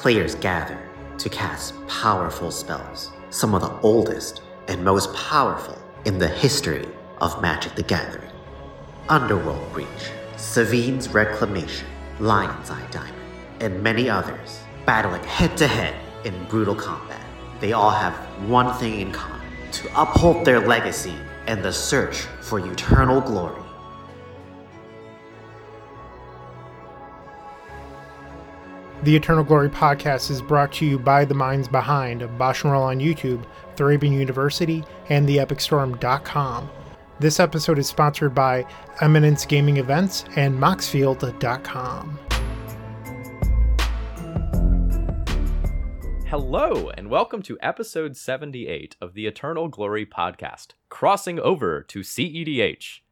players 0.00 0.36
gather 0.36 0.78
to 1.18 1.28
cast 1.28 1.74
powerful 1.88 2.52
spells, 2.52 3.10
some 3.30 3.52
of 3.52 3.62
the 3.62 3.80
oldest 3.80 4.42
and 4.68 4.84
most 4.84 5.12
powerful 5.12 5.76
in 6.04 6.18
the 6.18 6.28
history 6.28 6.86
of 7.20 7.42
Magic 7.42 7.74
the 7.74 7.82
Gathering. 7.82 8.30
Underworld 9.08 9.72
Breach, 9.72 10.12
Sevinne's 10.36 11.08
Reclamation, 11.08 11.88
Lion's 12.20 12.70
Eye 12.70 12.86
Diamond, 12.92 13.16
and 13.58 13.82
many 13.82 14.08
others, 14.08 14.60
battling 14.86 15.24
head 15.24 15.56
to 15.56 15.66
head 15.66 15.96
in 16.24 16.44
brutal 16.44 16.76
combat. 16.76 17.20
They 17.60 17.72
all 17.72 17.90
have 17.90 18.14
one 18.48 18.72
thing 18.78 19.00
in 19.00 19.10
common 19.10 19.40
to 19.72 20.00
uphold 20.00 20.44
their 20.44 20.60
legacy 20.60 21.16
and 21.48 21.64
the 21.64 21.72
search 21.72 22.18
for 22.40 22.60
eternal 22.60 23.20
glory. 23.20 23.67
The 29.04 29.14
Eternal 29.14 29.44
Glory 29.44 29.68
podcast 29.68 30.28
is 30.28 30.42
brought 30.42 30.72
to 30.72 30.84
you 30.84 30.98
by 30.98 31.24
the 31.24 31.32
minds 31.32 31.68
behind 31.68 32.36
Bosch 32.36 32.64
and 32.64 32.72
Roll 32.72 32.82
on 32.82 32.98
YouTube, 32.98 33.46
Thraben 33.76 34.12
University, 34.12 34.82
and 35.08 35.28
theepicstorm.com. 35.28 36.68
This 37.20 37.38
episode 37.38 37.78
is 37.78 37.86
sponsored 37.86 38.34
by 38.34 38.66
Eminence 39.00 39.46
Gaming 39.46 39.76
Events 39.76 40.24
and 40.34 40.58
Moxfield.com. 40.58 42.18
Hello, 46.26 46.90
and 46.90 47.08
welcome 47.08 47.40
to 47.42 47.56
episode 47.62 48.16
78 48.16 48.96
of 49.00 49.14
the 49.14 49.28
Eternal 49.28 49.68
Glory 49.68 50.06
podcast, 50.06 50.72
crossing 50.88 51.38
over 51.38 51.82
to 51.82 52.00
CEDH. 52.00 53.02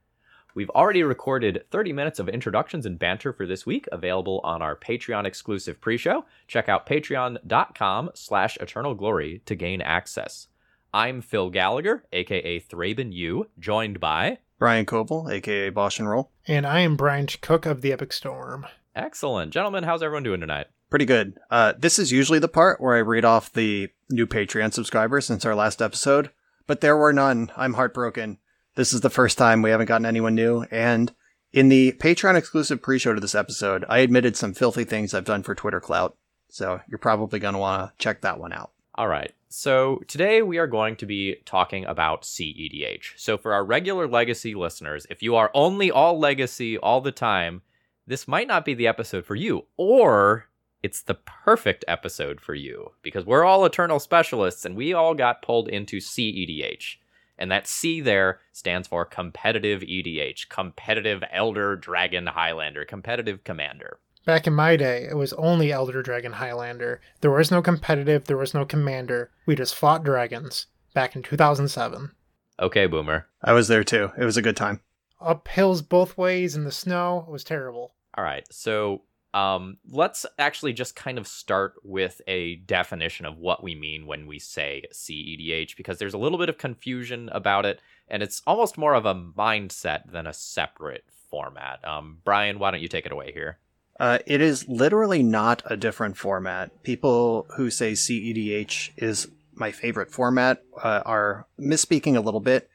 We've 0.56 0.70
already 0.70 1.02
recorded 1.02 1.64
30 1.70 1.92
minutes 1.92 2.18
of 2.18 2.30
introductions 2.30 2.86
and 2.86 2.98
banter 2.98 3.34
for 3.34 3.46
this 3.46 3.66
week, 3.66 3.86
available 3.92 4.40
on 4.42 4.62
our 4.62 4.74
Patreon 4.74 5.26
exclusive 5.26 5.82
pre-show. 5.82 6.24
Check 6.48 6.66
out 6.66 6.86
patreon.com 6.86 8.12
slash 8.14 8.56
eternal 8.56 8.94
glory 8.94 9.42
to 9.44 9.54
gain 9.54 9.82
access. 9.82 10.48
I'm 10.94 11.20
Phil 11.20 11.50
Gallagher, 11.50 12.04
aka 12.10 12.58
Thraben 12.58 13.12
U, 13.12 13.50
joined 13.58 14.00
by 14.00 14.38
Brian 14.58 14.86
Koval, 14.86 15.30
aka 15.30 15.68
Bosch 15.68 15.98
and 15.98 16.08
Roll. 16.08 16.30
And 16.46 16.64
I 16.64 16.80
am 16.80 16.96
Bryant 16.96 17.38
Cook 17.42 17.66
of 17.66 17.82
the 17.82 17.92
Epic 17.92 18.14
Storm. 18.14 18.64
Excellent. 18.94 19.52
Gentlemen, 19.52 19.84
how's 19.84 20.02
everyone 20.02 20.22
doing 20.22 20.40
tonight? 20.40 20.68
Pretty 20.88 21.04
good. 21.04 21.38
Uh, 21.50 21.74
this 21.78 21.98
is 21.98 22.12
usually 22.12 22.38
the 22.38 22.48
part 22.48 22.80
where 22.80 22.96
I 22.96 23.00
read 23.00 23.26
off 23.26 23.52
the 23.52 23.90
new 24.08 24.26
Patreon 24.26 24.72
subscribers 24.72 25.26
since 25.26 25.44
our 25.44 25.54
last 25.54 25.82
episode, 25.82 26.30
but 26.66 26.80
there 26.80 26.96
were 26.96 27.12
none. 27.12 27.52
I'm 27.58 27.74
heartbroken. 27.74 28.38
This 28.76 28.92
is 28.92 29.00
the 29.00 29.08
first 29.08 29.38
time 29.38 29.62
we 29.62 29.70
haven't 29.70 29.86
gotten 29.86 30.04
anyone 30.04 30.34
new, 30.34 30.66
and 30.70 31.10
in 31.50 31.70
the 31.70 31.92
Patreon 31.92 32.36
exclusive 32.36 32.82
pre-show 32.82 33.14
to 33.14 33.20
this 33.20 33.34
episode, 33.34 33.86
I 33.88 34.00
admitted 34.00 34.36
some 34.36 34.52
filthy 34.52 34.84
things 34.84 35.14
I've 35.14 35.24
done 35.24 35.42
for 35.42 35.54
Twitter 35.54 35.80
clout. 35.80 36.14
So 36.50 36.80
you're 36.86 36.98
probably 36.98 37.38
going 37.38 37.54
to 37.54 37.58
want 37.58 37.88
to 37.88 37.94
check 37.96 38.20
that 38.20 38.38
one 38.38 38.52
out. 38.52 38.72
All 38.94 39.08
right. 39.08 39.32
So 39.48 40.02
today 40.06 40.42
we 40.42 40.58
are 40.58 40.66
going 40.66 40.96
to 40.96 41.06
be 41.06 41.36
talking 41.46 41.86
about 41.86 42.24
CEDH. 42.24 43.12
So 43.16 43.38
for 43.38 43.54
our 43.54 43.64
regular 43.64 44.06
legacy 44.06 44.54
listeners, 44.54 45.06
if 45.08 45.22
you 45.22 45.36
are 45.36 45.50
only 45.54 45.90
all 45.90 46.18
legacy 46.18 46.76
all 46.76 47.00
the 47.00 47.12
time, 47.12 47.62
this 48.06 48.28
might 48.28 48.46
not 48.46 48.66
be 48.66 48.74
the 48.74 48.88
episode 48.88 49.24
for 49.24 49.36
you, 49.36 49.64
or 49.78 50.50
it's 50.82 51.00
the 51.00 51.14
perfect 51.14 51.82
episode 51.88 52.42
for 52.42 52.54
you 52.54 52.92
because 53.00 53.24
we're 53.24 53.46
all 53.46 53.64
eternal 53.64 53.98
specialists 53.98 54.66
and 54.66 54.76
we 54.76 54.92
all 54.92 55.14
got 55.14 55.40
pulled 55.40 55.68
into 55.68 55.96
CEDH. 55.96 56.96
And 57.38 57.50
that 57.50 57.66
C 57.66 58.00
there 58.00 58.40
stands 58.52 58.88
for 58.88 59.04
competitive 59.04 59.82
EDH, 59.82 60.48
competitive 60.48 61.22
Elder 61.30 61.76
Dragon 61.76 62.26
Highlander, 62.28 62.84
competitive 62.84 63.44
commander. 63.44 63.98
Back 64.24 64.46
in 64.46 64.54
my 64.54 64.76
day, 64.76 65.06
it 65.08 65.16
was 65.16 65.32
only 65.34 65.70
Elder 65.70 66.02
Dragon 66.02 66.32
Highlander. 66.32 67.00
There 67.20 67.30
was 67.30 67.50
no 67.50 67.62
competitive, 67.62 68.24
there 68.24 68.36
was 68.36 68.54
no 68.54 68.64
commander. 68.64 69.30
We 69.46 69.54
just 69.54 69.74
fought 69.74 70.02
dragons 70.02 70.66
back 70.94 71.14
in 71.14 71.22
2007. 71.22 72.10
Okay, 72.58 72.86
Boomer. 72.86 73.26
I 73.42 73.52
was 73.52 73.68
there 73.68 73.84
too. 73.84 74.10
It 74.18 74.24
was 74.24 74.36
a 74.36 74.42
good 74.42 74.56
time. 74.56 74.80
Up 75.20 75.46
hills 75.48 75.82
both 75.82 76.18
ways 76.18 76.56
in 76.56 76.64
the 76.64 76.72
snow. 76.72 77.24
It 77.28 77.30
was 77.30 77.44
terrible. 77.44 77.94
All 78.16 78.24
right. 78.24 78.44
So 78.50 79.02
um, 79.36 79.76
let's 79.90 80.24
actually 80.38 80.72
just 80.72 80.96
kind 80.96 81.18
of 81.18 81.26
start 81.26 81.74
with 81.84 82.22
a 82.26 82.56
definition 82.56 83.26
of 83.26 83.36
what 83.36 83.62
we 83.62 83.74
mean 83.74 84.06
when 84.06 84.26
we 84.26 84.38
say 84.38 84.84
CEDH, 84.94 85.76
because 85.76 85.98
there's 85.98 86.14
a 86.14 86.18
little 86.18 86.38
bit 86.38 86.48
of 86.48 86.56
confusion 86.56 87.28
about 87.30 87.66
it, 87.66 87.80
and 88.08 88.22
it's 88.22 88.40
almost 88.46 88.78
more 88.78 88.94
of 88.94 89.04
a 89.04 89.14
mindset 89.14 90.10
than 90.10 90.26
a 90.26 90.32
separate 90.32 91.04
format. 91.30 91.86
Um, 91.86 92.16
Brian, 92.24 92.58
why 92.58 92.70
don't 92.70 92.80
you 92.80 92.88
take 92.88 93.04
it 93.04 93.12
away 93.12 93.30
here? 93.30 93.58
Uh, 94.00 94.20
it 94.24 94.40
is 94.40 94.66
literally 94.68 95.22
not 95.22 95.62
a 95.66 95.76
different 95.76 96.16
format. 96.16 96.82
People 96.82 97.46
who 97.58 97.70
say 97.70 97.92
CEDH 97.92 98.92
is 98.96 99.28
my 99.52 99.70
favorite 99.70 100.10
format 100.10 100.62
uh, 100.82 101.02
are 101.04 101.46
misspeaking 101.60 102.16
a 102.16 102.20
little 102.20 102.40
bit. 102.40 102.70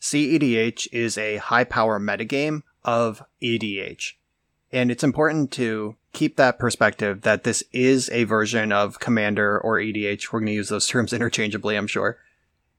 CEDH 0.00 0.88
is 0.92 1.18
a 1.18 1.36
high 1.36 1.64
power 1.64 2.00
metagame 2.00 2.62
of 2.84 3.22
EDH. 3.42 4.12
And 4.72 4.90
it's 4.90 5.04
important 5.04 5.52
to 5.52 5.96
keep 6.16 6.36
that 6.36 6.58
perspective 6.58 7.20
that 7.22 7.44
this 7.44 7.62
is 7.72 8.08
a 8.10 8.24
version 8.24 8.72
of 8.72 8.98
Commander 8.98 9.60
or 9.60 9.76
EDH. 9.76 10.32
We're 10.32 10.40
going 10.40 10.46
to 10.46 10.52
use 10.54 10.70
those 10.70 10.86
terms 10.88 11.12
interchangeably, 11.12 11.76
I'm 11.76 11.86
sure. 11.86 12.18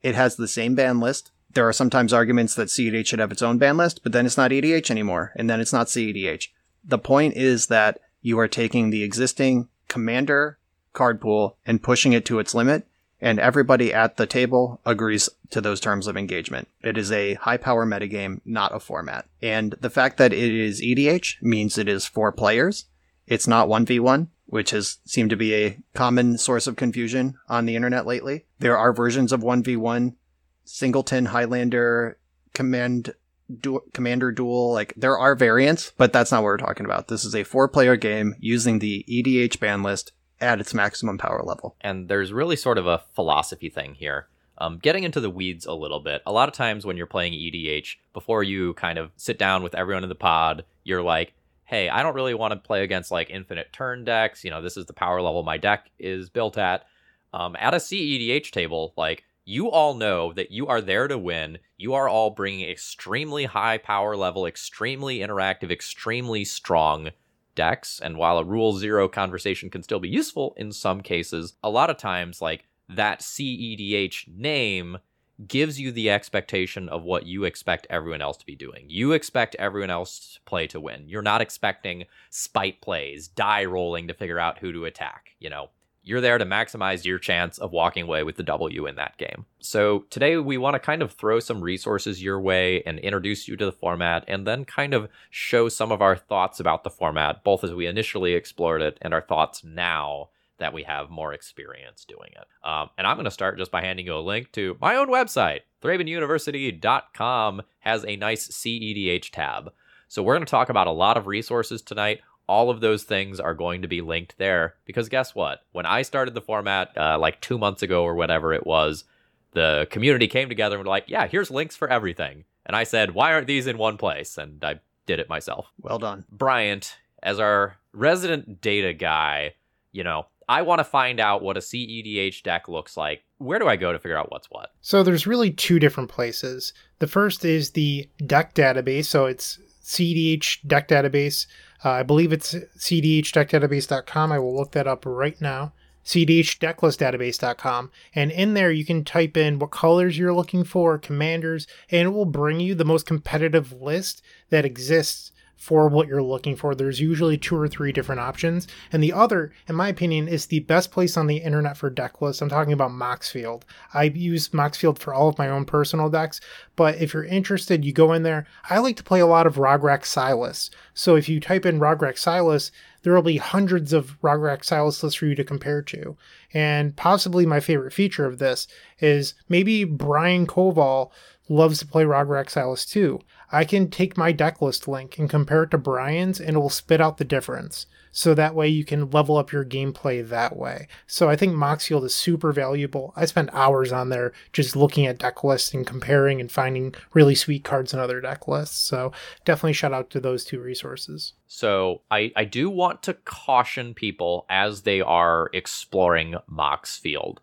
It 0.01 0.15
has 0.15 0.35
the 0.35 0.47
same 0.47 0.75
ban 0.75 0.99
list. 0.99 1.31
There 1.53 1.67
are 1.67 1.73
sometimes 1.73 2.13
arguments 2.13 2.55
that 2.55 2.67
CEDH 2.67 3.05
should 3.05 3.19
have 3.19 3.31
its 3.31 3.41
own 3.41 3.57
ban 3.57 3.77
list, 3.77 4.01
but 4.03 4.11
then 4.11 4.25
it's 4.25 4.37
not 4.37 4.51
EDH 4.51 4.91
anymore, 4.91 5.33
and 5.35 5.49
then 5.49 5.59
it's 5.59 5.73
not 5.73 5.87
CEDH. 5.87 6.49
The 6.83 6.99
point 6.99 7.35
is 7.35 7.67
that 7.67 7.99
you 8.21 8.39
are 8.39 8.47
taking 8.47 8.89
the 8.89 9.03
existing 9.03 9.69
Commander 9.87 10.57
card 10.93 11.21
pool 11.21 11.57
and 11.65 11.81
pushing 11.81 12.13
it 12.13 12.25
to 12.25 12.39
its 12.39 12.53
limit, 12.53 12.87
and 13.21 13.39
everybody 13.39 13.93
at 13.93 14.17
the 14.17 14.25
table 14.25 14.81
agrees 14.85 15.29
to 15.51 15.61
those 15.61 15.79
terms 15.79 16.07
of 16.07 16.17
engagement. 16.17 16.67
It 16.83 16.97
is 16.97 17.11
a 17.11 17.35
high 17.35 17.57
power 17.57 17.85
metagame, 17.85 18.41
not 18.45 18.75
a 18.75 18.79
format. 18.79 19.25
And 19.41 19.73
the 19.79 19.89
fact 19.89 20.17
that 20.17 20.33
it 20.33 20.53
is 20.53 20.81
EDH 20.81 21.41
means 21.41 21.77
it 21.77 21.87
is 21.87 22.05
four 22.05 22.31
players. 22.31 22.85
It's 23.27 23.47
not 23.47 23.67
1v1, 23.67 24.27
which 24.45 24.71
has 24.71 24.97
seemed 25.05 25.29
to 25.29 25.35
be 25.35 25.53
a 25.53 25.77
common 25.93 26.38
source 26.38 26.65
of 26.65 26.77
confusion 26.77 27.38
on 27.49 27.65
the 27.65 27.75
internet 27.75 28.05
lately. 28.05 28.45
There 28.59 28.77
are 28.77 28.93
versions 28.93 29.31
of 29.31 29.41
1v1, 29.41 30.15
Singleton, 30.63 31.25
Highlander, 31.25 32.17
Command, 32.53 33.13
du- 33.59 33.83
Commander 33.93 34.31
Duel. 34.31 34.71
Like, 34.71 34.93
there 34.95 35.17
are 35.17 35.35
variants, 35.35 35.91
but 35.97 36.13
that's 36.13 36.31
not 36.31 36.39
what 36.39 36.45
we're 36.45 36.57
talking 36.57 36.85
about. 36.85 37.09
This 37.09 37.25
is 37.25 37.35
a 37.35 37.43
four 37.43 37.67
player 37.67 37.95
game 37.97 38.35
using 38.39 38.79
the 38.79 39.05
EDH 39.09 39.59
ban 39.59 39.83
list 39.83 40.13
at 40.39 40.59
its 40.59 40.73
maximum 40.73 41.17
power 41.17 41.41
level. 41.44 41.75
And 41.81 42.07
there's 42.07 42.31
really 42.31 42.55
sort 42.55 42.77
of 42.77 42.88
a 42.88 43.03
philosophy 43.13 43.69
thing 43.69 43.95
here. 43.95 44.27
Um, 44.59 44.79
getting 44.79 45.03
into 45.03 45.19
the 45.19 45.29
weeds 45.29 45.65
a 45.65 45.73
little 45.73 45.99
bit, 45.99 46.23
a 46.25 46.31
lot 46.31 46.49
of 46.49 46.55
times 46.55 46.85
when 46.85 46.97
you're 46.97 47.05
playing 47.05 47.33
EDH, 47.33 47.97
before 48.13 48.41
you 48.41 48.73
kind 48.73 48.97
of 48.97 49.11
sit 49.15 49.38
down 49.38 49.61
with 49.61 49.75
everyone 49.75 50.03
in 50.03 50.09
the 50.09 50.15
pod, 50.15 50.65
you're 50.83 51.03
like, 51.03 51.33
hey, 51.67 51.89
I 51.89 52.01
don't 52.01 52.16
really 52.16 52.33
want 52.33 52.53
to 52.53 52.59
play 52.59 52.83
against 52.83 53.11
like 53.11 53.29
infinite 53.29 53.72
turn 53.73 54.05
decks. 54.05 54.44
You 54.44 54.50
know, 54.50 54.61
this 54.61 54.78
is 54.78 54.85
the 54.85 54.94
power 54.94 55.22
level 55.22 55.44
my 55.44 55.57
deck 55.57 55.91
is 56.00 56.29
built 56.29 56.57
at. 56.57 56.85
Um, 57.33 57.57
at 57.59 57.73
a 57.73 57.78
CEDH 57.78 58.51
table, 58.51 58.94
like, 58.97 59.25
you 59.44 59.69
all 59.69 59.94
know 59.94 60.33
that 60.33 60.51
you 60.51 60.67
are 60.67 60.81
there 60.81 61.07
to 61.07 61.17
win. 61.17 61.59
You 61.77 61.94
are 61.94 62.09
all 62.09 62.31
bringing 62.31 62.69
extremely 62.69 63.45
high 63.45 63.77
power 63.77 64.16
level, 64.16 64.45
extremely 64.45 65.19
interactive, 65.19 65.69
extremely 65.69 66.45
strong 66.45 67.09
decks. 67.53 68.00
And 68.01 68.17
while 68.17 68.38
a 68.38 68.45
rule 68.45 68.73
zero 68.73 69.09
conversation 69.09 69.69
can 69.69 69.83
still 69.83 70.00
be 70.00 70.09
useful 70.09 70.53
in 70.57 70.72
some 70.72 71.01
cases, 71.01 71.53
a 71.63 71.69
lot 71.69 71.89
of 71.89 71.97
times, 71.97 72.41
like 72.41 72.66
that 72.89 73.19
CEDH 73.19 74.29
name 74.29 74.97
gives 75.45 75.79
you 75.79 75.91
the 75.91 76.09
expectation 76.09 76.89
of 76.89 77.03
what 77.03 77.25
you 77.25 77.43
expect 77.43 77.85
everyone 77.89 78.21
else 78.21 78.38
to 78.38 78.45
be 78.45 78.56
doing. 78.56 78.85
You 78.88 79.12
expect 79.12 79.56
everyone 79.56 79.91
else 79.91 80.35
to 80.35 80.41
play 80.41 80.67
to 80.67 80.79
win. 80.79 81.07
You're 81.07 81.21
not 81.21 81.41
expecting 81.41 82.06
spite 82.29 82.81
plays, 82.81 83.27
die 83.27 83.65
rolling 83.65 84.07
to 84.07 84.13
figure 84.13 84.39
out 84.39 84.59
who 84.59 84.71
to 84.71 84.85
attack. 84.85 85.35
You 85.39 85.50
know, 85.50 85.69
you're 86.07 86.21
there 86.21 86.38
to 86.38 86.45
maximize 86.45 87.03
your 87.03 87.19
chance 87.19 87.57
of 87.57 87.73
walking 87.73 88.03
away 88.03 88.23
with 88.23 88.38
the 88.38 88.44
W 88.44 88.88
in 88.88 88.95
that 88.95 89.17
game. 89.17 89.45
So 89.59 90.06
today 90.09 90.38
we 90.38 90.57
want 90.57 90.75
to 90.75 90.79
kind 90.79 91.01
of 91.01 91.12
throw 91.12 91.39
some 91.39 91.62
resources 91.62 92.23
your 92.23 92.39
way 92.39 92.81
and 92.83 92.97
introduce 93.00 93.47
you 93.47 93.57
to 93.57 93.65
the 93.65 93.71
format 93.71 94.23
and 94.27 94.47
then 94.47 94.63
kind 94.63 94.94
of 94.94 95.09
show 95.29 95.67
some 95.67 95.91
of 95.91 96.01
our 96.01 96.15
thoughts 96.15 96.59
about 96.59 96.83
the 96.83 96.89
format, 96.89 97.44
both 97.44 97.63
as 97.63 97.73
we 97.73 97.85
initially 97.85 98.33
explored 98.33 98.81
it 98.81 98.97
and 99.01 99.13
our 99.13 99.21
thoughts 99.21 99.63
now 99.63 100.29
that 100.57 100.74
we 100.74 100.83
have 100.83 101.09
more 101.09 101.33
experience 101.33 102.06
doing 102.06 102.31
it. 102.31 102.48
Um, 102.68 102.89
and 102.98 103.06
I'm 103.06 103.15
going 103.15 103.25
to 103.25 103.31
start 103.31 103.57
just 103.57 103.71
by 103.71 103.81
handing 103.81 104.06
you 104.06 104.15
a 104.15 104.19
link 104.19 104.51
to 104.54 104.77
my 104.81 104.95
own 104.95 105.07
website. 105.07 105.62
ThrabenUniversity.com 105.81 107.62
has 107.80 108.06
a 108.06 108.15
nice 108.15 108.48
CEDH 108.48 109.31
tab. 109.31 109.71
So 110.07 110.24
we're 110.24 110.36
going 110.36 110.45
to 110.45 110.51
talk 110.51 110.69
about 110.69 110.88
a 110.88 110.92
lot 110.92 111.18
of 111.18 111.27
resources 111.27 111.81
tonight. 111.81 112.21
All 112.48 112.69
of 112.69 112.80
those 112.80 113.04
things 113.04 113.39
are 113.39 113.54
going 113.54 113.81
to 113.81 113.88
be 113.88 114.01
linked 114.01 114.38
there 114.38 114.75
because 114.86 115.09
guess 115.09 115.36
what? 115.36 115.65
When 115.74 115.86
I 115.86 116.01
started 116.01 116.33
the 116.33 116.42
format 116.42 116.98
uh, 116.98 117.18
like 117.19 117.42
two 117.42 117.57
months 117.57 117.83
ago 117.83 118.03
or 118.03 118.15
whatever 118.15 118.53
it 118.53 118.65
was, 118.65 119.03
the 119.51 119.88
community 119.92 120.27
came 120.27 120.50
together 120.50 120.77
and 120.77 120.86
were 120.86 120.89
like, 120.89 121.06
yeah, 121.07 121.27
here's 121.27 121.51
links 121.51 121.75
for 121.75 121.89
everything. 121.89 122.45
And 122.65 122.75
I 122.75 122.83
said, 122.83 123.12
why 123.12 123.33
aren't 123.33 123.48
these 123.48 123.68
in 123.68 123.77
one 123.77 123.98
place? 123.98 124.38
And 124.38 124.63
I 124.63 124.80
did 125.06 125.19
it 125.19 125.30
myself. 125.30 125.71
Well 125.81 126.00
done. 126.00 126.25
Bryant, 126.31 126.98
as 127.24 127.39
our 127.39 127.77
resident 127.92 128.62
data 128.62 128.94
guy, 128.94 129.56
you 129.92 130.03
know, 130.03 130.27
I 130.49 130.61
want 130.61 130.79
to 130.79 130.85
find 130.85 131.19
out 131.19 131.41
what 131.41 131.57
a 131.57 131.61
CEDH 131.61 132.44
deck 132.44 132.69
looks 132.69 132.95
like. 132.95 133.23
Where 133.38 133.59
do 133.59 133.67
I 133.67 133.75
go 133.75 133.91
to 133.91 133.99
figure 133.99 134.17
out 134.17 134.31
what's 134.31 134.47
what? 134.49 134.71
So 134.81 135.03
there's 135.03 135.27
really 135.27 135.51
two 135.51 135.79
different 135.79 136.09
places. 136.09 136.73
The 136.99 137.07
first 137.07 137.44
is 137.44 137.71
the 137.71 138.09
deck 138.25 138.53
database. 138.53 139.05
So 139.05 139.25
it's 139.25 139.59
CEDH 139.83 140.67
deck 140.67 140.88
database. 140.88 141.47
Uh, 141.83 141.91
I 141.91 142.03
believe 142.03 142.31
it's 142.31 142.53
cedhdeckdatabase.com. 142.53 144.31
I 144.31 144.39
will 144.39 144.55
look 144.55 144.71
that 144.71 144.88
up 144.88 145.05
right 145.05 145.39
now. 145.41 145.73
cedhdecklistdatabase.com. 146.05 147.91
And 148.15 148.31
in 148.31 148.53
there, 148.53 148.71
you 148.71 148.85
can 148.85 149.03
type 149.03 149.35
in 149.35 149.59
what 149.59 149.71
colors 149.71 150.17
you're 150.17 150.33
looking 150.33 150.63
for, 150.63 150.97
commanders, 150.97 151.67
and 151.91 152.07
it 152.07 152.11
will 152.11 152.25
bring 152.25 152.61
you 152.61 152.73
the 152.73 152.85
most 152.85 153.05
competitive 153.05 153.73
list 153.73 154.21
that 154.50 154.65
exists 154.65 155.31
for 155.57 155.89
what 155.89 156.07
you're 156.07 156.21
looking 156.21 156.56
for. 156.56 156.74
There's 156.74 157.01
usually 157.01 157.38
two 157.38 157.57
or 157.57 157.68
three 157.68 157.92
different 157.92 158.21
options. 158.21 158.68
And 158.92 159.04
the 159.04 159.12
other, 159.12 159.51
in 159.68 159.75
my 159.75 159.89
opinion, 159.89 160.27
is 160.27 160.45
the 160.45 160.59
best 160.59 160.92
place 160.92 161.18
on 161.18 161.27
the 161.27 161.38
internet 161.38 161.75
for 161.75 161.89
deck 161.89 162.21
lists. 162.21 162.42
I'm 162.42 162.48
talking 162.48 162.74
about 162.74 162.92
Moxfield. 162.92 163.63
I 163.94 164.04
use 164.04 164.50
Moxfield 164.50 165.00
for 165.00 165.13
all 165.13 165.27
of 165.27 165.38
my 165.38 165.50
own 165.50 165.65
personal 165.65 166.09
decks, 166.09 166.39
but 166.75 167.01
if 167.01 167.13
you're 167.13 167.25
interested, 167.25 167.83
you 167.83 167.92
go 167.92 168.13
in 168.13 168.24
there. 168.24 168.45
I 168.69 168.77
like 168.77 168.95
to 168.98 169.04
play 169.04 169.19
a 169.19 169.25
lot 169.25 169.48
of 169.48 169.56
Rograkh 169.56 170.06
Silas. 170.06 170.69
So 170.94 171.15
if 171.15 171.27
you 171.27 171.39
type 171.39 171.65
in 171.65 171.80
Rograkh 171.80 172.19
Silas, 172.19 172.71
there 173.01 173.13
will 173.13 173.21
be 173.21 173.38
hundreds 173.38 173.94
of 173.94 174.19
Rograkh 174.21 174.63
Silas 174.63 175.01
lists 175.01 175.18
for 175.18 175.25
you 175.25 175.36
to 175.36 175.44
compare 175.44 175.81
to. 175.81 176.18
And 176.53 176.95
possibly 176.95 177.45
my 177.45 177.60
favorite 177.60 177.94
feature 177.94 178.25
of 178.25 178.38
this 178.38 178.68
is 179.00 179.33
maybe 179.50 179.83
Brian 179.86 180.45
Koval 180.45 181.12
loves 181.50 181.80
to 181.80 181.88
play 181.88 182.03
Rograkh 182.03 182.50
Silas 182.50 182.86
too. 182.86 183.19
I 183.51 183.63
can 183.63 183.89
take 183.89 184.17
my 184.17 184.31
deck 184.31 184.61
list 184.61 184.88
link 184.88 185.17
and 185.17 185.29
compare 185.29 185.63
it 185.63 185.71
to 185.71 185.77
Brian's 185.77 186.39
and 186.39 186.57
it 186.57 186.59
will 186.59 186.69
spit 186.69 186.99
out 186.99 187.17
the 187.17 187.25
difference. 187.25 187.85
So 188.11 188.33
that 188.33 188.55
way 188.55 188.67
you 188.67 188.83
can 188.83 189.11
level 189.11 189.38
up 189.38 189.51
your 189.51 189.63
gameplay 189.63 190.27
that 190.27 190.57
way. 190.57 190.88
So 191.05 191.29
I 191.29 191.35
think 191.35 191.53
Moxfield 191.53 192.03
is 192.03 192.15
super 192.15 192.51
valuable. 192.51 193.13
I 193.15 193.25
spend 193.25 193.51
hours 193.53 193.91
on 193.91 194.09
there 194.09 194.33
just 194.51 194.75
looking 194.75 195.05
at 195.05 195.19
deck 195.19 195.44
lists 195.44 195.73
and 195.73 195.85
comparing 195.85 196.41
and 196.41 196.51
finding 196.51 196.95
really 197.13 197.35
sweet 197.35 197.63
cards 197.63 197.94
in 197.94 197.99
other 197.99 198.19
deck 198.19 198.47
lists. 198.47 198.77
So 198.77 199.11
definitely 199.45 199.73
shout 199.73 199.93
out 199.93 200.09
to 200.09 200.19
those 200.19 200.43
two 200.43 200.59
resources. 200.59 201.33
So 201.45 202.01
I, 202.09 202.31
I 202.35 202.45
do 202.45 202.69
want 202.69 203.03
to 203.03 203.13
caution 203.13 203.93
people 203.93 204.45
as 204.50 204.81
they 204.81 205.00
are 205.00 205.50
exploring 205.53 206.35
Moxfield. 206.51 207.38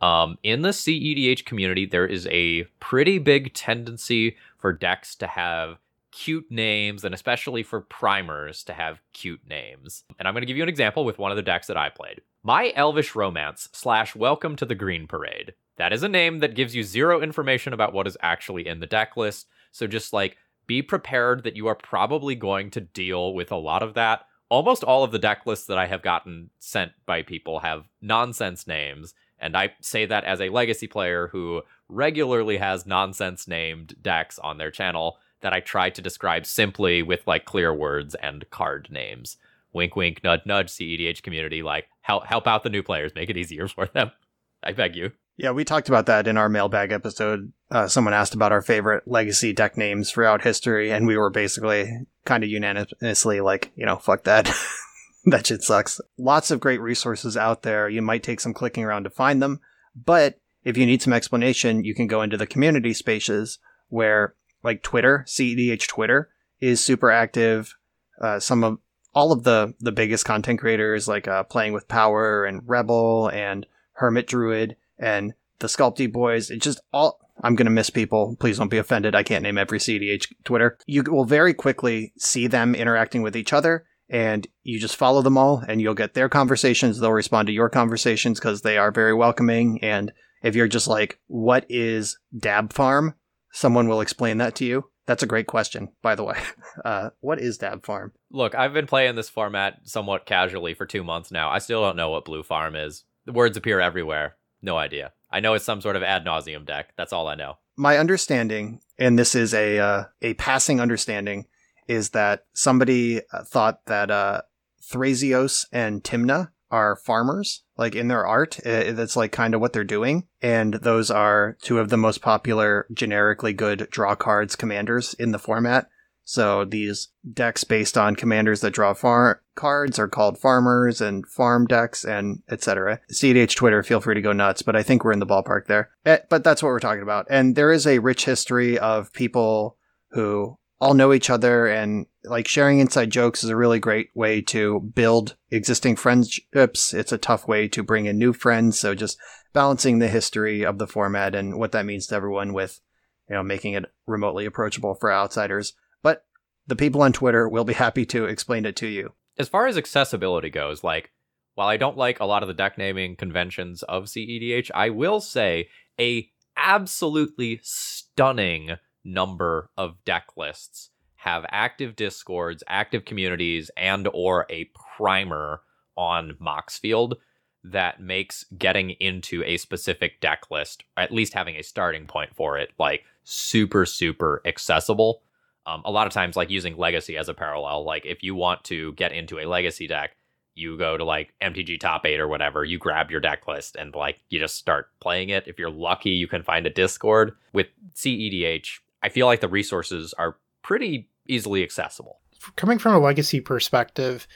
Um, 0.00 0.38
in 0.42 0.62
the 0.62 0.70
CEDH 0.70 1.44
community, 1.44 1.84
there 1.84 2.06
is 2.06 2.26
a 2.30 2.64
pretty 2.78 3.18
big 3.18 3.52
tendency 3.52 4.36
for 4.60 4.72
decks 4.72 5.14
to 5.16 5.26
have 5.26 5.78
cute 6.12 6.50
names 6.50 7.04
and 7.04 7.14
especially 7.14 7.62
for 7.62 7.80
primers 7.80 8.62
to 8.64 8.72
have 8.72 9.00
cute 9.12 9.40
names. 9.48 10.04
And 10.18 10.26
I'm 10.26 10.34
going 10.34 10.42
to 10.42 10.46
give 10.46 10.56
you 10.56 10.62
an 10.62 10.68
example 10.68 11.04
with 11.04 11.18
one 11.18 11.30
of 11.30 11.36
the 11.36 11.42
decks 11.42 11.66
that 11.68 11.76
I 11.76 11.88
played. 11.88 12.20
My 12.42 12.72
Elvish 12.74 13.14
Romance 13.14 13.68
slash 13.72 14.16
Welcome 14.16 14.56
to 14.56 14.66
the 14.66 14.74
Green 14.74 15.06
Parade. 15.06 15.54
That 15.76 15.92
is 15.92 16.02
a 16.02 16.08
name 16.08 16.40
that 16.40 16.54
gives 16.54 16.74
you 16.74 16.82
zero 16.82 17.20
information 17.20 17.72
about 17.72 17.92
what 17.92 18.06
is 18.06 18.18
actually 18.20 18.66
in 18.66 18.80
the 18.80 18.86
deck 18.86 19.16
list. 19.16 19.46
So 19.72 19.86
just 19.86 20.12
like 20.12 20.36
be 20.66 20.82
prepared 20.82 21.44
that 21.44 21.56
you 21.56 21.66
are 21.66 21.74
probably 21.74 22.34
going 22.34 22.70
to 22.72 22.80
deal 22.80 23.34
with 23.34 23.50
a 23.50 23.56
lot 23.56 23.82
of 23.82 23.94
that. 23.94 24.26
Almost 24.48 24.84
all 24.84 25.04
of 25.04 25.12
the 25.12 25.18
deck 25.18 25.46
lists 25.46 25.66
that 25.66 25.78
I 25.78 25.86
have 25.86 26.02
gotten 26.02 26.50
sent 26.58 26.92
by 27.06 27.22
people 27.22 27.60
have 27.60 27.88
nonsense 28.02 28.66
names. 28.66 29.14
And 29.38 29.56
I 29.56 29.72
say 29.80 30.06
that 30.06 30.24
as 30.24 30.40
a 30.40 30.48
legacy 30.48 30.86
player 30.86 31.28
who 31.28 31.62
regularly 31.90 32.58
has 32.58 32.86
nonsense 32.86 33.46
named 33.46 33.94
decks 34.02 34.38
on 34.38 34.58
their 34.58 34.70
channel 34.70 35.18
that 35.40 35.52
I 35.52 35.60
try 35.60 35.90
to 35.90 36.02
describe 36.02 36.46
simply 36.46 37.02
with 37.02 37.26
like 37.26 37.44
clear 37.44 37.72
words 37.72 38.14
and 38.16 38.48
card 38.50 38.88
names. 38.90 39.36
Wink, 39.72 39.96
wink, 39.96 40.22
nudge, 40.24 40.44
nudge, 40.44 40.68
CEDH 40.68 41.22
community. 41.22 41.62
Like, 41.62 41.88
help, 42.00 42.26
help 42.26 42.46
out 42.46 42.62
the 42.62 42.70
new 42.70 42.82
players, 42.82 43.14
make 43.14 43.30
it 43.30 43.36
easier 43.36 43.68
for 43.68 43.86
them. 43.86 44.10
I 44.62 44.72
beg 44.72 44.96
you. 44.96 45.12
Yeah, 45.36 45.52
we 45.52 45.64
talked 45.64 45.88
about 45.88 46.04
that 46.06 46.26
in 46.26 46.36
our 46.36 46.50
mailbag 46.50 46.92
episode. 46.92 47.52
Uh, 47.70 47.88
someone 47.88 48.12
asked 48.12 48.34
about 48.34 48.52
our 48.52 48.60
favorite 48.60 49.08
legacy 49.08 49.54
deck 49.54 49.78
names 49.78 50.10
throughout 50.10 50.42
history, 50.42 50.92
and 50.92 51.06
we 51.06 51.16
were 51.16 51.30
basically 51.30 52.06
kind 52.26 52.44
of 52.44 52.50
unanimously 52.50 53.40
like, 53.40 53.72
you 53.74 53.86
know, 53.86 53.96
fuck 53.96 54.24
that. 54.24 54.52
that 55.26 55.46
shit 55.46 55.62
sucks. 55.62 55.98
Lots 56.18 56.50
of 56.50 56.60
great 56.60 56.80
resources 56.80 57.38
out 57.38 57.62
there. 57.62 57.88
You 57.88 58.02
might 58.02 58.22
take 58.22 58.40
some 58.40 58.52
clicking 58.52 58.84
around 58.84 59.04
to 59.04 59.10
find 59.10 59.40
them, 59.40 59.60
but 59.94 60.39
if 60.64 60.76
you 60.76 60.86
need 60.86 61.02
some 61.02 61.12
explanation, 61.12 61.84
you 61.84 61.94
can 61.94 62.06
go 62.06 62.22
into 62.22 62.36
the 62.36 62.46
community 62.46 62.92
spaces 62.92 63.58
where, 63.88 64.34
like 64.62 64.82
Twitter, 64.82 65.24
CEDH 65.26 65.86
Twitter 65.88 66.30
is 66.60 66.80
super 66.80 67.10
active. 67.10 67.76
Uh, 68.20 68.38
some 68.38 68.62
of 68.62 68.78
all 69.14 69.32
of 69.32 69.44
the 69.44 69.74
the 69.80 69.92
biggest 69.92 70.24
content 70.24 70.60
creators, 70.60 71.08
like 71.08 71.26
uh, 71.26 71.42
playing 71.44 71.72
with 71.72 71.88
Power 71.88 72.44
and 72.44 72.62
Rebel 72.66 73.28
and 73.28 73.66
Hermit 73.94 74.26
Druid 74.26 74.76
and 74.98 75.34
the 75.58 75.66
Sculpty 75.66 76.10
Boys, 76.10 76.50
it 76.50 76.60
just 76.60 76.80
all. 76.92 77.18
I'm 77.42 77.54
going 77.54 77.66
to 77.66 77.70
miss 77.70 77.88
people. 77.88 78.36
Please 78.38 78.58
don't 78.58 78.68
be 78.68 78.76
offended. 78.76 79.14
I 79.14 79.22
can't 79.22 79.42
name 79.42 79.56
every 79.56 79.78
CEDH 79.78 80.26
Twitter. 80.44 80.76
You 80.86 81.02
will 81.04 81.24
very 81.24 81.54
quickly 81.54 82.12
see 82.18 82.46
them 82.46 82.74
interacting 82.74 83.22
with 83.22 83.34
each 83.34 83.54
other 83.54 83.86
and 84.10 84.46
you 84.62 84.78
just 84.78 84.96
follow 84.96 85.22
them 85.22 85.38
all 85.38 85.62
and 85.66 85.80
you'll 85.80 85.94
get 85.94 86.12
their 86.12 86.28
conversations. 86.28 86.98
They'll 86.98 87.12
respond 87.12 87.46
to 87.46 87.54
your 87.54 87.70
conversations 87.70 88.38
because 88.38 88.60
they 88.60 88.76
are 88.76 88.90
very 88.90 89.14
welcoming 89.14 89.82
and 89.82 90.12
if 90.42 90.54
you're 90.54 90.68
just 90.68 90.88
like, 90.88 91.18
what 91.26 91.66
is 91.68 92.18
Dab 92.36 92.72
Farm? 92.72 93.14
Someone 93.52 93.88
will 93.88 94.00
explain 94.00 94.38
that 94.38 94.54
to 94.56 94.64
you. 94.64 94.84
That's 95.06 95.22
a 95.22 95.26
great 95.26 95.46
question, 95.46 95.88
by 96.02 96.14
the 96.14 96.24
way. 96.24 96.38
Uh, 96.84 97.10
what 97.20 97.40
is 97.40 97.58
Dab 97.58 97.84
Farm? 97.84 98.12
Look, 98.30 98.54
I've 98.54 98.72
been 98.72 98.86
playing 98.86 99.16
this 99.16 99.28
format 99.28 99.80
somewhat 99.82 100.24
casually 100.24 100.72
for 100.72 100.86
two 100.86 101.02
months 101.02 101.32
now. 101.32 101.50
I 101.50 101.58
still 101.58 101.82
don't 101.82 101.96
know 101.96 102.10
what 102.10 102.24
Blue 102.24 102.44
Farm 102.44 102.76
is. 102.76 103.04
The 103.26 103.32
words 103.32 103.56
appear 103.56 103.80
everywhere. 103.80 104.36
No 104.62 104.78
idea. 104.78 105.12
I 105.30 105.40
know 105.40 105.54
it's 105.54 105.64
some 105.64 105.80
sort 105.80 105.96
of 105.96 106.04
ad 106.04 106.24
nauseam 106.24 106.64
deck. 106.64 106.92
That's 106.96 107.12
all 107.12 107.26
I 107.26 107.34
know. 107.34 107.58
My 107.76 107.98
understanding, 107.98 108.80
and 108.98 109.18
this 109.18 109.34
is 109.34 109.52
a 109.52 109.78
uh, 109.78 110.04
a 110.22 110.34
passing 110.34 110.80
understanding, 110.80 111.46
is 111.88 112.10
that 112.10 112.44
somebody 112.54 113.20
uh, 113.32 113.42
thought 113.44 113.84
that 113.86 114.10
uh, 114.10 114.42
Thrasios 114.80 115.66
and 115.72 116.02
Tymna 116.02 116.50
are 116.70 116.96
farmers, 116.96 117.62
like 117.76 117.94
in 117.94 118.08
their 118.08 118.26
art. 118.26 118.58
That's 118.64 119.16
like 119.16 119.32
kind 119.32 119.54
of 119.54 119.60
what 119.60 119.72
they're 119.72 119.84
doing. 119.84 120.26
And 120.40 120.74
those 120.74 121.10
are 121.10 121.56
two 121.62 121.78
of 121.78 121.88
the 121.88 121.96
most 121.96 122.22
popular, 122.22 122.86
generically 122.92 123.52
good 123.52 123.88
draw 123.90 124.14
cards 124.14 124.56
commanders 124.56 125.14
in 125.14 125.32
the 125.32 125.38
format. 125.38 125.88
So 126.22 126.64
these 126.64 127.08
decks 127.32 127.64
based 127.64 127.98
on 127.98 128.14
commanders 128.14 128.60
that 128.60 128.72
draw 128.72 128.94
far- 128.94 129.42
cards 129.56 129.98
are 129.98 130.06
called 130.06 130.38
farmers 130.38 131.00
and 131.00 131.26
farm 131.26 131.66
decks 131.66 132.04
and 132.04 132.42
etc. 132.48 133.00
CEDH 133.12 133.56
Twitter, 133.56 133.82
feel 133.82 134.00
free 134.00 134.14
to 134.14 134.22
go 134.22 134.32
nuts, 134.32 134.62
but 134.62 134.76
I 134.76 134.84
think 134.84 135.02
we're 135.02 135.10
in 135.10 135.18
the 135.18 135.26
ballpark 135.26 135.66
there. 135.66 135.90
Eh, 136.06 136.18
but 136.28 136.44
that's 136.44 136.62
what 136.62 136.68
we're 136.68 136.78
talking 136.78 137.02
about. 137.02 137.26
And 137.30 137.56
there 137.56 137.72
is 137.72 137.84
a 137.84 137.98
rich 137.98 138.26
history 138.26 138.78
of 138.78 139.12
people 139.12 139.76
who 140.12 140.56
all 140.80 140.94
know 140.94 141.12
each 141.12 141.28
other 141.28 141.66
and 141.66 142.06
like 142.24 142.48
sharing 142.48 142.80
inside 142.80 143.10
jokes 143.10 143.44
is 143.44 143.50
a 143.50 143.56
really 143.56 143.78
great 143.78 144.10
way 144.14 144.40
to 144.40 144.80
build 144.80 145.36
existing 145.50 145.96
friendships. 145.96 146.94
It's 146.94 147.12
a 147.12 147.18
tough 147.18 147.46
way 147.46 147.68
to 147.68 147.82
bring 147.82 148.06
in 148.06 148.18
new 148.18 148.32
friends. 148.32 148.78
So 148.78 148.94
just 148.94 149.18
balancing 149.52 149.98
the 149.98 150.08
history 150.08 150.64
of 150.64 150.78
the 150.78 150.86
format 150.86 151.34
and 151.34 151.58
what 151.58 151.72
that 151.72 151.86
means 151.86 152.06
to 152.06 152.14
everyone 152.14 152.52
with, 152.52 152.80
you 153.28 153.34
know, 153.34 153.42
making 153.42 153.74
it 153.74 153.84
remotely 154.06 154.46
approachable 154.46 154.94
for 154.94 155.12
outsiders. 155.12 155.74
But 156.02 156.24
the 156.66 156.76
people 156.76 157.02
on 157.02 157.12
Twitter 157.12 157.48
will 157.48 157.64
be 157.64 157.72
happy 157.74 158.06
to 158.06 158.24
explain 158.24 158.64
it 158.64 158.76
to 158.76 158.86
you. 158.86 159.12
As 159.38 159.48
far 159.48 159.66
as 159.66 159.76
accessibility 159.76 160.50
goes, 160.50 160.82
like, 160.82 161.10
while 161.54 161.68
I 161.68 161.76
don't 161.76 161.96
like 161.96 162.20
a 162.20 162.26
lot 162.26 162.42
of 162.42 162.46
the 162.46 162.54
deck 162.54 162.78
naming 162.78 163.16
conventions 163.16 163.82
of 163.82 164.04
CEDH, 164.04 164.70
I 164.74 164.90
will 164.90 165.20
say 165.20 165.68
a 165.98 166.30
absolutely 166.56 167.60
stunning 167.62 168.76
number 169.04 169.70
of 169.76 170.02
deck 170.04 170.26
lists 170.36 170.90
have 171.20 171.44
active 171.50 171.96
discords 171.96 172.64
active 172.66 173.04
communities 173.04 173.70
and 173.76 174.08
or 174.14 174.46
a 174.48 174.70
primer 174.96 175.60
on 175.96 176.32
moxfield 176.40 177.14
that 177.62 178.00
makes 178.00 178.44
getting 178.56 178.90
into 178.90 179.42
a 179.44 179.58
specific 179.58 180.18
deck 180.20 180.44
list 180.50 180.82
at 180.96 181.12
least 181.12 181.34
having 181.34 181.56
a 181.56 181.62
starting 181.62 182.06
point 182.06 182.34
for 182.34 182.56
it 182.58 182.70
like 182.78 183.04
super 183.22 183.84
super 183.84 184.40
accessible. 184.46 185.22
Um, 185.66 185.82
a 185.84 185.90
lot 185.90 186.06
of 186.06 186.12
times 186.12 186.36
like 186.36 186.48
using 186.48 186.76
legacy 186.78 187.18
as 187.18 187.28
a 187.28 187.34
parallel 187.34 187.84
like 187.84 188.06
if 188.06 188.22
you 188.22 188.34
want 188.34 188.64
to 188.64 188.94
get 188.94 189.12
into 189.12 189.38
a 189.38 189.44
legacy 189.44 189.86
deck 189.86 190.16
you 190.54 190.78
go 190.78 190.96
to 190.96 191.04
like 191.04 191.34
mtg 191.42 191.78
top 191.78 192.06
8 192.06 192.18
or 192.18 192.28
whatever 192.28 192.64
you 192.64 192.78
grab 192.78 193.10
your 193.10 193.20
deck 193.20 193.46
list 193.46 193.76
and 193.76 193.94
like 193.94 194.20
you 194.30 194.38
just 194.40 194.56
start 194.56 194.88
playing 195.00 195.28
it. 195.28 195.46
If 195.46 195.58
you're 195.58 195.70
lucky 195.70 196.10
you 196.10 196.26
can 196.26 196.42
find 196.42 196.66
a 196.66 196.70
discord 196.70 197.36
with 197.52 197.66
cedh 197.94 198.64
I 199.02 199.08
feel 199.08 199.26
like 199.26 199.40
the 199.40 199.48
resources 199.48 200.14
are 200.14 200.36
pretty 200.62 201.08
easily 201.26 201.62
accessible. 201.62 202.20
Coming 202.56 202.78
from 202.78 202.94
a 202.94 202.98
legacy 202.98 203.40
perspective, 203.40 204.26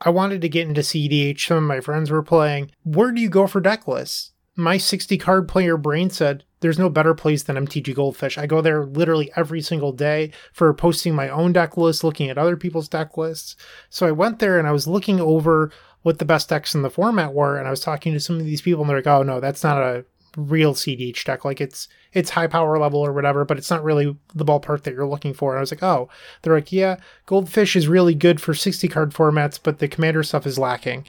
I 0.00 0.10
wanted 0.10 0.40
to 0.40 0.48
get 0.48 0.66
into 0.66 0.80
CEDH. 0.80 1.46
Some 1.46 1.58
of 1.58 1.62
my 1.62 1.80
friends 1.80 2.10
were 2.10 2.22
playing. 2.22 2.70
Where 2.82 3.12
do 3.12 3.20
you 3.20 3.28
go 3.28 3.46
for 3.46 3.60
deck 3.60 3.86
lists? 3.86 4.32
My 4.56 4.76
60 4.76 5.16
card 5.18 5.48
player 5.48 5.76
brain 5.76 6.10
said 6.10 6.44
there's 6.60 6.78
no 6.78 6.90
better 6.90 7.14
place 7.14 7.42
than 7.42 7.56
MTG 7.56 7.94
Goldfish. 7.94 8.36
I 8.36 8.46
go 8.46 8.60
there 8.60 8.84
literally 8.84 9.30
every 9.34 9.62
single 9.62 9.92
day 9.92 10.30
for 10.52 10.72
posting 10.74 11.14
my 11.14 11.28
own 11.28 11.52
deck 11.52 11.76
list, 11.76 12.04
looking 12.04 12.28
at 12.28 12.38
other 12.38 12.56
people's 12.56 12.88
deck 12.88 13.16
lists. 13.16 13.56
So 13.90 14.06
I 14.06 14.12
went 14.12 14.38
there 14.38 14.58
and 14.58 14.68
I 14.68 14.72
was 14.72 14.86
looking 14.86 15.20
over 15.20 15.70
what 16.02 16.18
the 16.18 16.24
best 16.24 16.48
decks 16.48 16.74
in 16.74 16.82
the 16.82 16.90
format 16.90 17.32
were, 17.32 17.56
and 17.56 17.66
I 17.66 17.70
was 17.70 17.80
talking 17.80 18.12
to 18.12 18.20
some 18.20 18.38
of 18.38 18.44
these 18.44 18.60
people, 18.60 18.82
and 18.82 18.90
they're 18.90 18.98
like, 18.98 19.06
"Oh 19.06 19.22
no, 19.22 19.40
that's 19.40 19.62
not 19.62 19.78
a 19.78 20.04
real 20.36 20.74
CDH 20.74 21.24
deck. 21.24 21.44
Like 21.44 21.60
it's 21.60 21.88
it's 22.12 22.30
high 22.30 22.46
power 22.46 22.78
level 22.78 23.00
or 23.00 23.12
whatever, 23.12 23.44
but 23.44 23.58
it's 23.58 23.70
not 23.70 23.84
really 23.84 24.16
the 24.34 24.44
ballpark 24.44 24.82
that 24.82 24.94
you're 24.94 25.06
looking 25.06 25.34
for." 25.34 25.52
And 25.52 25.58
I 25.58 25.60
was 25.60 25.72
like, 25.72 25.82
"Oh," 25.82 26.08
they're 26.42 26.54
like, 26.54 26.72
"Yeah, 26.72 26.96
Goldfish 27.26 27.76
is 27.76 27.88
really 27.88 28.14
good 28.14 28.40
for 28.40 28.54
60 28.54 28.88
card 28.88 29.12
formats, 29.12 29.58
but 29.62 29.78
the 29.78 29.88
commander 29.88 30.22
stuff 30.22 30.46
is 30.46 30.58
lacking." 30.58 31.06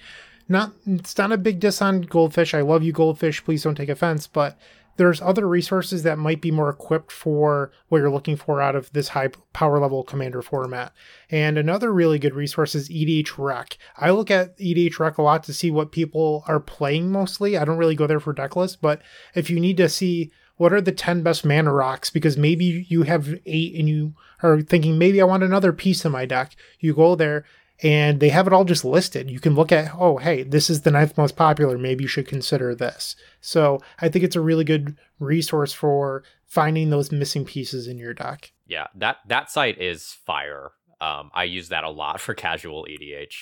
Not 0.49 0.73
it's 0.85 1.17
not 1.17 1.31
a 1.31 1.37
big 1.37 1.59
diss 1.59 1.81
on 1.81 2.01
Goldfish. 2.01 2.53
I 2.53 2.61
love 2.61 2.83
you, 2.83 2.91
Goldfish. 2.91 3.43
Please 3.43 3.63
don't 3.63 3.75
take 3.75 3.89
offense, 3.89 4.27
but 4.27 4.57
there's 4.97 5.21
other 5.21 5.47
resources 5.47 6.03
that 6.03 6.17
might 6.17 6.41
be 6.41 6.51
more 6.51 6.69
equipped 6.69 7.12
for 7.12 7.71
what 7.88 8.00
you're 8.00 8.12
looking 8.12 8.35
for 8.35 8.62
out 8.62 8.75
of 8.75 8.91
this 8.93 9.09
high 9.09 9.29
power 9.53 9.79
level 9.79 10.03
commander 10.03 10.41
format. 10.41 10.93
And 11.29 11.57
another 11.57 11.91
really 11.91 12.19
good 12.19 12.35
resource 12.35 12.75
is 12.75 12.89
EDHREC. 12.89 13.77
I 13.97 14.12
look 14.12 14.29
at 14.29 14.57
EDHREC 14.57 15.17
a 15.17 15.21
lot 15.21 15.43
to 15.43 15.53
see 15.53 15.71
what 15.71 15.91
people 15.91 16.43
are 16.47 16.59
playing 16.59 17.12
mostly. 17.12 17.57
I 17.57 17.65
don't 17.65 17.77
really 17.77 17.95
go 17.95 18.07
there 18.07 18.19
for 18.19 18.33
deck 18.33 18.55
lists, 18.55 18.77
but 18.79 19.01
if 19.33 19.50
you 19.50 19.59
need 19.59 19.77
to 19.77 19.89
see 19.89 20.31
what 20.57 20.73
are 20.73 20.81
the 20.81 20.91
10 20.91 21.23
best 21.23 21.43
mana 21.43 21.73
rocks 21.73 22.09
because 22.09 22.38
maybe 22.38 22.85
you 22.88 23.03
have 23.03 23.35
eight 23.45 23.75
and 23.75 23.89
you 23.89 24.13
are 24.43 24.62
thinking 24.62 24.97
maybe 24.97 25.19
I 25.19 25.25
want 25.25 25.43
another 25.43 25.73
piece 25.73 26.05
in 26.05 26.12
my 26.12 26.25
deck, 26.25 26.55
you 26.79 26.93
go 26.93 27.15
there 27.15 27.43
and 27.81 28.19
they 28.19 28.29
have 28.29 28.47
it 28.47 28.53
all 28.53 28.65
just 28.65 28.85
listed. 28.85 29.29
You 29.29 29.39
can 29.39 29.55
look 29.55 29.71
at, 29.71 29.93
oh, 29.97 30.17
hey, 30.17 30.43
this 30.43 30.69
is 30.69 30.81
the 30.81 30.91
ninth 30.91 31.17
most 31.17 31.35
popular. 31.35 31.77
Maybe 31.77 32.03
you 32.03 32.07
should 32.07 32.27
consider 32.27 32.75
this. 32.75 33.15
So 33.41 33.81
I 33.99 34.09
think 34.09 34.23
it's 34.23 34.35
a 34.35 34.41
really 34.41 34.63
good 34.63 34.95
resource 35.19 35.73
for 35.73 36.23
finding 36.45 36.89
those 36.89 37.11
missing 37.11 37.45
pieces 37.45 37.87
in 37.87 37.97
your 37.97 38.13
deck. 38.13 38.51
Yeah, 38.67 38.87
that 38.95 39.17
that 39.27 39.51
site 39.51 39.81
is 39.81 40.15
fire. 40.25 40.71
Um, 41.01 41.31
I 41.33 41.45
use 41.45 41.69
that 41.69 41.83
a 41.83 41.89
lot 41.89 42.21
for 42.21 42.33
casual 42.33 42.85
EDH. 42.89 43.33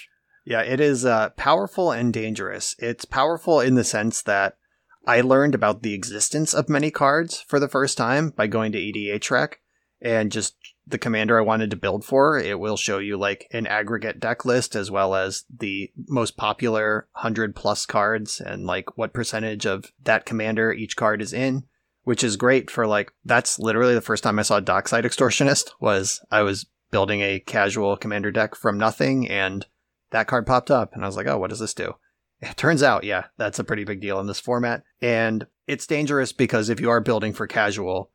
Yeah, 0.46 0.62
it 0.62 0.80
is 0.80 1.06
uh, 1.06 1.30
powerful 1.32 1.92
and 1.92 2.12
dangerous. 2.12 2.76
It's 2.80 3.06
powerful 3.06 3.60
in 3.60 3.76
the 3.76 3.84
sense 3.84 4.24
that 4.24 4.58
I 5.06 5.22
learned 5.22 5.54
about 5.54 5.84
the 5.84 5.94
existence 5.94 6.54
of 6.54 6.70
many 6.70 6.90
cards 6.90 7.42
for 7.42 7.60
the 7.60 7.68
first 7.68 7.98
time 7.98 8.32
by 8.32 8.48
going 8.48 8.72
to 8.72 8.80
EDHREC 8.80 9.54
and 10.02 10.32
just 10.32 10.56
the 10.88 10.98
commander 10.98 11.38
I 11.38 11.44
wanted 11.44 11.70
to 11.72 11.78
build 11.78 12.04
for. 12.04 12.38
It 12.38 12.60
will 12.60 12.78
show 12.78 12.98
you 12.98 13.18
like 13.18 13.48
an 13.52 13.68
aggregate 13.68 14.20
deck 14.20 14.46
list 14.46 14.76
as 14.76 14.92
well 14.92 15.16
as 15.16 15.46
the 15.56 15.92
most 16.08 16.38
popular 16.38 17.08
100 17.14 17.56
plus 17.56 17.86
cards 17.86 18.42
and 18.42 18.66
like 18.66 18.98
what 18.98 19.14
percentage 19.14 19.66
of 19.66 19.92
that 20.04 20.26
commander 20.26 20.74
each 20.74 20.96
card 20.96 21.22
is 21.22 21.34
in, 21.34 21.64
which 22.04 22.24
is 22.24 22.36
great 22.36 22.70
for 22.70 22.88
like 22.88 23.12
that's 23.24 23.60
literally 23.60 23.94
the 23.94 24.02
first 24.02 24.24
time 24.24 24.40
I 24.40 24.44
saw 24.44 24.60
Dockside 24.60 25.06
Extortionist 25.06 25.72
was 25.80 26.24
I 26.32 26.42
was 26.42 26.66
building 26.92 27.22
a 27.22 27.40
casual 27.40 27.96
commander 27.96 28.32
deck 28.32 28.56
from 28.56 28.78
nothing 28.78 29.30
and 29.30 29.66
that 30.10 30.28
card 30.28 30.46
popped 30.46 30.70
up 30.70 30.94
and 30.94 31.04
I 31.04 31.08
was 31.08 31.16
like, 31.16 31.28
"Oh, 31.28 31.38
what 31.38 31.50
does 31.50 31.60
this 31.60 31.74
do?" 31.74 31.96
It 32.44 32.58
turns 32.58 32.82
out, 32.82 33.04
yeah, 33.04 33.26
that's 33.38 33.60
a 33.60 33.64
pretty 33.64 33.84
big 33.84 34.02
deal 34.02 34.20
in 34.20 34.26
this 34.26 34.40
format. 34.40 34.82
And 35.00 35.46
it's 35.68 35.86
dangerous 35.86 36.34
because 36.34 36.70
if 36.70 36.80
you 36.80 36.90
are 36.90 37.00
building 37.00 37.34
for 37.34 37.46
casual, 37.46 38.10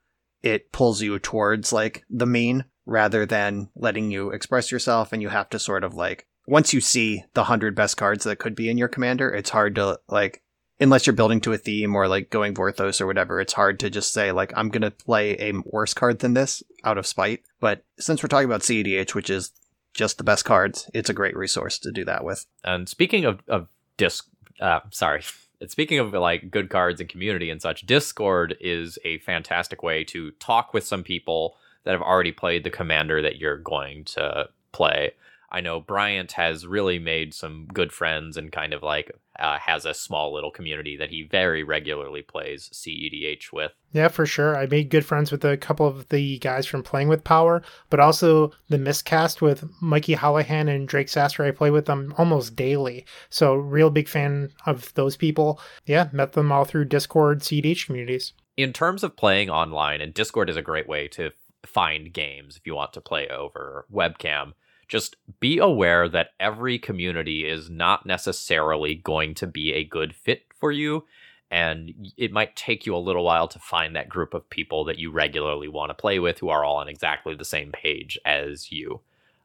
it 0.46 0.70
pulls 0.70 1.02
you 1.02 1.18
towards 1.18 1.72
like 1.72 2.04
the 2.08 2.26
mean 2.26 2.64
rather 2.84 3.26
than 3.26 3.68
letting 3.74 4.12
you 4.12 4.30
express 4.30 4.70
yourself. 4.70 5.12
And 5.12 5.20
you 5.20 5.28
have 5.28 5.50
to 5.50 5.58
sort 5.58 5.82
of 5.82 5.94
like 5.94 6.26
once 6.46 6.72
you 6.72 6.80
see 6.80 7.24
the 7.34 7.40
100 7.40 7.74
best 7.74 7.96
cards 7.96 8.24
that 8.24 8.38
could 8.38 8.54
be 8.54 8.68
in 8.68 8.78
your 8.78 8.88
commander 8.88 9.28
it's 9.28 9.50
hard 9.50 9.74
to 9.74 9.98
like 10.08 10.42
unless 10.78 11.06
you're 11.06 11.16
building 11.16 11.40
to 11.40 11.52
a 11.52 11.58
theme 11.58 11.96
or 11.96 12.06
like 12.06 12.30
going 12.30 12.54
vorthos 12.54 13.00
or 13.00 13.06
whatever 13.06 13.40
it's 13.40 13.54
hard 13.54 13.80
to 13.80 13.90
just 13.90 14.12
say 14.12 14.30
like 14.30 14.52
i'm 14.56 14.68
going 14.68 14.82
to 14.82 14.90
play 14.90 15.36
a 15.40 15.52
worse 15.64 15.92
card 15.92 16.20
than 16.20 16.34
this 16.34 16.62
out 16.84 16.98
of 16.98 17.06
spite. 17.06 17.42
But 17.58 17.84
since 17.98 18.22
we're 18.22 18.28
talking 18.28 18.46
about 18.46 18.60
cedh 18.60 19.14
which 19.14 19.28
is 19.30 19.52
just 19.92 20.18
the 20.18 20.24
best 20.24 20.44
cards 20.44 20.88
it's 20.94 21.10
a 21.10 21.14
great 21.14 21.36
resource 21.36 21.78
to 21.80 21.90
do 21.90 22.04
that 22.04 22.24
with. 22.24 22.46
And 22.62 22.88
speaking 22.88 23.24
of, 23.24 23.40
of 23.48 23.66
disc 23.96 24.28
uh, 24.60 24.80
sorry 24.90 25.22
and 25.60 25.70
speaking 25.70 25.98
of 25.98 26.12
like 26.12 26.50
good 26.50 26.68
cards 26.68 27.00
and 27.00 27.08
community 27.08 27.50
and 27.50 27.60
such, 27.62 27.86
Discord 27.86 28.56
is 28.60 28.98
a 29.04 29.18
fantastic 29.18 29.82
way 29.82 30.04
to 30.04 30.32
talk 30.32 30.74
with 30.74 30.84
some 30.84 31.02
people 31.02 31.56
that 31.84 31.92
have 31.92 32.02
already 32.02 32.32
played 32.32 32.64
the 32.64 32.70
commander 32.70 33.22
that 33.22 33.36
you're 33.36 33.56
going 33.56 34.04
to 34.04 34.48
play. 34.72 35.12
I 35.56 35.62
know 35.62 35.80
Bryant 35.80 36.32
has 36.32 36.66
really 36.66 36.98
made 36.98 37.32
some 37.32 37.66
good 37.72 37.90
friends 37.90 38.36
and 38.36 38.52
kind 38.52 38.74
of 38.74 38.82
like 38.82 39.10
uh, 39.38 39.56
has 39.58 39.86
a 39.86 39.94
small 39.94 40.34
little 40.34 40.50
community 40.50 40.98
that 40.98 41.08
he 41.08 41.22
very 41.22 41.62
regularly 41.62 42.20
plays 42.20 42.68
CEDH 42.74 43.54
with. 43.54 43.72
Yeah, 43.90 44.08
for 44.08 44.26
sure. 44.26 44.54
I 44.54 44.66
made 44.66 44.90
good 44.90 45.06
friends 45.06 45.32
with 45.32 45.46
a 45.46 45.56
couple 45.56 45.86
of 45.86 46.10
the 46.10 46.38
guys 46.40 46.66
from 46.66 46.82
Playing 46.82 47.08
with 47.08 47.24
Power, 47.24 47.62
but 47.88 48.00
also 48.00 48.52
the 48.68 48.76
Miscast 48.76 49.40
with 49.40 49.64
Mikey 49.80 50.14
Holohan 50.16 50.68
and 50.68 50.86
Drake 50.86 51.08
Sasser. 51.08 51.42
I 51.42 51.52
play 51.52 51.70
with 51.70 51.86
them 51.86 52.12
almost 52.18 52.54
daily. 52.54 53.06
So, 53.30 53.54
real 53.54 53.88
big 53.88 54.08
fan 54.08 54.50
of 54.66 54.92
those 54.92 55.16
people. 55.16 55.58
Yeah, 55.86 56.10
met 56.12 56.32
them 56.34 56.52
all 56.52 56.66
through 56.66 56.84
Discord 56.84 57.40
CEDH 57.40 57.86
communities. 57.86 58.34
In 58.58 58.74
terms 58.74 59.02
of 59.02 59.16
playing 59.16 59.48
online, 59.48 60.02
and 60.02 60.12
Discord 60.12 60.50
is 60.50 60.56
a 60.58 60.62
great 60.62 60.86
way 60.86 61.08
to 61.08 61.30
find 61.64 62.12
games 62.12 62.58
if 62.58 62.66
you 62.66 62.74
want 62.74 62.92
to 62.92 63.00
play 63.00 63.26
over 63.28 63.86
webcam 63.90 64.52
just 64.88 65.16
be 65.40 65.58
aware 65.58 66.08
that 66.08 66.30
every 66.38 66.78
community 66.78 67.48
is 67.48 67.68
not 67.68 68.06
necessarily 68.06 68.94
going 68.94 69.34
to 69.34 69.46
be 69.46 69.72
a 69.72 69.84
good 69.84 70.14
fit 70.14 70.42
for 70.58 70.70
you. 70.70 71.04
And 71.50 72.12
it 72.16 72.32
might 72.32 72.56
take 72.56 72.86
you 72.86 72.96
a 72.96 72.98
little 72.98 73.24
while 73.24 73.46
to 73.48 73.58
find 73.58 73.94
that 73.94 74.08
group 74.08 74.34
of 74.34 74.50
people 74.50 74.84
that 74.84 74.98
you 74.98 75.10
regularly 75.10 75.68
want 75.68 75.90
to 75.90 75.94
play 75.94 76.18
with 76.18 76.38
who 76.38 76.48
are 76.48 76.64
all 76.64 76.76
on 76.76 76.88
exactly 76.88 77.34
the 77.34 77.44
same 77.44 77.70
page 77.72 78.18
as 78.24 78.72
you. 78.72 79.00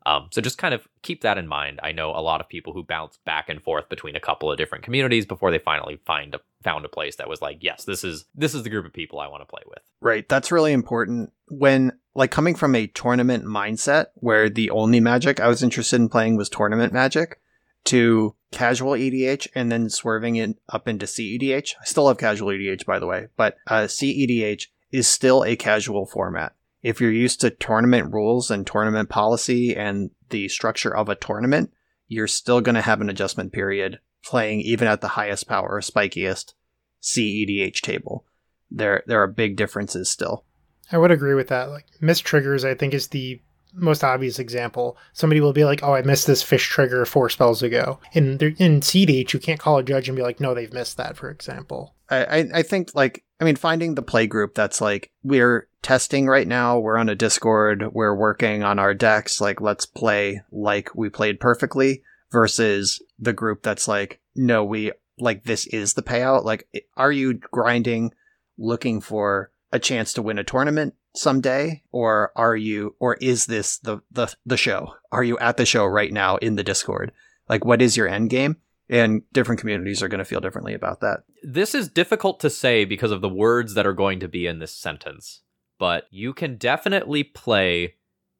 Um, 0.05 0.29
so 0.31 0.41
just 0.41 0.57
kind 0.57 0.73
of 0.73 0.87
keep 1.03 1.21
that 1.21 1.37
in 1.37 1.47
mind. 1.47 1.79
I 1.83 1.91
know 1.91 2.09
a 2.09 2.21
lot 2.21 2.41
of 2.41 2.49
people 2.49 2.73
who 2.73 2.83
bounce 2.83 3.17
back 3.25 3.49
and 3.49 3.61
forth 3.61 3.87
between 3.89 4.15
a 4.15 4.19
couple 4.19 4.51
of 4.51 4.57
different 4.57 4.83
communities 4.83 5.25
before 5.25 5.51
they 5.51 5.59
finally 5.59 5.99
find 6.05 6.33
a, 6.33 6.39
found 6.63 6.85
a 6.85 6.89
place 6.89 7.17
that 7.17 7.29
was 7.29 7.41
like, 7.41 7.59
yes, 7.61 7.85
this 7.85 8.03
is 8.03 8.25
this 8.33 8.55
is 8.55 8.63
the 8.63 8.69
group 8.69 8.85
of 8.85 8.93
people 8.93 9.19
I 9.19 9.27
want 9.27 9.41
to 9.41 9.45
play 9.45 9.63
with. 9.67 9.83
Right, 9.99 10.27
that's 10.27 10.51
really 10.51 10.73
important. 10.73 11.31
When 11.49 11.93
like 12.15 12.31
coming 12.31 12.55
from 12.55 12.75
a 12.75 12.87
tournament 12.87 13.45
mindset 13.45 14.07
where 14.15 14.49
the 14.49 14.71
only 14.71 14.99
magic 14.99 15.39
I 15.39 15.47
was 15.47 15.63
interested 15.63 15.97
in 15.97 16.09
playing 16.09 16.35
was 16.35 16.49
tournament 16.49 16.93
magic 16.93 17.39
to 17.85 18.35
casual 18.51 18.93
EDH 18.93 19.47
and 19.55 19.71
then 19.71 19.89
swerving 19.89 20.35
it 20.35 20.57
up 20.69 20.87
into 20.87 21.05
CEDH. 21.05 21.73
I 21.79 21.85
still 21.85 22.07
have 22.07 22.17
casual 22.17 22.49
EDH 22.49 22.85
by 22.85 22.99
the 22.99 23.07
way, 23.07 23.27
but 23.37 23.57
uh, 23.67 23.83
CEDH 23.83 24.67
is 24.91 25.07
still 25.07 25.43
a 25.43 25.55
casual 25.55 26.05
format 26.05 26.53
if 26.81 26.99
you're 26.99 27.11
used 27.11 27.41
to 27.41 27.49
tournament 27.49 28.13
rules 28.13 28.49
and 28.49 28.65
tournament 28.65 29.09
policy 29.09 29.75
and 29.75 30.11
the 30.29 30.47
structure 30.47 30.95
of 30.95 31.09
a 31.09 31.15
tournament, 31.15 31.71
you're 32.07 32.27
still 32.27 32.61
going 32.61 32.75
to 32.75 32.81
have 32.81 33.01
an 33.01 33.09
adjustment 33.09 33.53
period 33.53 33.99
playing 34.25 34.61
even 34.61 34.87
at 34.87 35.01
the 35.01 35.09
highest 35.09 35.47
power, 35.47 35.81
spikiest 35.81 36.53
CEDH 37.01 37.81
table. 37.81 38.25
There, 38.69 39.03
there 39.05 39.21
are 39.21 39.27
big 39.27 39.55
differences 39.55 40.09
still. 40.09 40.45
I 40.91 40.97
would 40.97 41.11
agree 41.11 41.35
with 41.35 41.47
that. 41.49 41.69
Like 41.69 41.85
missed 41.99 42.25
triggers, 42.25 42.65
I 42.65 42.75
think 42.75 42.93
is 42.93 43.07
the 43.07 43.41
most 43.73 44.03
obvious 44.03 44.39
example. 44.39 44.97
Somebody 45.13 45.41
will 45.41 45.53
be 45.53 45.65
like, 45.65 45.83
"Oh, 45.83 45.93
I 45.93 46.01
missed 46.01 46.27
this 46.27 46.43
fish 46.43 46.67
trigger 46.67 47.05
four 47.05 47.29
spells 47.29 47.63
ago." 47.63 47.99
In 48.13 48.37
in 48.57 48.81
CEDH, 48.81 49.33
you 49.33 49.39
can't 49.39 49.59
call 49.59 49.77
a 49.77 49.83
judge 49.83 50.09
and 50.09 50.15
be 50.15 50.23
like, 50.23 50.39
"No, 50.39 50.53
they've 50.53 50.73
missed 50.73 50.97
that." 50.97 51.17
For 51.17 51.29
example, 51.29 51.95
I 52.09 52.49
I 52.53 52.61
think 52.63 52.91
like 52.93 53.23
I 53.39 53.45
mean 53.45 53.55
finding 53.55 53.95
the 53.95 54.01
play 54.01 54.27
group 54.27 54.55
that's 54.55 54.81
like 54.81 55.11
we're 55.23 55.67
testing 55.81 56.27
right 56.27 56.47
now. 56.47 56.79
We're 56.79 56.97
on 56.97 57.09
a 57.09 57.15
Discord. 57.15 57.93
We're 57.93 58.15
working 58.15 58.63
on 58.63 58.79
our 58.79 58.93
decks. 58.93 59.41
Like, 59.41 59.61
let's 59.61 59.85
play 59.85 60.41
like 60.51 60.93
we 60.95 61.09
played 61.09 61.39
perfectly 61.39 62.03
versus 62.31 63.01
the 63.19 63.33
group 63.33 63.63
that's 63.63 63.87
like, 63.87 64.19
no, 64.35 64.63
we 64.63 64.91
like 65.19 65.43
this 65.43 65.67
is 65.67 65.93
the 65.93 66.03
payout. 66.03 66.43
Like, 66.43 66.67
are 66.95 67.11
you 67.11 67.35
grinding 67.35 68.13
looking 68.57 69.01
for 69.01 69.51
a 69.71 69.79
chance 69.79 70.13
to 70.13 70.21
win 70.21 70.37
a 70.37 70.43
tournament 70.43 70.95
someday 71.13 71.83
or 71.91 72.31
are 72.35 72.55
you 72.55 72.95
or 72.99 73.15
is 73.15 73.45
this 73.45 73.77
the 73.77 73.99
the 74.11 74.33
the 74.45 74.57
show? 74.57 74.93
Are 75.11 75.23
you 75.23 75.37
at 75.39 75.57
the 75.57 75.65
show 75.65 75.85
right 75.85 76.11
now 76.11 76.37
in 76.37 76.55
the 76.55 76.63
discord? 76.63 77.11
Like 77.49 77.65
what 77.65 77.81
is 77.81 77.97
your 77.97 78.07
end 78.07 78.29
game? 78.29 78.57
And 78.89 79.21
different 79.31 79.61
communities 79.61 80.03
are 80.03 80.09
going 80.09 80.19
to 80.19 80.25
feel 80.25 80.41
differently 80.41 80.73
about 80.73 80.99
that. 80.99 81.23
This 81.43 81.73
is 81.73 81.87
difficult 81.87 82.41
to 82.41 82.49
say 82.49 82.83
because 82.83 83.11
of 83.11 83.21
the 83.21 83.29
words 83.29 83.73
that 83.75 83.87
are 83.87 83.93
going 83.93 84.19
to 84.19 84.27
be 84.27 84.45
in 84.47 84.59
this 84.59 84.75
sentence 84.75 85.41
but 85.81 86.05
you 86.11 86.31
can 86.31 86.57
definitely 86.57 87.23
play 87.23 87.95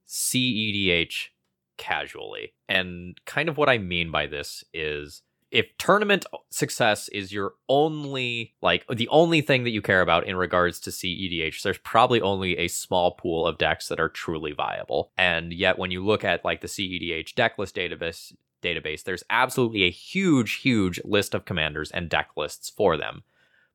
CEDH 0.08 1.30
casually. 1.76 2.54
And 2.70 3.20
kind 3.26 3.50
of 3.50 3.58
what 3.58 3.68
I 3.68 3.80
mean 3.80 4.12
by 4.12 4.28
this 4.28 4.64
is 4.76 5.24
if 5.52 5.78
tournament 5.78 6.26
success 6.50 7.10
is 7.10 7.34
your 7.34 7.54
only 7.68 8.54
like 8.62 8.86
the 8.88 9.10
only 9.10 9.42
thing 9.42 9.64
that 9.66 9.72
you 9.72 9.82
care 9.82 10.02
about 10.02 10.26
in 10.26 10.38
regards 10.38 10.80
to 10.80 10.90
CEDH, 10.90 11.62
there's 11.62 11.78
probably 11.80 12.22
only 12.22 12.58
a 12.58 12.70
small 12.70 13.12
pool 13.12 13.46
of 13.46 13.58
decks 13.58 13.90
that 13.90 14.00
are 14.00 14.10
truly 14.10 14.54
viable. 14.54 15.12
And 15.18 15.54
yet 15.54 15.78
when 15.78 15.92
you 15.92 16.04
look 16.04 16.24
at 16.24 16.46
like 16.46 16.62
the 16.62 16.68
CEDH 16.68 17.34
decklist 17.34 17.74
database 17.74 18.34
database, 18.62 19.04
there's 19.04 19.24
absolutely 19.30 19.84
a 19.84 19.92
huge, 19.92 20.54
huge 20.56 21.02
list 21.04 21.34
of 21.34 21.46
commanders 21.46 21.92
and 21.92 22.10
deck 22.10 22.30
lists 22.38 22.70
for 22.70 22.96
them. 22.96 23.24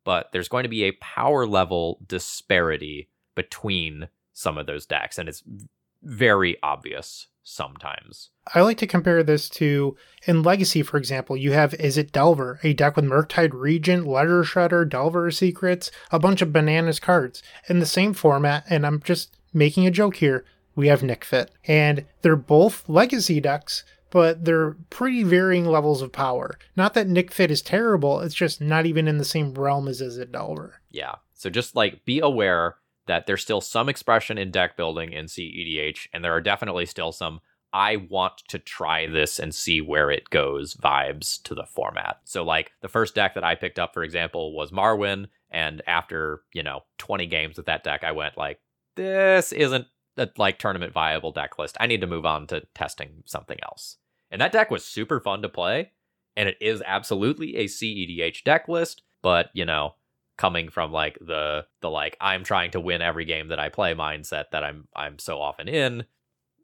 But 0.05 0.31
there's 0.33 0.49
going 0.49 0.63
to 0.63 0.69
be 0.69 0.85
a 0.85 0.93
power 0.93 1.47
level 1.47 1.99
disparity 2.07 3.11
between 3.35 4.09
some 4.33 4.57
of 4.57 4.67
those 4.67 4.87
decks, 4.87 5.19
and 5.19 5.29
it's 5.29 5.43
very 6.03 6.57
obvious 6.63 7.27
sometimes. 7.43 8.31
I 8.55 8.61
like 8.61 8.79
to 8.79 8.87
compare 8.87 9.23
this 9.23 9.49
to 9.51 9.97
in 10.27 10.43
Legacy, 10.43 10.83
for 10.83 10.97
example, 10.97 11.37
you 11.37 11.53
have 11.53 11.73
Izzet 11.73 12.13
Delver, 12.13 12.61
a 12.63 12.73
deck 12.73 12.97
with 12.97 13.05
Murktide 13.05 13.53
Regent, 13.53 14.07
Ledger 14.07 14.45
Shredder, 14.45 14.89
Delver 14.89 15.31
Secrets, 15.31 15.91
a 16.11 16.19
bunch 16.19 16.43
of 16.43 16.53
bananas 16.53 17.01
cards 17.01 17.43
in 17.69 17.81
the 17.81 17.87
same 17.87 18.13
format, 18.13 18.65
and 18.69 18.87
I'm 18.87 19.01
just 19.03 19.37
making 19.53 19.87
a 19.87 19.91
joke 19.91 20.17
here. 20.17 20.45
We 20.75 20.89
have 20.89 21.03
Nic 21.03 21.25
Fit. 21.25 21.51
And 21.67 22.05
they're 22.23 22.37
both 22.37 22.89
legacy 22.89 23.41
decks, 23.41 23.85
but 24.11 24.45
they're 24.45 24.77
pretty 24.91 25.23
varying 25.23 25.65
levels 25.65 26.03
of 26.03 26.13
power. 26.13 26.59
Not 26.77 26.95
that 26.95 27.09
Nic 27.09 27.33
Fit 27.33 27.51
is 27.51 27.63
terrible, 27.63 28.21
it's 28.21 28.35
just 28.35 28.61
not 28.61 28.87
even 28.87 29.09
in 29.09 29.19
the 29.19 29.25
same 29.25 29.55
realm 29.55 29.89
as 29.89 30.01
Izzet 30.01 30.33
Delver. 30.33 30.81
Yeah. 30.91 31.17
So 31.35 31.51
just 31.51 31.75
like 31.75 32.05
be 32.05 32.21
aware 32.21 32.77
that 33.07 33.27
there's 33.27 33.43
still 33.43 33.61
some 33.61 33.89
expression 33.89 34.37
in 34.37 34.51
deck 34.51 34.77
building 34.77 35.13
in 35.13 35.27
CEDH, 35.27 36.09
and 36.13 36.25
there 36.25 36.33
are 36.33 36.41
definitely 36.41 36.87
still 36.87 37.13
some 37.13 37.41
I 37.77 37.97
want 37.97 38.39
to 38.49 38.59
try 38.59 39.07
this 39.07 39.39
and 39.39 39.55
see 39.55 39.83
where 39.83 40.11
it 40.11 40.31
goes 40.31 40.73
vibes 40.73 41.43
to 41.43 41.55
the 41.55 41.67
format. 41.67 42.21
So, 42.25 42.43
like, 42.43 42.73
the 42.81 42.89
first 42.89 43.15
deck 43.15 43.35
that 43.35 43.45
I 43.45 43.55
picked 43.55 43.79
up, 43.79 43.93
for 43.93 44.03
example, 44.03 44.57
was 44.57 44.71
Marwyn. 44.71 45.27
And 45.51 45.83
after, 45.87 46.41
you 46.55 46.63
know, 46.63 46.85
20 46.97 47.27
games 47.27 47.59
with 47.59 47.67
that 47.67 47.85
deck, 47.85 48.03
I 48.03 48.13
went, 48.13 48.39
like, 48.39 48.61
this 48.95 49.53
isn't 49.53 49.89
a 50.17 50.27
like 50.39 50.59
tournament 50.59 50.95
viable 50.95 51.33
deck 51.33 51.59
list. 51.59 51.77
I 51.79 51.87
need 51.87 52.01
to 52.01 52.07
move 52.07 52.25
on 52.25 52.47
to 52.47 52.63
testing 52.75 53.23
something 53.27 53.59
else. 53.63 53.99
And 54.31 54.41
that 54.41 54.53
deck 54.53 54.71
was 54.71 54.83
super 54.83 55.21
fun 55.21 55.43
to 55.43 55.51
play. 55.51 55.93
And 56.35 56.49
it 56.49 56.57
is 56.63 56.83
absolutely 56.87 57.57
a 57.57 57.67
CEDH 57.67 58.43
deck 58.43 58.69
list. 58.69 59.03
But, 59.23 59.51
you 59.53 59.67
know, 59.67 59.97
coming 60.39 60.71
from 60.71 60.93
like 60.93 61.19
the 61.21 61.67
the 61.83 61.91
like 61.91 62.17
I'm 62.23 62.43
trying 62.43 62.71
to 62.71 62.81
win 62.81 63.03
every 63.03 63.27
game 63.27 63.49
that 63.49 63.59
I 63.59 63.69
play 63.69 63.95
mindset 63.95 64.45
that 64.53 64.65
I'm 64.65 64.89
I'm 64.97 65.19
so 65.19 65.43
often 65.43 65.69
in, 65.69 66.07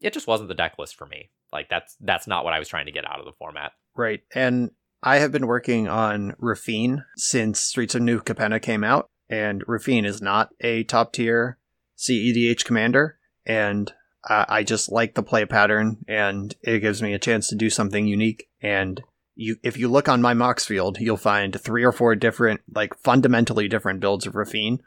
it 0.03 0.13
just 0.13 0.27
wasn't 0.27 0.49
the 0.49 0.55
deck 0.55 0.75
list 0.79 0.97
for 0.97 1.07
me. 1.07 1.31
Like 1.53 1.69
that's 1.69 1.97
that's 2.01 2.27
not 2.27 2.45
what 2.45 2.53
I 2.53 2.59
was 2.59 2.69
trying 2.69 2.87
to 2.87 2.93
get 2.93 3.09
out 3.09 3.21
of 3.21 3.27
the 3.27 3.33
format. 3.33 3.73
Right. 3.97 4.21
And 4.35 4.71
I 5.03 5.19
have 5.19 5.33
been 5.33 5.47
working 5.47 5.89
on 5.89 6.35
Raffine 6.41 7.05
since 7.17 7.61
Streets 7.61 7.95
of 7.95 8.03
New 8.03 8.21
Capenna 8.21 8.63
came 8.63 8.85
out, 8.85 9.11
and 9.29 9.65
Raffine 9.67 10.05
is 10.05 10.23
not 10.23 10.51
a 10.61 10.85
top 10.85 11.13
tier 11.13 11.59
CEDH 11.99 12.65
commander, 12.65 13.19
and 13.45 13.93
uh, 14.29 14.45
I 14.49 14.63
just 14.63 14.91
like 14.91 15.15
the 15.15 15.23
play 15.23 15.45
pattern, 15.45 15.99
and 16.07 16.55
it 16.63 16.81
gives 16.81 17.03
me 17.03 17.13
a 17.15 17.19
chance 17.19 17.49
to 17.49 17.57
do 17.57 17.69
something 17.69 18.07
unique. 18.07 18.49
And 18.61 19.03
you, 19.35 19.57
if 19.63 19.77
you 19.77 19.89
look 19.89 20.09
on 20.09 20.23
my 20.23 20.35
Moxfield, 20.35 21.01
you'll 21.01 21.17
find 21.17 21.61
three 21.61 21.85
or 21.85 21.93
four 21.93 22.15
different, 22.15 22.61
like 22.73 22.95
fundamentally 22.99 23.67
different 23.69 24.01
builds 24.01 24.27
of 24.27 24.35
Raffine 24.35 24.79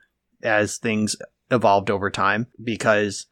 as 0.44 0.78
things 0.78 1.18
evolved 1.52 1.90
over 1.90 2.10
time, 2.10 2.48
because 2.64 3.28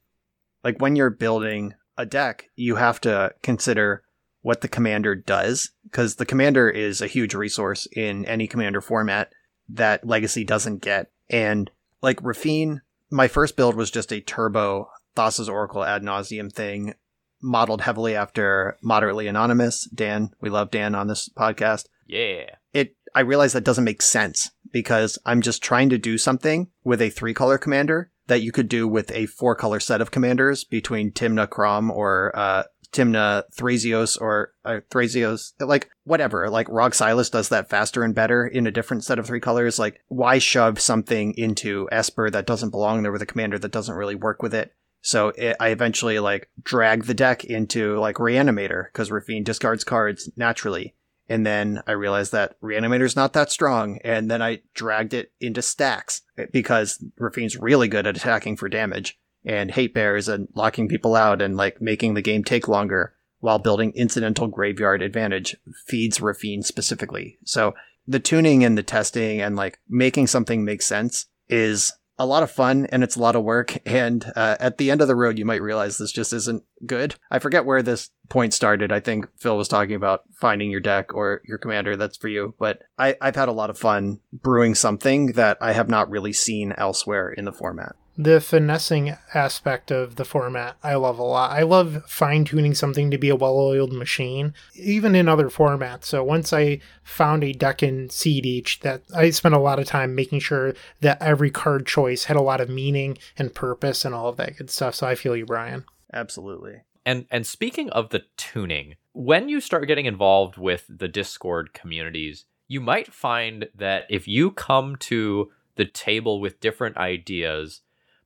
like 0.63 0.79
when 0.79 0.95
you're 0.95 1.09
building 1.09 1.73
a 1.97 2.05
deck, 2.05 2.49
you 2.55 2.75
have 2.75 2.99
to 3.01 3.33
consider 3.41 4.03
what 4.41 4.61
the 4.61 4.67
commander 4.67 5.15
does 5.15 5.71
because 5.83 6.15
the 6.15 6.25
commander 6.25 6.69
is 6.69 7.01
a 7.01 7.07
huge 7.07 7.33
resource 7.33 7.87
in 7.95 8.25
any 8.25 8.47
commander 8.47 8.81
format 8.81 9.31
that 9.69 10.05
legacy 10.05 10.43
doesn't 10.43 10.81
get. 10.81 11.11
And 11.29 11.71
like 12.01 12.21
Raffine, 12.21 12.81
my 13.09 13.27
first 13.27 13.55
build 13.55 13.75
was 13.75 13.91
just 13.91 14.11
a 14.11 14.21
turbo 14.21 14.89
Thassa's 15.15 15.49
Oracle 15.49 15.83
ad 15.83 16.03
nauseam 16.03 16.49
thing, 16.49 16.95
modeled 17.41 17.81
heavily 17.81 18.15
after 18.15 18.77
Moderately 18.81 19.27
Anonymous. 19.27 19.85
Dan, 19.85 20.31
we 20.41 20.49
love 20.49 20.71
Dan 20.71 20.95
on 20.95 21.07
this 21.07 21.29
podcast. 21.29 21.85
Yeah. 22.07 22.55
It 22.73 22.95
I 23.15 23.21
realize 23.21 23.53
that 23.53 23.63
doesn't 23.63 23.83
make 23.83 24.01
sense 24.01 24.49
because 24.71 25.19
I'm 25.25 25.41
just 25.41 25.63
trying 25.63 25.89
to 25.89 25.97
do 25.97 26.17
something 26.17 26.69
with 26.83 27.01
a 27.01 27.11
three 27.11 27.33
color 27.33 27.57
commander 27.57 28.11
that 28.27 28.41
you 28.41 28.51
could 28.51 28.69
do 28.69 28.87
with 28.87 29.11
a 29.11 29.25
four 29.25 29.55
color 29.55 29.79
set 29.79 30.01
of 30.01 30.11
commanders 30.11 30.63
between 30.63 31.11
Tymna 31.11 31.49
Kraum 31.49 31.91
or 31.91 32.31
uh, 32.35 32.63
Tymna 32.93 33.43
Thrasios 33.53 34.19
or 34.21 34.53
uh, 34.63 34.79
Thrasios, 34.89 35.53
like 35.59 35.89
whatever. 36.05 36.49
Like 36.49 36.69
Rog 36.69 36.95
Silas 36.95 37.29
does 37.29 37.49
that 37.49 37.69
faster 37.69 38.03
and 38.03 38.15
better 38.15 38.45
in 38.47 38.67
a 38.67 38.71
different 38.71 39.03
set 39.03 39.19
of 39.19 39.25
three 39.25 39.39
colors. 39.39 39.79
Like, 39.79 39.99
why 40.07 40.37
shove 40.37 40.79
something 40.79 41.33
into 41.37 41.89
Esper 41.91 42.29
that 42.29 42.47
doesn't 42.47 42.69
belong 42.69 43.03
there 43.03 43.11
with 43.11 43.21
a 43.21 43.27
commander 43.27 43.59
that 43.59 43.71
doesn't 43.71 43.95
really 43.95 44.15
work 44.15 44.41
with 44.41 44.53
it? 44.53 44.73
So 45.01 45.29
it, 45.29 45.57
I 45.59 45.69
eventually 45.69 46.19
like 46.19 46.49
drag 46.63 47.03
the 47.03 47.13
deck 47.13 47.43
into 47.43 47.99
like 47.99 48.15
Reanimator 48.15 48.85
because 48.85 49.09
Raffine 49.09 49.43
discards 49.43 49.83
cards 49.83 50.29
naturally. 50.37 50.95
And 51.29 51.45
then 51.45 51.81
I 51.87 51.93
realized 51.93 52.31
that 52.33 52.59
Reanimator's 52.61 53.15
not 53.15 53.33
that 53.33 53.51
strong. 53.51 53.99
And 54.03 54.29
then 54.29 54.41
I 54.41 54.61
dragged 54.73 55.13
it 55.13 55.31
into 55.39 55.61
stax 55.61 56.21
because 56.51 57.03
Raffine's 57.17 57.57
really 57.57 57.87
good 57.87 58.05
at 58.05 58.17
attacking 58.17 58.57
for 58.57 58.67
damage 58.69 59.17
and 59.45 59.71
hate 59.71 59.93
bears 59.93 60.27
and 60.27 60.47
locking 60.53 60.87
people 60.87 61.15
out 61.15 61.41
and 61.41 61.55
like 61.55 61.81
making 61.81 62.13
the 62.13 62.21
game 62.21 62.43
take 62.43 62.67
longer 62.67 63.13
while 63.39 63.59
building 63.59 63.91
incidental 63.95 64.47
graveyard 64.47 65.01
advantage 65.01 65.55
feeds 65.85 66.19
Raffine 66.19 66.63
specifically. 66.63 67.37
So 67.43 67.73
the 68.07 68.19
tuning 68.19 68.63
and 68.63 68.77
the 68.77 68.83
testing 68.83 69.41
and 69.41 69.55
like 69.55 69.79
making 69.89 70.27
something 70.27 70.63
make 70.63 70.81
sense 70.81 71.25
is 71.49 71.93
a 72.17 72.25
lot 72.25 72.43
of 72.43 72.51
fun 72.51 72.85
and 72.87 73.03
it's 73.03 73.15
a 73.15 73.21
lot 73.21 73.35
of 73.35 73.43
work. 73.43 73.77
And 73.93 74.25
uh, 74.35 74.57
at 74.59 74.79
the 74.79 74.89
end 74.89 75.01
of 75.01 75.07
the 75.07 75.15
road, 75.15 75.37
you 75.37 75.45
might 75.45 75.61
realize 75.61 75.97
this 75.97 76.11
just 76.11 76.33
isn't 76.33 76.63
good. 76.85 77.13
I 77.29 77.37
forget 77.37 77.63
where 77.63 77.83
this 77.83 78.09
point 78.27 78.53
started. 78.53 78.91
I 78.91 78.99
think 78.99 79.27
Phil 79.37 79.55
was 79.55 79.67
talking 79.67 79.95
about 79.95 80.23
finding 80.33 80.71
your 80.71 80.79
deck 80.79 81.13
or 81.13 81.41
your 81.45 81.59
commander 81.59 81.95
that's 81.95 82.17
for 82.17 82.27
you. 82.27 82.55
But 82.57 82.81
I, 82.97 83.15
I've 83.21 83.35
had 83.35 83.49
a 83.49 83.53
lot 83.53 83.69
of 83.69 83.77
fun 83.77 84.19
brewing 84.31 84.73
something 84.73 85.33
that 85.33 85.57
I 85.61 85.73
have 85.73 85.89
not 85.89 86.09
really 86.09 86.33
seen 86.33 86.73
elsewhere 86.75 87.31
in 87.31 87.45
the 87.45 87.53
format 87.53 87.95
the 88.15 88.39
finessing 88.39 89.15
aspect 89.33 89.89
of 89.91 90.17
the 90.17 90.25
format 90.25 90.77
I 90.83 90.95
love 90.95 91.17
a 91.17 91.23
lot. 91.23 91.51
I 91.51 91.63
love 91.63 92.03
fine 92.07 92.45
tuning 92.45 92.75
something 92.75 93.09
to 93.09 93.17
be 93.17 93.29
a 93.29 93.35
well 93.35 93.57
oiled 93.57 93.91
machine, 93.91 94.53
even 94.75 95.15
in 95.15 95.27
other 95.27 95.49
formats. 95.49 96.05
So 96.05 96.23
once 96.23 96.53
I 96.53 96.79
found 97.03 97.43
a 97.43 97.53
deck 97.53 97.81
in 97.81 98.09
each, 98.25 98.79
that 98.81 99.01
I 99.15 99.31
spent 99.31 99.55
a 99.55 99.59
lot 99.59 99.79
of 99.79 99.87
time 99.87 100.15
making 100.15 100.39
sure 100.39 100.73
that 101.01 101.21
every 101.21 101.49
card 101.49 101.85
choice 101.87 102.25
had 102.25 102.37
a 102.37 102.41
lot 102.41 102.61
of 102.61 102.69
meaning 102.69 103.17
and 103.37 103.53
purpose 103.53 104.05
and 104.05 104.13
all 104.13 104.27
of 104.27 104.37
that 104.37 104.57
good 104.57 104.69
stuff. 104.69 104.95
So 104.95 105.07
I 105.07 105.15
feel 105.15 105.35
you, 105.35 105.45
Brian. 105.45 105.85
Absolutely. 106.13 106.81
And 107.05 107.25
and 107.31 107.45
speaking 107.45 107.89
of 107.89 108.09
the 108.09 108.23
tuning, 108.37 108.95
when 109.13 109.49
you 109.49 109.59
start 109.59 109.87
getting 109.87 110.05
involved 110.05 110.57
with 110.57 110.85
the 110.87 111.07
Discord 111.07 111.73
communities, 111.73 112.45
you 112.67 112.79
might 112.79 113.13
find 113.13 113.67
that 113.75 114.05
if 114.09 114.27
you 114.27 114.51
come 114.51 114.95
to 114.97 115.51
the 115.75 115.85
table 115.85 116.39
with 116.39 116.59
different 116.59 116.97
ideas, 116.97 117.81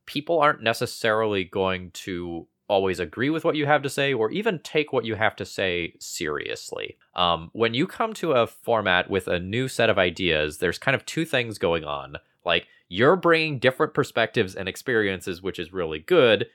people 0.08 0.40
aren't 0.40 0.62
necessarily 0.62 1.44
going 1.44 1.90
to 1.90 2.46
always 2.66 2.98
agree 2.98 3.28
with 3.28 3.44
what 3.44 3.56
you 3.56 3.66
have 3.66 3.82
to 3.82 3.90
say 3.90 4.14
or 4.14 4.30
even 4.30 4.58
take 4.60 4.90
what 4.90 5.04
you 5.04 5.14
have 5.14 5.36
to 5.36 5.44
say 5.44 5.92
seriously. 6.00 6.96
Um, 7.14 7.50
when 7.52 7.74
you 7.74 7.86
come 7.86 8.14
to 8.14 8.32
a 8.32 8.46
format 8.46 9.10
with 9.10 9.28
a 9.28 9.38
new 9.38 9.68
set 9.68 9.90
of 9.90 9.98
ideas, 9.98 10.58
there's 10.58 10.78
kind 10.78 10.94
of 10.94 11.04
two 11.04 11.26
things 11.26 11.58
going 11.58 11.84
on. 11.84 12.16
Like, 12.42 12.66
you're 12.88 13.16
bringing 13.16 13.58
different 13.58 13.92
perspectives 13.92 14.54
and 14.54 14.66
experiences, 14.66 15.42
which 15.42 15.58
is 15.58 15.74
really 15.74 15.98
good. 15.98 16.46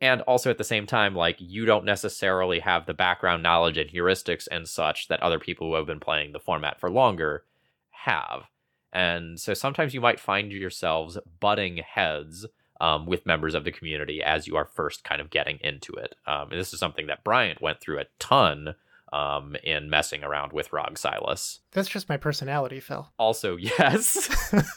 And 0.00 0.20
also 0.22 0.50
at 0.50 0.58
the 0.58 0.64
same 0.64 0.86
time, 0.86 1.14
like, 1.14 1.36
you 1.38 1.64
don't 1.64 1.84
necessarily 1.84 2.58
have 2.58 2.86
the 2.86 2.94
background 2.94 3.40
knowledge 3.40 3.78
and 3.78 3.88
heuristics 3.88 4.48
and 4.50 4.68
such 4.68 5.06
that 5.08 5.22
other 5.22 5.38
people 5.38 5.68
who 5.68 5.74
have 5.74 5.86
been 5.86 6.00
playing 6.00 6.32
the 6.32 6.40
format 6.40 6.80
for 6.80 6.90
longer 6.90 7.44
have. 7.90 8.46
And 8.92 9.38
so 9.38 9.54
sometimes 9.54 9.94
you 9.94 10.00
might 10.00 10.18
find 10.18 10.50
yourselves 10.50 11.18
butting 11.38 11.78
heads 11.78 12.46
um, 12.80 13.06
with 13.06 13.26
members 13.26 13.54
of 13.54 13.64
the 13.64 13.72
community 13.72 14.22
as 14.22 14.46
you 14.46 14.56
are 14.56 14.64
first 14.64 15.04
kind 15.04 15.20
of 15.20 15.30
getting 15.30 15.58
into 15.62 15.92
it. 15.94 16.14
Um, 16.26 16.50
and 16.50 16.60
this 16.60 16.72
is 16.72 16.80
something 16.80 17.06
that 17.06 17.24
Bryant 17.24 17.60
went 17.62 17.80
through 17.80 18.00
a 18.00 18.06
ton 18.18 18.74
um, 19.12 19.56
in 19.62 19.88
messing 19.88 20.24
around 20.24 20.52
with 20.52 20.72
Rog 20.72 20.98
Silas. 20.98 21.60
That's 21.72 21.88
just 21.88 22.08
my 22.08 22.16
personality, 22.16 22.80
Phil. 22.80 23.08
Also, 23.18 23.56
yes. 23.56 24.28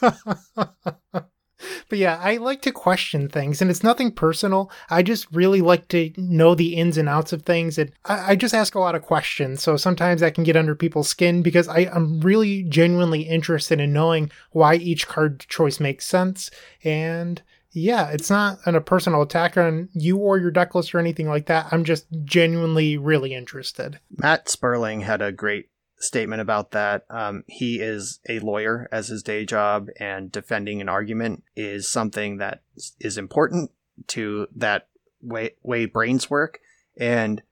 but 1.88 1.98
yeah, 1.98 2.18
I 2.22 2.36
like 2.38 2.62
to 2.62 2.72
question 2.72 3.28
things, 3.28 3.60
and 3.60 3.70
it's 3.70 3.82
nothing 3.82 4.12
personal. 4.12 4.70
I 4.88 5.02
just 5.02 5.26
really 5.32 5.60
like 5.60 5.88
to 5.88 6.12
know 6.16 6.54
the 6.54 6.76
ins 6.76 6.96
and 6.96 7.08
outs 7.08 7.32
of 7.32 7.42
things, 7.42 7.78
and 7.78 7.92
I, 8.04 8.32
I 8.32 8.36
just 8.36 8.54
ask 8.54 8.74
a 8.74 8.80
lot 8.80 8.94
of 8.94 9.02
questions. 9.02 9.62
So 9.62 9.76
sometimes 9.76 10.22
I 10.22 10.30
can 10.30 10.44
get 10.44 10.56
under 10.56 10.74
people's 10.74 11.08
skin 11.08 11.42
because 11.42 11.68
I, 11.68 11.90
I'm 11.92 12.20
really 12.20 12.62
genuinely 12.62 13.22
interested 13.22 13.80
in 13.80 13.92
knowing 13.92 14.30
why 14.52 14.76
each 14.76 15.06
card 15.06 15.40
choice 15.40 15.80
makes 15.80 16.06
sense, 16.06 16.50
and 16.82 17.42
yeah, 17.72 18.10
it's 18.10 18.30
not 18.30 18.58
an, 18.66 18.74
a 18.74 18.80
personal 18.80 19.22
attack 19.22 19.56
on 19.56 19.88
you 19.92 20.16
or 20.16 20.38
your 20.38 20.50
deck 20.50 20.74
list 20.74 20.94
or 20.94 20.98
anything 20.98 21.28
like 21.28 21.46
that. 21.46 21.66
I'm 21.70 21.84
just 21.84 22.06
genuinely 22.24 22.96
really 22.96 23.34
interested. 23.34 24.00
Matt 24.10 24.48
Sperling 24.48 25.02
had 25.02 25.22
a 25.22 25.32
great 25.32 25.70
statement 25.98 26.40
about 26.40 26.72
that. 26.72 27.04
Um, 27.10 27.44
he 27.46 27.80
is 27.80 28.20
a 28.28 28.40
lawyer 28.40 28.88
as 28.90 29.08
his 29.08 29.22
day 29.22 29.44
job, 29.44 29.88
and 29.98 30.32
defending 30.32 30.80
an 30.80 30.88
argument 30.88 31.44
is 31.54 31.88
something 31.88 32.38
that 32.38 32.62
is 32.98 33.16
important 33.16 33.70
to 34.08 34.48
that 34.56 34.88
way 35.22 35.52
way 35.62 35.86
brains 35.86 36.30
work. 36.30 36.60
And 36.96 37.42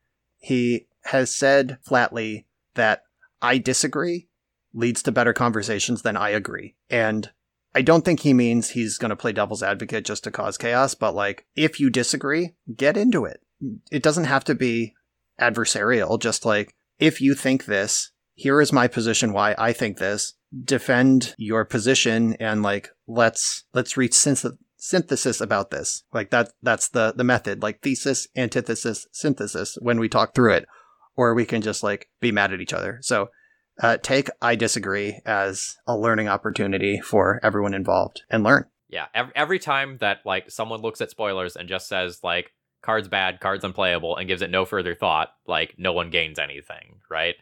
he 0.40 0.86
has 1.04 1.34
said 1.34 1.78
flatly 1.82 2.46
that 2.74 3.04
I 3.40 3.58
disagree 3.58 4.28
leads 4.74 5.02
to 5.02 5.12
better 5.12 5.32
conversations 5.32 6.02
than 6.02 6.16
I 6.16 6.30
agree. 6.30 6.74
And 6.90 7.30
I 7.74 7.82
don't 7.82 8.04
think 8.04 8.20
he 8.20 8.32
means 8.32 8.70
he's 8.70 8.98
going 8.98 9.10
to 9.10 9.16
play 9.16 9.32
devil's 9.32 9.62
advocate 9.62 10.04
just 10.04 10.24
to 10.24 10.30
cause 10.30 10.56
chaos, 10.58 10.94
but 10.94 11.14
like, 11.14 11.46
if 11.54 11.78
you 11.78 11.90
disagree, 11.90 12.54
get 12.74 12.96
into 12.96 13.24
it. 13.24 13.40
It 13.90 14.02
doesn't 14.02 14.24
have 14.24 14.44
to 14.44 14.54
be 14.54 14.94
adversarial, 15.40 16.20
just 16.20 16.44
like, 16.44 16.74
if 16.98 17.20
you 17.20 17.34
think 17.34 17.66
this, 17.66 18.10
here 18.34 18.60
is 18.60 18.72
my 18.72 18.86
position 18.86 19.32
why 19.32 19.54
I 19.58 19.72
think 19.72 19.98
this. 19.98 20.34
Defend 20.64 21.34
your 21.36 21.64
position 21.64 22.34
and 22.40 22.62
like 22.62 22.88
let's 23.06 23.64
let's 23.74 23.98
reach 23.98 24.12
synth- 24.12 24.56
synthesis 24.78 25.40
about 25.42 25.70
this. 25.70 26.04
Like 26.14 26.30
that 26.30 26.52
that's 26.62 26.88
the 26.88 27.12
the 27.14 27.24
method, 27.24 27.62
like 27.62 27.82
thesis, 27.82 28.28
antithesis, 28.34 29.06
synthesis 29.12 29.76
when 29.82 30.00
we 30.00 30.08
talk 30.08 30.34
through 30.34 30.54
it. 30.54 30.66
Or 31.16 31.34
we 31.34 31.44
can 31.44 31.60
just 31.60 31.82
like 31.82 32.08
be 32.20 32.32
mad 32.32 32.52
at 32.52 32.60
each 32.60 32.72
other. 32.72 32.98
So 33.02 33.28
uh, 33.80 33.96
take 33.98 34.28
I 34.42 34.56
disagree 34.56 35.20
as 35.24 35.76
a 35.86 35.96
learning 35.96 36.28
opportunity 36.28 37.00
for 37.00 37.40
everyone 37.42 37.74
involved 37.74 38.22
and 38.30 38.42
learn. 38.42 38.64
Yeah, 38.88 39.06
every, 39.14 39.32
every 39.36 39.58
time 39.58 39.98
that 39.98 40.18
like 40.24 40.50
someone 40.50 40.80
looks 40.80 41.00
at 41.00 41.10
spoilers 41.10 41.56
and 41.56 41.68
just 41.68 41.88
says 41.88 42.20
like 42.22 42.52
cards 42.82 43.08
bad, 43.08 43.40
cards 43.40 43.64
unplayable, 43.64 44.16
and 44.16 44.28
gives 44.28 44.42
it 44.42 44.50
no 44.50 44.64
further 44.64 44.94
thought, 44.94 45.30
like 45.46 45.74
no 45.78 45.92
one 45.92 46.10
gains 46.10 46.38
anything, 46.38 47.00
right? 47.10 47.34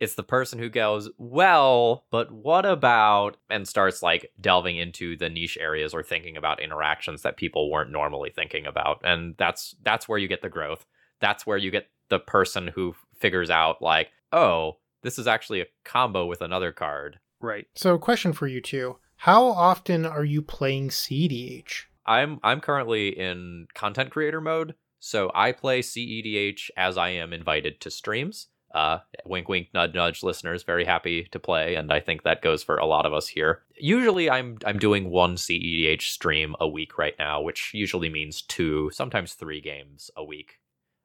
It's 0.00 0.14
the 0.14 0.22
person 0.22 0.58
who 0.58 0.68
goes, 0.68 1.08
well, 1.18 2.04
but 2.10 2.30
what 2.32 2.66
about, 2.66 3.36
and 3.48 3.66
starts 3.66 4.02
like 4.02 4.30
delving 4.40 4.76
into 4.76 5.16
the 5.16 5.28
niche 5.28 5.56
areas 5.60 5.94
or 5.94 6.02
thinking 6.02 6.36
about 6.36 6.60
interactions 6.60 7.22
that 7.22 7.36
people 7.36 7.70
weren't 7.70 7.92
normally 7.92 8.30
thinking 8.34 8.66
about, 8.66 9.00
and 9.04 9.34
that's 9.36 9.76
that's 9.82 10.08
where 10.08 10.18
you 10.18 10.28
get 10.28 10.42
the 10.42 10.48
growth. 10.48 10.86
That's 11.20 11.46
where 11.46 11.58
you 11.58 11.70
get 11.70 11.88
the 12.08 12.18
person 12.18 12.68
who 12.68 12.94
figures 13.16 13.50
out 13.50 13.80
like, 13.80 14.08
oh, 14.32 14.78
this 15.04 15.18
is 15.18 15.28
actually 15.28 15.60
a 15.60 15.66
combo 15.84 16.26
with 16.26 16.40
another 16.40 16.72
card. 16.72 17.20
Right. 17.40 17.66
So, 17.76 17.96
question 17.98 18.32
for 18.32 18.48
you 18.48 18.60
two: 18.60 18.96
How 19.16 19.44
often 19.44 20.04
are 20.04 20.24
you 20.24 20.42
playing 20.42 20.88
CEDH? 20.88 21.84
I'm 22.06 22.40
I'm 22.42 22.60
currently 22.60 23.08
in 23.08 23.68
content 23.74 24.10
creator 24.10 24.40
mode, 24.40 24.74
so 24.98 25.30
I 25.34 25.52
play 25.52 25.80
CEDH 25.80 26.70
as 26.76 26.96
I 26.96 27.10
am 27.10 27.32
invited 27.32 27.80
to 27.82 27.90
streams. 27.90 28.48
Uh, 28.74 28.98
wink, 29.24 29.48
wink, 29.48 29.68
nudge, 29.72 29.94
nudge. 29.94 30.24
Listeners, 30.24 30.64
very 30.64 30.84
happy 30.84 31.28
to 31.30 31.38
play, 31.38 31.76
and 31.76 31.92
I 31.92 32.00
think 32.00 32.24
that 32.24 32.42
goes 32.42 32.64
for 32.64 32.76
a 32.76 32.86
lot 32.86 33.06
of 33.06 33.12
us 33.12 33.28
here. 33.28 33.62
Usually, 33.76 34.28
I'm 34.28 34.58
I'm 34.66 34.78
doing 34.78 35.10
one 35.10 35.36
CEDH 35.36 36.02
stream 36.02 36.56
a 36.58 36.66
week 36.66 36.98
right 36.98 37.14
now, 37.18 37.40
which 37.40 37.70
usually 37.72 38.08
means 38.08 38.42
two, 38.42 38.90
sometimes 38.92 39.34
three 39.34 39.60
games 39.60 40.10
a 40.16 40.24
week. 40.24 40.58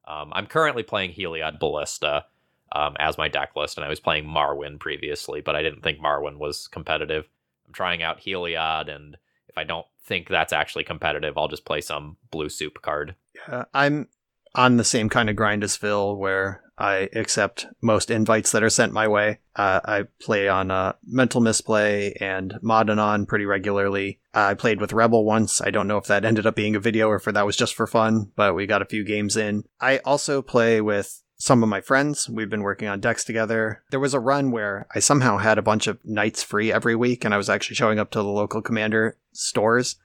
Um, 0.07 0.31
I'm 0.33 0.47
currently 0.47 0.81
playing 0.81 1.11
Heliod 1.11 1.59
Ballista 1.59 2.25
um, 2.71 2.95
as 2.99 3.17
my 3.17 3.27
deck 3.27 3.51
list, 3.55 3.77
and 3.77 3.85
I 3.85 3.89
was 3.89 3.99
playing 3.99 4.25
Marwyn 4.25 4.79
previously, 4.79 5.41
but 5.41 5.55
I 5.55 5.61
didn't 5.61 5.81
think 5.81 5.99
Marwyn 5.99 6.37
was 6.37 6.67
competitive. 6.67 7.27
I'm 7.67 7.73
trying 7.73 8.03
out 8.03 8.19
Heliod, 8.19 8.93
and 8.93 9.17
if 9.47 9.57
I 9.57 9.63
don't 9.63 9.87
think 10.03 10.27
that's 10.27 10.53
actually 10.53 10.83
competitive, 10.83 11.37
I'll 11.37 11.47
just 11.47 11.65
play 11.65 11.81
some 11.81 12.17
blue 12.31 12.49
soup 12.49 12.81
card. 12.81 13.15
Yeah, 13.47 13.65
I'm 13.73 14.07
on 14.55 14.77
the 14.77 14.83
same 14.83 15.09
kind 15.09 15.29
of 15.29 15.35
grind 15.35 15.63
as 15.63 15.75
Phil, 15.75 16.15
where 16.15 16.63
I 16.77 17.09
accept 17.13 17.67
most 17.81 18.09
invites 18.09 18.51
that 18.51 18.63
are 18.63 18.69
sent 18.69 18.93
my 18.93 19.07
way. 19.07 19.39
Uh, 19.55 19.81
I 19.83 20.03
play 20.21 20.47
on 20.47 20.71
uh, 20.71 20.93
Mental 21.05 21.41
Misplay 21.41 22.13
and 22.21 22.53
Modanon 22.63 23.27
pretty 23.27 23.45
regularly. 23.45 24.19
Uh, 24.33 24.45
I 24.45 24.53
played 24.53 24.79
with 24.79 24.93
Rebel 24.93 25.25
once. 25.25 25.61
I 25.61 25.71
don't 25.71 25.87
know 25.87 25.97
if 25.97 26.05
that 26.05 26.23
ended 26.23 26.47
up 26.47 26.55
being 26.55 26.75
a 26.75 26.79
video 26.79 27.09
or 27.09 27.17
if 27.17 27.25
that 27.25 27.45
was 27.45 27.57
just 27.57 27.75
for 27.75 27.85
fun, 27.85 28.31
but 28.35 28.55
we 28.55 28.65
got 28.65 28.81
a 28.81 28.85
few 28.85 29.03
games 29.03 29.35
in. 29.35 29.65
I 29.81 29.97
also 29.99 30.41
play 30.41 30.79
with 30.79 31.21
some 31.39 31.63
of 31.63 31.69
my 31.69 31.81
friends. 31.81 32.29
We've 32.29 32.49
been 32.49 32.63
working 32.63 32.87
on 32.87 32.99
decks 32.99 33.23
together. 33.23 33.81
There 33.91 33.99
was 33.99 34.13
a 34.13 34.19
run 34.19 34.51
where 34.51 34.85
I 34.93 34.99
somehow 34.99 35.37
had 35.37 35.57
a 35.57 35.63
bunch 35.63 35.87
of 35.87 36.03
nights 36.05 36.43
free 36.43 36.71
every 36.71 36.95
week, 36.95 37.23
and 37.23 37.33
I 37.33 37.37
was 37.37 37.49
actually 37.49 37.77
showing 37.77 37.97
up 37.97 38.11
to 38.11 38.19
the 38.19 38.25
local 38.25 38.61
commander 38.61 39.17
stores. 39.31 39.95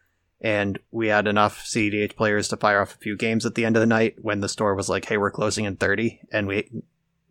And 0.40 0.78
we 0.90 1.08
had 1.08 1.26
enough 1.26 1.64
CEDH 1.64 2.16
players 2.16 2.48
to 2.48 2.56
fire 2.56 2.80
off 2.80 2.94
a 2.94 2.98
few 2.98 3.16
games 3.16 3.44
at 3.44 3.56
the 3.56 3.64
end 3.64 3.76
of 3.76 3.80
the 3.80 3.86
night 3.86 4.16
when 4.20 4.40
the 4.40 4.48
store 4.48 4.74
was 4.74 4.88
like, 4.88 5.06
hey, 5.06 5.16
we're 5.16 5.30
closing 5.30 5.64
in 5.64 5.76
30. 5.76 6.20
And 6.30 6.46
we 6.46 6.70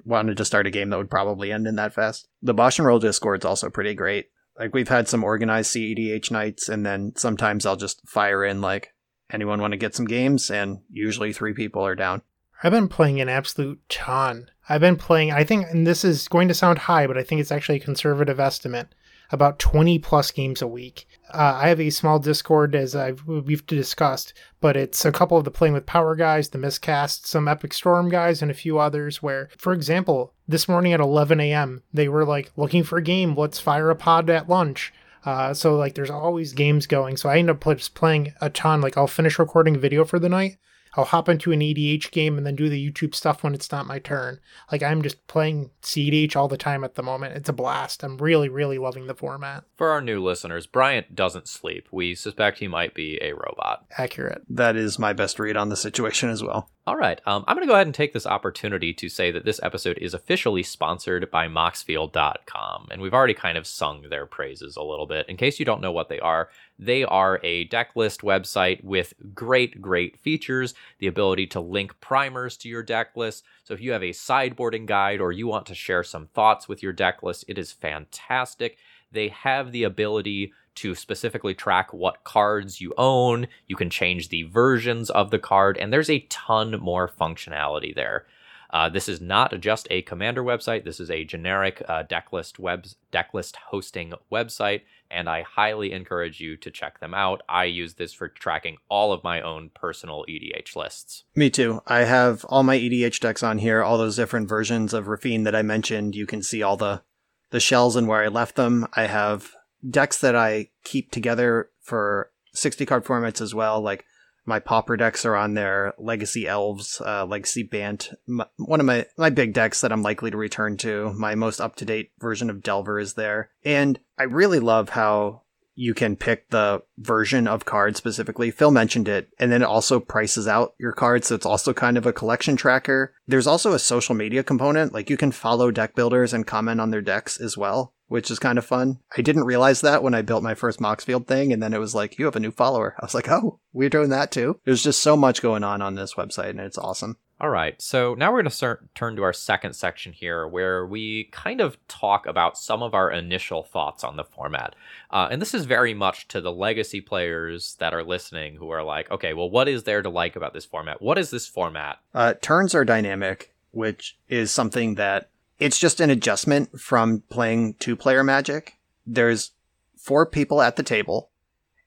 wanted 0.04 0.36
to 0.38 0.46
start 0.46 0.68
a 0.68 0.72
game 0.72 0.89
that 0.89 0.98
would 0.98 1.12
probably 1.12 1.52
end 1.52 1.66
in 1.68 1.76
that 1.76 1.94
fast. 1.94 2.28
The 2.42 2.54
Bosch 2.54 2.80
and 2.80 2.88
Roll 2.88 3.00
Discord's 3.00 3.46
also 3.46 3.70
pretty 3.70 3.94
great. 3.94 4.30
Like, 4.60 4.74
we've 4.74 4.89
had 4.89 5.08
some 5.08 5.24
organized 5.24 5.74
CEDH 5.74 6.30
nights, 6.30 6.70
and 6.70 6.86
then 6.86 7.13
sometimes 7.16 7.66
I'll 7.66 7.76
just 7.76 8.08
fire 8.08 8.44
in, 8.44 8.62
like, 8.62 8.94
anyone 9.32 9.62
want 9.62 9.72
to 9.72 9.78
get 9.78 9.96
some 9.96 10.06
games? 10.06 10.52
And 10.52 10.80
usually 10.92 11.34
three 11.34 11.54
people 11.54 11.86
are 11.86 11.96
down. 11.96 12.22
I've 12.63 12.71
been 12.71 12.88
playing 12.88 13.19
an 13.19 13.28
absolute 13.28 13.82
ton. 13.89 14.49
I've 14.69 14.80
been 14.80 14.95
playing, 14.95 15.34
I 15.34 15.43
think, 15.43 15.67
and 15.69 15.86
this 15.86 16.06
is 16.06 16.30
going 16.30 16.47
to 16.47 16.54
sound 16.54 16.80
high, 16.80 17.08
but 17.08 17.17
I 17.17 17.23
think 17.23 17.41
it's 17.41 17.52
actually 17.52 17.76
a 17.76 17.84
conservative 17.84 18.39
estimate, 18.39 18.95
about 19.32 19.60
20 19.60 19.99
plus 19.99 20.32
games 20.32 20.62
a 20.62 20.67
week. 20.67 21.06
Uh, 21.34 21.60
I 21.62 21.67
have 21.67 21.82
a 21.82 21.89
small 21.89 22.19
Discord, 22.19 22.73
as 22.73 22.95
I've, 22.95 23.28
we've 23.28 23.67
discussed, 23.67 24.34
but 24.62 24.78
it's 24.78 25.04
a 25.04 25.12
couple 25.12 25.38
of 25.38 25.43
the 25.43 25.52
Playing 25.52 25.73
with 25.73 25.86
Power 25.86 26.15
guys, 26.15 26.49
the 26.49 26.58
Miscast, 26.58 27.28
some 27.28 27.49
Epic 27.49 27.73
Storm 27.73 28.08
guys, 28.08 28.41
and 28.41 28.49
a 28.49 28.54
few 28.54 28.80
others 28.80 29.21
where, 29.21 29.49
for 29.58 29.73
example, 29.73 30.34
this 30.47 30.69
morning 30.69 30.93
at 30.93 31.02
11 31.02 31.41
a.m., 31.41 31.84
they 31.91 32.08
were 32.08 32.23
like, 32.23 32.54
looking 32.56 32.84
for 32.84 32.97
a 32.97 33.04
game, 33.04 33.36
let's 33.36 33.60
fire 33.60 33.89
a 33.89 33.95
pod 33.95 34.30
at 34.30 34.47
lunch. 34.47 34.93
Uh, 35.26 35.54
so 35.54 35.76
like 35.76 35.95
there's 35.95 36.10
always 36.10 36.54
games 36.54 36.88
going. 36.88 37.17
So 37.17 37.30
I 37.30 37.39
end 37.39 37.49
up 37.49 37.63
just 37.63 37.95
playing 37.95 38.34
a 38.41 38.49
ton. 38.49 38.82
Like 38.82 38.97
I'll 38.97 39.08
finish 39.08 39.39
recording 39.39 39.78
video 39.78 40.06
for 40.06 40.19
the 40.19 40.30
night. 40.30 40.58
I'll 40.95 41.06
hop 41.06 41.29
into 41.29 41.51
an 41.51 41.60
EDH 41.60 42.12
game 42.12 42.38
and 42.38 42.45
then 42.45 42.56
do 42.56 42.69
the 42.69 42.91
YouTube 42.91 43.15
stuff 43.15 43.43
when 43.43 43.53
it's 43.53 43.71
not 43.71 43.88
my 43.88 43.99
turn. 43.99 44.39
Like 44.71 44.84
I'm 44.84 45.01
just 45.01 45.25
playing 45.27 45.71
CEDH 45.82 46.36
all 46.36 46.47
the 46.47 46.58
time 46.58 46.84
at 46.84 46.95
the 46.95 47.03
moment. 47.03 47.36
It's 47.36 47.49
a 47.49 47.53
blast. 47.53 48.03
I'm 48.03 48.17
really, 48.17 48.49
really 48.49 48.77
loving 48.77 49.08
the 49.08 49.15
format. 49.15 49.63
For 49.75 49.89
our 49.89 50.01
new 50.01 50.21
listeners, 50.23 50.67
Bryant 50.67 51.15
doesn't 51.15 51.47
sleep. 51.47 51.88
We 51.91 52.15
suspect 52.15 52.60
he 52.60 52.67
might 52.67 52.93
be 52.93 53.19
a 53.21 53.34
robot. 53.34 53.86
Accurate. 53.97 54.43
That 54.49 54.75
is 54.75 54.99
my 54.99 55.13
best 55.13 55.39
read 55.39 55.58
on 55.58 55.69
the 55.69 55.75
situation 55.75 56.29
as 56.29 56.43
well. 56.43 56.69
All 56.86 56.98
right. 56.98 57.22
Um, 57.26 57.46
I'm 57.48 57.56
going 57.56 57.65
to 57.65 57.72
go 57.72 57.76
ahead 57.76 57.88
and 57.88 57.96
take 57.96 58.12
this 58.12 58.26
opportunity 58.26 58.93
to 58.96 59.08
say 59.08 59.32
that 59.32 59.46
this 59.46 59.62
episode 59.63 59.98
is 60.00 60.13
officially 60.13 60.63
sponsored 60.63 61.32
by 61.32 61.48
Moxfield.com. 61.48 62.89
And 62.91 63.02
we've 63.02 63.13
already 63.13 63.34
kind 63.34 63.58
of 63.58 63.65
sung 63.65 64.10
their 64.10 64.26
praises 64.26 64.76
a 64.76 64.84
little 64.84 65.06
bit. 65.06 65.30
In 65.30 65.38
case 65.38 65.60
you 65.60 65.65
don't 65.65 65.80
know 65.80 65.93
what 65.93 66.10
they 66.10 66.19
are, 66.19 66.50
they 66.78 67.06
are 67.06 67.39
a 67.41 67.63
deck 67.65 67.91
list 67.96 68.19
website 68.19 68.84
with 68.84 69.13
great, 69.34 69.82
great 69.82 70.19
features 70.19 70.74
the 71.00 71.08
ability 71.08 71.48
to 71.48 71.62
link 71.62 71.98
primers 72.02 72.58
to 72.58 72.67
your 72.67 72.84
deck 72.84 73.15
list. 73.15 73.46
So 73.63 73.74
if 73.74 73.80
you 73.80 73.93
have 73.93 74.04
a 74.04 74.10
sideboarding 74.10 74.86
guide 74.86 75.22
or 75.22 75.32
you 75.32 75.48
want 75.48 75.65
to 75.67 75.76
share 75.76 76.04
some 76.04 76.28
thoughts 76.28 76.67
with 76.67 76.84
your 76.84 76.91
deck 76.91 77.24
list, 77.24 77.46
it 77.48 77.58
is 77.58 77.72
fantastic. 77.72 78.78
They 79.10 79.30
have 79.30 79.72
the 79.72 79.84
ability 79.84 80.52
to 80.75 80.95
specifically 80.95 81.53
track 81.53 81.93
what 81.93 82.23
cards 82.23 82.81
you 82.81 82.93
own. 82.97 83.47
You 83.67 83.75
can 83.75 83.89
change 83.89 84.29
the 84.29 84.43
versions 84.43 85.09
of 85.09 85.31
the 85.31 85.39
card, 85.39 85.77
and 85.77 85.91
there's 85.91 86.09
a 86.09 86.25
ton 86.29 86.79
more 86.79 87.07
functionality 87.07 87.93
there. 87.93 88.25
Uh, 88.73 88.89
this 88.89 89.07
is 89.07 89.21
not 89.21 89.59
just 89.59 89.88
a 89.91 90.01
commander 90.01 90.43
website. 90.43 90.83
This 90.83 90.99
is 90.99 91.12
a 91.12 91.23
generic 91.23 91.83
uh, 91.88 92.03
decklist 92.09 92.57
web 92.57 92.88
decklist 93.12 93.55
hosting 93.67 94.13
website, 94.31 94.81
and 95.12 95.29
I 95.29 95.43
highly 95.43 95.91
encourage 95.91 96.41
you 96.41 96.57
to 96.57 96.71
check 96.71 96.99
them 96.99 97.13
out. 97.13 97.43
I 97.47 97.65
use 97.65 97.93
this 97.93 98.13
for 98.13 98.27
tracking 98.27 98.77
all 98.89 99.13
of 99.13 99.23
my 99.23 99.41
own 99.41 99.69
personal 99.75 100.25
EDH 100.27 100.75
lists. 100.75 101.23
Me 101.36 101.51
too. 101.51 101.83
I 101.86 101.99
have 102.05 102.45
all 102.45 102.63
my 102.63 102.75
EDH 102.75 103.19
decks 103.19 103.43
on 103.43 103.59
here, 103.59 103.83
all 103.83 103.99
those 103.99 104.15
different 104.15 104.49
versions 104.49 104.91
of 104.91 105.05
Raffine 105.05 105.43
that 105.43 105.55
I 105.55 105.62
mentioned. 105.62 106.15
You 106.15 106.25
can 106.25 106.41
see 106.41 106.63
all 106.63 106.75
the 106.75 107.03
the 107.51 107.59
shells 107.59 107.95
and 107.95 108.07
where 108.07 108.23
I 108.23 108.29
left 108.29 108.55
them. 108.55 108.88
I 108.93 109.05
have 109.05 109.51
decks 109.88 110.19
that 110.19 110.36
I 110.36 110.69
keep 110.84 111.12
together 111.12 111.69
for 111.82 112.32
60 112.54 112.86
card 112.86 113.06
formats 113.06 113.41
as 113.41 113.54
well, 113.54 113.82
like 113.82 114.06
my 114.46 114.60
pauper 114.60 114.98
decks 114.98 115.26
are 115.26 115.36
on 115.36 115.54
there 115.54 115.93
legacy 115.98 116.48
elves 116.48 117.02
uh, 117.06 117.26
legacy 117.26 117.63
bant 117.63 118.10
my, 118.28 118.46
one 118.58 118.80
of 118.80 118.86
my 118.86 119.06
my 119.17 119.30
big 119.30 119.54
decks 119.54 119.82
that 119.82 119.91
i'm 119.91 120.02
likely 120.04 120.30
to 120.32 120.38
return 120.38 120.78
to. 120.78 121.13
My 121.13 121.36
most 121.36 121.62
up-to-date 121.62 122.12
version 122.19 122.50
of 122.50 122.62
delver 122.62 123.00
is 123.00 123.13
there. 123.13 123.52
And 123.63 124.00
i 124.17 124.24
really 124.24 124.60
love 124.60 124.89
how 124.89 125.42
you 125.75 125.93
can 125.93 126.15
pick 126.15 126.49
the 126.49 126.81
version 126.97 127.47
of 127.47 127.65
card 127.65 127.97
specifically. 127.97 128.51
Phil 128.51 128.71
mentioned 128.71 129.07
it, 129.07 129.29
and 129.39 129.51
then 129.51 129.62
it 129.62 129.65
also 129.65 129.99
prices 129.99 130.47
out 130.47 130.75
your 130.77 130.91
cards, 130.91 131.27
so 131.27 131.36
it's 131.36 131.45
also 131.45 131.73
kind 131.73 131.97
of 131.97 132.05
a 132.05 132.13
collection 132.13 132.55
tracker. 132.55 133.13
There's 133.27 133.47
also 133.47 133.73
a 133.73 133.79
social 133.79 134.15
media 134.15 134.43
component, 134.43 134.93
like 134.93 135.09
you 135.09 135.17
can 135.17 135.31
follow 135.31 135.71
deck 135.71 135.95
builders 135.95 136.33
and 136.33 136.47
comment 136.47 136.79
on 136.81 136.91
their 136.91 137.01
decks 137.01 137.39
as 137.39 137.57
well 137.57 137.93
which 138.13 138.29
is 138.29 138.38
kind 138.38 138.59
of 138.59 138.65
fun. 138.65 138.99
I 139.17 139.23
didn't 139.23 139.45
realize 139.45 139.81
that 139.81 140.03
when 140.03 140.13
I 140.13 140.21
built 140.21 140.43
my 140.43 140.53
first 140.53 140.79
Moxfield 140.79 141.25
thing, 141.25 141.51
and 141.51 141.63
then 141.63 141.73
it 141.73 141.79
was 141.79 141.95
like, 141.95 142.19
you 142.19 142.25
have 142.25 142.36
a 142.36 142.39
new 142.39 142.51
follower. 142.51 142.95
I 142.99 143.05
was 143.05 143.15
like, 143.15 143.27
oh, 143.27 143.59
we're 143.71 143.89
doing 143.89 144.09
that 144.09 144.29
too. 144.29 144.59
There's 144.65 144.83
just 144.83 145.01
so 145.01 145.17
much 145.17 145.41
going 145.41 145.63
on 145.63 145.81
on 145.81 145.95
this 145.95 146.13
website, 146.13 146.51
and 146.51 146.59
it's 146.59 146.77
awesome. 146.77 147.17
All 147.43 147.49
right, 147.49 147.82
so 147.82 148.13
now 148.13 148.32
we're 148.32 148.38
going 148.38 148.45
to 148.45 148.56
start, 148.56 148.95
turn 148.95 149.17
to 149.17 149.23
our 149.23 149.34
second 149.34 149.73
section 149.73 150.13
here, 150.13 150.47
where 150.47 150.86
we 150.86 151.25
kind 151.25 151.60
of 151.60 151.77
talk 151.89 152.25
about 152.25 152.58
some 152.58 152.82
of 152.82 152.93
our 152.93 153.12
initial 153.12 153.63
thoughts 153.63 154.01
on 154.01 154.15
the 154.15 154.23
format. 154.23 154.77
Uh, 155.12 155.27
and 155.29 155.41
this 155.41 155.53
is 155.53 155.65
very 155.65 155.93
much 155.93 156.29
to 156.29 156.39
the 156.39 156.53
legacy 156.53 157.01
players 157.01 157.75
that 157.79 157.93
are 157.93 158.01
listening 158.01 158.56
who 158.56 158.69
are 158.69 158.82
like, 158.82 159.12
okay, 159.12 159.34
well, 159.34 159.49
what 159.49 159.67
is 159.67 159.84
there 159.84 160.01
to 160.01 160.10
like 160.10 160.38
about 160.38 160.53
this 160.53 160.63
format? 160.63 161.01
What 161.01 161.17
is 161.17 161.32
this 161.32 161.45
format? 161.45 161.99
Uh, 162.13 162.36
turns 162.41 162.73
are 162.73 162.86
dynamic, 162.86 163.53
which 163.71 164.17
is 164.29 164.49
something 164.49 164.95
that 164.95 165.29
it's 165.60 165.79
just 165.79 165.99
an 165.99 166.10
adjustment 166.10 166.79
from 166.79 167.23
playing 167.27 167.73
two 167.73 167.97
player 167.97 168.23
magic. 168.23 168.77
There's 169.06 169.51
four 169.97 170.25
people 170.25 170.62
at 170.62 170.77
the 170.77 170.84
table. 170.84 171.29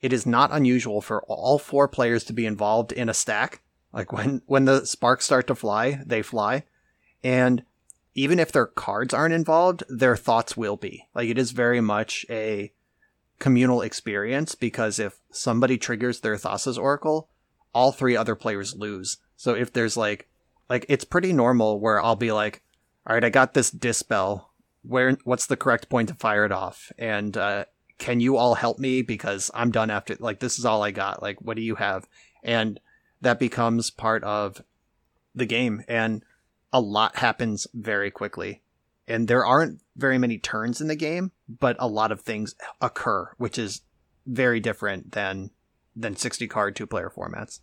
It 0.03 0.13
is 0.13 0.27
not 0.27 0.53
unusual 0.53 1.01
for 1.01 1.23
all 1.23 1.59
four 1.59 1.89
players 1.89 2.25
to 2.25 2.35
be 2.35 2.45
involved 2.45 2.93
in 2.93 3.09
a 3.09 3.15
stack. 3.15 3.63
Like 3.97 4.13
when, 4.13 4.43
when 4.45 4.67
the 4.67 4.85
sparks 4.85 5.25
start 5.25 5.47
to 5.47 5.55
fly, 5.55 6.03
they 6.05 6.21
fly. 6.21 6.65
And 7.25 7.65
even 8.15 8.39
if 8.39 8.53
their 8.53 8.67
cards 8.67 9.15
aren't 9.15 9.35
involved, 9.35 9.85
their 9.89 10.17
thoughts 10.17 10.55
will 10.55 10.77
be. 10.77 11.09
Like 11.15 11.31
it 11.31 11.39
is 11.39 11.51
very 11.53 11.81
much 11.81 12.27
a 12.29 12.73
communal 13.39 13.81
experience 13.81 14.55
because 14.55 14.99
if 14.99 15.19
somebody 15.31 15.79
triggers 15.79 16.21
their 16.21 16.37
Thassa's 16.37 16.77
Oracle, 16.77 17.29
all 17.73 17.91
three 17.91 18.17
other 18.17 18.35
players 18.35 18.77
lose. 18.77 19.17
So 19.37 19.55
if 19.55 19.73
there's 19.73 19.97
like 19.97 20.29
like 20.69 20.85
it's 20.89 21.05
pretty 21.05 21.33
normal 21.33 21.81
where 21.81 22.03
I'll 22.03 22.17
be 22.17 22.33
like, 22.33 22.63
all 23.07 23.15
right, 23.15 23.25
I 23.25 23.31
got 23.31 23.55
this 23.55 23.71
dispel. 23.71 24.53
Where 24.83 25.17
what's 25.25 25.47
the 25.47 25.57
correct 25.57 25.89
point 25.89 26.11
to 26.11 26.15
fire 26.15 26.45
it 26.45 26.53
off? 26.53 26.93
And 26.99 27.35
uh, 27.37 27.65
can 27.99 28.21
you 28.21 28.37
all 28.37 28.55
help 28.55 28.79
me 28.79 29.01
because 29.01 29.51
I'm 29.55 29.71
done 29.71 29.91
after 29.91 30.17
like 30.21 30.41
this 30.41 30.59
is 30.59 30.67
all 30.67 30.83
I 30.83 30.91
got. 30.91 31.23
Like 31.23 31.41
what 31.41 31.57
do 31.57 31.63
you 31.63 31.77
have? 31.77 32.07
And 32.43 32.79
that 33.27 33.41
becomes 33.41 33.91
part 33.91 34.23
of 34.23 34.63
the 35.35 35.47
game 35.47 35.83
and 35.89 36.23
a 36.73 36.81
lot 36.81 37.17
happens 37.17 37.67
very 37.75 38.09
quickly. 38.09 38.63
And 39.09 39.27
there 39.27 39.45
aren't 39.45 39.81
very 39.97 40.17
many 40.17 40.39
turns 40.39 40.81
in 40.81 40.87
the 40.87 40.95
game, 40.95 41.33
but 41.49 41.75
a 41.81 41.89
lot 41.89 42.13
of 42.13 42.21
things 42.21 42.55
occur, 42.81 43.33
which 43.37 43.59
is 43.59 43.83
very 44.27 44.61
different 44.61 45.11
than 45.11 45.51
than 45.97 46.15
60 46.15 46.47
card 46.47 46.77
two 46.77 46.87
player 46.87 47.11
formats. 47.15 47.59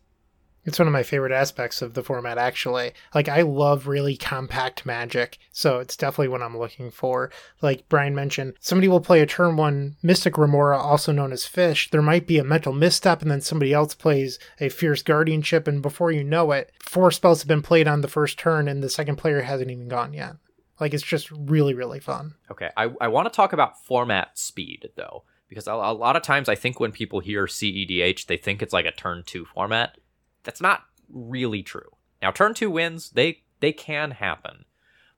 It's 0.66 0.80
one 0.80 0.88
of 0.88 0.94
my 0.94 1.04
favorite 1.04 1.34
aspects 1.34 1.82
of 1.82 1.94
the 1.94 2.04
format, 2.04 2.38
actually. 2.38 2.94
Like, 3.14 3.28
I 3.28 3.42
love 3.42 3.86
really 3.86 4.16
compact 4.16 4.86
magic, 4.86 5.38
so 5.52 5.80
it's 5.80 5.98
definitely 5.98 6.30
what 6.30 6.42
I'm 6.42 6.58
looking 6.58 6.90
for. 6.90 7.32
Like 7.62 7.90
Brian 7.90 8.16
mentioned, 8.16 8.54
somebody 8.62 8.88
will 8.88 9.02
play 9.02 9.20
a 9.22 9.26
turn 9.26 9.58
one 9.58 9.98
Mystic 10.02 10.38
Remora, 10.38 10.78
also 10.78 11.12
known 11.12 11.34
as 11.34 11.46
Fish. 11.46 11.90
There 11.90 12.02
might 12.02 12.28
be 12.28 12.38
a 12.38 12.46
mental 12.46 12.72
misstep, 12.72 13.22
and 13.22 13.30
then 13.30 13.42
somebody 13.42 13.74
else 13.74 13.94
plays 13.94 14.40
a 14.62 14.70
Fierce 14.70 15.04
Guardianship, 15.04 15.68
and 15.68 15.82
before 15.82 16.12
you 16.12 16.24
know 16.24 16.52
it, 16.54 16.72
four 16.82 17.12
spells 17.12 17.42
have 17.42 17.48
been 17.48 17.62
played 17.62 17.88
on 17.88 18.00
the 18.00 18.08
first 18.08 18.40
turn, 18.40 18.70
and 18.70 18.82
the 18.82 18.90
second 18.90 19.18
player 19.18 19.42
hasn't 19.42 19.70
even 19.70 19.90
gone 19.90 20.14
yet. 20.14 20.38
Like, 20.80 20.94
it's 20.94 21.04
just 21.04 21.30
really, 21.32 21.74
really 21.74 22.00
fun. 22.00 22.36
Okay, 22.50 22.70
I, 22.78 22.90
I 23.02 23.10
want 23.10 23.26
to 23.26 23.36
talk 23.36 23.52
about 23.52 23.84
format 23.84 24.38
speed, 24.40 24.90
though, 24.96 25.24
because 25.50 25.68
a, 25.68 25.74
a 25.74 25.94
lot 25.94 26.16
of 26.16 26.24
times 26.24 26.48
I 26.48 26.56
think 26.56 26.80
when 26.80 26.94
people 26.94 27.20
hear 27.20 27.48
CEDH, 27.48 28.28
they 28.28 28.38
think 28.38 28.62
it's 28.62 28.74
like 28.74 28.86
a 28.86 28.92
turn 28.92 29.24
two 29.26 29.46
format 29.46 29.98
that's 30.44 30.62
not 30.62 30.84
really 31.10 31.64
true. 31.64 31.90
Now, 32.22 32.32
turn 32.32 32.54
two 32.54 32.70
wins, 32.70 33.12
they 33.12 33.44
they 33.60 33.74
can 33.74 34.12
happen, 34.12 34.66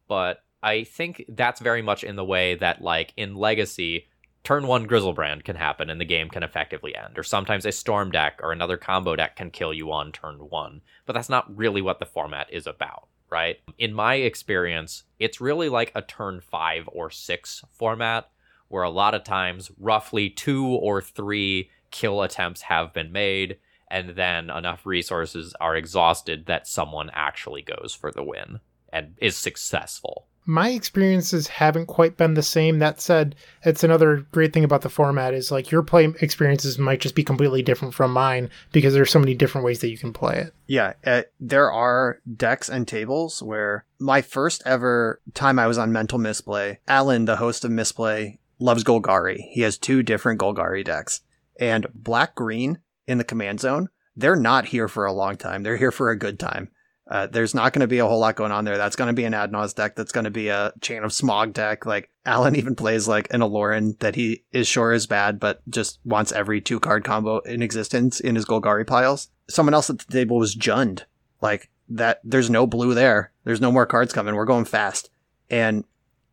but 0.08 0.44
I 0.62 0.84
think 0.84 1.26
that's 1.30 1.62
very 1.62 1.82
much 1.82 2.04
in 2.04 2.16
the 2.16 2.26
way 2.26 2.56
that, 2.56 2.82
like 2.82 3.14
in 3.16 3.36
Legacy, 3.36 4.08
turn 4.44 4.66
one 4.66 4.88
Griselbrand 4.88 5.44
can 5.44 5.56
happen 5.56 5.90
and 5.90 6.02
the 6.02 6.06
game 6.06 6.30
can 6.30 6.44
effectively 6.44 6.96
end. 6.96 7.18
Or 7.18 7.24
sometimes 7.24 7.66
a 7.66 7.72
Storm 7.72 8.12
deck 8.12 8.40
or 8.42 8.52
another 8.52 8.78
combo 8.78 9.16
deck 9.16 9.36
can 9.36 9.52
kill 9.52 9.74
you 9.74 9.92
on 9.92 10.12
turn 10.12 10.38
one. 10.38 10.82
But 11.06 11.14
that's 11.14 11.30
not 11.30 11.56
really 11.56 11.82
what 11.82 12.00
the 12.00 12.06
format 12.06 12.52
is 12.52 12.66
about, 12.66 13.08
right? 13.30 13.58
In 13.78 13.94
my 13.94 14.16
experience, 14.16 15.04
it's 15.20 15.42
really 15.42 15.70
like 15.70 15.92
a 15.94 16.02
turn 16.02 16.42
five 16.42 16.90
or 16.92 17.10
six 17.12 17.64
format 17.72 18.30
where 18.68 18.84
a 18.84 18.90
lot 18.90 19.14
of 19.14 19.24
times 19.24 19.72
roughly 19.80 20.30
two 20.30 20.66
or 20.66 21.02
three 21.02 21.70
kill 21.92 22.22
attempts 22.24 22.64
have 22.64 22.94
been 22.94 23.12
made 23.12 23.58
and 23.96 24.10
then 24.10 24.50
enough 24.50 24.86
resources 24.86 25.56
are 25.62 25.78
exhausted 25.78 26.48
that 26.48 26.68
someone 26.68 27.10
actually 27.14 27.62
goes 27.62 27.98
for 27.98 28.12
the 28.12 28.24
win 28.24 28.60
and 28.92 29.16
is 29.22 29.38
successful. 29.38 30.28
My 30.46 30.72
experiences 30.72 31.48
haven't 31.48 31.86
quite 31.86 32.18
been 32.18 32.34
the 32.34 32.44
same. 32.44 32.80
That 32.80 33.00
said, 33.00 33.36
it's 33.64 33.86
another 33.86 34.28
great 34.34 34.52
thing 34.52 34.66
about 34.66 34.82
the 34.82 34.90
format 34.90 35.34
is 35.34 35.50
like 35.50 35.72
your 35.72 35.82
play 35.82 36.14
experiences 36.20 36.78
might 36.78 37.00
just 37.00 37.16
be 37.16 37.24
completely 37.24 37.64
different 37.64 37.94
from 37.94 38.12
mine 38.12 38.50
because 38.74 38.94
there's 38.94 39.10
so 39.10 39.18
many 39.18 39.34
different 39.34 39.64
ways 39.64 39.80
that 39.80 39.90
you 39.90 39.98
can 39.98 40.12
play 40.12 40.40
it. 40.40 40.54
Yeah, 40.68 40.94
uh, 41.06 41.22
there 41.40 41.72
are 41.72 42.20
decks 42.36 42.68
and 42.68 42.86
tables 42.86 43.42
where 43.42 43.86
my 43.98 44.22
first 44.22 44.62
ever 44.66 45.22
time 45.34 45.58
I 45.58 45.68
was 45.68 45.78
on 45.78 45.94
Mental 45.94 46.20
Misplay, 46.20 46.80
Alan, 46.86 47.24
the 47.24 47.38
host 47.38 47.64
of 47.64 47.72
Misplay, 47.72 48.40
loves 48.60 48.84
Golgari. 48.84 49.38
He 49.52 49.62
has 49.62 49.78
two 49.78 50.04
different 50.04 50.42
Golgari 50.42 50.84
decks. 50.84 51.22
And 51.58 51.88
black 51.94 52.36
green 52.36 52.80
in 53.08 53.18
the 53.18 53.24
command 53.24 53.60
zone, 53.60 53.90
they're 54.16 54.36
not 54.36 54.66
here 54.66 54.88
for 54.88 55.06
a 55.06 55.14
long 55.14 55.36
time. 55.36 55.64
They're 55.64 55.78
here 55.78 55.92
for 55.92 56.10
a 56.10 56.18
good 56.18 56.40
time. 56.40 56.70
Uh, 57.08 57.28
there's 57.28 57.54
not 57.54 57.72
going 57.72 57.82
to 57.82 57.88
be 57.88 58.00
a 58.00 58.06
whole 58.08 58.20
lot 58.20 58.36
going 58.36 58.52
on 58.52 58.66
there. 58.66 58.78
That's 58.78 58.96
going 58.96 59.10
to 59.10 59.14
be 59.14 59.26
an 59.26 59.34
Adnaz 59.34 59.76
deck. 59.76 59.96
That's 59.96 60.12
going 60.12 60.24
to 60.24 60.32
be 60.32 60.48
a 60.48 60.74
Chain 60.82 61.04
of 61.04 61.14
Smog 61.14 61.54
deck. 61.54 61.86
Like 61.86 62.10
Alan 62.26 62.56
even 62.56 62.76
plays 62.76 63.08
like 63.08 63.32
an 63.32 63.42
Aloran 63.42 64.00
that 64.00 64.16
he 64.16 64.44
is 64.52 64.68
sure 64.68 64.92
is 64.92 65.06
bad, 65.06 65.40
but 65.40 65.62
just 65.70 66.00
wants 66.04 66.32
every 66.32 66.62
two 66.62 66.80
card 66.80 67.04
combo 67.04 67.40
in 67.40 67.62
existence 67.62 68.20
in 68.20 68.36
his 68.36 68.46
Golgari 68.46 68.88
piles. 68.88 69.30
Someone 69.48 69.76
else 69.76 69.90
at 69.90 70.00
the 70.00 70.12
table 70.12 70.38
was 70.38 70.56
Jund. 70.56 71.04
Like 71.42 71.70
that, 71.90 72.22
there's 72.24 72.50
no 72.50 72.66
blue 72.66 72.96
there. 72.96 73.32
There's 73.44 73.62
no 73.62 73.72
more 73.72 73.86
cards 73.86 74.12
coming. 74.12 74.34
We're 74.34 74.46
going 74.46 74.66
fast. 74.66 75.12
And 75.52 75.84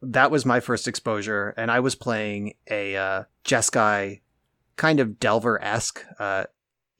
that 0.00 0.30
was 0.30 0.46
my 0.46 0.60
first 0.60 0.88
exposure. 0.88 1.52
And 1.58 1.70
I 1.70 1.80
was 1.80 1.94
playing 1.94 2.54
a 2.70 2.96
uh, 2.96 3.24
Jeskai 3.44 4.22
kind 4.76 5.00
of 5.00 5.20
Delver 5.20 5.62
esque. 5.62 6.02
Uh, 6.18 6.44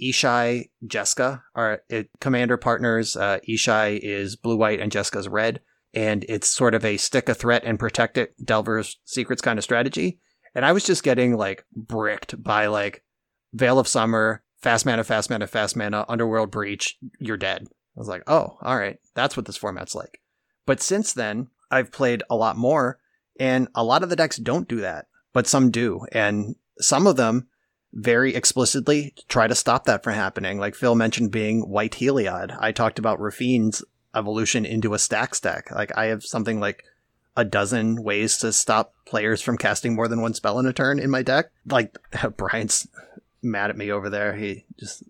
Ishai, 0.03 0.71
Jessica 0.87 1.43
are 1.55 1.83
it, 1.89 2.11
commander 2.21 2.57
partners. 2.57 3.17
Uh, 3.17 3.39
Ishai 3.49 3.99
is 4.03 4.37
blue 4.37 4.57
white 4.57 4.81
and 4.81 4.91
Jeska's 4.91 5.29
red, 5.29 5.61
and 5.95 6.25
it's 6.29 6.49
sort 6.49 6.75
of 6.75 6.85
a 6.85 6.97
stick 6.97 7.29
a 7.29 7.35
threat 7.35 7.63
and 7.65 7.79
protect 7.79 8.19
it 8.19 8.35
Delver's 8.45 8.99
secrets 9.05 9.43
kind 9.43 9.59
of 9.59 9.65
strategy. 9.65 10.19
And 10.55 10.65
I 10.65 10.73
was 10.73 10.85
just 10.85 11.03
getting 11.03 11.37
like 11.37 11.65
bricked 11.75 12.43
by 12.43 12.67
like 12.67 13.05
Veil 13.53 13.79
of 13.79 13.89
Summer, 13.89 14.43
fast 14.61 14.85
mana, 14.85 15.05
fast 15.05 15.31
mana, 15.31 15.47
fast 15.47 15.77
mana, 15.77 16.05
Underworld 16.09 16.51
Breach. 16.51 16.99
You're 17.19 17.37
dead. 17.37 17.67
I 17.69 18.01
was 18.01 18.09
like, 18.09 18.23
oh, 18.27 18.59
all 18.63 18.79
right, 18.79 18.99
that's 19.15 19.37
what 19.37 19.47
this 19.47 19.57
format's 19.57 19.95
like. 19.95 20.21
But 20.67 20.81
since 20.81 21.13
then, 21.13 21.49
I've 21.71 21.93
played 21.93 22.23
a 22.31 22.37
lot 22.37 22.57
more, 22.57 22.99
and 23.39 23.69
a 23.75 23.85
lot 23.85 24.03
of 24.03 24.11
the 24.11 24.17
decks 24.17 24.37
don't 24.37 24.69
do 24.69 24.81
that, 24.81 25.07
but 25.33 25.47
some 25.47 25.71
do, 25.71 26.07
and 26.13 26.57
some 26.79 27.07
of 27.07 27.17
them 27.17 27.49
very 27.93 28.35
explicitly 28.35 29.13
to 29.17 29.27
try 29.27 29.47
to 29.47 29.55
stop 29.55 29.85
that 29.85 30.03
from 30.03 30.15
happening. 30.15 30.59
Like 30.59 30.75
Phil 30.75 30.95
mentioned 30.95 31.31
being 31.31 31.69
white 31.69 31.93
Heliod. 31.93 32.57
I 32.59 32.73
talked 32.73 32.99
about 32.99 33.21
Raffine's 33.21 33.83
evolution 34.15 34.65
into 34.65 34.95
a 34.95 34.99
stack 34.99 35.35
stack. 35.35 35.71
Like 35.71 35.97
I 35.97 36.07
have 36.07 36.25
something 36.25 36.61
like 36.61 36.85
a 37.37 37.45
dozen 37.45 38.03
ways 38.03 38.37
to 38.39 38.53
stop 38.53 38.95
players 39.07 39.41
from 39.41 39.59
casting 39.59 39.95
more 39.95 40.09
than 40.09 40.21
one 40.21 40.35
spell 40.35 40.59
in 40.59 40.67
a 40.67 40.73
turn 40.73 40.99
in 40.99 41.11
my 41.11 41.23
deck. 41.23 41.51
Like 41.67 41.97
Brian's 42.37 42.89
mad 43.43 43.71
at 43.71 43.77
me 43.77 43.91
over 43.91 44.09
there. 44.09 44.37
He 44.37 44.65
just 44.79 45.03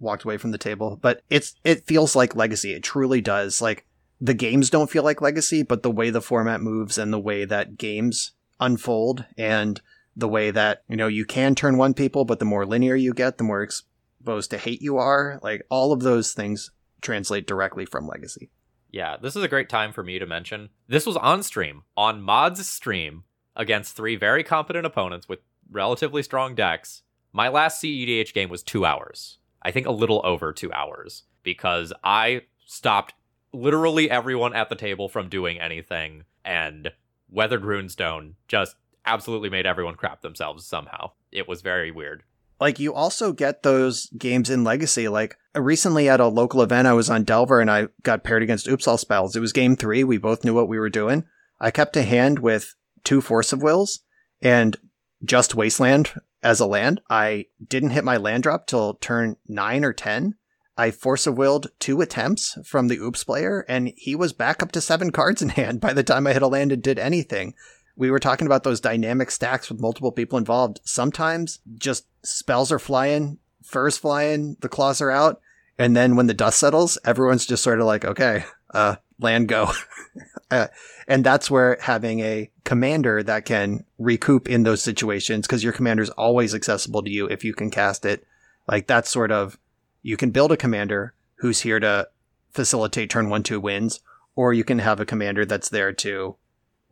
walked 0.00 0.24
away 0.24 0.36
from 0.36 0.50
the 0.50 0.58
table. 0.58 0.98
But 1.00 1.22
it's 1.30 1.54
it 1.64 1.86
feels 1.86 2.16
like 2.16 2.36
legacy. 2.36 2.72
It 2.74 2.82
truly 2.82 3.20
does. 3.20 3.60
Like 3.60 3.84
the 4.20 4.34
games 4.34 4.70
don't 4.70 4.90
feel 4.90 5.04
like 5.04 5.20
legacy, 5.20 5.62
but 5.62 5.82
the 5.82 5.90
way 5.90 6.10
the 6.10 6.22
format 6.22 6.60
moves 6.60 6.98
and 6.98 7.12
the 7.12 7.18
way 7.18 7.44
that 7.44 7.78
games 7.78 8.32
unfold 8.60 9.24
and 9.36 9.80
the 10.18 10.28
way 10.28 10.50
that, 10.50 10.82
you 10.88 10.96
know, 10.96 11.06
you 11.06 11.24
can 11.24 11.54
turn 11.54 11.78
one 11.78 11.94
people, 11.94 12.24
but 12.24 12.40
the 12.40 12.44
more 12.44 12.66
linear 12.66 12.96
you 12.96 13.14
get, 13.14 13.38
the 13.38 13.44
more 13.44 13.62
exposed 13.62 14.50
to 14.50 14.58
hate 14.58 14.82
you 14.82 14.98
are. 14.98 15.38
Like 15.42 15.62
all 15.70 15.92
of 15.92 16.00
those 16.00 16.32
things 16.32 16.72
translate 17.00 17.46
directly 17.46 17.86
from 17.86 18.06
Legacy. 18.06 18.50
Yeah, 18.90 19.16
this 19.16 19.36
is 19.36 19.42
a 19.44 19.48
great 19.48 19.68
time 19.68 19.92
for 19.92 20.02
me 20.02 20.18
to 20.18 20.26
mention. 20.26 20.70
This 20.88 21.06
was 21.06 21.16
on 21.16 21.42
stream, 21.44 21.84
on 21.96 22.20
Mod's 22.20 22.66
stream, 22.68 23.24
against 23.54 23.94
three 23.94 24.16
very 24.16 24.42
competent 24.42 24.86
opponents 24.86 25.28
with 25.28 25.38
relatively 25.70 26.22
strong 26.22 26.56
decks. 26.56 27.02
My 27.32 27.48
last 27.48 27.80
CEDH 27.80 28.34
game 28.34 28.48
was 28.48 28.62
two 28.62 28.84
hours. 28.84 29.38
I 29.62 29.70
think 29.70 29.86
a 29.86 29.92
little 29.92 30.20
over 30.24 30.52
two 30.52 30.72
hours 30.72 31.24
because 31.44 31.92
I 32.02 32.42
stopped 32.66 33.14
literally 33.52 34.10
everyone 34.10 34.54
at 34.54 34.68
the 34.68 34.74
table 34.74 35.08
from 35.08 35.28
doing 35.28 35.60
anything, 35.60 36.24
and 36.44 36.90
Weathered 37.30 37.62
Runestone 37.62 38.34
just 38.48 38.76
absolutely 39.08 39.50
made 39.50 39.66
everyone 39.66 39.94
crap 39.94 40.22
themselves 40.22 40.66
somehow. 40.66 41.12
It 41.32 41.48
was 41.48 41.62
very 41.62 41.90
weird. 41.90 42.22
Like 42.60 42.78
you 42.78 42.92
also 42.92 43.32
get 43.32 43.62
those 43.62 44.06
games 44.18 44.50
in 44.50 44.64
Legacy. 44.64 45.08
Like 45.08 45.36
recently 45.54 46.08
at 46.08 46.20
a 46.20 46.26
local 46.26 46.62
event, 46.62 46.88
I 46.88 46.92
was 46.92 47.08
on 47.08 47.24
Delver 47.24 47.60
and 47.60 47.70
I 47.70 47.88
got 48.02 48.24
paired 48.24 48.42
against 48.42 48.68
Oops 48.68 48.86
All 48.86 48.98
Spells. 48.98 49.36
It 49.36 49.40
was 49.40 49.52
game 49.52 49.76
three. 49.76 50.04
We 50.04 50.18
both 50.18 50.44
knew 50.44 50.54
what 50.54 50.68
we 50.68 50.78
were 50.78 50.90
doing. 50.90 51.24
I 51.60 51.70
kept 51.70 51.96
a 51.96 52.02
hand 52.02 52.40
with 52.40 52.74
two 53.04 53.20
Force 53.20 53.52
of 53.52 53.62
Wills 53.62 54.00
and 54.42 54.76
just 55.24 55.54
Wasteland 55.54 56.12
as 56.42 56.60
a 56.60 56.66
land. 56.66 57.00
I 57.08 57.46
didn't 57.66 57.90
hit 57.90 58.04
my 58.04 58.16
land 58.16 58.42
drop 58.42 58.66
till 58.66 58.94
turn 58.94 59.36
nine 59.46 59.84
or 59.84 59.92
10. 59.92 60.34
I 60.76 60.92
force 60.92 61.26
of 61.26 61.36
willed 61.36 61.68
two 61.80 62.00
attempts 62.00 62.56
from 62.64 62.86
the 62.86 62.98
Oops 62.98 63.24
player, 63.24 63.64
and 63.68 63.92
he 63.96 64.14
was 64.14 64.32
back 64.32 64.62
up 64.62 64.70
to 64.72 64.80
seven 64.80 65.10
cards 65.10 65.42
in 65.42 65.48
hand 65.50 65.80
by 65.80 65.92
the 65.92 66.04
time 66.04 66.26
I 66.26 66.32
hit 66.32 66.42
a 66.42 66.46
land 66.46 66.70
and 66.70 66.80
did 66.80 67.00
anything 67.00 67.54
we 67.98 68.12
were 68.12 68.20
talking 68.20 68.46
about 68.46 68.62
those 68.62 68.80
dynamic 68.80 69.28
stacks 69.28 69.68
with 69.68 69.80
multiple 69.80 70.12
people 70.12 70.38
involved. 70.38 70.80
Sometimes 70.84 71.58
just 71.76 72.06
spells 72.22 72.70
are 72.70 72.78
flying, 72.78 73.38
furs 73.62 73.98
flying, 73.98 74.56
the 74.60 74.68
claws 74.68 75.00
are 75.00 75.10
out, 75.10 75.40
and 75.76 75.96
then 75.96 76.14
when 76.14 76.28
the 76.28 76.34
dust 76.34 76.60
settles, 76.60 76.96
everyone's 77.04 77.44
just 77.44 77.62
sort 77.62 77.80
of 77.80 77.86
like, 77.86 78.04
okay, 78.04 78.44
uh, 78.72 78.96
land 79.18 79.48
go. 79.48 79.72
uh, 80.50 80.68
and 81.08 81.24
that's 81.24 81.50
where 81.50 81.76
having 81.80 82.20
a 82.20 82.50
commander 82.62 83.20
that 83.24 83.44
can 83.44 83.84
recoup 83.98 84.48
in 84.48 84.62
those 84.62 84.80
situations, 84.80 85.48
because 85.48 85.64
your 85.64 85.72
commander 85.72 86.04
is 86.04 86.10
always 86.10 86.54
accessible 86.54 87.02
to 87.02 87.10
you 87.10 87.26
if 87.26 87.42
you 87.42 87.52
can 87.52 87.68
cast 87.68 88.06
it. 88.06 88.24
Like 88.68 88.86
that's 88.86 89.10
sort 89.10 89.32
of, 89.32 89.58
you 90.02 90.16
can 90.16 90.30
build 90.30 90.52
a 90.52 90.56
commander 90.56 91.14
who's 91.36 91.62
here 91.62 91.80
to 91.80 92.08
facilitate 92.52 93.10
turn 93.10 93.28
one, 93.28 93.42
two 93.42 93.58
wins, 93.58 94.00
or 94.36 94.52
you 94.52 94.62
can 94.62 94.78
have 94.78 95.00
a 95.00 95.06
commander 95.06 95.44
that's 95.44 95.68
there 95.68 95.92
to 95.92 96.36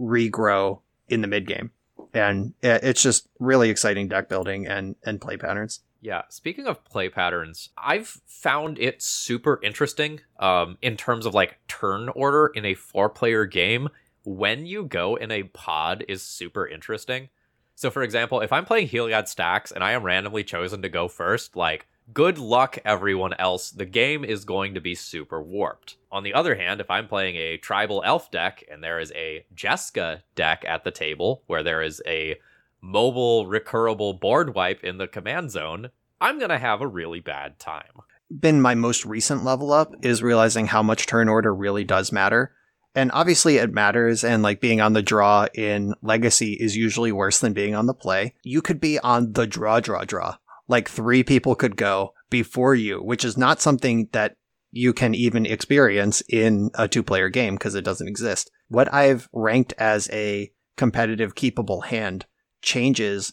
regrow 0.00 0.80
in 1.08 1.20
the 1.20 1.28
mid 1.28 1.46
game. 1.46 1.70
And 2.14 2.54
it's 2.62 3.02
just 3.02 3.28
really 3.38 3.68
exciting 3.68 4.08
deck 4.08 4.28
building 4.28 4.66
and, 4.66 4.96
and 5.04 5.20
play 5.20 5.36
patterns. 5.36 5.80
Yeah, 6.00 6.22
speaking 6.28 6.66
of 6.66 6.84
play 6.84 7.08
patterns, 7.08 7.70
I've 7.76 8.20
found 8.26 8.78
it 8.78 9.02
super 9.02 9.58
interesting 9.62 10.20
um, 10.38 10.78
in 10.80 10.96
terms 10.96 11.26
of 11.26 11.34
like 11.34 11.58
turn 11.68 12.08
order 12.10 12.52
in 12.54 12.64
a 12.64 12.74
four 12.74 13.08
player 13.08 13.44
game. 13.44 13.88
When 14.24 14.66
you 14.66 14.84
go 14.84 15.16
in 15.16 15.30
a 15.30 15.44
pod 15.44 16.04
is 16.08 16.22
super 16.22 16.66
interesting. 16.66 17.28
So, 17.74 17.90
for 17.90 18.02
example, 18.02 18.40
if 18.40 18.52
I'm 18.52 18.64
playing 18.64 18.88
Heliod 18.88 19.24
stax 19.24 19.70
and 19.70 19.84
I 19.84 19.92
am 19.92 20.02
randomly 20.02 20.44
chosen 20.44 20.80
to 20.82 20.88
go 20.88 21.08
first, 21.08 21.56
like, 21.56 21.86
good 22.12 22.38
luck, 22.38 22.78
everyone 22.84 23.34
else. 23.34 23.70
The 23.70 23.86
game 23.86 24.24
is 24.24 24.44
going 24.44 24.74
to 24.74 24.80
be 24.80 24.94
super 24.94 25.42
warped. 25.42 25.96
On 26.10 26.22
the 26.22 26.34
other 26.34 26.54
hand, 26.54 26.80
if 26.80 26.90
I'm 26.90 27.08
playing 27.08 27.36
a 27.36 27.56
tribal 27.56 28.02
elf 28.04 28.30
deck 28.30 28.64
and 28.70 28.82
there 28.82 28.98
is 28.98 29.12
a 29.14 29.44
Jeska 29.54 30.22
deck 30.34 30.64
at 30.66 30.84
the 30.84 30.90
table 30.90 31.42
where 31.46 31.62
there 31.62 31.82
is 31.82 32.02
a 32.06 32.36
mobile 32.80 33.46
recurable 33.46 34.18
board 34.18 34.54
wipe 34.54 34.84
in 34.84 34.98
the 34.98 35.08
command 35.08 35.50
zone, 35.50 35.90
I'm 36.20 36.38
going 36.38 36.50
to 36.50 36.58
have 36.58 36.80
a 36.80 36.86
really 36.86 37.20
bad 37.20 37.58
time. 37.58 38.00
Been 38.30 38.60
my 38.60 38.74
most 38.74 39.04
recent 39.04 39.44
level 39.44 39.72
up 39.72 39.94
is 40.02 40.22
realizing 40.22 40.66
how 40.66 40.82
much 40.82 41.06
turn 41.06 41.28
order 41.28 41.54
really 41.54 41.84
does 41.84 42.10
matter. 42.10 42.52
And 42.94 43.12
obviously 43.12 43.58
it 43.58 43.74
matters 43.74 44.24
and 44.24 44.42
like 44.42 44.60
being 44.60 44.80
on 44.80 44.94
the 44.94 45.02
draw 45.02 45.46
in 45.54 45.94
legacy 46.02 46.54
is 46.54 46.76
usually 46.76 47.12
worse 47.12 47.40
than 47.40 47.52
being 47.52 47.74
on 47.74 47.86
the 47.86 47.94
play. 47.94 48.34
You 48.42 48.62
could 48.62 48.80
be 48.80 48.98
on 48.98 49.34
the 49.34 49.46
draw 49.46 49.80
draw 49.80 50.04
draw. 50.04 50.38
Like 50.68 50.88
three 50.88 51.22
people 51.22 51.54
could 51.54 51.76
go 51.76 52.12
before 52.30 52.74
you, 52.74 52.98
which 52.98 53.24
is 53.24 53.36
not 53.36 53.60
something 53.60 54.08
that 54.12 54.36
you 54.72 54.92
can 54.92 55.14
even 55.14 55.46
experience 55.46 56.22
in 56.28 56.70
a 56.74 56.88
two 56.88 57.02
player 57.02 57.28
game 57.28 57.54
because 57.54 57.74
it 57.74 57.84
doesn't 57.84 58.08
exist. 58.08 58.50
What 58.68 58.92
I've 58.92 59.28
ranked 59.32 59.74
as 59.78 60.10
a 60.10 60.50
competitive 60.76 61.34
keepable 61.34 61.84
hand 61.84 62.26
changes 62.62 63.32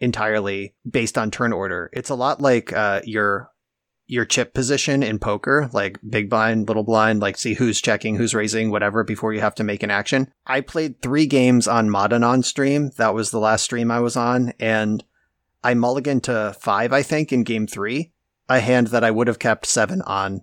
entirely 0.00 0.74
based 0.88 1.18
on 1.18 1.30
turn 1.30 1.52
order. 1.52 1.90
It's 1.92 2.10
a 2.10 2.14
lot 2.14 2.40
like 2.40 2.72
uh, 2.72 3.00
your 3.04 3.50
your 4.06 4.26
chip 4.26 4.52
position 4.52 5.02
in 5.02 5.18
poker, 5.18 5.70
like 5.72 5.98
big 6.06 6.28
blind, 6.28 6.68
little 6.68 6.82
blind, 6.82 7.20
like 7.20 7.38
see 7.38 7.54
who's 7.54 7.80
checking, 7.80 8.16
who's 8.16 8.34
raising, 8.34 8.70
whatever, 8.70 9.02
before 9.02 9.32
you 9.32 9.40
have 9.40 9.54
to 9.54 9.64
make 9.64 9.82
an 9.82 9.90
action. 9.90 10.30
I 10.46 10.60
played 10.60 11.00
three 11.00 11.26
games 11.26 11.66
on 11.66 11.88
Madanon 11.88 12.44
stream. 12.44 12.90
That 12.98 13.14
was 13.14 13.30
the 13.30 13.38
last 13.38 13.62
stream 13.62 13.90
I 13.90 14.00
was 14.00 14.14
on, 14.16 14.52
and 14.60 15.02
I 15.64 15.74
mulliganed 15.74 16.22
to 16.24 16.54
five, 16.60 16.92
I 16.92 17.02
think, 17.02 17.32
in 17.32 17.42
game 17.42 17.66
three. 17.66 18.12
A 18.48 18.60
hand 18.60 18.88
that 18.88 19.02
I 19.02 19.10
would 19.10 19.26
have 19.26 19.38
kept 19.38 19.64
seven 19.64 20.02
on 20.02 20.42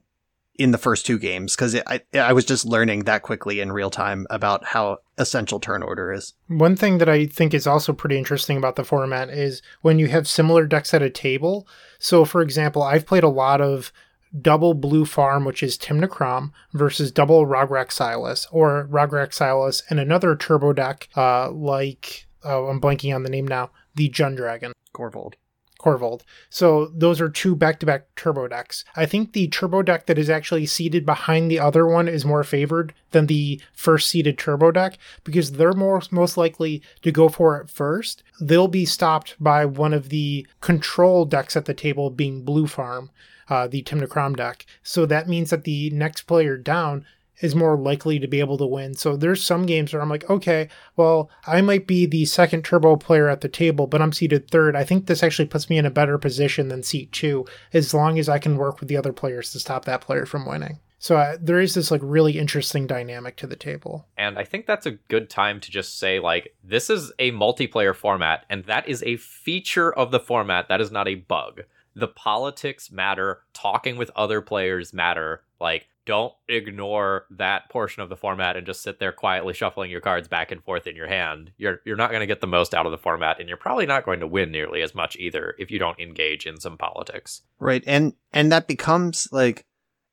in 0.56 0.72
the 0.72 0.78
first 0.78 1.06
two 1.06 1.18
games 1.18 1.56
because 1.56 1.76
I 1.76 2.02
I 2.14 2.34
was 2.34 2.46
just 2.46 2.66
learning 2.66 3.04
that 3.04 3.22
quickly 3.22 3.60
in 3.60 3.72
real 3.72 3.90
time 3.90 4.28
about 4.30 4.66
how 4.66 4.98
essential 5.18 5.60
turn 5.60 5.84
order 5.84 6.12
is. 6.12 6.34
One 6.48 6.76
thing 6.76 6.98
that 6.98 7.10
I 7.10 7.26
think 7.26 7.54
is 7.54 7.68
also 7.68 7.94
pretty 7.94 8.18
interesting 8.18 8.58
about 8.58 8.76
the 8.76 8.84
format 8.84 9.30
is 9.30 9.62
when 9.82 10.00
you 10.00 10.08
have 10.08 10.28
similar 10.28 10.66
decks 10.66 10.94
at 10.94 11.02
a 11.02 11.10
table. 11.10 11.68
So, 12.00 12.26
for 12.26 12.42
example, 12.42 12.82
I've 12.82 13.06
played 13.06 13.24
a 13.24 13.30
lot 13.30 13.62
of 13.62 13.94
double 14.40 14.74
blue 14.74 15.06
farm, 15.06 15.46
which 15.46 15.62
is 15.62 15.78
Tymna 15.78 16.10
Kraum, 16.10 16.54
versus 16.74 17.12
double 17.12 17.46
Rograkh 17.46 17.92
Silas, 17.92 18.48
or 18.52 18.88
Rograkh 18.90 19.34
Silas 19.34 19.84
and 19.90 20.00
another 20.00 20.36
turbo 20.36 20.74
deck 20.74 21.08
uh, 21.16 21.52
like, 21.52 22.28
oh, 22.44 22.68
I'm 22.68 22.82
blanking 22.82 23.14
on 23.14 23.24
the 23.24 23.30
name 23.30 23.48
now, 23.48 23.72
the 23.96 24.10
Jund 24.10 24.38
Dragon. 24.38 24.74
Korvold. 24.94 25.34
Korvold. 25.80 26.22
So 26.50 26.92
those 26.94 27.20
are 27.20 27.30
two 27.30 27.56
back-to-back 27.56 28.14
turbo 28.16 28.48
decks. 28.48 28.86
I 28.96 29.08
think 29.08 29.34
the 29.34 29.48
turbo 29.48 29.82
deck 29.82 30.06
that 30.06 30.20
is 30.20 30.30
actually 30.30 30.68
seated 30.68 31.08
behind 31.08 31.50
the 31.50 31.60
other 31.60 31.88
one 31.88 32.08
is 32.08 32.24
more 32.24 32.44
favored 32.44 32.94
than 33.12 33.26
the 33.26 33.60
first 33.74 34.08
seated 34.08 34.38
turbo 34.38 34.70
deck 34.72 35.00
because 35.24 35.54
they're 35.54 35.74
more 35.74 36.00
most 36.12 36.38
likely 36.38 36.84
to 37.02 37.12
go 37.12 37.30
for 37.30 37.60
it 37.60 37.70
first. 37.70 38.22
They'll 38.40 38.68
be 38.68 38.86
stopped 38.86 39.36
by 39.40 39.66
one 39.66 39.94
of 39.94 40.10
the 40.10 40.46
control 40.62 41.26
decks 41.26 41.58
at 41.58 41.66
the 41.66 41.74
table 41.74 42.12
being 42.12 42.44
Blue 42.44 42.68
Farm, 42.68 43.10
uh, 43.50 43.68
the 43.68 43.82
Tymna 43.82 44.08
Kraum 44.08 44.36
deck. 44.36 44.68
So 44.84 45.08
that 45.08 45.28
means 45.28 45.50
that 45.50 45.64
the 45.64 45.90
next 45.90 46.24
player 46.24 46.58
down 46.58 47.06
is 47.42 47.56
more 47.56 47.78
likely 47.78 48.20
to 48.20 48.28
be 48.28 48.40
able 48.40 48.58
to 48.58 48.66
win. 48.66 48.94
So 48.94 49.18
there's 49.18 49.44
some 49.44 49.66
games 49.66 49.94
where 49.94 50.02
I'm 50.02 50.10
like, 50.10 50.30
okay, 50.30 50.70
well, 50.96 51.30
I 51.46 51.62
might 51.62 51.88
be 51.88 52.06
the 52.06 52.26
second 52.26 52.64
turbo 52.64 52.96
player 52.96 53.28
at 53.28 53.42
the 53.42 53.50
table, 53.50 53.88
but 53.88 54.02
I'm 54.02 54.14
seated 54.14 54.50
third. 54.50 54.76
I 54.76 54.84
think 54.84 55.08
this 55.08 55.24
actually 55.24 55.48
puts 55.48 55.70
me 55.70 55.78
in 55.78 55.86
a 55.86 55.92
better 55.92 56.18
position 56.18 56.70
than 56.70 56.84
seat 56.84 57.12
two, 57.12 57.46
as 57.74 57.94
long 57.94 58.20
as 58.20 58.30
I 58.30 58.40
can 58.40 58.58
work 58.58 58.80
with 58.80 58.90
the 58.90 58.98
other 58.98 59.14
players 59.14 59.52
to 59.52 59.60
stop 59.60 59.86
that 59.86 60.02
player 60.02 60.26
from 60.26 60.46
winning. 60.46 60.80
So 61.02 61.18
uh, 61.18 61.38
there 61.42 61.60
is 61.60 61.74
this 61.74 61.90
like 61.90 62.02
really 62.04 62.38
interesting 62.38 62.86
dynamic 62.86 63.36
to 63.38 63.48
the 63.48 63.56
table. 63.56 64.08
And 64.18 64.38
I 64.38 64.44
think 64.44 64.68
that's 64.68 64.86
a 64.86 64.92
good 64.92 65.32
time 65.32 65.60
to 65.62 65.72
just 65.72 65.98
say 65.98 66.20
like 66.20 66.56
this 66.64 66.92
is 66.92 67.12
a 67.18 67.32
multiplayer 67.32 67.96
format 67.96 68.46
and 68.52 68.66
that 68.66 68.88
is 68.88 69.02
a 69.02 69.18
feature 69.18 69.92
of 69.92 70.12
the 70.12 70.20
format 70.20 70.68
that 70.70 70.80
is 70.80 70.92
not 70.92 71.08
a 71.08 71.16
bug. 71.16 71.62
The 71.96 72.08
politics 72.08 72.92
matter, 72.92 73.42
talking 73.52 73.98
with 73.98 74.12
other 74.16 74.42
players 74.42 74.94
matter. 74.94 75.42
Like 75.60 75.88
don't 76.12 76.34
ignore 76.50 77.26
that 77.30 77.70
portion 77.70 78.04
of 78.04 78.10
the 78.10 78.18
format 78.18 78.58
and 78.58 78.68
just 78.68 78.84
sit 78.84 79.00
there 79.00 79.14
quietly 79.14 79.54
shuffling 79.54 79.90
your 79.90 80.02
cards 80.02 80.28
back 80.28 80.52
and 80.52 80.62
forth 80.62 80.86
in 80.86 80.94
your 80.94 81.08
hand. 81.08 81.54
You're 81.56 81.80
you're 81.86 81.96
not 81.96 82.10
going 82.10 82.20
to 82.20 82.28
get 82.28 82.42
the 82.42 82.48
most 82.48 82.74
out 82.74 82.86
of 82.86 82.92
the 82.92 82.98
format 82.98 83.40
and 83.40 83.48
you're 83.48 83.58
probably 83.58 83.86
not 83.86 84.04
going 84.04 84.20
to 84.20 84.28
win 84.28 84.52
nearly 84.52 84.82
as 84.82 84.94
much 84.94 85.16
either 85.16 85.56
if 85.58 85.72
you 85.72 85.80
don't 85.80 86.02
engage 86.02 86.46
in 86.46 86.60
some 86.60 86.78
politics. 86.78 87.44
Right. 87.60 87.82
And 87.88 88.12
and 88.34 88.52
that 88.52 88.68
becomes 88.68 89.30
like 89.32 89.66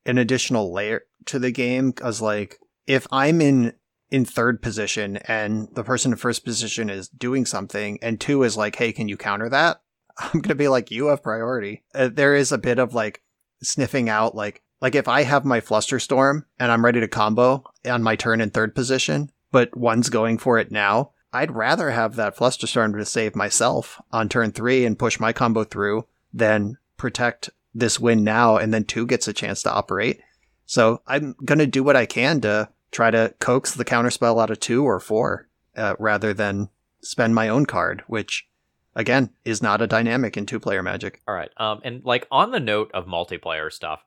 an 0.06 0.18
additional 0.18 0.72
layer 0.72 1.02
to 1.24 1.40
the 1.40 1.50
game 1.50 1.92
cuz 1.92 2.22
like 2.22 2.60
if 2.86 3.08
I'm 3.10 3.40
in 3.40 3.72
in 4.08 4.24
third 4.24 4.62
position 4.62 5.16
and 5.26 5.66
the 5.74 5.82
person 5.82 6.12
in 6.12 6.18
first 6.18 6.44
position 6.44 6.90
is 6.90 7.08
doing 7.08 7.44
something 7.44 7.98
and 8.02 8.20
two 8.20 8.44
is 8.44 8.56
like, 8.56 8.76
"Hey, 8.76 8.92
can 8.92 9.08
you 9.08 9.16
counter 9.16 9.48
that?" 9.48 9.82
I'm 10.18 10.30
going 10.34 10.42
to 10.44 10.54
be 10.54 10.68
like, 10.68 10.92
"You 10.92 11.08
have 11.08 11.24
priority." 11.24 11.82
Uh, 11.92 12.08
there 12.08 12.36
is 12.36 12.52
a 12.52 12.56
bit 12.56 12.78
of 12.78 12.94
like 12.94 13.20
sniffing 13.64 14.08
out 14.08 14.36
like 14.36 14.62
like 14.80 14.94
if 14.94 15.08
I 15.08 15.22
have 15.22 15.44
my 15.44 15.60
Flusterstorm 15.60 16.44
and 16.58 16.70
I'm 16.70 16.84
ready 16.84 17.00
to 17.00 17.08
combo 17.08 17.64
on 17.86 18.02
my 18.02 18.16
turn 18.16 18.40
in 18.40 18.50
third 18.50 18.74
position, 18.74 19.30
but 19.50 19.76
one's 19.76 20.08
going 20.08 20.38
for 20.38 20.58
it 20.58 20.70
now, 20.70 21.10
I'd 21.32 21.54
rather 21.54 21.90
have 21.90 22.16
that 22.16 22.36
Flusterstorm 22.36 22.96
to 22.96 23.04
save 23.04 23.36
myself 23.36 24.00
on 24.12 24.28
turn 24.28 24.52
three 24.52 24.84
and 24.84 24.98
push 24.98 25.20
my 25.20 25.32
combo 25.32 25.64
through 25.64 26.06
than 26.32 26.78
protect 26.96 27.50
this 27.74 28.00
win 28.00 28.24
now 28.24 28.56
and 28.56 28.72
then 28.72 28.84
two 28.84 29.06
gets 29.06 29.28
a 29.28 29.32
chance 29.32 29.62
to 29.62 29.72
operate. 29.72 30.20
So 30.66 31.02
I'm 31.06 31.34
going 31.44 31.58
to 31.58 31.66
do 31.66 31.82
what 31.82 31.96
I 31.96 32.06
can 32.06 32.40
to 32.42 32.68
try 32.90 33.10
to 33.10 33.34
coax 33.40 33.74
the 33.74 33.84
counterspell 33.84 34.42
out 34.42 34.50
of 34.50 34.60
two 34.60 34.84
or 34.84 35.00
four 35.00 35.48
uh, 35.76 35.94
rather 35.98 36.32
than 36.32 36.70
spend 37.00 37.34
my 37.34 37.48
own 37.48 37.66
card, 37.66 38.02
which 38.06 38.48
again 38.94 39.30
is 39.44 39.62
not 39.62 39.82
a 39.82 39.86
dynamic 39.86 40.36
in 40.36 40.46
two 40.46 40.60
player 40.60 40.82
magic. 40.82 41.22
All 41.28 41.34
right. 41.34 41.50
Um, 41.56 41.80
and 41.84 42.04
like 42.04 42.26
on 42.30 42.50
the 42.50 42.60
note 42.60 42.90
of 42.92 43.06
multiplayer 43.06 43.70
stuff, 43.70 44.04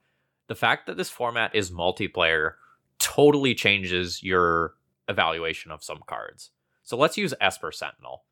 the 0.51 0.55
fact 0.55 0.85
that 0.85 0.97
this 0.97 1.09
format 1.09 1.55
is 1.55 1.71
multiplayer 1.71 2.55
totally 2.99 3.55
changes 3.55 4.21
your 4.21 4.73
evaluation 5.07 5.71
of 5.71 5.81
some 5.81 6.01
cards. 6.07 6.51
So 6.83 6.97
let's 6.97 7.17
use 7.17 7.33
Esper 7.39 7.71
Sentinel. 7.71 8.25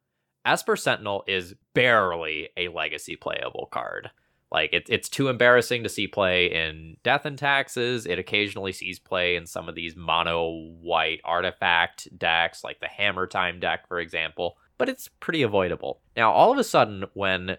Esper 0.43 0.75
Sentinel 0.75 1.23
is 1.29 1.55
barely 1.73 2.49
a 2.57 2.67
legacy 2.67 3.15
playable 3.15 3.69
card. 3.71 4.11
Like 4.51 4.73
it, 4.73 4.87
it's 4.89 5.07
too 5.07 5.29
embarrassing 5.29 5.83
to 5.83 5.89
see 5.89 6.07
play 6.07 6.47
in 6.47 6.97
Death 7.03 7.25
and 7.25 7.37
Taxes. 7.37 8.05
It 8.05 8.19
occasionally 8.19 8.73
sees 8.73 8.99
play 8.99 9.37
in 9.37 9.45
some 9.45 9.69
of 9.69 9.75
these 9.75 9.95
mono 9.95 10.73
white 10.81 11.21
artifact 11.23 12.09
decks, 12.19 12.65
like 12.65 12.81
the 12.81 12.89
Hammer 12.89 13.27
Time 13.27 13.61
deck, 13.61 13.87
for 13.87 13.97
example. 13.97 14.57
But 14.77 14.89
it's 14.89 15.07
pretty 15.21 15.41
avoidable. 15.41 16.01
Now, 16.17 16.33
all 16.33 16.51
of 16.51 16.57
a 16.57 16.65
sudden, 16.65 17.05
when 17.13 17.55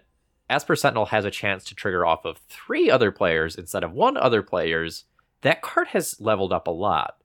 Esper 0.51 0.75
Sentinel 0.75 1.07
has 1.07 1.23
a 1.23 1.31
chance 1.31 1.63
to 1.63 1.75
trigger 1.75 2.05
off 2.05 2.25
of 2.25 2.39
three 2.49 2.91
other 2.91 3.11
players 3.11 3.55
instead 3.55 3.83
of 3.83 3.93
one 3.93 4.17
other 4.17 4.43
player's, 4.43 5.05
that 5.41 5.61
card 5.61 5.87
has 5.89 6.19
leveled 6.19 6.51
up 6.51 6.67
a 6.67 6.71
lot. 6.71 7.15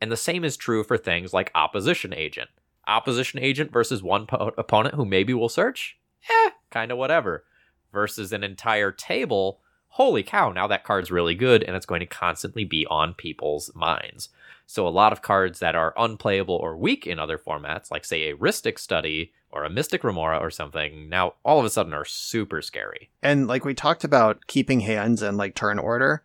And 0.00 0.10
the 0.10 0.16
same 0.16 0.44
is 0.44 0.56
true 0.56 0.82
for 0.82 0.98
things 0.98 1.32
like 1.32 1.52
Opposition 1.54 2.12
Agent. 2.12 2.50
Opposition 2.88 3.38
Agent 3.38 3.72
versus 3.72 4.02
one 4.02 4.26
po- 4.26 4.52
opponent 4.58 4.96
who 4.96 5.04
maybe 5.04 5.32
will 5.32 5.48
search? 5.48 5.96
Eh, 6.28 6.50
kind 6.70 6.90
of 6.90 6.98
whatever. 6.98 7.44
Versus 7.92 8.32
an 8.32 8.42
entire 8.42 8.90
table, 8.90 9.60
holy 9.86 10.24
cow, 10.24 10.50
now 10.50 10.66
that 10.66 10.82
card's 10.82 11.12
really 11.12 11.36
good 11.36 11.62
and 11.62 11.76
it's 11.76 11.86
going 11.86 12.00
to 12.00 12.06
constantly 12.06 12.64
be 12.64 12.84
on 12.90 13.14
people's 13.14 13.70
minds. 13.76 14.28
So 14.66 14.88
a 14.88 14.90
lot 14.90 15.12
of 15.12 15.22
cards 15.22 15.60
that 15.60 15.76
are 15.76 15.94
unplayable 15.96 16.56
or 16.56 16.76
weak 16.76 17.06
in 17.06 17.20
other 17.20 17.38
formats, 17.38 17.92
like 17.92 18.04
say 18.04 18.28
a 18.30 18.36
Rhystic 18.36 18.78
Study, 18.78 19.32
or 19.52 19.64
a 19.64 19.70
Mystic 19.70 20.02
Remora 20.02 20.38
or 20.38 20.50
something, 20.50 21.08
now 21.08 21.34
all 21.44 21.58
of 21.58 21.64
a 21.64 21.70
sudden 21.70 21.92
are 21.92 22.04
super 22.04 22.62
scary. 22.62 23.10
And 23.22 23.46
like 23.46 23.64
we 23.64 23.74
talked 23.74 24.04
about 24.04 24.46
keeping 24.46 24.80
hands 24.80 25.22
and 25.22 25.36
like 25.36 25.54
turn 25.54 25.78
order, 25.78 26.22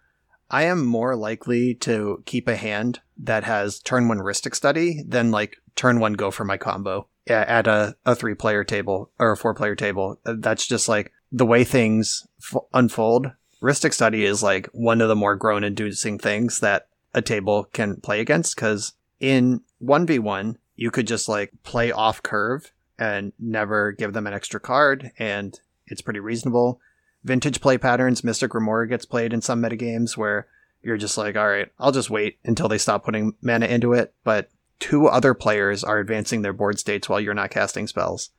I 0.50 0.64
am 0.64 0.86
more 0.86 1.16
likely 1.16 1.76
to 1.76 2.24
keep 2.26 2.48
a 2.48 2.56
hand 2.56 3.02
that 3.18 3.44
has 3.44 3.80
turn 3.80 4.08
one 4.08 4.20
Rhystic 4.20 4.56
Study 4.56 5.04
than 5.06 5.32
like 5.32 5.58
turn 5.76 6.00
one 6.00 6.14
go 6.14 6.32
for 6.32 6.46
my 6.46 6.58
combo 6.58 7.08
at 7.28 7.68
a, 7.68 7.96
a 8.06 8.16
three 8.16 8.34
player 8.34 8.64
table 8.64 9.12
or 9.20 9.32
a 9.32 9.38
four 9.38 9.54
player 9.54 9.76
table. 9.76 10.20
Uh, 10.26 10.36
that's 10.38 10.66
just 10.66 10.88
like 10.88 11.12
the 11.32 11.46
way 11.46 11.64
things 11.64 12.26
f- 12.42 12.62
unfold. 12.74 13.32
Rhystic 13.62 13.94
Study 13.94 14.24
is 14.24 14.42
like 14.42 14.68
one 14.68 15.02
of 15.02 15.10
the 15.10 15.16
more 15.16 15.36
groan 15.36 15.64
inducing 15.64 16.18
things 16.18 16.60
that 16.62 16.88
a 17.14 17.22
table 17.22 17.66
can 17.74 18.00
play 18.00 18.22
against 18.22 18.56
because 18.56 18.94
In 19.20 19.62
1v1, 19.82 20.58
you 20.76 20.92
could 20.92 21.08
just 21.08 21.28
like 21.28 21.52
play 21.64 21.92
off 21.92 22.22
curve 22.22 22.72
and 23.00 23.34
never 23.40 23.92
give 23.92 24.14
them 24.14 24.28
an 24.28 24.34
extra 24.34 24.60
card, 24.60 25.12
and 25.20 25.60
it's 25.88 26.02
pretty 26.02 26.20
reasonable. 26.20 26.80
Vintage 27.24 27.62
play 27.62 27.78
patterns, 27.78 28.24
Mystic 28.24 28.54
Remora 28.54 28.88
gets 28.88 29.06
played 29.06 29.34
in 29.34 29.42
some 29.42 29.62
metagames 29.62 30.16
where 30.16 30.48
you're 30.82 30.98
just 30.98 31.18
like, 31.18 31.36
all 31.36 31.48
right, 31.48 31.70
I'll 31.80 31.92
just 31.92 32.10
wait 32.10 32.38
until 32.46 32.70
they 32.70 32.78
stop 32.78 33.04
putting 33.04 33.34
mana 33.42 33.66
into 33.66 33.94
it. 33.94 34.14
But 34.24 34.50
two 34.80 35.08
other 35.08 35.34
players 35.34 35.84
are 35.84 36.00
advancing 36.00 36.42
their 36.42 36.54
board 36.54 36.80
states 36.80 37.10
while 37.10 37.20
you're 37.20 37.34
not 37.34 37.50
casting 37.50 37.88
spells. 37.88 38.30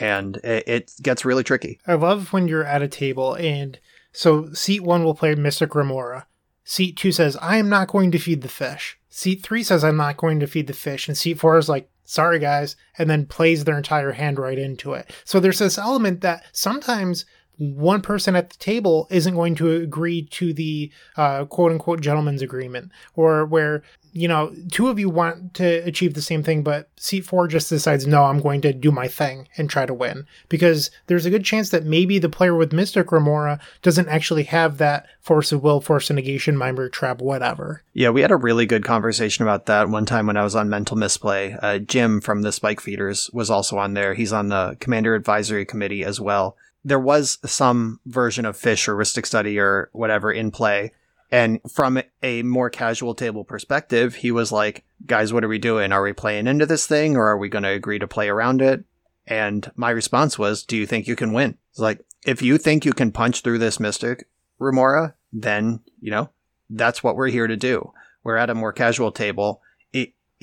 And 0.00 0.38
it, 0.38 0.64
it 0.66 0.92
gets 1.02 1.24
really 1.24 1.44
tricky. 1.44 1.78
I 1.86 1.94
love 1.94 2.32
when 2.32 2.48
you're 2.48 2.64
at 2.64 2.82
a 2.82 2.88
table 2.88 3.34
and 3.34 3.78
so 4.12 4.52
seat 4.52 4.80
one 4.80 5.04
will 5.04 5.14
play 5.14 5.34
Mystic 5.34 5.74
Remora. 5.74 6.26
Seat 6.64 6.96
two 6.96 7.12
says, 7.12 7.36
I 7.36 7.58
am 7.58 7.68
not 7.68 7.88
going 7.88 8.10
to 8.10 8.18
feed 8.18 8.42
the 8.42 8.48
fish. 8.48 8.98
Seat 9.08 9.42
three 9.42 9.62
says, 9.62 9.84
I'm 9.84 9.96
not 9.96 10.16
going 10.16 10.40
to 10.40 10.46
feed 10.46 10.66
the 10.66 10.72
fish. 10.72 11.06
And 11.06 11.16
seat 11.16 11.38
four 11.38 11.58
is 11.58 11.68
like, 11.68 11.88
sorry 12.04 12.38
guys, 12.38 12.76
and 12.98 13.08
then 13.10 13.26
plays 13.26 13.64
their 13.64 13.76
entire 13.76 14.12
hand 14.12 14.38
right 14.38 14.58
into 14.58 14.92
it. 14.92 15.10
So 15.24 15.40
there's 15.40 15.58
this 15.58 15.78
element 15.78 16.20
that 16.20 16.44
sometimes 16.52 17.24
one 17.56 18.00
person 18.00 18.34
at 18.36 18.50
the 18.50 18.56
table 18.56 19.06
isn't 19.10 19.34
going 19.34 19.54
to 19.56 19.70
agree 19.72 20.22
to 20.22 20.52
the 20.52 20.90
uh, 21.16 21.44
quote 21.44 21.72
unquote 21.72 22.00
gentleman's 22.00 22.42
agreement, 22.42 22.90
or 23.14 23.44
where 23.44 23.82
you 24.12 24.28
know 24.28 24.54
two 24.70 24.88
of 24.88 24.98
you 24.98 25.08
want 25.08 25.54
to 25.54 25.76
achieve 25.84 26.14
the 26.14 26.22
same 26.22 26.42
thing, 26.42 26.62
but 26.62 26.88
seat 26.96 27.22
four 27.22 27.46
just 27.46 27.68
decides 27.68 28.06
no, 28.06 28.24
I'm 28.24 28.40
going 28.40 28.60
to 28.62 28.72
do 28.72 28.90
my 28.90 29.08
thing 29.08 29.48
and 29.56 29.70
try 29.70 29.86
to 29.86 29.94
win 29.94 30.26
because 30.48 30.90
there's 31.06 31.26
a 31.26 31.30
good 31.30 31.44
chance 31.44 31.70
that 31.70 31.84
maybe 31.84 32.18
the 32.18 32.28
player 32.28 32.54
with 32.54 32.72
Mystic 32.72 33.12
Remora 33.12 33.60
doesn't 33.82 34.08
actually 34.08 34.44
have 34.44 34.78
that 34.78 35.06
force 35.20 35.52
of 35.52 35.62
will, 35.62 35.80
force 35.80 36.10
of 36.10 36.16
negation, 36.16 36.56
Mindbreak 36.56 36.92
Trap, 36.92 37.20
whatever. 37.20 37.82
Yeah, 37.92 38.10
we 38.10 38.22
had 38.22 38.30
a 38.30 38.36
really 38.36 38.66
good 38.66 38.84
conversation 38.84 39.44
about 39.44 39.66
that 39.66 39.88
one 39.88 40.06
time 40.06 40.26
when 40.26 40.36
I 40.36 40.44
was 40.44 40.56
on 40.56 40.68
Mental 40.68 40.96
Misplay. 40.96 41.56
Uh, 41.62 41.78
Jim 41.78 42.20
from 42.20 42.42
the 42.42 42.52
Spike 42.52 42.80
Feeders 42.80 43.30
was 43.32 43.50
also 43.50 43.78
on 43.78 43.94
there. 43.94 44.14
He's 44.14 44.32
on 44.32 44.48
the 44.48 44.76
Commander 44.80 45.14
Advisory 45.14 45.64
Committee 45.64 46.04
as 46.04 46.20
well 46.20 46.56
there 46.84 47.00
was 47.00 47.38
some 47.44 48.00
version 48.06 48.44
of 48.44 48.56
fish 48.56 48.88
or 48.88 48.94
Rhystic 48.94 49.26
Study 49.26 49.58
or 49.58 49.90
whatever 49.92 50.30
in 50.30 50.50
play. 50.50 50.92
And 51.30 51.60
from 51.72 52.00
a 52.22 52.42
more 52.42 52.70
casual 52.70 53.14
table 53.14 53.44
perspective, 53.44 54.16
he 54.16 54.30
was 54.30 54.52
like, 54.52 54.84
guys, 55.06 55.32
what 55.32 55.42
are 55.42 55.48
we 55.48 55.58
doing? 55.58 55.90
Are 55.90 56.02
we 56.02 56.12
playing 56.12 56.46
into 56.46 56.66
this 56.66 56.86
thing 56.86 57.16
or 57.16 57.26
are 57.26 57.38
we 57.38 57.48
going 57.48 57.64
to 57.64 57.70
agree 57.70 57.98
to 57.98 58.06
play 58.06 58.28
around 58.28 58.62
it? 58.62 58.84
And 59.26 59.70
my 59.74 59.90
response 59.90 60.38
was, 60.38 60.62
do 60.62 60.76
you 60.76 60.86
think 60.86 61.08
you 61.08 61.16
can 61.16 61.32
win? 61.32 61.56
It's 61.70 61.80
like, 61.80 62.04
if 62.24 62.42
you 62.42 62.58
think 62.58 62.84
you 62.84 62.92
can 62.92 63.10
punch 63.10 63.40
through 63.40 63.58
this 63.58 63.80
Mystic 63.80 64.28
Remora, 64.58 65.14
then, 65.32 65.80
you 66.00 66.10
know, 66.10 66.30
that's 66.70 67.02
what 67.02 67.16
we're 67.16 67.28
here 67.28 67.46
to 67.46 67.56
do. 67.56 67.92
We're 68.22 68.36
at 68.36 68.50
a 68.50 68.54
more 68.54 68.72
casual 68.72 69.10
table 69.10 69.60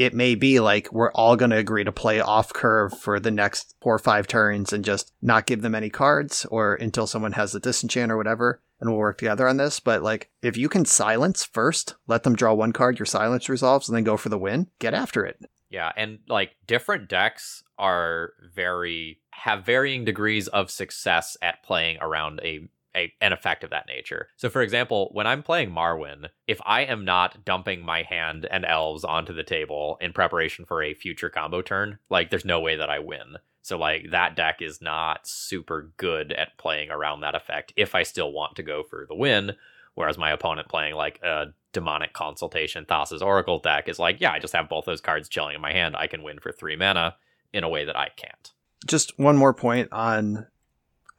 it 0.03 0.15
may 0.15 0.33
be 0.33 0.59
like 0.59 0.91
we're 0.91 1.11
all 1.11 1.35
going 1.35 1.51
to 1.51 1.57
agree 1.57 1.83
to 1.83 1.91
play 1.91 2.19
off 2.19 2.51
curve 2.53 2.97
for 2.97 3.19
the 3.19 3.29
next 3.29 3.75
four 3.81 3.93
or 3.93 3.99
five 3.99 4.27
turns 4.27 4.73
and 4.73 4.83
just 4.83 5.13
not 5.21 5.45
give 5.45 5.61
them 5.61 5.75
any 5.75 5.89
cards 5.89 6.45
or 6.49 6.75
until 6.75 7.05
someone 7.05 7.33
has 7.33 7.53
a 7.53 7.59
disenchant 7.59 8.11
or 8.11 8.17
whatever 8.17 8.61
and 8.79 8.89
we'll 8.89 8.97
work 8.97 9.19
together 9.19 9.47
on 9.47 9.57
this. 9.57 9.79
But 9.79 10.01
like 10.01 10.29
if 10.41 10.57
you 10.57 10.69
can 10.69 10.85
silence 10.85 11.43
first 11.43 11.95
let 12.07 12.23
them 12.23 12.35
draw 12.35 12.53
one 12.53 12.73
card 12.73 12.97
your 12.97 13.05
silence 13.05 13.47
resolves 13.47 13.87
and 13.87 13.95
then 13.95 14.03
go 14.03 14.17
for 14.17 14.29
the 14.29 14.39
win 14.39 14.67
get 14.79 14.93
after 14.95 15.23
it. 15.23 15.39
Yeah 15.69 15.91
and 15.95 16.19
like 16.27 16.55
different 16.65 17.07
decks 17.07 17.63
are 17.77 18.33
very 18.53 19.19
have 19.31 19.65
varying 19.65 20.03
degrees 20.03 20.47
of 20.47 20.71
success 20.71 21.37
at 21.41 21.63
playing 21.63 21.97
around 22.01 22.39
a 22.43 22.67
a, 22.95 23.13
an 23.21 23.33
effect 23.33 23.63
of 23.63 23.69
that 23.69 23.87
nature. 23.87 24.27
So, 24.37 24.49
for 24.49 24.61
example, 24.61 25.09
when 25.13 25.27
I'm 25.27 25.43
playing 25.43 25.71
Marwyn, 25.71 26.29
if 26.47 26.59
I 26.65 26.81
am 26.81 27.05
not 27.05 27.45
dumping 27.45 27.85
my 27.85 28.03
hand 28.03 28.47
and 28.49 28.65
elves 28.65 29.03
onto 29.03 29.33
the 29.33 29.43
table 29.43 29.97
in 30.01 30.13
preparation 30.13 30.65
for 30.65 30.83
a 30.83 30.93
future 30.93 31.29
combo 31.29 31.61
turn, 31.61 31.99
like 32.09 32.29
there's 32.29 32.45
no 32.45 32.59
way 32.59 32.75
that 32.75 32.89
I 32.89 32.99
win. 32.99 33.37
So, 33.61 33.77
like 33.77 34.11
that 34.11 34.35
deck 34.35 34.61
is 34.61 34.81
not 34.81 35.27
super 35.27 35.91
good 35.97 36.31
at 36.31 36.57
playing 36.57 36.89
around 36.89 37.21
that 37.21 37.35
effect 37.35 37.73
if 37.75 37.95
I 37.95 38.03
still 38.03 38.31
want 38.31 38.55
to 38.55 38.63
go 38.63 38.83
for 38.83 39.05
the 39.07 39.15
win. 39.15 39.53
Whereas 39.93 40.17
my 40.17 40.31
opponent 40.31 40.69
playing 40.69 40.95
like 40.95 41.19
a 41.21 41.47
demonic 41.73 42.13
consultation 42.13 42.85
Thassa's 42.85 43.21
Oracle 43.21 43.59
deck 43.59 43.89
is 43.89 43.99
like, 43.99 44.19
yeah, 44.19 44.31
I 44.31 44.39
just 44.39 44.53
have 44.53 44.69
both 44.69 44.85
those 44.85 45.01
cards 45.01 45.29
chilling 45.29 45.55
in 45.55 45.61
my 45.61 45.71
hand. 45.71 45.95
I 45.95 46.07
can 46.07 46.23
win 46.23 46.39
for 46.39 46.51
three 46.51 46.75
mana 46.75 47.15
in 47.53 47.63
a 47.63 47.69
way 47.69 47.85
that 47.85 47.97
I 47.97 48.09
can't. 48.15 48.51
Just 48.87 49.17
one 49.19 49.37
more 49.37 49.53
point 49.53 49.89
on 49.91 50.47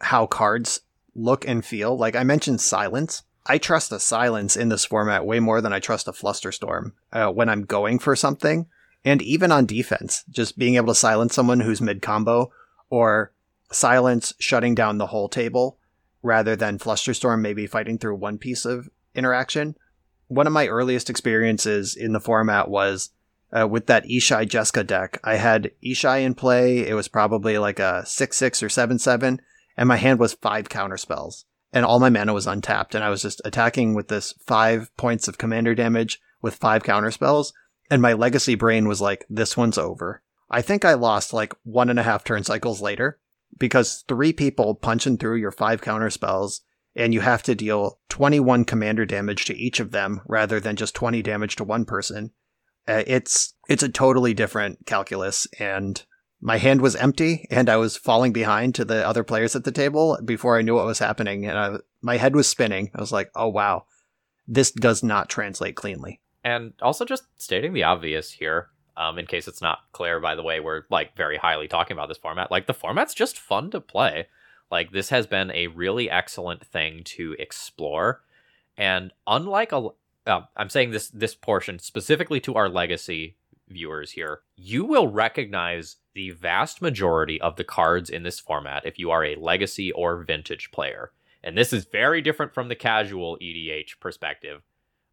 how 0.01 0.27
cards 0.27 0.81
look 1.15 1.47
and 1.47 1.65
feel. 1.65 1.97
Like 1.97 2.17
I 2.17 2.25
mentioned 2.25 2.61
silence. 2.61 3.23
I 3.45 3.59
trust 3.59 3.91
a 3.91 3.99
silence 3.99 4.57
in 4.57 4.69
this 4.69 4.85
format 4.85 5.27
way 5.27 5.41
more 5.41 5.61
than 5.61 5.73
I 5.73 5.81
trust 5.81 6.07
a 6.07 6.13
flusterstorm 6.13 6.93
uh, 7.13 7.29
when 7.29 7.49
I'm 7.49 7.65
going 7.65 7.99
for 7.99 8.15
something. 8.15 8.67
And 9.05 9.21
even 9.21 9.51
on 9.51 9.67
defense, 9.67 10.25
just 10.31 10.57
being 10.57 10.77
able 10.77 10.89
to 10.89 10.95
silence 10.95 11.35
someone 11.35 11.61
who's 11.61 11.81
mid 11.81 12.03
combo 12.03 12.53
or 12.89 13.33
silence 13.73 14.33
shutting 14.39 14.75
down 14.75 14.99
the 14.99 15.09
whole 15.09 15.29
table 15.29 15.79
rather 16.23 16.55
than 16.55 16.79
flusterstorm 16.79 17.41
maybe 17.41 17.67
fighting 17.67 17.99
through 17.99 18.15
one 18.15 18.39
piece 18.39 18.65
of 18.65 18.89
interaction. 19.15 19.77
One 20.29 20.47
of 20.47 20.53
my 20.53 20.69
earliest 20.69 21.11
experiences 21.11 21.97
in 21.97 22.13
the 22.13 22.21
format 22.21 22.69
was 22.69 23.11
uh, 23.53 23.67
with 23.67 23.87
that 23.87 24.05
Ishai 24.05 24.49
Jessica 24.49 24.85
deck. 24.85 25.19
I 25.25 25.35
had 25.35 25.73
Ishai 25.85 26.23
in 26.23 26.35
play. 26.35 26.87
It 26.87 26.95
was 26.95 27.09
probably 27.09 27.59
like 27.59 27.81
a 27.81 28.07
6 28.07 28.37
6 28.37 28.63
or 28.63 28.69
7 28.69 28.99
7 28.99 29.41
and 29.77 29.89
my 29.89 29.97
hand 29.97 30.19
was 30.19 30.35
five 30.35 30.69
counter 30.69 30.97
spells, 30.97 31.45
and 31.73 31.85
all 31.85 32.01
my 32.01 32.11
mana 32.11 32.33
was 32.33 32.47
untapped, 32.47 32.95
and 32.95 33.03
I 33.03 33.11
was 33.11 33.23
just 33.23 33.41
attacking 33.45 33.95
with 33.95 34.09
this 34.09 34.33
five 34.47 34.95
points 34.97 35.29
of 35.29 35.39
commander 35.39 35.75
damage 35.75 36.21
with 36.41 36.57
five 36.57 36.83
counter 36.83 37.11
spells, 37.11 37.53
and 37.91 38.03
my 38.03 38.13
legacy 38.13 38.55
brain 38.55 38.89
was 38.89 39.01
like, 39.01 39.25
this 39.29 39.57
one's 39.57 39.79
over. 39.79 40.23
I 40.51 40.61
think 40.61 40.85
I 40.85 40.95
lost 40.95 41.33
like 41.33 41.55
one 41.63 41.89
and 41.89 41.99
a 41.99 42.03
half 42.03 42.25
turn 42.25 42.45
cycles 42.45 42.83
later 42.83 43.19
because 43.59 44.05
three 44.07 44.33
people 44.33 44.75
punching 44.75 45.19
through 45.19 45.37
your 45.37 45.51
five 45.51 45.81
counter 45.81 46.11
spells 46.11 46.63
and 46.95 47.15
you 47.15 47.21
have 47.21 47.43
to 47.45 47.55
deal 47.55 47.99
21 48.11 48.67
commander 48.67 49.07
damage 49.07 49.47
to 49.47 49.57
each 49.57 49.81
of 49.81 49.93
them 49.93 50.21
rather 50.27 50.61
than 50.61 50.77
just 50.77 50.95
20 50.95 51.23
damage 51.23 51.57
to 51.57 51.65
one 51.65 51.87
person. 51.87 52.33
Uh, 52.87 53.03
it's 53.07 53.55
it's 53.69 53.83
a 53.83 53.89
totally 53.89 54.35
different 54.35 54.85
calculus 54.87 55.47
and 55.59 56.05
my 56.45 56.59
hand 56.59 56.81
was 56.81 56.97
empty 56.97 57.47
and 57.51 57.71
I 57.71 57.77
was 57.77 57.97
falling 57.97 58.33
behind 58.33 58.75
to 58.75 58.85
the 58.85 59.07
other 59.07 59.23
players 59.23 59.55
at 59.55 59.63
the 59.63 59.71
table 59.71 60.19
before 60.25 60.59
I 60.59 60.63
knew 60.63 60.75
what 60.75 60.85
was 60.85 60.99
happening. 60.99 61.47
And 61.47 61.57
I, 61.57 61.77
my 62.03 62.17
head 62.17 62.35
was 62.35 62.49
spinning. 62.49 62.91
I 62.95 63.01
was 63.01 63.13
like, 63.13 63.31
oh, 63.37 63.49
wow, 63.49 63.85
this 64.49 64.73
does 64.73 65.05
not 65.05 65.31
translate 65.31 65.77
cleanly. 65.77 66.21
And 66.43 66.73
also, 66.83 67.05
just 67.05 67.23
stating 67.39 67.73
the 67.73 67.85
obvious 67.85 68.33
here, 68.33 68.71
um, 68.97 69.21
in 69.21 69.27
case 69.27 69.47
it's 69.47 69.63
not 69.63 69.79
clear, 69.93 70.19
by 70.19 70.35
the 70.35 70.43
way, 70.43 70.59
we're 70.59 70.83
like 70.91 71.17
very 71.17 71.37
highly 71.37 71.69
talking 71.69 71.97
about 71.97 72.09
this 72.09 72.19
format. 72.19 72.51
Like, 72.51 72.67
the 72.67 72.75
format's 72.75 73.15
just 73.15 73.39
fun 73.39 73.71
to 73.71 73.81
play. 73.81 74.27
Like, 74.69 74.91
this 74.91 75.11
has 75.11 75.29
been 75.29 75.53
a 75.53 75.69
really 75.69 76.11
excellent 76.11 76.67
thing 76.67 77.05
to 77.05 77.37
explore. 77.39 78.23
And 78.77 79.13
unlike 79.29 79.71
a, 79.71 79.91
uh, 80.27 80.41
I'm 80.57 80.71
saying 80.71 80.91
this 80.91 81.09
this 81.11 81.37
portion 81.37 81.79
specifically 81.79 82.41
to 82.41 82.55
our 82.55 82.69
legacy 82.69 83.37
viewers 83.69 84.11
here, 84.11 84.41
you 84.57 84.85
will 84.85 85.07
recognize 85.07 85.99
the 86.15 86.31
vast 86.31 86.83
majority 86.83 87.41
of 87.41 87.57
the 87.57 87.65
cards 87.65 88.11
in 88.11 88.23
this 88.23 88.41
format 88.41 88.85
if 88.87 88.99
you 88.99 89.11
are 89.11 89.25
a 89.25 89.37
legacy 89.37 89.93
or 89.93 90.23
vintage 90.23 90.71
player. 90.71 91.13
And 91.43 91.57
this 91.57 91.73
is 91.73 91.85
very 91.85 92.23
different 92.23 92.55
from 92.55 92.69
the 92.69 92.77
casual 92.77 93.39
EDH 93.39 93.99
perspective. 94.01 94.63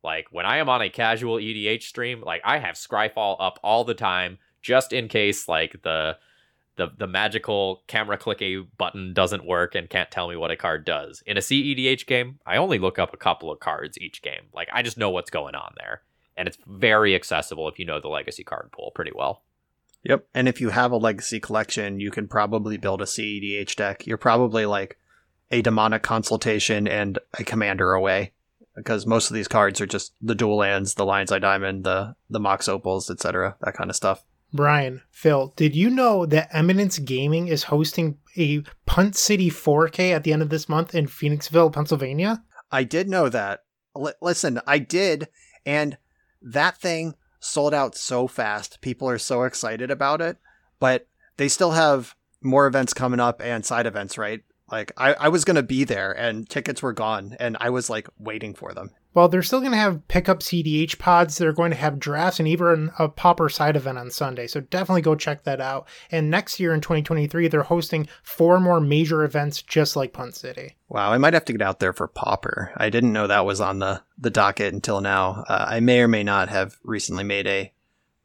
Like 0.03 0.27
when 0.31 0.45
I 0.45 0.57
am 0.57 0.69
on 0.69 0.81
a 0.81 0.89
casual 0.89 1.37
EDH 1.37 1.83
stream, 1.83 2.21
like 2.21 2.41
I 2.45 2.59
have 2.59 2.75
Scryfall 2.75 3.37
up 3.39 3.59
all 3.63 3.83
the 3.83 3.93
time 3.93 4.37
just 4.61 4.93
in 4.93 5.07
case 5.07 5.47
like 5.47 5.81
the 5.83 6.17
the 6.75 6.87
the 6.97 7.07
magical 7.07 7.83
camera 7.87 8.17
click 8.17 8.41
a 8.41 8.57
button 8.77 9.13
doesn't 9.13 9.45
work 9.45 9.75
and 9.75 9.89
can't 9.89 10.09
tell 10.09 10.29
me 10.29 10.35
what 10.35 10.51
a 10.51 10.55
card 10.55 10.85
does. 10.85 11.21
In 11.25 11.35
a 11.35 11.41
CEDH 11.41 12.05
game, 12.05 12.39
I 12.45 12.57
only 12.57 12.79
look 12.79 12.97
up 12.97 13.13
a 13.13 13.17
couple 13.17 13.51
of 13.51 13.59
cards 13.59 13.97
each 13.99 14.21
game. 14.21 14.43
Like 14.53 14.69
I 14.71 14.81
just 14.81 14.97
know 14.97 15.09
what's 15.09 15.29
going 15.29 15.55
on 15.55 15.73
there. 15.77 16.03
And 16.37 16.47
it's 16.47 16.57
very 16.65 17.15
accessible 17.15 17.67
if 17.67 17.77
you 17.79 17.85
know 17.85 17.99
the 17.99 18.07
legacy 18.07 18.45
card 18.45 18.71
pool 18.71 18.91
pretty 18.95 19.11
well. 19.13 19.43
Yep. 20.09 20.27
And 20.33 20.47
if 20.47 20.59
you 20.59 20.69
have 20.69 20.91
a 20.91 20.97
legacy 20.97 21.39
collection, 21.39 21.99
you 21.99 22.09
can 22.09 22.27
probably 22.27 22.77
build 22.77 22.99
a 22.99 23.05
CEDH 23.05 23.75
deck. 23.75 24.07
You're 24.07 24.17
probably 24.17 24.65
like 24.65 24.97
a 25.51 25.61
demonic 25.61 26.01
consultation 26.01 26.87
and 26.87 27.19
a 27.37 27.43
commander 27.43 27.93
away. 27.93 28.33
Because 28.75 29.05
most 29.05 29.29
of 29.29 29.35
these 29.35 29.47
cards 29.47 29.79
are 29.81 29.85
just 29.85 30.13
the 30.19 30.33
dual 30.33 30.57
lands, 30.57 30.95
the 30.95 31.05
Lion's 31.05 31.31
Eye 31.31 31.39
Diamond, 31.39 31.83
the 31.83 32.15
the 32.29 32.39
Mox 32.39 32.67
Opals, 32.67 33.11
etc. 33.11 33.55
That 33.61 33.75
kind 33.75 33.89
of 33.89 33.95
stuff. 33.95 34.23
Brian, 34.51 35.01
Phil, 35.11 35.53
did 35.55 35.75
you 35.75 35.89
know 35.91 36.25
that 36.25 36.49
Eminence 36.51 36.97
Gaming 36.97 37.47
is 37.47 37.63
hosting 37.63 38.17
a 38.35 38.63
Punt 38.87 39.15
City 39.15 39.51
4K 39.51 40.11
at 40.11 40.23
the 40.23 40.33
end 40.33 40.41
of 40.41 40.49
this 40.49 40.67
month 40.67 40.95
in 40.95 41.05
Phoenixville, 41.05 41.71
Pennsylvania? 41.71 42.43
I 42.71 42.83
did 42.83 43.09
know 43.09 43.29
that. 43.29 43.65
L- 43.95 44.13
listen, 44.21 44.59
I 44.65 44.79
did, 44.79 45.27
and 45.65 45.97
that 46.41 46.77
thing 46.77 47.15
sold 47.39 47.73
out 47.73 47.95
so 47.95 48.27
fast. 48.27 48.81
People 48.81 49.09
are 49.09 49.17
so 49.17 49.43
excited 49.43 49.91
about 49.91 50.21
it, 50.21 50.37
but 50.79 51.07
they 51.37 51.47
still 51.47 51.71
have 51.71 52.15
more 52.41 52.67
events 52.67 52.93
coming 52.93 53.19
up 53.19 53.41
and 53.41 53.65
side 53.65 53.85
events, 53.85 54.17
right? 54.17 54.41
Like 54.71 54.91
I, 54.97 55.13
I 55.13 55.29
was 55.29 55.45
gonna 55.45 55.63
be 55.63 55.83
there 55.83 56.11
and 56.11 56.49
tickets 56.49 56.81
were 56.81 56.93
gone 56.93 57.35
and 57.39 57.57
I 57.59 57.69
was 57.69 57.89
like 57.89 58.07
waiting 58.17 58.53
for 58.53 58.73
them. 58.73 58.91
Well, 59.13 59.27
they're 59.27 59.41
still 59.41 59.59
going 59.59 59.71
to 59.71 59.77
have 59.77 60.07
pickup 60.07 60.41
CDH 60.41 60.99
pods. 60.99 61.37
They're 61.37 61.51
going 61.51 61.71
to 61.71 61.77
have 61.77 61.99
drafts 61.99 62.39
and 62.39 62.47
even 62.47 62.91
a 62.99 63.09
pauper 63.09 63.49
side 63.49 63.75
event 63.75 63.97
on 63.97 64.11
Sunday. 64.11 64.45
So 64.45 64.61
definitely 64.61 65.01
go 65.01 65.15
check 65.15 65.43
that 65.43 65.59
out. 65.59 65.87
And 66.11 66.29
next 66.29 66.59
year 66.59 66.75
in 66.75 66.81
2023, 66.81 67.47
they're 67.47 67.63
hosting 67.63 68.07
four 68.21 68.59
more 68.59 68.79
major 68.79 69.23
events 69.23 69.63
just 69.63 69.95
like 69.95 70.13
Punt 70.13 70.35
City. 70.35 70.77
Wow, 70.89 71.11
I 71.11 71.17
might 71.17 71.33
have 71.33 71.45
to 71.45 71.53
get 71.53 71.61
out 71.61 71.79
there 71.79 71.93
for 71.93 72.07
pauper. 72.07 72.71
I 72.77 72.89
didn't 72.89 73.13
know 73.13 73.25
that 73.27 73.45
was 73.45 73.59
on 73.59 73.79
the 73.79 74.03
the 74.17 74.29
docket 74.29 74.73
until 74.73 75.01
now. 75.01 75.43
Uh, 75.47 75.65
I 75.67 75.79
may 75.79 76.01
or 76.01 76.07
may 76.07 76.23
not 76.23 76.49
have 76.49 76.77
recently 76.83 77.23
made 77.23 77.47
a 77.47 77.73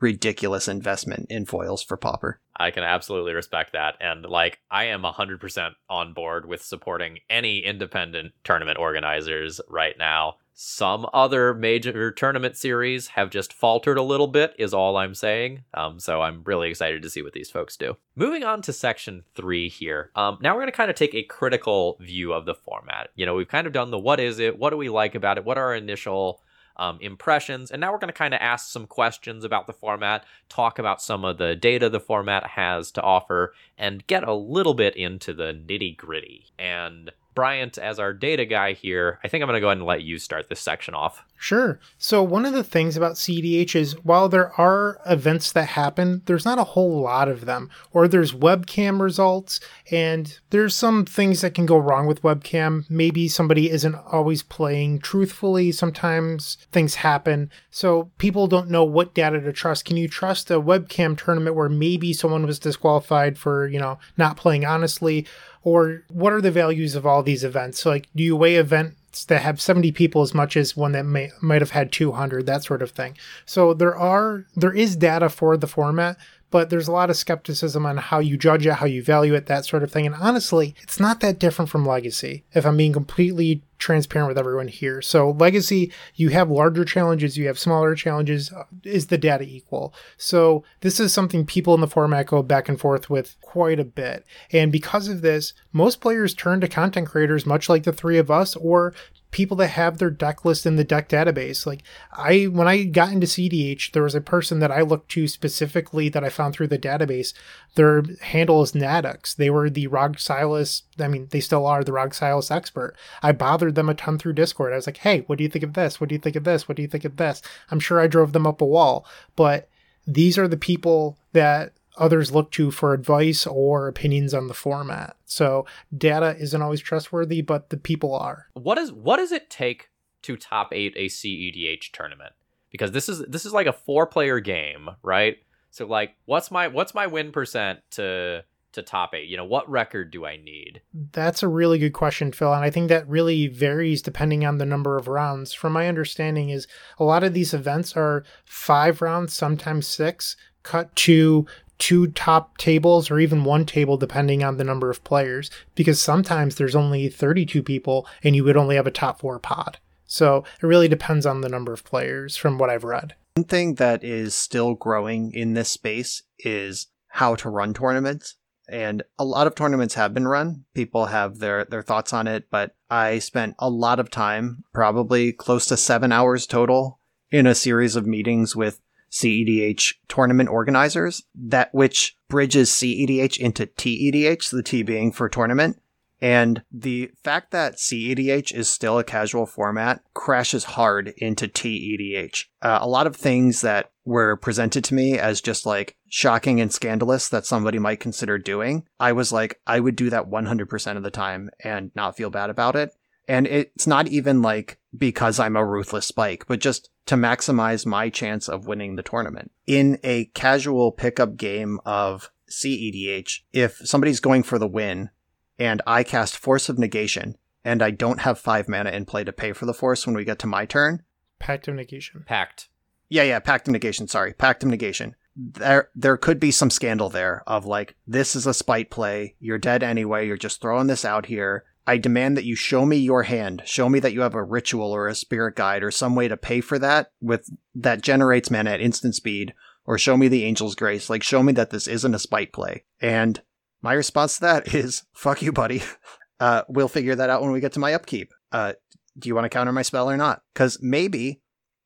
ridiculous 0.00 0.68
investment 0.68 1.26
in 1.30 1.46
foils 1.46 1.82
for 1.82 1.96
pauper. 1.96 2.40
I 2.56 2.70
can 2.70 2.84
absolutely 2.84 3.32
respect 3.32 3.72
that. 3.72 3.96
And 4.00 4.24
like, 4.24 4.60
I 4.70 4.84
am 4.84 5.02
100% 5.02 5.70
on 5.88 6.12
board 6.12 6.46
with 6.46 6.62
supporting 6.62 7.18
any 7.28 7.58
independent 7.58 8.32
tournament 8.44 8.78
organizers 8.78 9.60
right 9.68 9.96
now. 9.98 10.36
Some 10.56 11.04
other 11.12 11.52
major 11.52 12.12
tournament 12.12 12.56
series 12.56 13.08
have 13.08 13.30
just 13.30 13.52
faltered 13.52 13.98
a 13.98 14.02
little 14.02 14.28
bit, 14.28 14.54
is 14.56 14.72
all 14.72 14.96
I'm 14.96 15.14
saying. 15.14 15.64
Um, 15.74 15.98
so 15.98 16.22
I'm 16.22 16.44
really 16.44 16.70
excited 16.70 17.02
to 17.02 17.10
see 17.10 17.22
what 17.22 17.32
these 17.32 17.50
folks 17.50 17.76
do. 17.76 17.96
Moving 18.14 18.44
on 18.44 18.62
to 18.62 18.72
section 18.72 19.24
three 19.34 19.68
here. 19.68 20.12
Um, 20.14 20.38
now 20.40 20.54
we're 20.54 20.60
going 20.60 20.70
to 20.70 20.76
kind 20.76 20.90
of 20.90 20.96
take 20.96 21.14
a 21.14 21.24
critical 21.24 21.96
view 22.00 22.32
of 22.32 22.46
the 22.46 22.54
format. 22.54 23.08
You 23.16 23.26
know, 23.26 23.34
we've 23.34 23.48
kind 23.48 23.66
of 23.66 23.72
done 23.72 23.90
the 23.90 23.98
what 23.98 24.20
is 24.20 24.38
it, 24.38 24.56
what 24.56 24.70
do 24.70 24.76
we 24.76 24.88
like 24.88 25.16
about 25.16 25.38
it, 25.38 25.44
what 25.44 25.58
are 25.58 25.64
our 25.64 25.74
initial 25.74 26.40
um, 26.76 26.98
impressions. 27.00 27.70
And 27.70 27.80
now 27.80 27.92
we're 27.92 27.98
going 27.98 28.08
to 28.08 28.12
kind 28.12 28.34
of 28.34 28.40
ask 28.40 28.68
some 28.68 28.86
questions 28.86 29.44
about 29.44 29.66
the 29.66 29.72
format, 29.72 30.24
talk 30.48 30.78
about 30.78 31.02
some 31.02 31.24
of 31.24 31.38
the 31.38 31.54
data 31.54 31.88
the 31.88 32.00
format 32.00 32.46
has 32.46 32.90
to 32.92 33.02
offer, 33.02 33.54
and 33.78 34.06
get 34.06 34.24
a 34.24 34.34
little 34.34 34.74
bit 34.74 34.96
into 34.96 35.32
the 35.32 35.52
nitty 35.52 35.96
gritty. 35.96 36.46
And 36.58 37.10
Bryant, 37.34 37.78
as 37.78 37.98
our 37.98 38.12
data 38.12 38.44
guy 38.44 38.72
here, 38.74 39.18
I 39.24 39.28
think 39.28 39.42
I'm 39.42 39.48
going 39.48 39.56
to 39.56 39.60
go 39.60 39.68
ahead 39.68 39.78
and 39.78 39.86
let 39.86 40.02
you 40.02 40.18
start 40.18 40.48
this 40.48 40.60
section 40.60 40.94
off. 40.94 41.24
Sure. 41.36 41.78
So, 41.98 42.22
one 42.22 42.46
of 42.46 42.54
the 42.54 42.64
things 42.64 42.96
about 42.96 43.16
CDH 43.16 43.74
is 43.74 44.02
while 44.04 44.28
there 44.28 44.52
are 44.58 44.98
events 45.04 45.52
that 45.52 45.68
happen, 45.68 46.22
there's 46.26 46.44
not 46.44 46.58
a 46.58 46.64
whole 46.64 47.02
lot 47.02 47.28
of 47.28 47.44
them. 47.44 47.70
Or 47.92 48.08
there's 48.08 48.32
webcam 48.32 49.00
results, 49.00 49.60
and 49.90 50.38
there's 50.50 50.74
some 50.74 51.04
things 51.04 51.40
that 51.40 51.54
can 51.54 51.66
go 51.66 51.76
wrong 51.76 52.06
with 52.06 52.22
webcam. 52.22 52.88
Maybe 52.88 53.28
somebody 53.28 53.68
isn't 53.70 53.94
always 53.94 54.42
playing 54.42 55.00
truthfully. 55.00 55.72
Sometimes 55.72 56.56
things 56.72 56.94
happen. 56.94 57.50
So, 57.70 58.10
people 58.16 58.46
don't 58.46 58.70
know 58.70 58.84
what 58.84 59.12
data 59.12 59.40
to 59.40 59.52
trust. 59.52 59.84
Can 59.84 59.96
you 59.96 60.08
trust 60.08 60.50
a 60.50 60.60
webcam 60.60 61.18
tournament 61.18 61.56
where 61.56 61.68
maybe 61.68 62.12
someone 62.12 62.46
was 62.46 62.58
disqualified 62.58 63.36
for, 63.36 63.66
you 63.66 63.80
know, 63.80 63.98
not 64.16 64.36
playing 64.36 64.64
honestly? 64.64 65.26
Or 65.64 66.04
what 66.08 66.32
are 66.32 66.40
the 66.40 66.50
values 66.50 66.94
of 66.94 67.04
all 67.04 67.22
these 67.22 67.42
events? 67.42 67.80
So 67.80 67.90
like, 67.90 68.08
do 68.14 68.22
you 68.22 68.36
weigh 68.36 68.56
events 68.56 69.24
that 69.24 69.42
have 69.42 69.60
70 69.60 69.92
people 69.92 70.22
as 70.22 70.34
much 70.34 70.56
as 70.56 70.76
one 70.76 70.92
that 70.92 71.04
may 71.04 71.30
might 71.40 71.62
have 71.62 71.70
had 71.70 71.92
200, 71.92 72.46
that 72.46 72.64
sort 72.64 72.82
of 72.82 72.90
thing. 72.90 73.16
So 73.46 73.72
there 73.74 73.96
are 73.96 74.46
there 74.56 74.74
is 74.74 74.96
data 74.96 75.28
for 75.28 75.56
the 75.56 75.66
format, 75.66 76.16
but 76.50 76.70
there's 76.70 76.88
a 76.88 76.92
lot 76.92 77.10
of 77.10 77.16
skepticism 77.16 77.86
on 77.86 77.96
how 77.96 78.18
you 78.18 78.36
judge 78.36 78.66
it, 78.66 78.74
how 78.74 78.86
you 78.86 79.02
value 79.02 79.34
it, 79.34 79.46
that 79.46 79.64
sort 79.64 79.82
of 79.82 79.90
thing. 79.90 80.06
And 80.06 80.14
honestly, 80.16 80.74
it's 80.82 81.00
not 81.00 81.20
that 81.20 81.38
different 81.38 81.70
from 81.70 81.86
Legacy, 81.86 82.44
if 82.52 82.66
I'm 82.66 82.76
being 82.76 82.92
completely 82.92 83.62
transparent 83.84 84.28
with 84.28 84.38
everyone 84.38 84.68
here. 84.68 85.02
So, 85.02 85.30
Legacy, 85.30 85.92
you 86.14 86.30
have 86.30 86.50
larger 86.50 86.86
challenges, 86.86 87.36
you 87.36 87.46
have 87.46 87.58
smaller 87.58 87.94
challenges. 87.94 88.50
Uh, 88.50 88.64
is 88.82 89.08
the 89.08 89.18
data 89.18 89.44
equal? 89.44 89.92
So, 90.16 90.64
this 90.80 90.98
is 90.98 91.12
something 91.12 91.44
people 91.44 91.74
in 91.74 91.82
the 91.82 91.86
format 91.86 92.26
go 92.26 92.42
back 92.42 92.68
and 92.70 92.80
forth 92.80 93.10
with 93.10 93.36
quite 93.42 93.78
a 93.78 93.84
bit. 93.84 94.24
And 94.50 94.72
because 94.72 95.08
of 95.08 95.20
this, 95.20 95.52
most 95.72 96.00
players 96.00 96.32
turn 96.32 96.62
to 96.62 96.68
content 96.68 97.08
creators, 97.08 97.44
much 97.44 97.68
like 97.68 97.82
the 97.82 97.92
three 97.92 98.16
of 98.16 98.30
us, 98.30 98.56
or 98.56 98.94
people 99.34 99.56
that 99.56 99.66
have 99.66 99.98
their 99.98 100.10
deck 100.10 100.44
list 100.44 100.64
in 100.64 100.76
the 100.76 100.84
deck 100.84 101.08
database. 101.08 101.66
Like 101.66 101.82
I, 102.12 102.44
when 102.44 102.68
I 102.68 102.84
got 102.84 103.10
into 103.10 103.26
CDH, 103.26 103.90
there 103.90 104.04
was 104.04 104.14
a 104.14 104.20
person 104.20 104.60
that 104.60 104.70
I 104.70 104.82
looked 104.82 105.10
to 105.10 105.26
specifically 105.26 106.08
that 106.08 106.22
I 106.22 106.28
found 106.28 106.54
through 106.54 106.68
the 106.68 106.78
database. 106.78 107.34
Their 107.74 108.04
handle 108.22 108.62
is 108.62 108.72
Nadux. 108.72 109.34
They 109.34 109.50
were 109.50 109.68
the 109.68 109.88
Rog 109.88 110.20
Silas. 110.20 110.84
I 111.00 111.08
mean, 111.08 111.26
they 111.32 111.40
still 111.40 111.66
are 111.66 111.82
the 111.82 111.92
Rog 111.92 112.14
Silas 112.14 112.52
expert. 112.52 112.94
I 113.24 113.32
bothered 113.32 113.74
them 113.74 113.88
a 113.88 113.94
ton 113.94 114.18
through 114.18 114.34
Discord. 114.34 114.72
I 114.72 114.76
was 114.76 114.86
like, 114.86 114.98
hey, 114.98 115.24
what 115.26 115.36
do 115.36 115.42
you 115.42 115.50
think 115.50 115.64
of 115.64 115.74
this? 115.74 116.00
What 116.00 116.08
do 116.08 116.14
you 116.14 116.20
think 116.20 116.36
of 116.36 116.44
this? 116.44 116.68
What 116.68 116.76
do 116.76 116.82
you 116.82 116.88
think 116.88 117.04
of 117.04 117.16
this? 117.16 117.42
I'm 117.72 117.80
sure 117.80 117.98
I 117.98 118.06
drove 118.06 118.32
them 118.32 118.46
up 118.46 118.60
a 118.60 118.64
wall, 118.64 119.04
but 119.34 119.68
these 120.06 120.38
are 120.38 120.46
the 120.46 120.56
people 120.56 121.18
that 121.32 121.72
others 121.96 122.32
look 122.32 122.50
to 122.52 122.70
for 122.70 122.92
advice 122.92 123.46
or 123.46 123.88
opinions 123.88 124.34
on 124.34 124.48
the 124.48 124.54
format. 124.54 125.16
So 125.24 125.66
data 125.96 126.36
isn't 126.38 126.62
always 126.62 126.80
trustworthy, 126.80 127.40
but 127.40 127.70
the 127.70 127.76
people 127.76 128.14
are. 128.14 128.48
What 128.54 128.78
is 128.78 128.92
what 128.92 129.16
does 129.16 129.32
it 129.32 129.50
take 129.50 129.90
to 130.22 130.36
top 130.36 130.72
eight 130.72 130.94
a 130.96 131.06
CEDH 131.06 131.92
tournament? 131.92 132.32
Because 132.70 132.92
this 132.92 133.08
is 133.08 133.24
this 133.28 133.46
is 133.46 133.52
like 133.52 133.66
a 133.66 133.72
four 133.72 134.06
player 134.06 134.40
game, 134.40 134.90
right? 135.02 135.38
So 135.70 135.86
like 135.86 136.14
what's 136.26 136.50
my 136.50 136.68
what's 136.68 136.94
my 136.94 137.06
win 137.06 137.32
percent 137.32 137.80
to 137.92 138.44
to 138.72 138.82
top 138.82 139.14
eight? 139.14 139.28
You 139.28 139.36
know, 139.36 139.44
what 139.44 139.70
record 139.70 140.10
do 140.10 140.26
I 140.26 140.36
need? 140.36 140.82
That's 141.12 141.42
a 141.42 141.48
really 141.48 141.78
good 141.78 141.92
question, 141.92 142.32
Phil. 142.32 142.52
And 142.52 142.64
I 142.64 142.70
think 142.70 142.88
that 142.88 143.08
really 143.08 143.46
varies 143.46 144.02
depending 144.02 144.44
on 144.44 144.58
the 144.58 144.66
number 144.66 144.96
of 144.96 145.08
rounds. 145.08 145.52
From 145.52 145.72
my 145.72 145.88
understanding, 145.88 146.50
is 146.50 146.66
a 146.98 147.04
lot 147.04 147.22
of 147.22 147.34
these 147.34 147.54
events 147.54 147.96
are 147.96 148.24
five 148.44 149.00
rounds, 149.00 149.32
sometimes 149.32 149.86
six, 149.86 150.36
cut 150.64 150.94
to 150.96 151.46
two 151.78 152.08
top 152.08 152.56
tables 152.58 153.10
or 153.10 153.18
even 153.18 153.44
one 153.44 153.66
table 153.66 153.96
depending 153.96 154.42
on 154.42 154.56
the 154.56 154.64
number 154.64 154.90
of 154.90 155.04
players 155.04 155.50
because 155.74 156.00
sometimes 156.00 156.54
there's 156.54 156.76
only 156.76 157.08
32 157.08 157.62
people 157.62 158.06
and 158.22 158.36
you 158.36 158.44
would 158.44 158.56
only 158.56 158.76
have 158.76 158.86
a 158.86 158.92
top 158.92 159.20
four 159.20 159.38
pod. 159.38 159.78
So 160.06 160.44
it 160.62 160.66
really 160.66 160.88
depends 160.88 161.26
on 161.26 161.40
the 161.40 161.48
number 161.48 161.72
of 161.72 161.84
players 161.84 162.36
from 162.36 162.58
what 162.58 162.70
I've 162.70 162.84
read. 162.84 163.14
One 163.36 163.44
thing 163.44 163.74
that 163.76 164.04
is 164.04 164.34
still 164.34 164.74
growing 164.74 165.32
in 165.32 165.54
this 165.54 165.68
space 165.68 166.22
is 166.38 166.88
how 167.08 167.34
to 167.36 167.48
run 167.48 167.74
tournaments. 167.74 168.36
And 168.68 169.02
a 169.18 169.24
lot 169.24 169.46
of 169.46 169.54
tournaments 169.54 169.94
have 169.94 170.14
been 170.14 170.28
run. 170.28 170.64
People 170.74 171.06
have 171.06 171.38
their, 171.38 171.64
their 171.64 171.82
thoughts 171.82 172.12
on 172.12 172.26
it, 172.26 172.48
but 172.50 172.74
I 172.88 173.18
spent 173.18 173.56
a 173.58 173.68
lot 173.68 174.00
of 174.00 174.10
time, 174.10 174.64
probably 174.72 175.32
close 175.32 175.66
to 175.66 175.76
seven 175.76 176.12
hours 176.12 176.46
total, 176.46 177.00
in 177.30 177.46
a 177.46 177.54
series 177.54 177.96
of 177.96 178.06
meetings 178.06 178.54
with 178.54 178.80
CEDH 179.14 179.94
tournament 180.08 180.48
organizers, 180.48 181.22
that 181.34 181.72
which 181.72 182.16
bridges 182.28 182.70
CEDH 182.70 183.38
into 183.38 183.66
TEDH, 183.66 184.50
the 184.50 184.62
T 184.62 184.82
being 184.82 185.12
for 185.12 185.28
tournament. 185.28 185.80
And 186.20 186.62
the 186.72 187.10
fact 187.22 187.50
that 187.50 187.76
CEDH 187.76 188.52
is 188.54 188.68
still 188.68 188.98
a 188.98 189.04
casual 189.04 189.46
format 189.46 190.00
crashes 190.14 190.64
hard 190.64 191.12
into 191.18 191.46
TEDH. 191.46 192.46
Uh, 192.62 192.78
a 192.80 192.88
lot 192.88 193.06
of 193.06 193.14
things 193.14 193.60
that 193.60 193.90
were 194.04 194.36
presented 194.36 194.84
to 194.84 194.94
me 194.94 195.18
as 195.18 195.40
just 195.40 195.66
like 195.66 195.96
shocking 196.08 196.60
and 196.60 196.72
scandalous 196.72 197.28
that 197.28 197.46
somebody 197.46 197.78
might 197.78 198.00
consider 198.00 198.38
doing, 198.38 198.86
I 198.98 199.12
was 199.12 199.32
like, 199.32 199.60
I 199.66 199.80
would 199.80 199.96
do 199.96 200.10
that 200.10 200.30
100% 200.30 200.96
of 200.96 201.02
the 201.02 201.10
time 201.10 201.50
and 201.62 201.90
not 201.94 202.16
feel 202.16 202.30
bad 202.30 202.50
about 202.50 202.74
it. 202.74 202.90
And 203.28 203.46
it's 203.46 203.86
not 203.86 204.08
even 204.08 204.42
like 204.42 204.78
because 204.96 205.38
I'm 205.38 205.56
a 205.56 205.64
ruthless 205.64 206.06
spike, 206.06 206.46
but 206.46 206.60
just 206.60 206.90
to 207.06 207.16
maximize 207.16 207.86
my 207.86 208.08
chance 208.08 208.48
of 208.48 208.66
winning 208.66 208.96
the 208.96 209.02
tournament. 209.02 209.50
In 209.66 209.98
a 210.02 210.26
casual 210.26 210.92
pickup 210.92 211.36
game 211.36 211.80
of 211.84 212.30
CEDH, 212.50 213.40
if 213.52 213.76
somebody's 213.84 214.20
going 214.20 214.42
for 214.42 214.58
the 214.58 214.68
win 214.68 215.10
and 215.58 215.82
I 215.86 216.02
cast 216.02 216.36
Force 216.36 216.68
of 216.68 216.78
Negation 216.78 217.36
and 217.64 217.82
I 217.82 217.90
don't 217.90 218.20
have 218.20 218.38
five 218.38 218.68
mana 218.68 218.90
in 218.90 219.04
play 219.04 219.24
to 219.24 219.32
pay 219.32 219.52
for 219.52 219.66
the 219.66 219.74
force 219.74 220.06
when 220.06 220.16
we 220.16 220.24
get 220.24 220.38
to 220.40 220.46
my 220.46 220.66
turn. 220.66 221.02
Pact 221.38 221.68
of 221.68 221.74
Negation. 221.74 222.24
Pact. 222.26 222.68
Yeah, 223.08 223.22
yeah, 223.22 223.38
Pact 223.38 223.68
of 223.68 223.72
Negation, 223.72 224.08
sorry. 224.08 224.32
Pact 224.32 224.62
of 224.62 224.68
Negation. 224.68 225.14
There 225.36 225.90
there 225.96 226.16
could 226.16 226.38
be 226.38 226.52
some 226.52 226.70
scandal 226.70 227.08
there 227.08 227.42
of 227.46 227.66
like, 227.66 227.96
this 228.06 228.36
is 228.36 228.46
a 228.46 228.54
spite 228.54 228.90
play, 228.90 229.34
you're 229.40 229.58
dead 229.58 229.82
anyway, 229.82 230.26
you're 230.26 230.36
just 230.36 230.60
throwing 230.60 230.86
this 230.86 231.04
out 231.04 231.26
here 231.26 231.64
I 231.86 231.98
demand 231.98 232.36
that 232.36 232.44
you 232.44 232.56
show 232.56 232.86
me 232.86 232.96
your 232.96 233.24
hand. 233.24 233.62
Show 233.66 233.88
me 233.88 234.00
that 234.00 234.12
you 234.12 234.22
have 234.22 234.34
a 234.34 234.42
ritual 234.42 234.90
or 234.90 235.06
a 235.06 235.14
spirit 235.14 235.54
guide 235.54 235.82
or 235.82 235.90
some 235.90 236.14
way 236.14 236.28
to 236.28 236.36
pay 236.36 236.60
for 236.60 236.78
that 236.78 237.12
with 237.20 237.48
that 237.74 238.00
generates 238.00 238.50
mana 238.50 238.70
at 238.70 238.80
instant 238.80 239.14
speed, 239.14 239.54
or 239.84 239.98
show 239.98 240.16
me 240.16 240.28
the 240.28 240.44
angel's 240.44 240.74
grace. 240.74 241.10
Like 241.10 241.22
show 241.22 241.42
me 241.42 241.52
that 241.52 241.70
this 241.70 241.86
isn't 241.86 242.14
a 242.14 242.18
spite 242.18 242.52
play. 242.52 242.84
And 243.00 243.42
my 243.82 243.92
response 243.92 244.36
to 244.36 244.40
that 244.42 244.74
is, 244.74 245.04
fuck 245.12 245.42
you, 245.42 245.52
buddy. 245.52 245.82
Uh, 246.40 246.62
we'll 246.68 246.88
figure 246.88 247.14
that 247.14 247.30
out 247.30 247.42
when 247.42 247.52
we 247.52 247.60
get 247.60 247.72
to 247.72 247.78
my 247.78 247.94
upkeep. 247.94 248.32
Uh, 248.50 248.72
do 249.16 249.28
you 249.28 249.34
want 249.36 249.44
to 249.44 249.48
counter 249.48 249.70
my 249.70 249.82
spell 249.82 250.10
or 250.10 250.16
not? 250.16 250.42
Because 250.52 250.78
maybe 250.82 251.40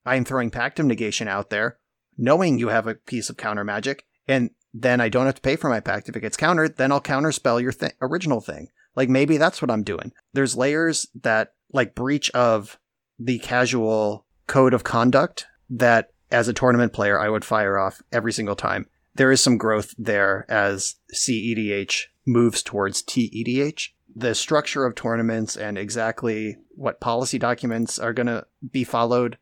I'm 0.07 0.25
throwing 0.25 0.51
Pact 0.51 0.81
of 0.81 0.87
Negation 0.87 1.29
out 1.29 1.51
there, 1.51 1.79
knowing 2.17 2.59
you 2.59 2.69
have 2.69 2.87
a 2.87 2.95
piece 2.95 3.29
of 3.29 3.37
counter 3.37 3.63
magic, 3.63 4.07
and 4.27 4.51
then 4.73 5.01
I 5.01 5.11
don't 5.11 5.27
have 5.27 5.35
to 5.35 5.43
pay 5.43 5.57
for 5.57 5.69
my 5.69 5.81
pact 5.81 6.09
if 6.09 6.17
it 6.17 6.21
gets 6.21 6.37
countered. 6.37 6.77
Then 6.77 6.91
I'll 6.93 7.01
counterspell 7.01 7.61
your 7.61 7.73
th- 7.73 7.93
original 8.01 8.41
thing. 8.41 8.69
Like 8.99 9.09
maybe 9.09 9.37
that's 9.37 9.63
what 9.63 9.71
I'm 9.71 9.85
doing. 9.85 10.13
There's 10.33 10.57
layers 10.57 11.07
that 11.23 11.53
like 11.73 11.95
breach 11.95 12.33
of 12.33 12.81
the 13.17 13.39
casual 13.39 14.27
code 14.49 14.75
of 14.75 14.83
conduct 14.83 15.47
that 15.71 16.11
as 16.33 16.49
a 16.49 16.53
tournament 16.53 16.93
player 16.93 17.17
I 17.17 17.29
would 17.29 17.45
fire 17.45 17.79
off 17.79 18.03
every 18.11 18.33
single 18.33 18.57
time. 18.57 18.87
There 19.15 19.31
is 19.31 19.41
some 19.41 19.57
growth 19.57 19.95
there 19.99 20.45
as 20.51 20.97
CEDH 21.15 22.07
moves 22.27 22.61
towards 22.61 23.05
TEDH. 23.05 23.91
the 24.17 24.35
structure 24.35 24.85
of 24.85 24.97
tournaments 24.97 25.57
and 25.57 25.79
exactly 25.79 26.57
what 26.71 27.01
policy 27.01 27.39
documents 27.39 28.01
are 28.01 28.13
going 28.13 28.27
to 28.27 28.47
be 28.69 28.83
followed. 28.83 29.39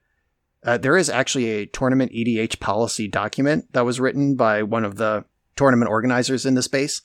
Uh, 0.62 0.76
there 0.76 0.98
is 0.98 1.08
actually 1.08 1.46
a 1.46 1.66
tournament 1.66 2.12
EDH 2.12 2.60
policy 2.60 3.08
document 3.08 3.72
that 3.72 3.86
was 3.86 4.00
written 4.00 4.36
by 4.36 4.62
one 4.62 4.84
of 4.84 4.96
the 4.96 5.24
tournament 5.56 5.90
organizers 5.90 6.44
in 6.44 6.56
the 6.56 6.62
space. 6.62 7.00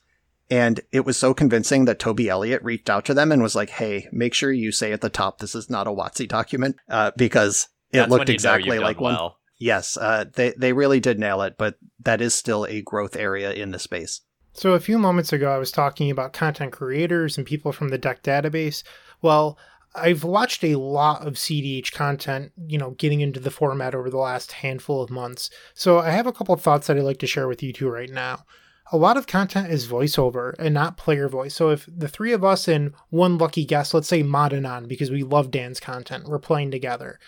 And 0.52 0.82
it 0.92 1.06
was 1.06 1.16
so 1.16 1.32
convincing 1.32 1.86
that 1.86 1.98
Toby 1.98 2.28
Elliott 2.28 2.62
reached 2.62 2.90
out 2.90 3.06
to 3.06 3.14
them 3.14 3.32
and 3.32 3.42
was 3.42 3.56
like, 3.56 3.70
hey, 3.70 4.06
make 4.12 4.34
sure 4.34 4.52
you 4.52 4.70
say 4.70 4.92
at 4.92 5.00
the 5.00 5.08
top, 5.08 5.38
this 5.38 5.54
is 5.54 5.70
not 5.70 5.86
a 5.86 5.90
WotC 5.90 6.28
document, 6.28 6.76
uh, 6.90 7.10
because 7.16 7.68
it 7.90 8.00
That's 8.00 8.10
looked 8.10 8.18
when 8.18 8.26
you 8.28 8.32
know 8.32 8.34
exactly 8.34 8.78
like 8.78 8.98
done 8.98 9.02
one. 9.02 9.14
well. 9.14 9.38
Yes, 9.58 9.96
uh, 9.96 10.26
they, 10.34 10.52
they 10.58 10.74
really 10.74 11.00
did 11.00 11.18
nail 11.18 11.40
it, 11.40 11.54
but 11.56 11.76
that 12.00 12.20
is 12.20 12.34
still 12.34 12.66
a 12.66 12.82
growth 12.82 13.16
area 13.16 13.50
in 13.50 13.70
the 13.70 13.78
space. 13.78 14.20
So, 14.52 14.74
a 14.74 14.80
few 14.80 14.98
moments 14.98 15.32
ago, 15.32 15.50
I 15.50 15.56
was 15.56 15.72
talking 15.72 16.10
about 16.10 16.34
content 16.34 16.72
creators 16.72 17.38
and 17.38 17.46
people 17.46 17.72
from 17.72 17.88
the 17.88 17.96
deck 17.96 18.22
database. 18.22 18.82
Well, 19.22 19.56
I've 19.94 20.22
watched 20.22 20.62
a 20.64 20.76
lot 20.76 21.26
of 21.26 21.34
CDH 21.34 21.92
content, 21.92 22.52
you 22.66 22.76
know, 22.76 22.90
getting 22.90 23.22
into 23.22 23.40
the 23.40 23.50
format 23.50 23.94
over 23.94 24.10
the 24.10 24.18
last 24.18 24.52
handful 24.52 25.00
of 25.00 25.08
months. 25.08 25.48
So, 25.72 26.00
I 26.00 26.10
have 26.10 26.26
a 26.26 26.32
couple 26.32 26.54
of 26.54 26.60
thoughts 26.60 26.88
that 26.88 26.98
I'd 26.98 27.04
like 27.04 27.20
to 27.20 27.26
share 27.26 27.48
with 27.48 27.62
you 27.62 27.72
two 27.72 27.88
right 27.88 28.10
now. 28.10 28.44
A 28.92 28.98
lot 28.98 29.16
of 29.16 29.26
content 29.26 29.70
is 29.70 29.88
voiceover 29.88 30.54
and 30.58 30.74
not 30.74 30.98
player 30.98 31.26
voice. 31.26 31.54
So, 31.54 31.70
if 31.70 31.88
the 31.88 32.08
three 32.08 32.32
of 32.32 32.44
us 32.44 32.68
and 32.68 32.92
one 33.08 33.38
lucky 33.38 33.64
guest, 33.64 33.94
let's 33.94 34.06
say 34.06 34.22
Modanon, 34.22 34.86
because 34.86 35.10
we 35.10 35.22
love 35.22 35.50
Dan's 35.50 35.80
content, 35.80 36.28
we're 36.28 36.38
playing 36.38 36.70
together. 36.70 37.18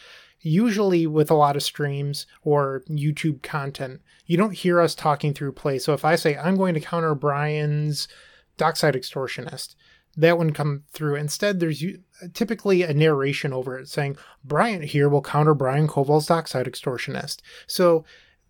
Usually, 0.41 1.07
with 1.07 1.31
a 1.31 1.35
lot 1.35 1.57
of 1.57 1.63
streams 1.63 2.27
or 2.43 2.83
YouTube 2.91 3.43
content, 3.43 4.03
you 4.27 4.37
don't 4.37 4.53
hear 4.53 4.79
us 4.79 4.95
talking 4.95 5.33
through 5.33 5.53
play. 5.53 5.79
So 5.79 5.95
if 5.95 6.05
I 6.05 6.17
say 6.17 6.37
I'm 6.37 6.57
going 6.57 6.75
to 6.75 6.81
counter 6.81 7.15
Brian's 7.15 8.09
Dockside 8.59 8.95
Extortionist, 8.95 9.75
that 10.17 10.37
wouldn't 10.37 10.57
come 10.57 10.85
through. 10.93 11.17
Instead, 11.17 11.61
there's 11.61 11.83
typically 12.35 12.83
a 12.83 12.95
narration 12.95 13.53
over 13.53 13.79
it 13.79 13.89
saying 13.89 14.17
Brian 14.45 14.83
here 14.83 15.09
will 15.09 15.23
counter 15.23 15.55
Brian 15.55 15.89
Coval's 15.89 16.27
Dockside 16.27 16.67
Extortionist. 16.67 17.41
So 17.67 18.05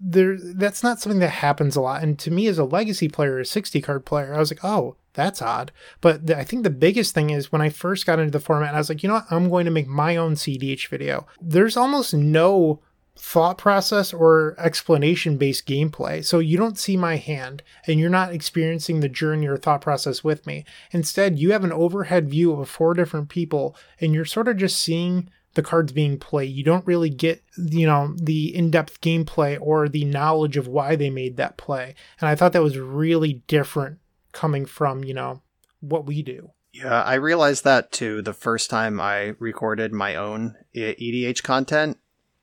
there, 0.06 0.36
that's 0.38 0.82
not 0.82 1.00
something 1.00 1.20
that 1.20 1.30
happens 1.30 1.76
a 1.76 1.80
lot. 1.80 2.02
And 2.02 2.18
to 2.18 2.30
me, 2.30 2.46
as 2.46 2.58
a 2.58 2.64
legacy 2.64 3.08
player, 3.08 3.38
a 3.38 3.44
60 3.46 3.80
card 3.80 4.04
player, 4.04 4.34
I 4.34 4.38
was 4.38 4.50
like, 4.50 4.62
oh, 4.62 4.96
that's 5.14 5.40
odd. 5.40 5.72
But 6.02 6.26
the, 6.26 6.38
I 6.38 6.44
think 6.44 6.62
the 6.62 6.70
biggest 6.70 7.14
thing 7.14 7.30
is 7.30 7.50
when 7.50 7.62
I 7.62 7.70
first 7.70 8.04
got 8.04 8.18
into 8.18 8.30
the 8.30 8.40
format, 8.40 8.74
I 8.74 8.78
was 8.78 8.90
like, 8.90 9.02
you 9.02 9.08
know 9.08 9.14
what? 9.14 9.26
I'm 9.30 9.48
going 9.48 9.64
to 9.64 9.70
make 9.70 9.86
my 9.86 10.16
own 10.16 10.34
CDH 10.34 10.88
video. 10.88 11.26
There's 11.40 11.76
almost 11.76 12.12
no 12.12 12.80
thought 13.16 13.56
process 13.56 14.12
or 14.12 14.54
explanation 14.58 15.38
based 15.38 15.66
gameplay. 15.66 16.22
So 16.22 16.38
you 16.38 16.58
don't 16.58 16.78
see 16.78 16.96
my 16.98 17.16
hand 17.16 17.62
and 17.86 17.98
you're 17.98 18.10
not 18.10 18.32
experiencing 18.32 19.00
the 19.00 19.08
journey 19.08 19.46
or 19.46 19.56
thought 19.56 19.80
process 19.80 20.22
with 20.22 20.46
me. 20.46 20.66
Instead, 20.90 21.38
you 21.38 21.52
have 21.52 21.64
an 21.64 21.72
overhead 21.72 22.28
view 22.28 22.52
of 22.52 22.68
four 22.68 22.92
different 22.92 23.30
people 23.30 23.74
and 24.00 24.12
you're 24.12 24.26
sort 24.26 24.48
of 24.48 24.58
just 24.58 24.78
seeing 24.78 25.30
the 25.54 25.62
cards 25.62 25.92
being 25.92 26.18
played. 26.18 26.52
You 26.52 26.64
don't 26.64 26.86
really 26.86 27.10
get, 27.10 27.42
you 27.56 27.86
know, 27.86 28.14
the 28.16 28.54
in-depth 28.54 29.00
gameplay 29.00 29.58
or 29.60 29.88
the 29.88 30.04
knowledge 30.04 30.56
of 30.56 30.68
why 30.68 30.96
they 30.96 31.10
made 31.10 31.36
that 31.36 31.56
play. 31.56 31.94
And 32.20 32.28
I 32.28 32.34
thought 32.34 32.52
that 32.52 32.62
was 32.62 32.78
really 32.78 33.42
different 33.46 33.98
coming 34.32 34.66
from, 34.66 35.04
you 35.04 35.14
know, 35.14 35.42
what 35.80 36.06
we 36.06 36.22
do. 36.22 36.50
Yeah, 36.72 37.02
I 37.02 37.14
realized 37.14 37.62
that 37.64 37.92
too 37.92 38.20
the 38.20 38.32
first 38.32 38.68
time 38.68 39.00
I 39.00 39.34
recorded 39.38 39.92
my 39.92 40.16
own 40.16 40.56
EDH 40.74 41.44
content 41.44 41.98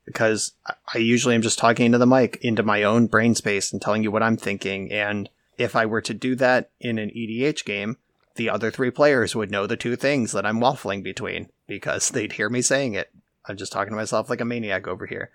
because 0.06 0.54
I 0.94 1.00
usually 1.00 1.36
am 1.36 1.42
just 1.42 1.60
talking 1.60 1.88
into 1.88 1.98
the 1.98 2.08
mic, 2.08 2.38
into 2.42 2.64
my 2.64 2.84
own 2.84 3.08
brain 3.08 3.36
space 3.36 3.74
and 3.74 3.82
telling 3.82 4.04
you 4.04 4.12
what 4.12 4.24
I'm 4.24 4.38
thinking. 4.38 4.92
And 4.92 5.30
if 5.58 5.76
I 5.76 5.86
were 5.86 6.02
to 6.02 6.14
do 6.14 6.36
that 6.36 6.72
in 6.80 6.98
an 6.98 7.10
EDH 7.10 7.66
game, 7.66 7.98
the 8.36 8.50
other 8.50 8.72
three 8.72 8.90
players 8.90 9.36
would 9.36 9.52
know 9.52 9.68
the 9.68 9.76
two 9.76 9.98
things 9.98 10.32
that 10.32 10.46
I'm 10.46 10.62
waffling 10.62 11.04
between 11.04 11.50
because 11.76 12.10
they'd 12.10 12.34
hear 12.34 12.50
me 12.50 12.62
saying 12.62 12.94
it. 12.94 13.12
I'm 13.46 13.58
just 13.58 13.72
talking 13.72 13.92
to 13.92 13.98
myself 13.98 14.30
like 14.30 14.42
a 14.42 14.46
maniac 14.46 14.88
over 14.88 15.06
here. 15.06 15.32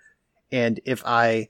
And 0.51 0.79
if 0.85 1.03
I 1.05 1.49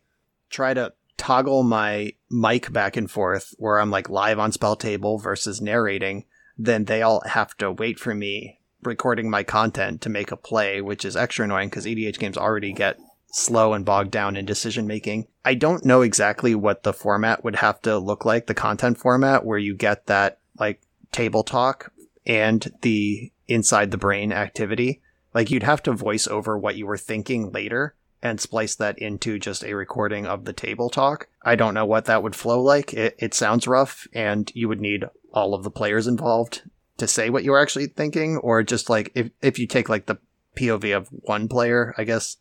try 0.49 0.73
to 0.73 0.93
toggle 1.17 1.63
my 1.63 2.13
mic 2.29 2.71
back 2.71 2.95
and 2.95 3.09
forth 3.09 3.53
where 3.57 3.79
I'm 3.79 3.91
like 3.91 4.09
live 4.09 4.39
on 4.39 4.51
SpellTable 4.51 5.21
versus 5.21 5.61
narrating, 5.61 6.25
then 6.57 6.85
they 6.85 7.01
all 7.01 7.21
have 7.25 7.55
to 7.57 7.71
wait 7.71 7.99
for 7.99 8.15
me 8.15 8.59
recording 8.83 9.29
my 9.29 9.43
content 9.43 10.01
to 10.01 10.09
make 10.09 10.31
a 10.31 10.38
play, 10.38 10.81
which 10.81 11.03
is 11.03 11.15
extra 11.15 11.45
annoying 11.45 11.69
because 11.69 11.85
EDH 11.85 12.19
games 12.19 12.38
already 12.38 12.71
get 12.71 12.97
slow 13.31 13.73
and 13.73 13.85
bogged 13.85 14.11
down 14.11 14.35
in 14.35 14.45
decision 14.45 14.88
making. 14.88 15.27
I 15.43 15.53
don't 15.53 15.85
know 15.85 16.01
exactly 16.01 16.55
what 16.55 16.83
the 16.83 16.93
format 16.93 17.43
would 17.43 17.57
have 17.57 17.81
to 17.81 17.97
look 17.97 18.25
like, 18.25 18.47
the 18.47 18.53
content 18.53 18.97
format 18.97 19.45
where 19.45 19.57
you 19.57 19.75
get 19.75 20.07
that 20.07 20.39
like 20.57 20.81
table 21.11 21.43
talk 21.43 21.91
and 22.25 22.71
the 22.81 23.31
inside 23.47 23.91
the 23.91 23.97
brain 23.97 24.31
activity. 24.31 25.01
Like 25.33 25.51
you'd 25.51 25.63
have 25.63 25.83
to 25.83 25.93
voice 25.93 26.27
over 26.27 26.57
what 26.57 26.75
you 26.75 26.85
were 26.85 26.97
thinking 26.97 27.51
later 27.51 27.95
and 28.21 28.41
splice 28.41 28.75
that 28.75 28.97
into 28.97 29.37
just 29.37 29.63
a 29.63 29.75
recording 29.75 30.25
of 30.25 30.45
the 30.45 30.53
table 30.53 30.89
talk. 30.89 31.27
I 31.43 31.55
don't 31.55 31.73
know 31.73 31.85
what 31.85 32.05
that 32.05 32.23
would 32.23 32.35
flow 32.35 32.61
like. 32.61 32.93
It, 32.93 33.15
it 33.19 33.33
sounds 33.33 33.67
rough 33.67 34.07
and 34.13 34.51
you 34.55 34.67
would 34.67 34.81
need 34.81 35.05
all 35.33 35.53
of 35.53 35.63
the 35.63 35.71
players 35.71 36.07
involved 36.07 36.63
to 36.97 37.07
say 37.07 37.29
what 37.29 37.43
you 37.43 37.51
were 37.51 37.59
actually 37.59 37.87
thinking 37.87 38.37
or 38.37 38.63
just 38.63 38.89
like 38.89 39.11
if, 39.13 39.29
if 39.41 39.59
you 39.59 39.67
take 39.67 39.87
like 39.87 40.07
the 40.07 40.17
POV 40.57 40.97
of 40.97 41.09
one 41.09 41.47
player, 41.47 41.93
I 41.97 42.03
guess 42.03 42.37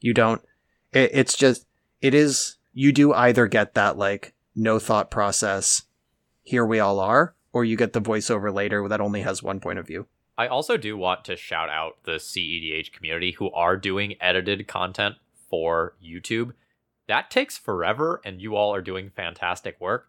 you 0.00 0.14
don't 0.14 0.40
it, 0.92 1.10
it's 1.12 1.36
just 1.36 1.66
it 2.00 2.14
is 2.14 2.56
you 2.72 2.92
do 2.92 3.12
either 3.12 3.46
get 3.46 3.74
that 3.74 3.96
like 3.98 4.34
no 4.54 4.78
thought 4.78 5.10
process 5.10 5.82
here 6.42 6.64
we 6.64 6.80
all 6.80 7.00
are 7.00 7.34
or 7.52 7.64
you 7.64 7.76
get 7.76 7.92
the 7.92 8.00
voiceover 8.00 8.54
later 8.54 8.86
that 8.88 9.00
only 9.00 9.22
has 9.22 9.42
one 9.42 9.60
point 9.60 9.78
of 9.78 9.86
view 9.86 10.06
I 10.38 10.46
also 10.46 10.76
do 10.76 10.96
want 10.96 11.24
to 11.24 11.36
shout 11.36 11.68
out 11.68 11.96
the 12.04 12.12
CEDH 12.12 12.92
community 12.92 13.32
who 13.32 13.50
are 13.50 13.76
doing 13.76 14.14
edited 14.20 14.68
content 14.68 15.16
for 15.50 15.96
YouTube. 16.02 16.52
That 17.08 17.28
takes 17.28 17.58
forever, 17.58 18.20
and 18.24 18.40
you 18.40 18.54
all 18.54 18.72
are 18.72 18.80
doing 18.80 19.10
fantastic 19.10 19.80
work. 19.80 20.06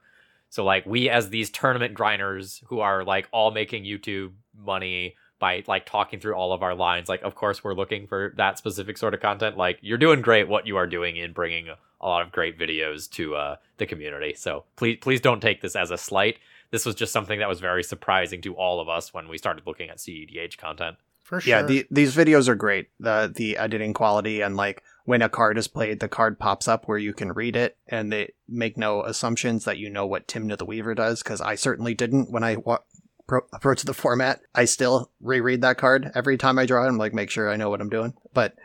So, 0.49 0.63
like, 0.63 0.85
we 0.85 1.09
as 1.09 1.29
these 1.29 1.49
tournament 1.49 1.95
grinders 1.95 2.61
who 2.67 2.79
are 2.79 3.03
like 3.03 3.27
all 3.31 3.49
making 3.49 3.85
YouTube 3.85 4.33
money 4.55 5.15
by 5.39 5.63
like 5.67 5.85
talking 5.87 6.19
through 6.19 6.35
all 6.35 6.53
of 6.53 6.61
our 6.61 6.75
lines, 6.75 7.09
like, 7.09 7.23
of 7.23 7.33
course, 7.33 7.63
we're 7.63 7.73
looking 7.73 8.05
for 8.05 8.33
that 8.37 8.59
specific 8.59 8.99
sort 8.99 9.15
of 9.15 9.21
content. 9.21 9.57
Like, 9.57 9.79
you're 9.81 9.97
doing 9.97 10.21
great 10.21 10.47
what 10.47 10.67
you 10.67 10.77
are 10.77 10.87
doing 10.87 11.17
in 11.17 11.33
bringing 11.33 11.69
a 11.69 12.07
lot 12.07 12.21
of 12.21 12.31
great 12.31 12.59
videos 12.59 13.09
to 13.11 13.35
uh, 13.35 13.55
the 13.77 13.87
community. 13.87 14.35
So, 14.35 14.65
please, 14.75 14.99
please 15.01 15.21
don't 15.21 15.41
take 15.41 15.61
this 15.61 15.75
as 15.75 15.89
a 15.89 15.97
slight 15.97 16.37
this 16.71 16.85
was 16.85 16.95
just 16.95 17.13
something 17.13 17.39
that 17.39 17.49
was 17.49 17.59
very 17.59 17.83
surprising 17.83 18.41
to 18.41 18.53
all 18.55 18.79
of 18.79 18.89
us 18.89 19.13
when 19.13 19.27
we 19.27 19.37
started 19.37 19.65
looking 19.65 19.89
at 19.89 19.97
CEDH 19.97 20.57
content. 20.57 20.97
For 21.23 21.39
sure. 21.39 21.49
yeah 21.49 21.61
the, 21.61 21.85
these 21.91 22.15
videos 22.15 22.47
are 22.47 22.55
great. 22.55 22.89
The 22.99 23.31
the 23.33 23.57
editing 23.57 23.93
quality 23.93 24.41
and 24.41 24.57
like 24.57 24.81
when 25.05 25.21
a 25.21 25.29
card 25.29 25.59
is 25.59 25.67
played 25.67 25.99
the 25.99 26.07
card 26.07 26.39
pops 26.39 26.67
up 26.67 26.87
where 26.87 26.97
you 26.97 27.13
can 27.13 27.33
read 27.33 27.55
it 27.55 27.77
and 27.87 28.11
they 28.11 28.33
make 28.47 28.77
no 28.79 29.03
assumptions 29.03 29.65
that 29.65 29.77
you 29.77 29.91
know 29.91 30.07
what 30.07 30.27
Tymna 30.27 30.57
the 30.57 30.65
Weaver 30.65 30.95
does 30.95 31.21
because 31.21 31.39
i 31.39 31.53
certainly 31.53 31.93
didn't 31.93 32.31
when 32.31 32.43
i 32.43 32.55
wa- 32.55 32.79
pro- 33.27 33.45
approached 33.53 33.85
the 33.85 33.93
format. 33.93 34.41
I 34.55 34.65
still 34.65 35.11
reread 35.21 35.61
that 35.61 35.77
card 35.77 36.11
every 36.15 36.35
time 36.35 36.57
i 36.57 36.65
draw 36.65 36.83
it. 36.83 36.87
I'm 36.87 36.97
like 36.97 37.13
make 37.13 37.29
sure 37.29 37.47
i 37.51 37.55
know 37.57 37.69
what 37.69 37.81
i'm 37.81 37.89
doing. 37.89 38.13
But 38.33 38.55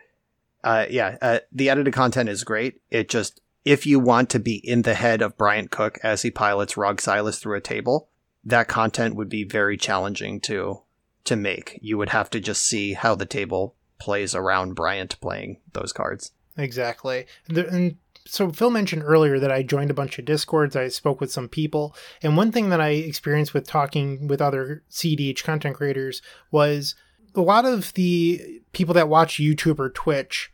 uh, 0.62 0.86
yeah 0.88 1.18
uh, 1.20 1.40
the 1.52 1.68
edited 1.68 1.92
content 1.92 2.30
is 2.30 2.44
great. 2.44 2.80
It 2.90 3.10
just 3.10 3.42
if 3.64 3.86
you 3.86 3.98
want 3.98 4.30
to 4.30 4.38
be 4.38 4.56
in 4.56 4.82
the 4.82 4.94
head 4.94 5.22
of 5.22 5.38
Bryant 5.38 5.70
Cook 5.70 5.98
as 6.02 6.22
he 6.22 6.30
pilots 6.30 6.76
Rog 6.76 7.00
Silas 7.00 7.38
through 7.38 7.56
a 7.56 7.62
table, 7.62 8.08
that 8.44 8.68
content 8.68 9.16
would 9.16 9.28
be 9.28 9.44
very 9.44 9.76
challenging 9.76 10.40
to 10.42 10.82
to 11.24 11.36
make. 11.36 11.78
You 11.80 11.96
would 11.98 12.10
have 12.10 12.28
to 12.30 12.40
just 12.40 12.66
see 12.66 12.92
how 12.92 13.14
the 13.14 13.26
table 13.26 13.74
plays 13.98 14.34
around 14.34 14.74
Bryant 14.74 15.18
playing 15.20 15.60
those 15.72 15.92
cards. 15.92 16.32
Exactly. 16.56 17.26
And 17.48 17.96
so 18.26 18.50
Phil 18.50 18.70
mentioned 18.70 19.02
earlier 19.02 19.38
that 19.38 19.50
I 19.50 19.62
joined 19.62 19.90
a 19.90 19.94
bunch 19.94 20.18
of 20.18 20.24
discords. 20.24 20.76
I 20.76 20.88
spoke 20.88 21.20
with 21.20 21.32
some 21.32 21.48
people, 21.48 21.96
and 22.22 22.36
one 22.36 22.52
thing 22.52 22.70
that 22.70 22.80
I 22.80 22.90
experienced 22.90 23.54
with 23.54 23.66
talking 23.66 24.28
with 24.28 24.40
other 24.40 24.82
CDH 24.90 25.42
content 25.42 25.76
creators 25.76 26.22
was 26.50 26.94
a 27.34 27.40
lot 27.40 27.64
of 27.64 27.92
the 27.94 28.60
people 28.72 28.94
that 28.94 29.08
watch 29.08 29.38
YouTube 29.38 29.78
or 29.78 29.90
Twitch 29.90 30.52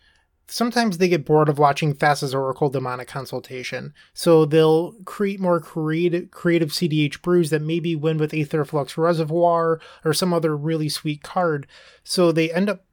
sometimes 0.50 0.98
they 0.98 1.08
get 1.08 1.24
bored 1.24 1.48
of 1.48 1.58
watching 1.58 1.94
Thassa's 1.94 2.34
Oracle 2.34 2.68
Demonic 2.68 3.08
Consultation, 3.08 3.94
so 4.12 4.44
they'll 4.44 4.92
create 5.04 5.40
more 5.40 5.60
creative, 5.60 6.30
creative 6.30 6.70
CDH 6.70 7.22
brews 7.22 7.50
that 7.50 7.62
maybe 7.62 7.94
win 7.94 8.18
with 8.18 8.32
Aetherflux 8.32 8.96
Reservoir 8.96 9.80
or 10.04 10.12
some 10.12 10.34
other 10.34 10.56
really 10.56 10.88
sweet 10.88 11.22
card. 11.22 11.66
So 12.02 12.32
they 12.32 12.52
end 12.52 12.68
up 12.68 12.84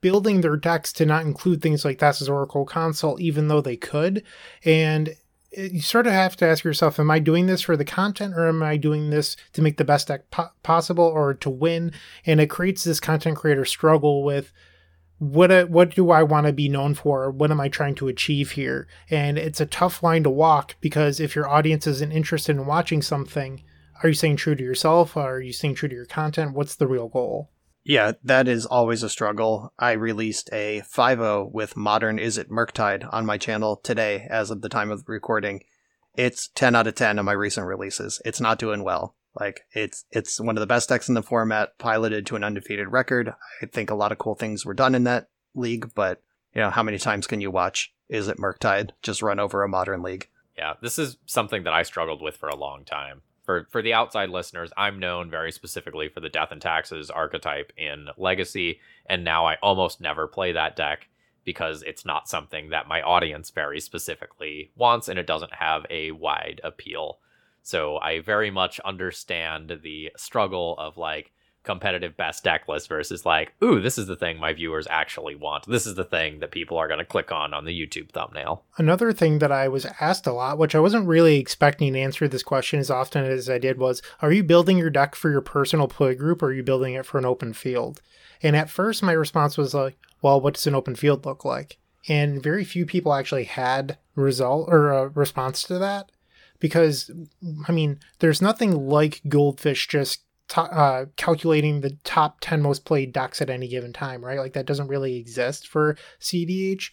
building 0.00 0.40
their 0.40 0.56
decks 0.56 0.92
to 0.94 1.06
not 1.06 1.24
include 1.24 1.62
things 1.62 1.84
like 1.84 1.98
Thassa's 1.98 2.28
Oracle 2.28 2.64
Consult, 2.64 3.20
even 3.20 3.48
though 3.48 3.60
they 3.60 3.76
could. 3.76 4.24
And 4.64 5.14
you 5.56 5.82
sort 5.82 6.06
of 6.06 6.12
have 6.12 6.34
to 6.36 6.46
ask 6.46 6.64
yourself, 6.64 6.98
am 6.98 7.10
I 7.10 7.18
doing 7.18 7.46
this 7.46 7.60
for 7.60 7.76
the 7.76 7.84
content 7.84 8.34
or 8.34 8.48
am 8.48 8.62
I 8.62 8.78
doing 8.78 9.10
this 9.10 9.36
to 9.52 9.62
make 9.62 9.76
the 9.76 9.84
best 9.84 10.08
deck 10.08 10.30
po- 10.30 10.50
possible 10.62 11.04
or 11.04 11.34
to 11.34 11.50
win? 11.50 11.92
And 12.24 12.40
it 12.40 12.48
creates 12.48 12.84
this 12.84 13.00
content 13.00 13.36
creator 13.36 13.64
struggle 13.64 14.24
with 14.24 14.52
what 15.18 15.70
what 15.70 15.94
do 15.94 16.10
I 16.10 16.22
want 16.22 16.46
to 16.46 16.52
be 16.52 16.68
known 16.68 16.94
for? 16.94 17.30
What 17.30 17.50
am 17.50 17.60
I 17.60 17.68
trying 17.68 17.94
to 17.96 18.08
achieve 18.08 18.52
here? 18.52 18.88
And 19.10 19.38
it's 19.38 19.60
a 19.60 19.66
tough 19.66 20.02
line 20.02 20.24
to 20.24 20.30
walk 20.30 20.76
because 20.80 21.20
if 21.20 21.36
your 21.36 21.48
audience 21.48 21.86
isn't 21.86 22.12
interested 22.12 22.56
in 22.56 22.66
watching 22.66 23.02
something, 23.02 23.62
are 24.02 24.08
you 24.08 24.14
staying 24.14 24.36
true 24.36 24.54
to 24.54 24.62
yourself? 24.64 25.16
Are 25.16 25.40
you 25.40 25.52
staying 25.52 25.76
true 25.76 25.88
to 25.88 25.94
your 25.94 26.06
content? 26.06 26.54
What's 26.54 26.74
the 26.74 26.88
real 26.88 27.08
goal? 27.08 27.50
Yeah, 27.84 28.12
that 28.22 28.46
is 28.46 28.64
always 28.64 29.02
a 29.02 29.08
struggle. 29.08 29.72
I 29.78 29.92
released 29.92 30.48
a 30.52 30.82
5.0 30.82 31.52
with 31.52 31.76
Modern 31.76 32.18
Is 32.18 32.38
It 32.38 32.48
Murktide 32.48 33.08
on 33.12 33.26
my 33.26 33.38
channel 33.38 33.76
today 33.76 34.26
as 34.30 34.50
of 34.50 34.62
the 34.62 34.68
time 34.68 34.92
of 34.92 35.02
recording. 35.08 35.62
It's 36.14 36.48
10 36.54 36.76
out 36.76 36.86
of 36.86 36.94
10 36.94 37.18
of 37.18 37.24
my 37.24 37.32
recent 37.32 37.66
releases. 37.66 38.22
It's 38.24 38.40
not 38.40 38.58
doing 38.58 38.84
well. 38.84 39.16
Like 39.38 39.62
it's 39.72 40.04
it's 40.10 40.40
one 40.40 40.56
of 40.56 40.60
the 40.60 40.66
best 40.66 40.88
decks 40.88 41.08
in 41.08 41.14
the 41.14 41.22
format, 41.22 41.78
piloted 41.78 42.26
to 42.26 42.36
an 42.36 42.44
undefeated 42.44 42.88
record. 42.88 43.32
I 43.62 43.66
think 43.66 43.90
a 43.90 43.94
lot 43.94 44.12
of 44.12 44.18
cool 44.18 44.34
things 44.34 44.66
were 44.66 44.74
done 44.74 44.94
in 44.94 45.04
that 45.04 45.28
league, 45.54 45.92
but 45.94 46.22
you 46.54 46.60
know, 46.60 46.70
how 46.70 46.82
many 46.82 46.98
times 46.98 47.26
can 47.26 47.40
you 47.40 47.50
watch 47.50 47.92
is 48.08 48.28
it 48.28 48.36
Murktide 48.36 48.90
just 49.02 49.22
run 49.22 49.40
over 49.40 49.62
a 49.62 49.68
modern 49.68 50.02
league? 50.02 50.28
Yeah, 50.56 50.74
this 50.82 50.98
is 50.98 51.16
something 51.24 51.64
that 51.64 51.72
I 51.72 51.82
struggled 51.82 52.20
with 52.20 52.36
for 52.36 52.48
a 52.48 52.56
long 52.56 52.84
time. 52.84 53.22
For 53.44 53.66
for 53.70 53.80
the 53.82 53.94
outside 53.94 54.28
listeners, 54.28 54.70
I'm 54.76 54.98
known 54.98 55.30
very 55.30 55.50
specifically 55.50 56.08
for 56.08 56.20
the 56.20 56.28
Death 56.28 56.52
and 56.52 56.60
Taxes 56.60 57.10
archetype 57.10 57.72
in 57.76 58.08
Legacy, 58.18 58.80
and 59.06 59.24
now 59.24 59.46
I 59.46 59.56
almost 59.62 60.00
never 60.00 60.28
play 60.28 60.52
that 60.52 60.76
deck 60.76 61.08
because 61.44 61.82
it's 61.82 62.04
not 62.04 62.28
something 62.28 62.68
that 62.68 62.86
my 62.86 63.02
audience 63.02 63.50
very 63.50 63.80
specifically 63.80 64.70
wants 64.76 65.08
and 65.08 65.18
it 65.18 65.26
doesn't 65.26 65.54
have 65.54 65.84
a 65.90 66.12
wide 66.12 66.60
appeal. 66.62 67.18
So 67.62 67.98
I 67.98 68.20
very 68.20 68.50
much 68.50 68.80
understand 68.80 69.80
the 69.82 70.10
struggle 70.16 70.76
of 70.78 70.96
like 70.96 71.32
competitive 71.64 72.16
best 72.16 72.44
deck 72.44 72.66
list 72.68 72.88
versus 72.88 73.24
like, 73.24 73.52
ooh, 73.62 73.80
this 73.80 73.98
is 73.98 74.06
the 74.06 74.16
thing 74.16 74.38
my 74.38 74.52
viewers 74.52 74.86
actually 74.90 75.34
want. 75.34 75.66
This 75.66 75.86
is 75.86 75.94
the 75.94 76.04
thing 76.04 76.40
that 76.40 76.50
people 76.50 76.76
are 76.76 76.88
going 76.88 76.98
to 76.98 77.04
click 77.04 77.30
on 77.30 77.54
on 77.54 77.64
the 77.64 77.78
YouTube 77.78 78.10
thumbnail. 78.10 78.64
Another 78.78 79.12
thing 79.12 79.38
that 79.38 79.52
I 79.52 79.68
was 79.68 79.86
asked 80.00 80.26
a 80.26 80.32
lot, 80.32 80.58
which 80.58 80.74
I 80.74 80.80
wasn't 80.80 81.06
really 81.06 81.38
expecting 81.38 81.92
to 81.92 82.00
answer 82.00 82.26
this 82.26 82.42
question 82.42 82.80
as 82.80 82.90
often 82.90 83.24
as 83.24 83.48
I 83.48 83.58
did, 83.58 83.78
was 83.78 84.02
Are 84.20 84.32
you 84.32 84.42
building 84.42 84.78
your 84.78 84.90
deck 84.90 85.14
for 85.14 85.30
your 85.30 85.40
personal 85.40 85.88
play 85.88 86.14
group 86.14 86.42
or 86.42 86.46
are 86.46 86.52
you 86.52 86.62
building 86.62 86.94
it 86.94 87.06
for 87.06 87.18
an 87.18 87.24
open 87.24 87.52
field? 87.52 88.02
And 88.42 88.56
at 88.56 88.70
first, 88.70 89.02
my 89.02 89.12
response 89.12 89.56
was 89.56 89.74
like, 89.74 89.96
Well, 90.20 90.40
what 90.40 90.54
does 90.54 90.66
an 90.66 90.74
open 90.74 90.96
field 90.96 91.24
look 91.24 91.44
like? 91.44 91.78
And 92.08 92.42
very 92.42 92.64
few 92.64 92.84
people 92.84 93.14
actually 93.14 93.44
had 93.44 93.98
result 94.16 94.68
or 94.68 94.90
a 94.90 95.08
response 95.08 95.62
to 95.64 95.78
that 95.78 96.10
because 96.62 97.10
I 97.68 97.72
mean, 97.72 97.98
there's 98.20 98.40
nothing 98.40 98.88
like 98.88 99.20
Goldfish 99.28 99.88
just 99.88 100.20
uh, 100.56 101.06
calculating 101.16 101.80
the 101.80 101.98
top 102.04 102.38
10 102.40 102.62
most 102.62 102.84
played 102.84 103.12
decks 103.12 103.42
at 103.42 103.50
any 103.50 103.66
given 103.66 103.92
time, 103.92 104.24
right? 104.24 104.38
Like 104.38 104.52
that 104.52 104.66
doesn't 104.66 104.86
really 104.86 105.16
exist 105.16 105.66
for 105.66 105.96
CDH. 106.20 106.90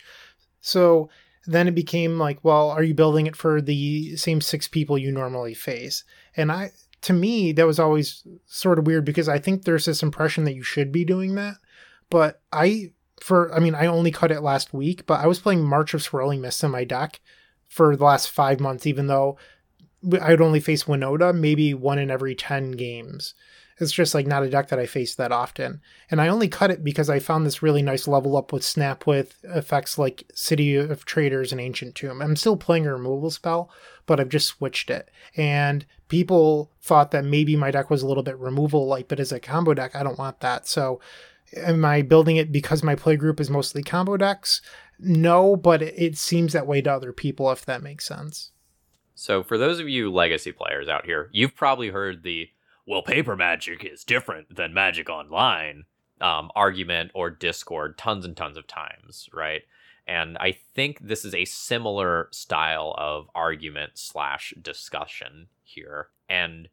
So 0.60 1.10
then 1.46 1.68
it 1.68 1.76
became 1.76 2.18
like, 2.18 2.40
well, 2.42 2.72
are 2.72 2.82
you 2.82 2.96
building 2.96 3.28
it 3.28 3.36
for 3.36 3.62
the 3.62 4.16
same 4.16 4.42
six 4.42 4.68
people 4.68 4.98
you 4.98 5.12
normally 5.12 5.54
face? 5.54 6.04
And 6.36 6.52
I, 6.52 6.72
to 7.02 7.14
me, 7.14 7.52
that 7.52 7.68
was 7.68 7.80
always 7.80 8.26
sort 8.48 8.80
of 8.80 8.88
weird 8.88 9.06
because 9.06 9.30
I 9.30 9.38
think 9.38 9.64
there's 9.64 9.86
this 9.86 10.02
impression 10.02 10.46
that 10.46 10.56
you 10.56 10.64
should 10.64 10.92
be 10.92 11.06
doing 11.06 11.36
that. 11.36 11.58
But 12.10 12.42
I, 12.52 12.94
for, 13.22 13.54
I 13.54 13.60
mean, 13.60 13.76
I 13.76 13.86
only 13.86 14.10
cut 14.10 14.32
it 14.32 14.42
last 14.42 14.74
week, 14.74 15.06
but 15.06 15.20
I 15.20 15.28
was 15.28 15.40
playing 15.40 15.64
March 15.64 15.94
of 15.94 16.02
Swirling 16.02 16.42
Mist 16.42 16.64
in 16.64 16.72
my 16.72 16.86
deck 16.86 17.20
for 17.70 17.96
the 17.96 18.04
last 18.04 18.30
five 18.30 18.60
months, 18.60 18.86
even 18.86 19.08
though 19.08 19.38
I'd 20.22 20.42
only 20.42 20.60
face 20.60 20.86
Winota 20.86 21.36
maybe 21.36 21.74
one 21.74 22.00
in 22.00 22.12
every 22.12 22.36
10 22.36 22.72
games. 22.72 23.34
It's 23.80 23.92
just 23.94 24.14
like 24.14 24.28
not 24.28 24.44
a 24.44 24.50
deck 24.50 24.68
that 24.70 24.80
I 24.80 24.86
face 24.86 25.16
that 25.16 25.32
often. 25.32 25.82
And 26.12 26.20
I 26.20 26.28
only 26.28 26.50
cut 26.50 26.70
it 26.70 26.84
because 26.84 27.10
I 27.10 27.20
found 27.20 27.46
this 27.46 27.64
really 27.64 27.82
nice 27.82 28.08
level 28.08 28.36
up 28.36 28.52
with 28.52 28.64
Snap 28.64 29.08
with 29.08 29.38
effects 29.44 29.98
like 29.98 30.30
City 30.34 30.76
of 30.76 31.06
Traders 31.06 31.54
and 31.54 31.62
Ancient 31.62 31.96
Tomb. 31.96 32.22
I'm 32.22 32.36
still 32.36 32.58
playing 32.58 32.86
a 32.86 32.94
removal 32.94 33.32
spell, 33.32 33.70
but 34.06 34.20
I've 34.20 34.30
just 34.30 34.48
switched 34.48 34.90
it. 34.90 35.10
And 35.38 35.86
people 36.10 36.72
thought 36.82 37.12
that 37.12 37.24
maybe 37.24 37.56
my 37.56 37.72
deck 37.72 37.90
was 37.90 38.02
a 38.02 38.08
little 38.08 38.24
bit 38.24 38.38
removal 38.38 38.86
like, 38.86 39.08
but 39.08 39.20
as 39.20 39.32
a 39.32 39.40
combo 39.40 39.74
deck, 39.74 39.96
I 39.96 40.04
don't 40.04 40.20
want 40.20 40.42
that. 40.42 40.68
So 40.68 41.00
am 41.56 41.86
I 41.86 42.02
building 42.02 42.36
it 42.36 42.52
because 42.52 42.84
my 42.84 42.96
play 42.96 43.16
group 43.16 43.40
is 43.40 43.50
mostly 43.50 43.82
combo 43.82 44.18
decks? 44.18 44.62
No, 45.00 45.56
but 45.56 45.82
it 45.82 46.18
seems 46.18 46.52
that 46.52 46.68
way 46.68 46.82
to 46.82 46.92
other 46.92 47.14
people, 47.14 47.50
if 47.52 47.66
that 47.66 47.82
makes 47.82 48.06
sense. 48.06 48.52
So, 49.20 49.44
for 49.44 49.58
those 49.58 49.82
of 49.82 49.90
you 49.90 50.10
legacy 50.10 50.54
players 50.54 50.88
out 50.88 51.04
here, 51.04 51.30
you've 51.34 51.54
probably 51.54 51.90
heard 51.90 52.24
the 52.24 52.50
well, 52.86 53.02
paper 53.02 53.36
magic 53.36 53.84
is 53.84 54.06
different 54.06 54.56
than 54.56 54.74
magic 54.74 55.10
online 55.10 55.84
um, 56.22 56.50
argument 56.56 57.12
or 57.14 57.30
discord 57.30 57.98
tons 57.98 58.24
and 58.24 58.38
tons 58.38 58.56
of 58.56 58.66
times, 58.66 59.30
right? 59.34 59.64
And 60.08 60.38
I 60.38 60.54
think 60.74 61.00
this 61.02 61.26
is 61.26 61.36
a 61.36 61.44
similar 61.44 62.30
style 62.32 62.96
of 62.98 63.30
argument 63.36 63.92
slash 63.96 64.54
discussion 64.62 65.48
here. 65.64 66.08
And 66.30 66.70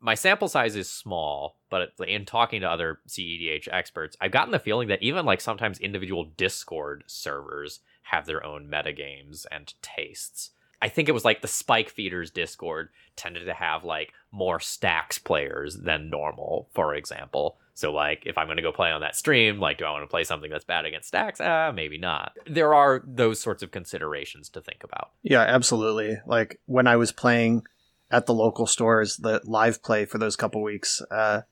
my 0.00 0.14
sample 0.14 0.48
size 0.48 0.76
is 0.76 0.88
small, 0.88 1.58
but 1.68 1.92
in 2.08 2.24
talking 2.24 2.62
to 2.62 2.70
other 2.70 3.00
CEDH 3.06 3.68
experts, 3.70 4.16
I've 4.18 4.32
gotten 4.32 4.52
the 4.52 4.58
feeling 4.58 4.88
that 4.88 5.02
even 5.02 5.26
like 5.26 5.42
sometimes 5.42 5.78
individual 5.78 6.24
Discord 6.38 7.04
servers 7.06 7.80
have 8.04 8.24
their 8.24 8.42
own 8.42 8.66
metagames 8.66 9.44
and 9.52 9.74
tastes. 9.82 10.52
I 10.82 10.88
think 10.88 11.08
it 11.08 11.12
was 11.12 11.24
like 11.24 11.40
the 11.40 11.48
Spike 11.48 11.88
Feeders 11.88 12.32
Discord 12.32 12.88
tended 13.14 13.46
to 13.46 13.54
have 13.54 13.84
like 13.84 14.12
more 14.32 14.58
stax 14.58 15.22
players 15.22 15.76
than 15.76 16.10
normal, 16.10 16.68
for 16.74 16.96
example. 16.96 17.56
So 17.74 17.92
like 17.92 18.24
if 18.26 18.36
I'm 18.36 18.48
going 18.48 18.56
to 18.56 18.64
go 18.64 18.72
play 18.72 18.90
on 18.90 19.00
that 19.00 19.14
stream, 19.14 19.60
like 19.60 19.78
do 19.78 19.84
I 19.84 19.92
want 19.92 20.02
to 20.02 20.08
play 20.08 20.24
something 20.24 20.50
that's 20.50 20.64
bad 20.64 20.84
against 20.84 21.12
stax? 21.12 21.36
Ah, 21.40 21.68
uh, 21.68 21.72
maybe 21.72 21.98
not. 21.98 22.36
There 22.46 22.74
are 22.74 23.00
those 23.06 23.40
sorts 23.40 23.62
of 23.62 23.70
considerations 23.70 24.48
to 24.50 24.60
think 24.60 24.82
about. 24.82 25.12
Yeah, 25.22 25.42
absolutely. 25.42 26.18
Like 26.26 26.60
when 26.66 26.88
I 26.88 26.96
was 26.96 27.12
playing 27.12 27.62
at 28.10 28.26
the 28.26 28.34
local 28.34 28.66
stores, 28.66 29.18
the 29.18 29.40
live 29.44 29.84
play 29.84 30.04
for 30.04 30.18
those 30.18 30.34
couple 30.34 30.62
weeks, 30.62 31.00
uh, 31.12 31.42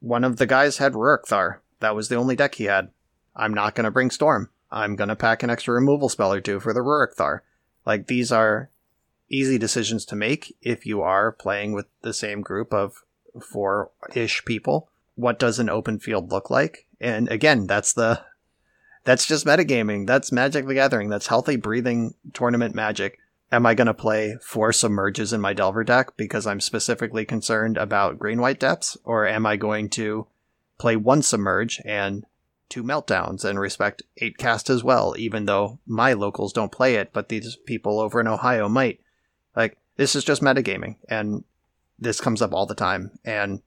one 0.00 0.24
of 0.24 0.38
the 0.38 0.46
guys 0.46 0.78
had 0.78 0.94
Rurik 0.94 1.26
Thar. 1.26 1.60
That 1.80 1.94
was 1.94 2.08
the 2.08 2.16
only 2.16 2.36
deck 2.36 2.54
he 2.54 2.64
had. 2.64 2.88
I'm 3.36 3.52
not 3.52 3.74
going 3.74 3.84
to 3.84 3.90
bring 3.90 4.10
Storm. 4.10 4.48
I'm 4.70 4.96
going 4.96 5.08
to 5.08 5.16
pack 5.16 5.42
an 5.42 5.50
extra 5.50 5.74
removal 5.74 6.08
spell 6.08 6.32
or 6.32 6.40
two 6.40 6.58
for 6.58 6.72
the 6.72 6.80
Rurik 6.80 7.12
Thar. 7.12 7.42
Like 7.86 8.08
these 8.08 8.32
are 8.32 8.70
easy 9.28 9.58
decisions 9.58 10.04
to 10.06 10.16
make 10.16 10.56
if 10.60 10.84
you 10.84 11.02
are 11.02 11.32
playing 11.32 11.72
with 11.72 11.86
the 12.02 12.12
same 12.12 12.42
group 12.42 12.74
of 12.74 13.04
four 13.40 13.90
ish 14.14 14.44
people. 14.44 14.88
What 15.14 15.38
does 15.38 15.58
an 15.58 15.70
open 15.70 15.98
field 15.98 16.30
look 16.30 16.50
like? 16.50 16.86
And 17.00 17.30
again, 17.30 17.66
that's 17.66 17.92
the 17.92 18.22
that's 19.04 19.26
just 19.26 19.46
metagaming. 19.46 20.06
That's 20.06 20.32
Magic 20.32 20.66
the 20.66 20.74
Gathering. 20.74 21.08
That's 21.08 21.28
healthy 21.28 21.56
breathing 21.56 22.14
tournament 22.32 22.74
magic. 22.74 23.18
Am 23.52 23.64
I 23.64 23.74
going 23.74 23.86
to 23.86 23.94
play 23.94 24.36
four 24.42 24.72
submerges 24.72 25.32
in 25.32 25.40
my 25.40 25.52
Delver 25.52 25.84
deck 25.84 26.16
because 26.16 26.46
I'm 26.46 26.60
specifically 26.60 27.24
concerned 27.24 27.78
about 27.78 28.18
green 28.18 28.40
white 28.40 28.58
depths? 28.58 28.96
Or 29.04 29.24
am 29.24 29.46
I 29.46 29.56
going 29.56 29.88
to 29.90 30.26
play 30.78 30.96
one 30.96 31.22
submerge 31.22 31.80
and 31.84 32.26
two 32.68 32.82
meltdowns 32.82 33.44
and 33.44 33.58
respect 33.58 34.02
8 34.18 34.38
cast 34.38 34.70
as 34.70 34.82
well, 34.82 35.14
even 35.18 35.46
though 35.46 35.78
my 35.86 36.12
locals 36.12 36.52
don't 36.52 36.72
play 36.72 36.96
it, 36.96 37.12
but 37.12 37.28
these 37.28 37.56
people 37.66 38.00
over 38.00 38.20
in 38.20 38.26
Ohio 38.26 38.68
might. 38.68 39.00
Like, 39.54 39.78
this 39.96 40.14
is 40.14 40.24
just 40.24 40.42
metagaming, 40.42 40.96
and 41.08 41.44
this 41.98 42.20
comes 42.20 42.42
up 42.42 42.52
all 42.52 42.66
the 42.66 42.74
time. 42.74 43.18
And 43.24 43.62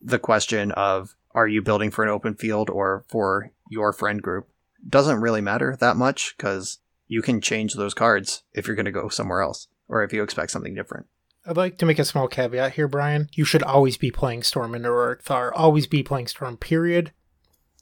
the 0.00 0.18
question 0.18 0.72
of 0.72 1.14
are 1.34 1.48
you 1.48 1.62
building 1.62 1.90
for 1.90 2.04
an 2.04 2.10
open 2.10 2.34
field 2.34 2.70
or 2.70 3.04
for 3.08 3.50
your 3.68 3.92
friend 3.92 4.22
group 4.22 4.48
doesn't 4.88 5.20
really 5.20 5.40
matter 5.40 5.76
that 5.80 5.96
much 5.96 6.34
because 6.36 6.78
you 7.08 7.22
can 7.22 7.40
change 7.40 7.74
those 7.74 7.94
cards 7.94 8.42
if 8.52 8.66
you're 8.66 8.76
going 8.76 8.84
to 8.84 8.92
go 8.92 9.08
somewhere 9.08 9.40
else 9.40 9.68
or 9.88 10.04
if 10.04 10.12
you 10.12 10.22
expect 10.22 10.50
something 10.50 10.74
different. 10.74 11.06
I'd 11.46 11.56
like 11.56 11.76
to 11.78 11.86
make 11.86 11.98
a 11.98 12.04
small 12.04 12.28
caveat 12.28 12.72
here, 12.72 12.88
Brian. 12.88 13.28
You 13.32 13.44
should 13.44 13.62
always 13.62 13.96
be 13.98 14.10
playing 14.10 14.44
Storm 14.44 14.74
and 14.74 14.84
Rurik 14.84 15.22
Thar. 15.22 15.52
Always 15.52 15.86
be 15.86 16.02
playing 16.02 16.28
Storm, 16.28 16.56
period. 16.56 17.12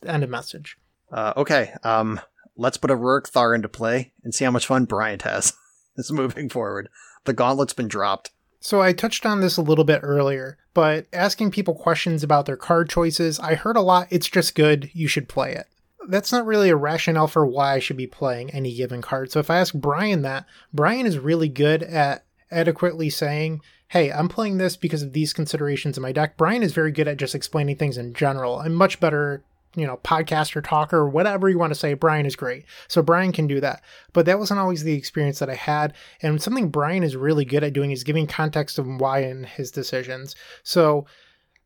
End 0.07 0.25
a 0.25 0.27
message. 0.27 0.77
Uh, 1.11 1.33
okay, 1.37 1.73
um, 1.85 2.21
let's 2.57 2.77
put 2.77 2.91
a 2.91 2.97
Rurik 2.97 3.29
Thar 3.29 3.55
into 3.55 3.69
play 3.69 4.13
and 4.25 4.35
see 4.35 4.45
how 4.45 4.51
much 4.51 4.67
fun 4.67 4.85
Bryant 4.85 5.23
has. 5.23 5.53
is 5.97 6.13
moving 6.13 6.49
forward. 6.49 6.89
The 7.25 7.33
gauntlet's 7.33 7.73
been 7.73 7.89
dropped. 7.89 8.31
So 8.61 8.81
I 8.81 8.93
touched 8.93 9.27
on 9.27 9.41
this 9.41 9.57
a 9.57 9.63
little 9.63 9.85
bit 9.85 10.01
earlier, 10.03 10.57
but 10.73 11.07
asking 11.13 11.51
people 11.51 11.75
questions 11.75 12.23
about 12.23 12.47
their 12.47 12.57
card 12.57 12.89
choices, 12.89 13.41
I 13.41 13.57
heard 13.57 13.77
a 13.77 13.81
lot, 13.81 14.07
it's 14.11 14.29
just 14.29 14.55
good, 14.55 14.91
you 14.93 15.09
should 15.09 15.29
play 15.29 15.53
it. 15.53 15.67
That's 16.09 16.33
not 16.33 16.47
really 16.47 16.71
a 16.71 16.77
rationale 16.77 17.27
for 17.27 17.45
why 17.45 17.75
I 17.75 17.79
should 17.81 17.97
be 17.97 18.07
playing 18.07 18.51
any 18.51 18.75
given 18.75 19.03
card. 19.03 19.33
So 19.33 19.41
if 19.41 19.51
I 19.51 19.59
ask 19.59 19.75
Brian 19.75 20.23
that, 20.23 20.47
Brian 20.73 21.07
is 21.07 21.19
really 21.19 21.49
good 21.49 21.83
at 21.83 22.25
adequately 22.51 23.11
saying, 23.11 23.61
hey, 23.89 24.13
I'm 24.13 24.29
playing 24.29 24.59
this 24.59 24.77
because 24.77 25.03
of 25.03 25.13
these 25.13 25.33
considerations 25.33 25.97
in 25.97 26.03
my 26.03 26.13
deck. 26.13 26.37
Brian 26.37 26.63
is 26.63 26.73
very 26.73 26.93
good 26.93 27.09
at 27.09 27.17
just 27.17 27.35
explaining 27.35 27.77
things 27.77 27.99
in 27.99 28.15
general. 28.15 28.61
I'm 28.61 28.75
much 28.75 29.01
better 29.01 29.43
you 29.75 29.87
know, 29.87 29.99
podcaster, 29.99 30.63
talker, 30.63 31.09
whatever 31.09 31.49
you 31.49 31.59
want 31.59 31.73
to 31.73 31.79
say, 31.79 31.95
Brian 31.95 32.27
is 32.27 32.37
great. 32.37 32.65
So 32.89 33.03
Brian 33.03 33.33
can 33.33 33.47
do 33.47 33.61
that. 33.61 33.83
But 34.13 34.27
that 34.27 34.39
wasn't 34.39 34.61
always 34.61 34.85
the 34.85 34.95
experience 34.95 35.39
that 35.39 35.51
I 35.51 35.55
had. 35.55 35.95
And 36.21 36.43
something 36.43 36.69
Brian 36.69 37.03
is 37.03 37.17
really 37.17 37.45
good 37.45 37.65
at 37.65 37.73
doing 37.73 37.91
is 37.91 38.05
giving 38.05 38.27
context 38.27 38.79
of 38.79 38.87
why 38.87 39.21
in 39.21 39.45
his 39.45 39.71
decisions. 39.71 40.35
So 40.63 41.07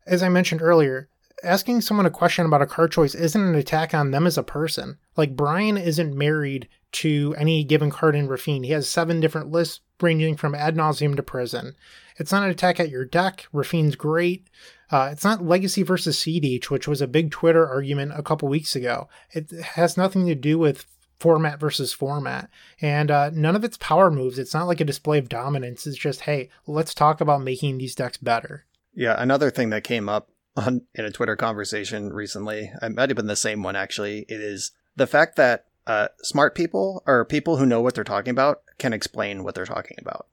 as 0.07 0.23
I 0.23 0.29
mentioned 0.29 0.63
earlier, 0.63 1.09
asking 1.43 1.81
someone 1.81 2.07
a 2.07 2.11
question 2.11 2.47
about 2.47 2.63
a 2.63 2.67
card 2.67 2.93
choice 2.93 3.15
isn't 3.15 3.41
an 3.41 3.55
attack 3.55 3.95
on 3.95 4.11
them 4.11 4.27
as 4.27 4.39
a 4.39 4.43
person. 4.43 4.99
Like 5.17 5.37
Brian 5.37 5.77
isn't 5.77 6.17
married 6.17 6.69
to 6.93 7.35
any 7.39 7.65
given 7.65 7.91
card 7.91 8.15
in 8.15 8.29
Raffine. 8.29 8.65
He 8.65 8.73
has 8.73 8.89
seven 8.89 9.21
different 9.21 9.51
lists 9.51 9.81
ranging 10.01 10.37
from 10.37 10.55
ad 10.55 10.77
nauseam 10.77 11.15
to 11.17 11.23
prison. 11.23 11.75
It's 12.19 12.33
not 12.33 12.45
an 12.45 12.51
attack 12.51 12.81
at 12.81 12.91
your 12.91 13.05
deck. 13.05 13.47
Raffine's 13.53 13.97
great. 13.97 14.49
Uh, 14.91 15.11
it's 15.13 15.25
not 15.25 15.45
legacy 15.45 15.83
versus 15.83 16.17
CEDH, 16.17 16.71
which 16.71 16.89
was 16.89 17.03
a 17.03 17.07
big 17.07 17.31
Twitter 17.31 17.67
argument 17.69 18.13
a 18.15 18.23
couple 18.23 18.49
weeks 18.49 18.77
ago. 18.77 19.09
It 19.33 19.51
has 19.51 19.97
nothing 19.97 20.27
to 20.27 20.35
do 20.35 20.59
with 20.59 20.87
format 21.19 21.59
versus 21.59 21.93
format. 21.93 22.49
And 22.81 23.11
uh, 23.11 23.31
none 23.33 23.57
of 23.57 23.65
its 23.65 23.77
power 23.79 24.11
moves. 24.11 24.39
It's 24.39 24.55
not 24.55 24.67
like 24.67 24.81
a 24.81 24.85
display 24.85 25.19
of 25.19 25.29
dominance. 25.29 25.87
It's 25.87 25.97
just, 25.97 26.23
hey, 26.23 26.51
let's 26.67 26.95
talk 26.95 27.21
about 27.21 27.43
making 27.43 27.79
these 27.79 27.95
decks 27.95 28.19
better. 28.19 28.65
Yeah, 28.95 29.17
another 29.19 29.51
thing 29.51 29.71
that 29.71 29.85
came 29.85 30.09
up 30.09 30.31
on, 30.57 30.83
in 30.95 31.05
a 31.05 31.11
Twitter 31.11 31.37
conversation 31.37 32.13
recently, 32.13 32.71
it 32.83 32.95
might 32.95 33.11
have 33.11 33.17
been 33.17 33.27
the 33.27 33.37
same 33.37 33.63
one 33.63 33.77
actually, 33.77 34.27
it 34.29 34.41
is 34.41 34.73
the 34.97 35.07
fact 35.07 35.37
that 35.37 35.67
uh, 35.87 36.09
smart 36.23 36.55
people 36.55 37.03
or 37.07 37.25
people 37.25 37.57
who 37.57 37.67
know 37.67 37.81
what 37.81 37.95
they're 37.95 38.05
talking 38.05 38.31
about 38.31 38.63
can 38.79 38.93
explain 38.93 39.45
what 39.45 39.55
they're 39.55 39.65
talking 39.65 39.97
about. 40.01 40.27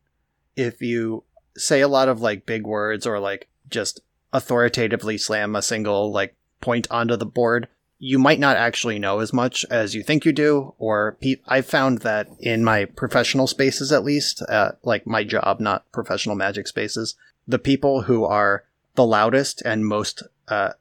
If 0.55 0.82
you 0.82 1.24
say 1.55 1.82
a 1.82 1.88
lot 1.88 2.09
of 2.09 2.21
like 2.21 2.45
big 2.45 2.65
words 2.65 3.05
or 3.05 3.19
like 3.19 3.47
just 3.69 4.01
authoritatively 4.32 5.17
slam 5.17 5.55
a 5.55 5.61
single 5.61 6.11
like 6.11 6.36
point 6.61 6.88
onto 6.89 7.15
the 7.15 7.26
board, 7.26 7.67
you 7.99 8.17
might 8.17 8.39
not 8.39 8.57
actually 8.57 8.99
know 8.99 9.19
as 9.19 9.32
much 9.32 9.65
as 9.69 9.93
you 9.93 10.03
think 10.03 10.26
you 10.26 10.34
do. 10.34 10.74
Or 10.78 11.17
pe- 11.21 11.41
I've 11.47 11.65
found 11.65 11.99
that 11.99 12.28
in 12.39 12.63
my 12.63 12.86
professional 12.86 13.47
spaces, 13.47 13.91
at 13.91 14.03
least, 14.03 14.41
uh, 14.49 14.71
like 14.84 15.05
my 15.05 15.24
job, 15.24 15.59
not 15.59 15.89
professional 15.91 16.36
magic 16.36 16.67
spaces, 16.67 17.15
the 17.47 17.59
people 17.59 18.03
who 18.03 18.26
are 18.26 18.63
the 18.95 19.05
loudest 19.05 19.61
and 19.63 19.85
most 19.85 20.23
uh, 20.47 20.71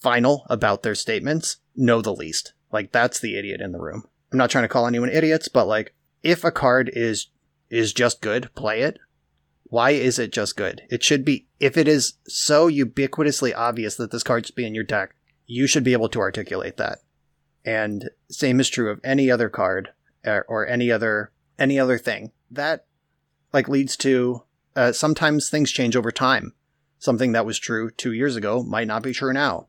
final 0.00 0.46
about 0.48 0.82
their 0.82 0.94
statements 0.94 1.58
know 1.76 2.02
the 2.02 2.14
least. 2.14 2.52
Like 2.70 2.92
that's 2.92 3.20
the 3.20 3.36
idiot 3.38 3.60
in 3.60 3.72
the 3.72 3.80
room. 3.80 4.04
I'm 4.32 4.38
not 4.38 4.50
trying 4.50 4.64
to 4.64 4.68
call 4.68 4.86
anyone 4.86 5.10
idiots, 5.10 5.48
but 5.48 5.66
like 5.66 5.94
if 6.22 6.44
a 6.44 6.50
card 6.50 6.90
is 6.92 7.28
is 7.70 7.92
just 7.92 8.20
good, 8.20 8.50
play 8.54 8.82
it. 8.82 8.98
Why 9.64 9.90
is 9.92 10.18
it 10.18 10.32
just 10.32 10.56
good? 10.56 10.82
It 10.90 11.02
should 11.02 11.24
be 11.24 11.46
if 11.60 11.76
it 11.76 11.88
is 11.88 12.14
so 12.28 12.68
ubiquitously 12.68 13.56
obvious 13.56 13.96
that 13.96 14.10
this 14.10 14.22
card 14.22 14.46
should 14.46 14.54
be 14.54 14.66
in 14.66 14.74
your 14.74 14.84
deck, 14.84 15.14
you 15.46 15.66
should 15.66 15.84
be 15.84 15.92
able 15.92 16.08
to 16.10 16.20
articulate 16.20 16.76
that. 16.76 16.98
And 17.64 18.10
same 18.28 18.60
is 18.60 18.68
true 18.68 18.90
of 18.90 19.00
any 19.04 19.30
other 19.30 19.48
card 19.48 19.90
or, 20.24 20.38
uh, 20.38 20.42
or 20.48 20.66
any 20.66 20.90
other 20.90 21.32
any 21.58 21.78
other 21.78 21.98
thing. 21.98 22.32
That 22.50 22.86
like 23.52 23.68
leads 23.68 23.96
to 23.98 24.42
uh, 24.74 24.92
sometimes 24.92 25.48
things 25.48 25.70
change 25.70 25.96
over 25.96 26.10
time. 26.10 26.54
Something 27.02 27.32
that 27.32 27.44
was 27.44 27.58
true 27.58 27.90
two 27.90 28.12
years 28.12 28.36
ago 28.36 28.62
might 28.62 28.86
not 28.86 29.02
be 29.02 29.12
true 29.12 29.32
now. 29.32 29.66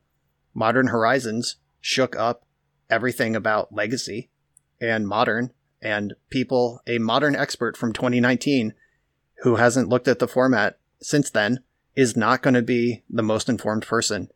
Modern 0.54 0.90
Horizons 0.90 1.56
shook 1.82 2.16
up 2.16 2.46
everything 2.92 3.36
about 3.36 3.74
legacy 3.74 4.30
and 4.80 5.08
modern, 5.08 5.52
and 5.82 6.14
people, 6.30 6.80
a 6.86 7.00
modern 7.00 7.36
expert 7.36 7.76
from 7.76 7.92
2019 7.92 8.76
who 9.38 9.56
hasn't 9.56 9.90
looked 9.90 10.08
at 10.08 10.20
the 10.20 10.28
format 10.28 10.78
since 11.02 11.32
then, 11.32 11.64
is 11.96 12.16
not 12.16 12.44
going 12.44 12.54
to 12.54 12.62
be 12.62 13.02
the 13.10 13.24
most 13.24 13.50
informed 13.50 13.88
person. 13.88 14.30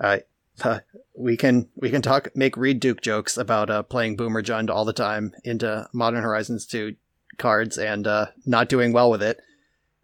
Uh, 0.00 0.18
uh, 0.64 0.80
we 1.16 1.36
can 1.36 1.68
we 1.76 1.88
can 1.88 2.02
talk 2.02 2.34
make 2.34 2.56
Reed 2.56 2.80
Duke 2.80 3.00
jokes 3.00 3.36
about 3.36 3.70
uh, 3.70 3.84
playing 3.84 4.16
Boomer 4.16 4.42
Jund 4.42 4.70
all 4.70 4.84
the 4.84 4.92
time 4.92 5.34
into 5.44 5.88
Modern 5.92 6.24
Horizons 6.24 6.66
2 6.66 6.96
cards 7.38 7.78
and 7.78 8.08
uh, 8.08 8.26
not 8.44 8.68
doing 8.68 8.92
well 8.92 9.08
with 9.08 9.22
it. 9.22 9.40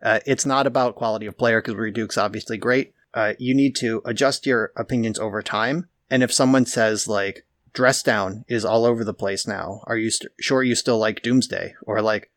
Uh, 0.07 0.21
it's 0.25 0.47
not 0.47 0.69
about 0.69 0.95
quality 0.95 1.27
of 1.27 1.37
player 1.37 1.61
because 1.61 1.75
Reed 1.75 1.95
Duke's 1.95 2.17
obviously 2.17 2.57
great. 2.57 2.95
Uh, 3.13 3.33
you 3.41 3.57
need 3.57 3.75
to 3.77 4.03
adjust 4.05 4.47
your 4.47 4.71
opinions 4.77 5.19
over 5.19 5.43
time. 5.43 5.89
And 6.09 6.23
if 6.23 6.33
someone 6.33 6.65
says 6.65 7.09
like 7.09 7.45
dress 7.73 8.05
down 8.05 8.45
is 8.47 8.65
all 8.65 8.85
over 8.85 9.03
the 9.03 9.13
place 9.13 9.49
now, 9.49 9.81
are 9.85 9.97
you 9.97 10.13
st- 10.13 10.31
sure 10.39 10.63
you 10.63 10.77
still 10.77 10.97
like 10.97 11.23
Doomsday 11.23 11.75
or 11.83 12.01
like 12.01 12.31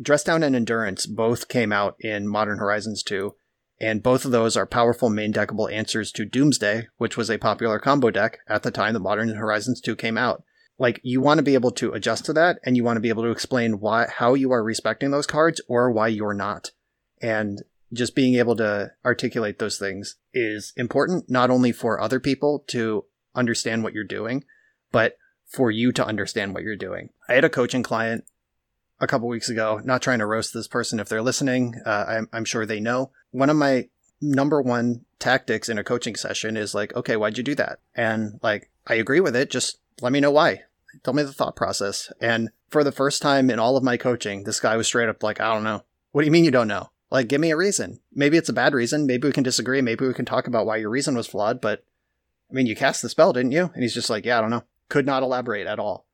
dress 0.00 0.22
down 0.22 0.44
and 0.44 0.54
endurance 0.54 1.04
both 1.04 1.48
came 1.48 1.72
out 1.72 1.96
in 1.98 2.28
Modern 2.28 2.58
Horizons 2.58 3.02
2 3.02 3.34
and 3.80 4.04
both 4.04 4.24
of 4.24 4.30
those 4.30 4.56
are 4.56 4.64
powerful 4.64 5.10
main 5.10 5.32
deckable 5.32 5.72
answers 5.72 6.12
to 6.12 6.24
Doomsday, 6.24 6.86
which 6.96 7.16
was 7.16 7.28
a 7.28 7.38
popular 7.38 7.80
combo 7.80 8.12
deck 8.12 8.38
at 8.46 8.62
the 8.62 8.70
time 8.70 8.94
that 8.94 9.00
Modern 9.00 9.30
Horizons 9.30 9.80
2 9.80 9.96
came 9.96 10.16
out. 10.16 10.44
Like 10.78 11.00
you 11.02 11.20
want 11.20 11.38
to 11.38 11.42
be 11.42 11.54
able 11.54 11.72
to 11.72 11.90
adjust 11.90 12.24
to 12.26 12.32
that 12.34 12.60
and 12.62 12.76
you 12.76 12.84
want 12.84 12.98
to 12.98 13.02
be 13.02 13.08
able 13.08 13.24
to 13.24 13.30
explain 13.30 13.80
why 13.80 14.06
how 14.06 14.34
you 14.34 14.52
are 14.52 14.62
respecting 14.62 15.10
those 15.10 15.26
cards 15.26 15.60
or 15.66 15.90
why 15.90 16.06
you're 16.06 16.32
not. 16.32 16.70
And 17.20 17.62
just 17.92 18.14
being 18.14 18.34
able 18.34 18.56
to 18.56 18.92
articulate 19.04 19.58
those 19.58 19.78
things 19.78 20.16
is 20.34 20.72
important 20.76 21.30
not 21.30 21.50
only 21.50 21.72
for 21.72 22.00
other 22.00 22.20
people 22.20 22.64
to 22.68 23.04
understand 23.34 23.82
what 23.82 23.92
you're 23.92 24.04
doing, 24.04 24.44
but 24.92 25.16
for 25.46 25.70
you 25.70 25.92
to 25.92 26.04
understand 26.04 26.52
what 26.52 26.62
you're 26.62 26.76
doing. 26.76 27.10
I 27.28 27.34
had 27.34 27.44
a 27.44 27.48
coaching 27.48 27.82
client 27.82 28.24
a 29.00 29.06
couple 29.06 29.28
weeks 29.28 29.48
ago, 29.48 29.80
not 29.84 30.02
trying 30.02 30.18
to 30.18 30.26
roast 30.26 30.52
this 30.52 30.68
person 30.68 30.98
if 30.98 31.08
they're 31.08 31.22
listening. 31.22 31.80
Uh, 31.84 32.04
I'm, 32.08 32.28
I'm 32.32 32.44
sure 32.44 32.66
they 32.66 32.80
know. 32.80 33.10
One 33.30 33.50
of 33.50 33.56
my 33.56 33.88
number 34.20 34.60
one 34.60 35.04
tactics 35.18 35.68
in 35.68 35.78
a 35.78 35.84
coaching 35.84 36.16
session 36.16 36.56
is 36.56 36.74
like, 36.74 36.94
okay, 36.96 37.16
why'd 37.16 37.38
you 37.38 37.44
do 37.44 37.54
that? 37.54 37.80
And 37.94 38.40
like, 38.42 38.70
I 38.86 38.94
agree 38.94 39.20
with 39.20 39.36
it. 39.36 39.50
Just 39.50 39.78
let 40.00 40.12
me 40.12 40.20
know 40.20 40.30
why. 40.30 40.62
Tell 41.04 41.14
me 41.14 41.22
the 41.22 41.32
thought 41.32 41.56
process. 41.56 42.10
And 42.20 42.50
for 42.68 42.82
the 42.82 42.92
first 42.92 43.22
time 43.22 43.50
in 43.50 43.58
all 43.58 43.76
of 43.76 43.84
my 43.84 43.96
coaching, 43.96 44.44
this 44.44 44.60
guy 44.60 44.76
was 44.76 44.86
straight 44.86 45.08
up 45.08 45.22
like, 45.22 45.40
I 45.40 45.52
don't 45.52 45.64
know. 45.64 45.84
What 46.12 46.22
do 46.22 46.26
you 46.26 46.32
mean 46.32 46.44
you 46.44 46.50
don't 46.50 46.68
know? 46.68 46.90
Like, 47.16 47.28
give 47.28 47.40
me 47.40 47.50
a 47.50 47.56
reason. 47.56 48.00
Maybe 48.12 48.36
it's 48.36 48.48
a 48.48 48.52
bad 48.52 48.74
reason. 48.74 49.06
Maybe 49.06 49.26
we 49.26 49.32
can 49.32 49.42
disagree. 49.42 49.80
Maybe 49.80 50.06
we 50.06 50.14
can 50.14 50.24
talk 50.24 50.46
about 50.46 50.66
why 50.66 50.76
your 50.76 50.90
reason 50.90 51.16
was 51.16 51.26
flawed. 51.26 51.60
But 51.60 51.84
I 52.50 52.54
mean, 52.54 52.66
you 52.66 52.76
cast 52.76 53.02
the 53.02 53.08
spell, 53.08 53.32
didn't 53.32 53.52
you? 53.52 53.70
And 53.74 53.82
he's 53.82 53.94
just 53.94 54.10
like, 54.10 54.24
yeah, 54.24 54.38
I 54.38 54.40
don't 54.40 54.50
know. 54.50 54.64
Could 54.88 55.06
not 55.06 55.22
elaborate 55.22 55.66
at 55.66 55.78
all 55.78 56.06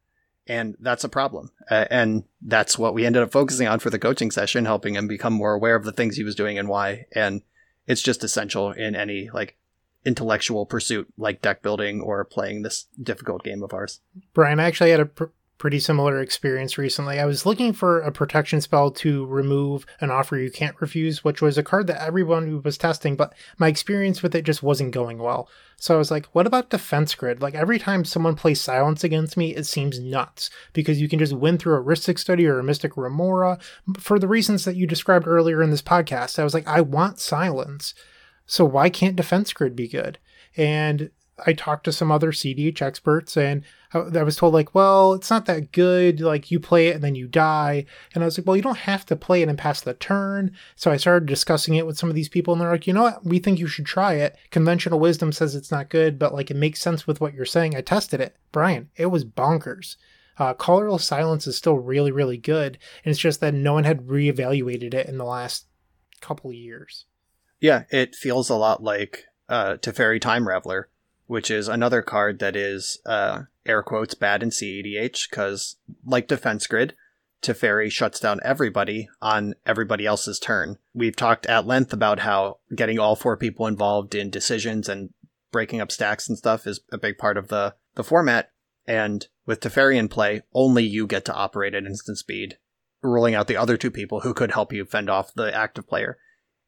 and 0.46 0.76
that's 0.80 1.05
a 1.05 1.09
problem. 1.09 1.50
Uh, 1.70 1.86
and 1.90 2.24
that's 2.40 2.78
what 2.78 2.94
we 2.94 3.07
ended 3.07 3.22
up 3.22 3.32
focusing 3.32 3.68
on 3.68 3.78
for 3.78 3.90
the 3.90 3.98
coaching 3.98 4.30
session, 4.30 4.64
helping 4.64 4.94
him 4.94 5.07
become 5.07 5.32
more 5.32 5.53
aware 5.53 5.76
of 5.76 5.84
the 5.84 5.92
things 5.92 6.16
he 6.16 6.24
was 6.24 6.34
doing 6.34 6.59
and 6.59 6.68
why. 6.68 7.07
And 7.12 7.42
it's 7.86 8.03
just 8.03 8.24
essential 8.24 8.72
in 8.72 8.96
any 8.96 9.30
like 9.32 9.57
intellectual 10.05 10.66
pursuit 10.66 11.12
like 11.16 11.42
deck 11.42 11.62
building 11.62 12.00
or 12.00 12.24
playing 12.24 12.62
this 12.62 12.86
difficult 13.00 13.44
game 13.44 13.62
of 13.62 13.72
ours. 13.72 14.00
Brian, 14.34 14.59
I 14.59 14.64
actually 14.64 14.90
had 14.90 15.00
a 15.00 15.07
pr- 15.07 15.24
pretty 15.62 15.78
similar 15.78 16.20
experience 16.20 16.76
recently. 16.76 17.20
I 17.20 17.24
was 17.24 17.46
looking 17.46 17.72
for 17.72 18.00
a 18.00 18.10
protection 18.10 18.60
spell 18.60 18.90
to 18.90 19.24
remove 19.26 19.86
an 20.00 20.10
offer 20.10 20.36
you 20.36 20.50
can't 20.50 20.74
refuse, 20.80 21.22
which 21.22 21.40
was 21.40 21.56
a 21.56 21.62
card 21.62 21.86
that 21.86 22.02
everyone 22.02 22.60
was 22.64 22.76
testing, 22.76 23.14
but 23.14 23.32
my 23.58 23.68
experience 23.68 24.24
with 24.24 24.34
it 24.34 24.44
just 24.44 24.64
wasn't 24.64 24.90
going 24.90 25.18
well. 25.18 25.48
So 25.76 25.94
I 25.94 25.98
was 25.98 26.10
like, 26.10 26.26
what 26.34 26.48
about 26.48 26.70
defense 26.70 27.14
grid? 27.14 27.40
Like 27.40 27.54
every 27.54 27.78
time 27.78 28.04
someone 28.04 28.34
plays 28.34 28.60
silence 28.60 29.04
against 29.04 29.36
me, 29.36 29.54
it 29.54 29.62
seems 29.62 30.00
nuts 30.00 30.50
because 30.72 31.00
you 31.00 31.08
can 31.08 31.20
just 31.20 31.32
win 31.32 31.58
through 31.58 31.76
a 31.76 31.84
Rhystic 31.84 32.18
Study 32.18 32.44
or 32.44 32.58
a 32.58 32.64
Mystic 32.64 32.96
Remora 32.96 33.60
for 34.00 34.18
the 34.18 34.26
reasons 34.26 34.64
that 34.64 34.74
you 34.74 34.88
described 34.88 35.28
earlier 35.28 35.62
in 35.62 35.70
this 35.70 35.80
podcast. 35.80 36.40
I 36.40 36.44
was 36.44 36.54
like, 36.54 36.66
I 36.66 36.80
want 36.80 37.20
silence. 37.20 37.94
So 38.46 38.64
why 38.64 38.90
can't 38.90 39.14
defense 39.14 39.52
grid 39.52 39.76
be 39.76 39.86
good? 39.86 40.18
And 40.56 41.12
I 41.46 41.52
talked 41.52 41.84
to 41.84 41.92
some 41.92 42.10
other 42.10 42.32
CDH 42.32 42.82
experts 42.82 43.36
and 43.36 43.62
I 43.95 44.22
was 44.22 44.36
told 44.36 44.55
like, 44.55 44.74
well, 44.74 45.12
it's 45.12 45.30
not 45.30 45.47
that 45.47 45.72
good. 45.72 46.20
Like 46.20 46.51
you 46.51 46.59
play 46.59 46.88
it 46.88 46.95
and 46.95 47.05
then 47.05 47.14
you 47.14 47.26
die. 47.26 47.84
And 48.14 48.22
I 48.22 48.26
was 48.26 48.38
like, 48.38 48.47
well, 48.47 48.57
you 48.57 48.62
don't 48.62 48.78
have 48.78 49.05
to 49.07 49.16
play 49.16 49.43
it 49.43 49.49
and 49.49 49.59
pass 49.59 49.80
the 49.80 49.95
turn. 49.95 50.53
So 50.76 50.90
I 50.90 50.97
started 50.97 51.26
discussing 51.26 51.74
it 51.74 51.86
with 51.86 51.99
some 51.99 52.09
of 52.09 52.14
these 52.14 52.28
people 52.28 52.53
and 52.53 52.61
they're 52.61 52.70
like, 52.70 52.86
you 52.86 52.93
know 52.93 53.03
what? 53.03 53.24
We 53.24 53.38
think 53.38 53.59
you 53.59 53.66
should 53.66 53.86
try 53.86 54.14
it. 54.14 54.36
Conventional 54.51 54.99
wisdom 54.99 55.32
says 55.32 55.55
it's 55.55 55.70
not 55.70 55.90
good, 55.90 56.18
but 56.18 56.32
like 56.32 56.51
it 56.51 56.57
makes 56.57 56.80
sense 56.80 57.07
with 57.07 57.20
what 57.20 57.34
you're 57.34 57.45
saying. 57.45 57.76
I 57.76 57.82
tested 57.82 58.20
it. 58.20 58.36
Brian, 58.51 58.88
it 58.97 59.07
was 59.07 59.24
bonkers. 59.24 59.97
Uh, 60.38 60.55
Colorless 60.55 61.05
Silence 61.05 61.47
is 61.47 61.57
still 61.57 61.78
really, 61.78 62.11
really 62.11 62.38
good. 62.38 62.78
And 63.05 63.11
it's 63.11 63.20
just 63.20 63.40
that 63.40 63.55
no 63.55 63.74
one 63.74 63.84
had 63.84 64.07
reevaluated 64.07 64.95
it 64.95 65.09
in 65.09 65.18
the 65.18 65.24
last 65.24 65.66
couple 66.20 66.53
years. 66.53 67.05
Yeah, 67.61 67.84
it 67.90 68.14
feels 68.16 68.49
a 68.49 68.57
lot 68.57 68.82
like 68.82 69.26
uh, 69.49 69.76
Teferi 69.76 70.20
Time 70.20 70.47
Raveler 70.47 70.84
which 71.27 71.51
is 71.51 71.68
another 71.68 72.03
card 72.03 72.39
that 72.41 72.57
is 72.57 73.01
uh, 73.07 73.43
air 73.64 73.83
quotes 73.83 74.14
bad 74.14 74.43
in 74.43 74.51
CEDH 74.51 75.31
because, 75.31 75.77
like 76.05 76.29
Defense 76.29 76.66
Grid, 76.66 76.95
Teferi 77.43 77.91
shuts 77.91 78.20
down 78.20 78.41
everybody 78.45 79.09
on 79.20 79.55
everybody 79.66 80.07
else's 80.07 80.39
turn. 80.39 80.79
We've 80.95 81.16
talked 81.16 81.47
at 81.47 81.66
length 81.66 81.93
about 81.93 82.20
how 82.20 82.59
getting 82.75 82.99
all 82.99 83.16
four 83.16 83.37
people 83.37 83.66
involved 83.66 84.14
in 84.14 84.31
decisions 84.31 84.89
and 84.89 85.11
breaking 85.51 85.81
up 85.81 85.91
stacks 85.91 86.29
and 86.29 86.39
stuff 86.39 86.66
is 86.66 86.81
a 86.93 86.99
big 86.99 87.18
part 87.18 87.37
of 87.37 87.49
the, 87.49 87.75
the 87.95 88.05
format. 88.05 88.51
And 88.87 89.27
with 89.45 89.61
Teferi 89.61 89.97
in 89.97 90.09
play, 90.09 90.43
only 90.55 90.85
you 90.85 91.07
get 91.07 91.25
to 91.27 91.35
operate 91.35 91.75
at 91.75 91.85
instant 91.85 92.18
speed, 92.18 92.59
ruling 93.03 93.35
out 93.35 93.49
the 93.49 93.57
other 93.57 93.77
two 93.77 93.91
people 93.91 94.20
who 94.20 94.35
could 94.35 94.53
help 94.53 94.73
you 94.73 94.85
fend 94.85 95.11
off 95.11 95.35
the 95.35 95.55
active 95.55 95.89
player. 95.89 96.18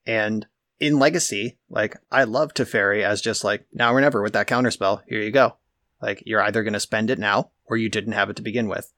And 0.07 0.47
in 0.85 0.99
Legacy, 0.99 1.57
like 1.71 1.97
I 2.13 2.25
love 2.25 2.53
Teferi 2.53 3.03
as 3.03 3.23
just 3.23 3.43
like 3.43 3.65
now 3.73 3.95
or 3.95 4.03
never 4.03 4.23
with 4.23 4.35
that 4.35 4.47
counterspell. 4.47 5.01
Here 5.09 5.23
you 5.23 5.31
go. 5.31 5.57
Like 6.03 6.23
you're 6.27 6.43
either 6.43 6.63
going 6.63 6.75
to 6.75 6.81
spend 6.81 7.09
it 7.09 7.19
now 7.19 7.53
or 7.65 7.79
you 7.79 7.89
didn't 7.89 8.13
have 8.13 8.29
it 8.29 8.37
to 8.37 8.43
begin 8.43 8.69
with. 8.69 8.93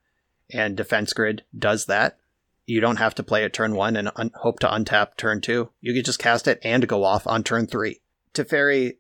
And 0.51 0.77
Defense 0.77 1.13
Grid 1.13 1.45
does 1.57 1.87
that. 1.87 2.19
You 2.67 2.81
don't 2.81 2.97
have 2.97 3.15
to 3.15 3.23
play 3.23 3.45
it 3.45 3.53
turn 3.53 3.77
one 3.77 3.95
and 3.95 4.11
un- 4.17 4.33
hope 4.35 4.59
to 4.61 4.67
untap 4.67 5.17
turn 5.17 5.41
two. 5.41 5.71
You 5.81 5.95
can 5.95 6.03
just 6.03 6.19
cast 6.19 6.49
it 6.49 6.59
and 6.65 6.89
go 6.89 7.05
off 7.05 7.25
on 7.25 7.45
turn 7.45 7.69
three. 7.69 8.01
Teferi 8.35 8.97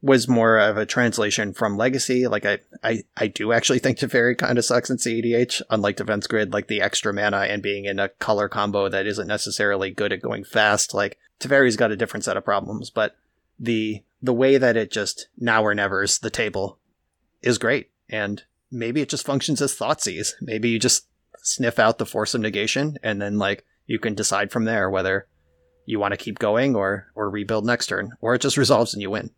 was 0.00 0.28
more 0.28 0.58
of 0.58 0.76
a 0.76 0.86
translation 0.86 1.52
from 1.52 1.76
Legacy. 1.76 2.28
Like 2.28 2.46
I, 2.46 2.58
I, 2.84 3.02
I 3.16 3.26
do 3.26 3.52
actually 3.52 3.80
think 3.80 3.98
Teferi 3.98 4.38
kind 4.38 4.56
of 4.56 4.64
sucks 4.64 4.90
in 4.90 4.96
CEDH, 4.96 5.62
unlike 5.70 5.96
Defense 5.96 6.26
Grid, 6.26 6.52
like 6.52 6.68
the 6.68 6.80
extra 6.80 7.12
mana 7.12 7.38
and 7.38 7.62
being 7.62 7.84
in 7.84 7.98
a 7.98 8.08
color 8.08 8.48
combo 8.48 8.88
that 8.88 9.06
isn't 9.06 9.26
necessarily 9.26 9.90
good 9.90 10.12
at 10.12 10.22
going 10.22 10.44
fast. 10.44 10.94
Like 10.94 11.18
Teferi's 11.40 11.76
got 11.76 11.90
a 11.90 11.96
different 11.96 12.24
set 12.24 12.36
of 12.36 12.44
problems, 12.44 12.90
but 12.90 13.16
the 13.58 14.02
the 14.22 14.32
way 14.32 14.58
that 14.58 14.76
it 14.76 14.90
just 14.90 15.28
now 15.36 15.64
or 15.64 15.74
never's 15.74 16.18
the 16.18 16.30
table 16.30 16.78
is 17.42 17.58
great. 17.58 17.90
And 18.08 18.42
maybe 18.70 19.00
it 19.00 19.08
just 19.08 19.26
functions 19.26 19.60
as 19.60 19.76
Thoughtseize. 19.76 20.32
Maybe 20.40 20.70
you 20.70 20.78
just 20.78 21.06
sniff 21.42 21.78
out 21.78 21.98
the 21.98 22.06
force 22.06 22.34
of 22.34 22.40
negation 22.40 22.98
and 23.02 23.22
then 23.22 23.38
like 23.38 23.64
you 23.86 23.98
can 23.98 24.14
decide 24.14 24.50
from 24.50 24.64
there 24.64 24.90
whether 24.90 25.26
you 25.86 25.98
want 25.98 26.12
to 26.12 26.18
keep 26.18 26.38
going 26.38 26.76
or 26.76 27.10
or 27.16 27.30
rebuild 27.30 27.64
next 27.64 27.86
turn, 27.86 28.12
or 28.20 28.34
it 28.34 28.42
just 28.42 28.56
resolves 28.56 28.92
and 28.92 29.02
you 29.02 29.10
win. 29.10 29.30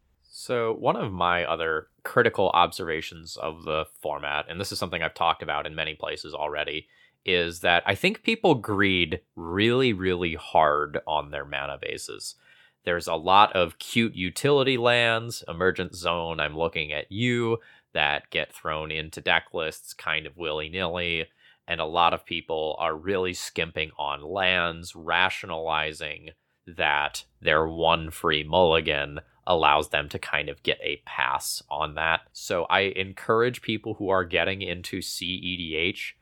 So, 0.43 0.73
one 0.73 0.97
of 0.97 1.13
my 1.13 1.45
other 1.45 1.89
critical 2.03 2.49
observations 2.55 3.37
of 3.37 3.65
the 3.65 3.85
format, 4.01 4.47
and 4.49 4.59
this 4.59 4.73
is 4.73 4.79
something 4.79 5.03
I've 5.03 5.13
talked 5.13 5.43
about 5.43 5.67
in 5.67 5.75
many 5.75 5.95
places 5.95 6.33
already, 6.33 6.89
is 7.27 7.61
that 7.61 7.83
I 7.85 7.95
think 7.95 8.23
people 8.23 8.55
greed 8.55 9.21
really, 9.37 9.93
really 9.93 10.37
hard 10.37 10.99
on 11.07 11.31
their 11.31 11.45
mana 11.45 11.77
bases. 11.79 12.37
There's 12.85 13.07
a 13.07 13.17
lot 13.17 13.55
of 13.55 13.79
cute 13.79 14.15
utility 14.15 14.79
lands, 14.79 15.45
Emergence 15.47 15.99
Zone, 15.99 16.41
I'm 16.41 16.57
looking 16.57 16.91
at 16.91 17.13
you, 17.13 17.59
that 17.93 18.31
get 18.31 18.51
thrown 18.51 18.91
into 18.91 19.21
deck 19.21 19.49
lists 19.53 19.93
kind 19.93 20.27
of 20.27 20.39
willy 20.39 20.71
nilly. 20.71 21.27
And 21.69 21.83
a 21.83 21.85
lot 21.85 22.15
of 22.15 22.25
people 22.25 22.77
are 22.79 22.97
really 22.97 23.35
skimping 23.35 23.91
on 23.99 24.23
lands, 24.23 24.97
rationalizing 24.97 26.31
that 26.67 27.27
their 27.43 27.67
one 27.67 28.11
free 28.11 28.43
mulligan 28.43 29.21
allows 29.51 29.89
them 29.89 30.09
to 30.09 30.19
kind 30.19 30.49
of 30.49 30.63
get 30.63 30.79
a 30.81 31.03
pass 31.05 31.61
on 31.69 31.97
that. 31.97 32.21
So 32.33 32.67
I 32.71 32.83
encourage 32.83 33.63
people 33.63 33.95
who 33.95 34.09
are 34.09 34.25
getting 34.25 34.63
into 34.63 35.01
CEDH 35.01 36.13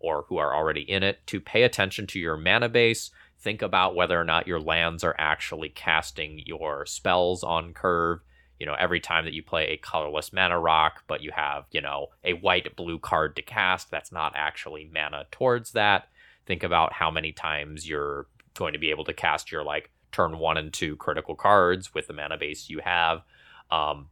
or 0.00 0.24
who 0.28 0.38
are 0.38 0.54
already 0.54 0.80
in 0.80 1.02
it 1.02 1.18
to 1.26 1.38
pay 1.38 1.64
attention 1.64 2.06
to 2.06 2.18
your 2.18 2.38
mana 2.38 2.70
base. 2.70 3.10
Think 3.40 3.60
about 3.60 3.94
whether 3.94 4.18
or 4.18 4.24
not 4.24 4.46
your 4.46 4.58
lands 4.58 5.04
are 5.04 5.14
actually 5.18 5.68
casting 5.68 6.42
your 6.46 6.86
spells 6.86 7.44
on 7.44 7.74
curve. 7.74 8.20
You 8.58 8.64
know, 8.64 8.74
every 8.78 9.00
time 9.00 9.26
that 9.26 9.34
you 9.34 9.42
play 9.42 9.66
a 9.66 9.76
colorless 9.76 10.32
mana 10.32 10.58
rock, 10.58 11.04
but 11.06 11.22
you 11.22 11.30
have, 11.32 11.66
you 11.70 11.82
know, 11.82 12.06
a 12.24 12.32
white 12.32 12.74
blue 12.74 12.98
card 12.98 13.36
to 13.36 13.42
cast, 13.42 13.90
that's 13.90 14.10
not 14.10 14.32
actually 14.34 14.90
mana 14.92 15.26
towards 15.30 15.72
that. 15.72 16.08
Think 16.46 16.62
about 16.62 16.94
how 16.94 17.10
many 17.10 17.32
times 17.32 17.86
you're 17.86 18.28
going 18.54 18.72
to 18.72 18.78
be 18.78 18.90
able 18.90 19.04
to 19.04 19.12
cast 19.12 19.52
your 19.52 19.62
like 19.62 19.90
turn 20.12 20.38
one 20.38 20.56
and 20.56 20.72
two 20.72 20.96
critical 20.96 21.34
cards 21.34 21.94
with 21.94 22.06
the 22.06 22.12
mana 22.12 22.36
base 22.38 22.70
you 22.70 22.80
have. 22.84 23.22
Um, 23.70 24.08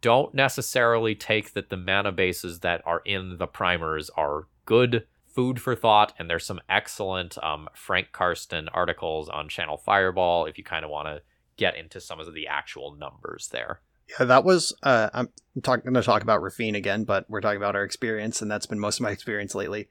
don't 0.00 0.34
necessarily 0.34 1.14
take 1.14 1.54
that 1.54 1.70
the 1.70 1.76
mana 1.76 2.12
bases 2.12 2.60
that 2.60 2.82
are 2.86 3.02
in 3.04 3.38
the 3.38 3.46
primers 3.46 4.10
are 4.10 4.46
good 4.64 5.06
food 5.26 5.60
for 5.60 5.74
thought, 5.74 6.12
and 6.18 6.28
there's 6.28 6.46
some 6.46 6.60
excellent 6.68 7.42
um, 7.44 7.68
Frank 7.74 8.08
Karsten 8.12 8.68
articles 8.70 9.28
on 9.28 9.48
Channel 9.48 9.76
Fireball 9.76 10.46
if 10.46 10.58
you 10.58 10.64
kind 10.64 10.84
of 10.84 10.90
want 10.90 11.08
to 11.08 11.22
get 11.56 11.76
into 11.76 12.00
some 12.00 12.20
of 12.20 12.32
the 12.34 12.46
actual 12.46 12.94
numbers 12.94 13.48
there. 13.52 13.80
Yeah, 14.18 14.26
that 14.26 14.44
was. 14.44 14.74
Uh, 14.82 15.10
I'm 15.12 15.28
talking 15.62 15.84
going 15.84 15.94
to 15.94 16.02
talk 16.02 16.22
about 16.22 16.40
Raffine 16.40 16.76
again, 16.76 17.04
but 17.04 17.28
we're 17.28 17.40
talking 17.40 17.58
about 17.58 17.76
our 17.76 17.84
experience, 17.84 18.40
and 18.40 18.50
that's 18.50 18.66
been 18.66 18.78
most 18.78 18.98
of 18.98 19.04
my 19.04 19.10
experience 19.10 19.54
lately. 19.54 19.88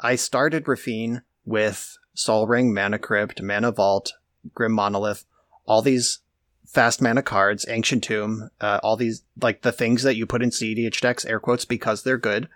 I 0.00 0.16
started 0.16 0.64
Raffine 0.64 1.22
with 1.44 1.98
Sol 2.14 2.46
Ring, 2.46 2.72
Mana 2.72 2.98
Crypt, 2.98 3.42
Mana 3.42 3.72
Vault, 3.72 4.12
Grim 4.54 4.72
Monolith, 4.72 5.24
all 5.66 5.82
these 5.82 6.20
fast 6.66 7.00
mana 7.00 7.22
cards, 7.22 7.66
Ancient 7.68 8.04
Tomb, 8.04 8.50
uh, 8.60 8.78
all 8.82 8.96
these 8.96 9.22
like 9.40 9.62
the 9.62 9.72
things 9.72 10.02
that 10.02 10.16
you 10.16 10.26
put 10.26 10.42
in 10.42 10.50
CEDH 10.50 11.00
decks, 11.00 11.24
air 11.24 11.40
quotes, 11.40 11.64
because 11.64 12.02
they're 12.02 12.18
good. 12.18 12.48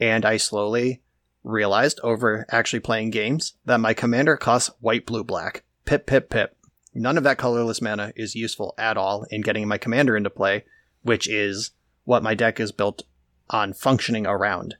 And 0.00 0.24
I 0.24 0.36
slowly 0.36 1.02
realized 1.44 2.00
over 2.02 2.46
actually 2.50 2.80
playing 2.80 3.10
games 3.10 3.54
that 3.64 3.80
my 3.80 3.94
commander 3.94 4.36
costs 4.36 4.70
white, 4.80 5.06
blue, 5.06 5.24
black. 5.24 5.64
Pip, 5.84 6.06
pip, 6.06 6.30
pip. 6.30 6.56
None 6.94 7.16
of 7.16 7.24
that 7.24 7.38
colorless 7.38 7.82
mana 7.82 8.12
is 8.16 8.34
useful 8.34 8.74
at 8.78 8.96
all 8.96 9.24
in 9.30 9.40
getting 9.40 9.66
my 9.66 9.78
commander 9.78 10.16
into 10.16 10.30
play, 10.30 10.64
which 11.02 11.28
is 11.28 11.70
what 12.04 12.22
my 12.22 12.34
deck 12.34 12.60
is 12.60 12.72
built 12.72 13.02
on 13.50 13.72
functioning 13.72 14.26
around. 14.26 14.76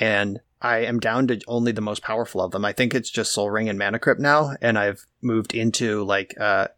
And 0.00 0.40
I 0.60 0.78
am 0.78 1.00
down 1.00 1.28
to 1.28 1.40
only 1.46 1.72
the 1.72 1.80
most 1.80 2.02
powerful 2.02 2.40
of 2.40 2.50
them. 2.50 2.64
I 2.64 2.72
think 2.72 2.94
it's 2.94 3.10
just 3.10 3.32
Sol 3.32 3.50
Ring 3.50 3.68
and 3.68 3.78
Mana 3.78 3.98
Crypt 3.98 4.20
now, 4.20 4.54
and 4.60 4.78
I've 4.78 5.06
moved 5.22 5.54
into 5.54 6.04
like 6.04 6.34
uh, 6.40 6.68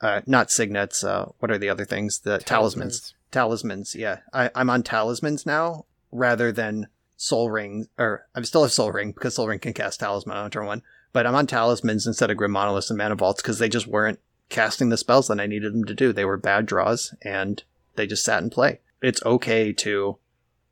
uh 0.00 0.20
not 0.26 0.50
signets. 0.50 1.02
Uh, 1.02 1.30
what 1.38 1.50
are 1.50 1.58
the 1.58 1.68
other 1.68 1.84
things? 1.84 2.20
The 2.20 2.38
talismans. 2.38 3.14
Talismans. 3.30 3.94
Yeah, 3.94 4.18
I, 4.32 4.50
I'm 4.54 4.70
on 4.70 4.82
talismans 4.82 5.46
now 5.46 5.86
rather 6.12 6.52
than 6.52 6.88
Sol 7.16 7.50
Ring. 7.50 7.88
Or 7.98 8.26
I 8.34 8.42
still 8.42 8.62
have 8.62 8.72
Sol 8.72 8.92
Ring 8.92 9.12
because 9.12 9.34
Sol 9.34 9.48
Ring 9.48 9.58
can 9.58 9.72
cast 9.72 10.00
Talisman 10.00 10.36
on 10.36 10.50
turn 10.50 10.66
one. 10.66 10.82
But 11.12 11.26
I'm 11.26 11.34
on 11.34 11.46
talismans 11.46 12.06
instead 12.06 12.30
of 12.30 12.36
Grim 12.36 12.52
Monoliths 12.52 12.90
and 12.90 12.96
Mana 12.96 13.16
Vaults 13.16 13.42
because 13.42 13.58
they 13.58 13.68
just 13.68 13.86
weren't 13.86 14.20
casting 14.48 14.88
the 14.88 14.96
spells 14.96 15.28
that 15.28 15.40
I 15.40 15.46
needed 15.46 15.72
them 15.72 15.84
to 15.84 15.94
do. 15.94 16.12
They 16.12 16.24
were 16.24 16.36
bad 16.36 16.66
draws 16.66 17.14
and 17.22 17.62
they 17.96 18.06
just 18.06 18.24
sat 18.24 18.42
in 18.42 18.50
play. 18.50 18.80
It's 19.02 19.22
okay 19.24 19.72
to 19.72 20.18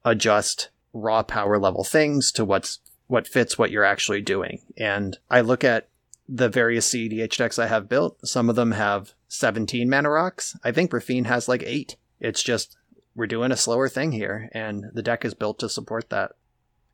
adjust 0.04 0.70
raw 0.92 1.22
power 1.22 1.58
level 1.58 1.84
things 1.84 2.32
to 2.32 2.44
what's 2.44 2.80
what 3.06 3.26
fits 3.26 3.58
what 3.58 3.70
you're 3.70 3.84
actually 3.84 4.20
doing. 4.20 4.60
And 4.76 5.18
I 5.28 5.40
look 5.40 5.64
at 5.64 5.88
the 6.28 6.48
various 6.48 6.88
CEDH 6.88 7.36
decks 7.36 7.58
I 7.58 7.66
have 7.66 7.88
built. 7.88 8.24
Some 8.26 8.48
of 8.48 8.56
them 8.56 8.72
have 8.72 9.14
17 9.28 9.90
mana 9.90 10.10
rocks. 10.10 10.56
I 10.62 10.70
think 10.70 10.92
Raffine 10.92 11.26
has 11.26 11.48
like 11.48 11.64
eight. 11.64 11.96
It's 12.20 12.42
just 12.42 12.76
we're 13.16 13.26
doing 13.26 13.50
a 13.50 13.56
slower 13.56 13.88
thing 13.88 14.12
here, 14.12 14.48
and 14.52 14.86
the 14.94 15.02
deck 15.02 15.24
is 15.24 15.34
built 15.34 15.58
to 15.58 15.68
support 15.68 16.10
that. 16.10 16.32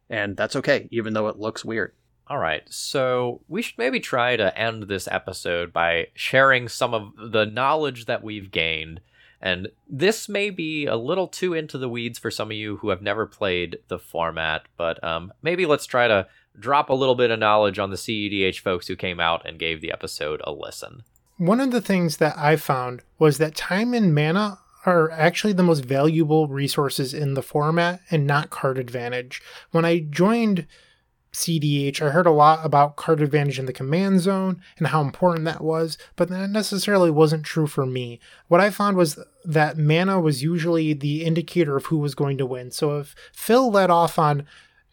And 0.09 0.37
that's 0.37 0.57
okay, 0.57 0.89
even 0.91 1.13
though 1.13 1.29
it 1.29 1.39
looks 1.39 1.65
weird. 1.65 1.93
All 2.29 2.39
right, 2.39 2.63
so 2.69 3.43
we 3.47 3.63
should 3.63 3.79
maybe 3.79 4.01
try 4.01 4.37
to 4.37 4.59
end 4.59 4.85
this 4.85 5.07
episode 5.09 5.73
by 5.73 6.09
sharing 6.15 6.69
some 6.69 6.95
of 6.95 7.13
the 7.17 7.45
knowledge 7.45 8.07
that 8.07 8.25
we've 8.25 8.51
gained 8.51 9.01
and 9.47 9.69
this 9.89 10.29
may 10.29 10.51
be 10.51 10.87
a 10.87 10.97
little 10.97 11.29
too 11.29 11.55
into 11.55 11.79
the 11.79 11.89
weeds 11.89 12.19
for 12.19 12.33
some 12.33 12.51
of 12.51 12.57
you 12.57 12.79
who 12.79 12.89
have 12.89 13.01
never 13.01 13.27
played 13.27 13.79
the 13.87 13.97
format, 13.97 14.67
but 14.77 15.03
um, 15.05 15.33
maybe 15.41 15.67
let's 15.67 15.87
try 15.87 16.09
to 16.09 16.27
drop 16.59 16.91
a 16.91 16.95
little 16.95 17.15
bit 17.15 17.31
of 17.31 17.39
knowledge 17.39 17.79
on 17.79 17.91
the 17.91 17.97
CEDH 17.97 18.59
folks 18.59 18.89
who 18.89 18.97
came 18.97 19.21
out 19.21 19.47
and 19.47 19.61
gave 19.61 19.81
the 19.81 19.93
episode 19.93 20.41
a 20.43 20.51
listen. 20.51 21.05
One 21.37 21.61
of 21.61 21.71
the 21.71 21.81
things 21.81 22.17
that 22.17 22.37
I 22.37 22.57
found 22.57 23.03
was 23.21 23.39
that 23.39 23.55
time 23.55 23.95
and 23.95 24.13
mana 24.13 24.59
are 24.85 25.13
actually 25.13 25.53
the 25.53 25.63
most 25.63 25.85
valuable 25.85 26.49
resources 26.49 27.15
in 27.15 27.35
the 27.35 27.43
format 27.43 28.01
and 28.11 28.27
not 28.27 28.51
card 28.51 28.79
advantage. 28.79 29.41
When 29.71 29.85
I 29.85 30.01
joined 30.01 30.67
CEDH, 31.37 32.01
I 32.01 32.09
heard 32.09 32.27
a 32.27 32.31
lot 32.31 32.65
about 32.65 32.97
card 32.97 33.21
advantage 33.21 33.59
in 33.59 33.67
the 33.67 33.73
command 33.73 34.21
zone 34.21 34.63
and 34.79 34.87
how 34.87 35.03
important 35.03 35.45
that 35.45 35.63
was, 35.63 35.99
but 36.17 36.31
that 36.31 36.49
necessarily 36.49 37.11
wasn't 37.11 37.45
true 37.45 37.67
for 37.67 37.85
me. 37.85 38.21
What 38.49 38.63
I 38.63 38.71
found 38.71 38.97
was 38.97 39.19
that 39.45 39.77
mana 39.77 40.19
was 40.19 40.43
usually 40.43 40.95
the 40.95 41.25
indicator 41.27 41.77
of 41.77 41.87
who 41.87 41.99
was 41.99 42.15
going 42.15 42.39
to 42.39 42.47
win. 42.47 42.71
So 42.71 42.99
if 42.99 43.15
Phil 43.35 43.71
led 43.71 43.91
off 43.91 44.19
on 44.19 44.47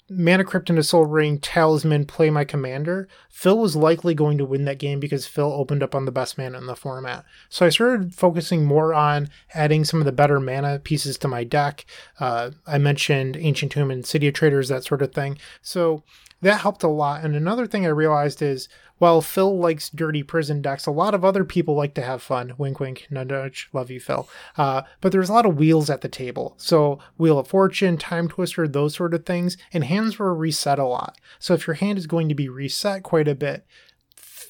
Mana 0.09 0.43
Crypt 0.43 0.69
into 0.69 0.83
Sol 0.83 1.05
Ring, 1.05 1.39
Talisman, 1.39 2.05
play 2.05 2.29
my 2.29 2.43
commander, 2.43 3.07
Phil 3.29 3.57
was 3.57 3.77
likely 3.77 4.13
going 4.13 4.37
to 4.37 4.45
win 4.45 4.65
that 4.65 4.79
game 4.79 4.99
because 4.99 5.25
Phil 5.25 5.49
opened 5.49 5.81
up 5.81 5.95
on 5.95 6.03
the 6.03 6.11
best 6.11 6.37
mana 6.37 6.57
in 6.57 6.65
the 6.65 6.75
format. 6.75 7.23
So 7.47 7.65
I 7.65 7.69
started 7.69 8.13
focusing 8.13 8.65
more 8.65 8.93
on 8.93 9.29
adding 9.53 9.85
some 9.85 9.99
of 10.01 10.05
the 10.05 10.11
better 10.11 10.41
mana 10.41 10.79
pieces 10.79 11.17
to 11.19 11.29
my 11.29 11.45
deck. 11.45 11.85
Uh, 12.19 12.51
I 12.67 12.79
mentioned 12.79 13.37
Ancient 13.37 13.71
Tomb 13.71 13.89
and 13.89 14.05
City 14.05 14.27
of 14.27 14.33
Traders, 14.33 14.67
that 14.67 14.83
sort 14.83 15.01
of 15.01 15.13
thing. 15.13 15.37
So 15.61 16.03
that 16.43 16.61
helped 16.61 16.83
a 16.83 16.87
lot. 16.87 17.23
And 17.23 17.35
another 17.35 17.65
thing 17.65 17.85
I 17.85 17.89
realized 17.89 18.41
is 18.41 18.69
while 18.99 19.21
Phil 19.21 19.57
likes 19.57 19.89
dirty 19.89 20.23
prison 20.23 20.61
decks, 20.61 20.85
a 20.85 20.91
lot 20.91 21.13
of 21.13 21.25
other 21.25 21.43
people 21.43 21.75
like 21.75 21.93
to 21.95 22.01
have 22.01 22.21
fun. 22.21 22.53
Wink, 22.57 22.79
wink, 22.79 23.07
nudge. 23.09 23.69
Love 23.73 23.89
you, 23.89 23.99
Phil. 23.99 24.29
Uh, 24.57 24.83
but 25.01 25.11
there's 25.11 25.29
a 25.29 25.33
lot 25.33 25.45
of 25.45 25.57
wheels 25.57 25.89
at 25.89 26.01
the 26.01 26.07
table. 26.07 26.53
So 26.57 26.99
Wheel 27.17 27.39
of 27.39 27.47
Fortune, 27.47 27.97
Time 27.97 28.27
Twister, 28.27 28.67
those 28.67 28.95
sort 28.95 29.13
of 29.13 29.25
things. 29.25 29.57
And 29.73 29.83
hands 29.83 30.19
were 30.19 30.33
reset 30.33 30.79
a 30.79 30.85
lot. 30.85 31.19
So 31.39 31.53
if 31.53 31.67
your 31.67 31.73
hand 31.75 31.97
is 31.97 32.07
going 32.07 32.29
to 32.29 32.35
be 32.35 32.47
reset 32.47 33.03
quite 33.03 33.27
a 33.27 33.35
bit, 33.35 33.65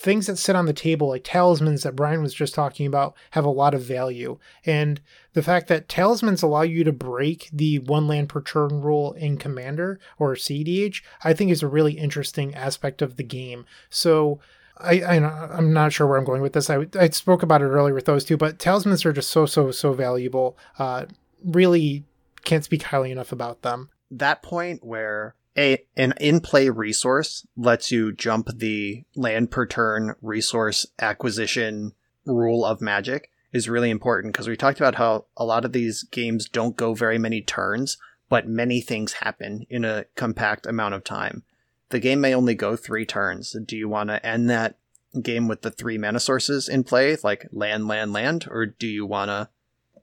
things 0.03 0.27
that 0.27 0.37
sit 0.37 0.53
on 0.55 0.65
the 0.65 0.73
table, 0.73 1.07
like 1.07 1.23
talismans 1.23 1.83
that 1.83 1.95
Brian 1.95 2.21
was 2.21 2.33
just 2.33 2.53
talking 2.53 2.85
about, 2.85 3.15
have 3.31 3.45
a 3.45 3.49
lot 3.49 3.73
of 3.73 3.81
value. 3.81 4.37
And 4.65 4.99
the 5.31 5.41
fact 5.41 5.69
that 5.69 5.87
talismans 5.87 6.43
allow 6.43 6.63
you 6.63 6.83
to 6.83 6.91
break 6.91 7.49
the 7.53 7.79
one 7.79 8.05
land 8.05 8.27
per 8.27 8.41
turn 8.41 8.81
rule 8.81 9.13
in 9.13 9.37
Commander 9.37 10.01
or 10.19 10.35
CEDH, 10.35 11.01
I 11.23 11.33
think 11.33 11.51
is 11.51 11.63
a 11.63 11.69
really 11.69 11.93
interesting 11.93 12.53
aspect 12.53 13.01
of 13.01 13.15
the 13.15 13.23
game. 13.23 13.65
So 13.89 14.41
I, 14.77 14.99
I 14.99 15.57
am 15.57 15.71
not 15.71 15.93
sure 15.93 16.05
where 16.05 16.17
I'm 16.17 16.25
going 16.25 16.41
with 16.41 16.51
this. 16.51 16.69
I, 16.69 16.85
I 16.99 17.07
spoke 17.09 17.41
about 17.41 17.61
it 17.61 17.67
earlier 17.67 17.93
with 17.93 18.05
those 18.05 18.25
two, 18.25 18.35
but 18.35 18.59
talismans 18.59 19.05
are 19.05 19.13
just 19.13 19.29
so 19.29 19.45
so 19.45 19.71
so 19.71 19.93
valuable. 19.93 20.57
Uh, 20.77 21.05
really 21.45 22.03
can't 22.43 22.65
speak 22.65 22.83
highly 22.83 23.11
enough 23.11 23.31
about 23.31 23.61
them. 23.61 23.89
That 24.11 24.43
point 24.43 24.83
where 24.83 25.35
a 25.57 25.83
an 25.95 26.13
in-play 26.19 26.69
resource 26.69 27.45
lets 27.55 27.91
you 27.91 28.11
jump 28.11 28.49
the 28.55 29.03
land 29.15 29.51
per 29.51 29.65
turn 29.65 30.15
resource 30.21 30.85
acquisition 30.99 31.93
rule 32.25 32.65
of 32.65 32.81
magic 32.81 33.29
is 33.51 33.69
really 33.69 33.91
important 33.91 34.33
because 34.33 34.47
we 34.47 34.57
talked 34.57 34.79
about 34.79 34.95
how 34.95 35.25
a 35.37 35.45
lot 35.45 35.63
of 35.63 35.73
these 35.73 36.03
games 36.03 36.49
don't 36.49 36.75
go 36.75 36.93
very 36.93 37.19
many 37.19 37.41
turns, 37.41 37.97
but 38.27 38.47
many 38.47 38.81
things 38.81 39.13
happen 39.13 39.65
in 39.69 39.85
a 39.85 40.05
compact 40.15 40.65
amount 40.65 40.95
of 40.95 41.03
time. 41.03 41.43
The 41.89 41.99
game 41.99 42.19
may 42.19 42.33
only 42.33 42.55
go 42.55 42.75
three 42.75 43.05
turns. 43.05 43.55
Do 43.65 43.77
you 43.77 43.87
want 43.87 44.09
to 44.09 44.25
end 44.25 44.49
that 44.49 44.77
game 45.21 45.47
with 45.47 45.61
the 45.61 45.69
three 45.69 45.99
mana 45.99 46.19
sources 46.19 46.67
in 46.67 46.83
play, 46.83 47.15
like 47.23 47.47
land, 47.51 47.87
land, 47.87 48.11
land, 48.11 48.47
or 48.49 48.65
do 48.65 48.87
you 48.87 49.05
want 49.05 49.29
to 49.29 49.49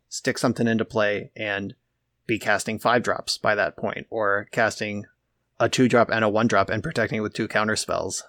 stick 0.08 0.38
something 0.38 0.68
into 0.68 0.84
play 0.84 1.32
and 1.34 1.74
be 2.26 2.38
casting 2.38 2.78
five 2.78 3.02
drops 3.02 3.36
by 3.36 3.56
that 3.56 3.76
point, 3.76 4.06
or 4.10 4.46
casting 4.52 5.06
a 5.60 5.68
two 5.68 5.88
drop 5.88 6.10
and 6.10 6.24
a 6.24 6.28
one 6.28 6.48
drop 6.48 6.70
and 6.70 6.82
protecting 6.82 7.18
it 7.18 7.20
with 7.20 7.34
two 7.34 7.46
counter 7.46 7.76
spells? 7.76 8.24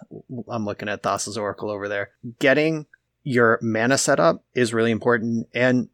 I'm 0.48 0.66
looking 0.66 0.90
at 0.90 1.02
Thassa's 1.02 1.38
Oracle 1.38 1.72
over 1.72 1.88
there. 1.88 2.12
Getting 2.38 2.86
your 3.24 3.58
mana 3.62 3.98
setup 3.98 4.44
is 4.54 4.74
really 4.74 4.92
important. 4.92 5.48
And 5.54 5.90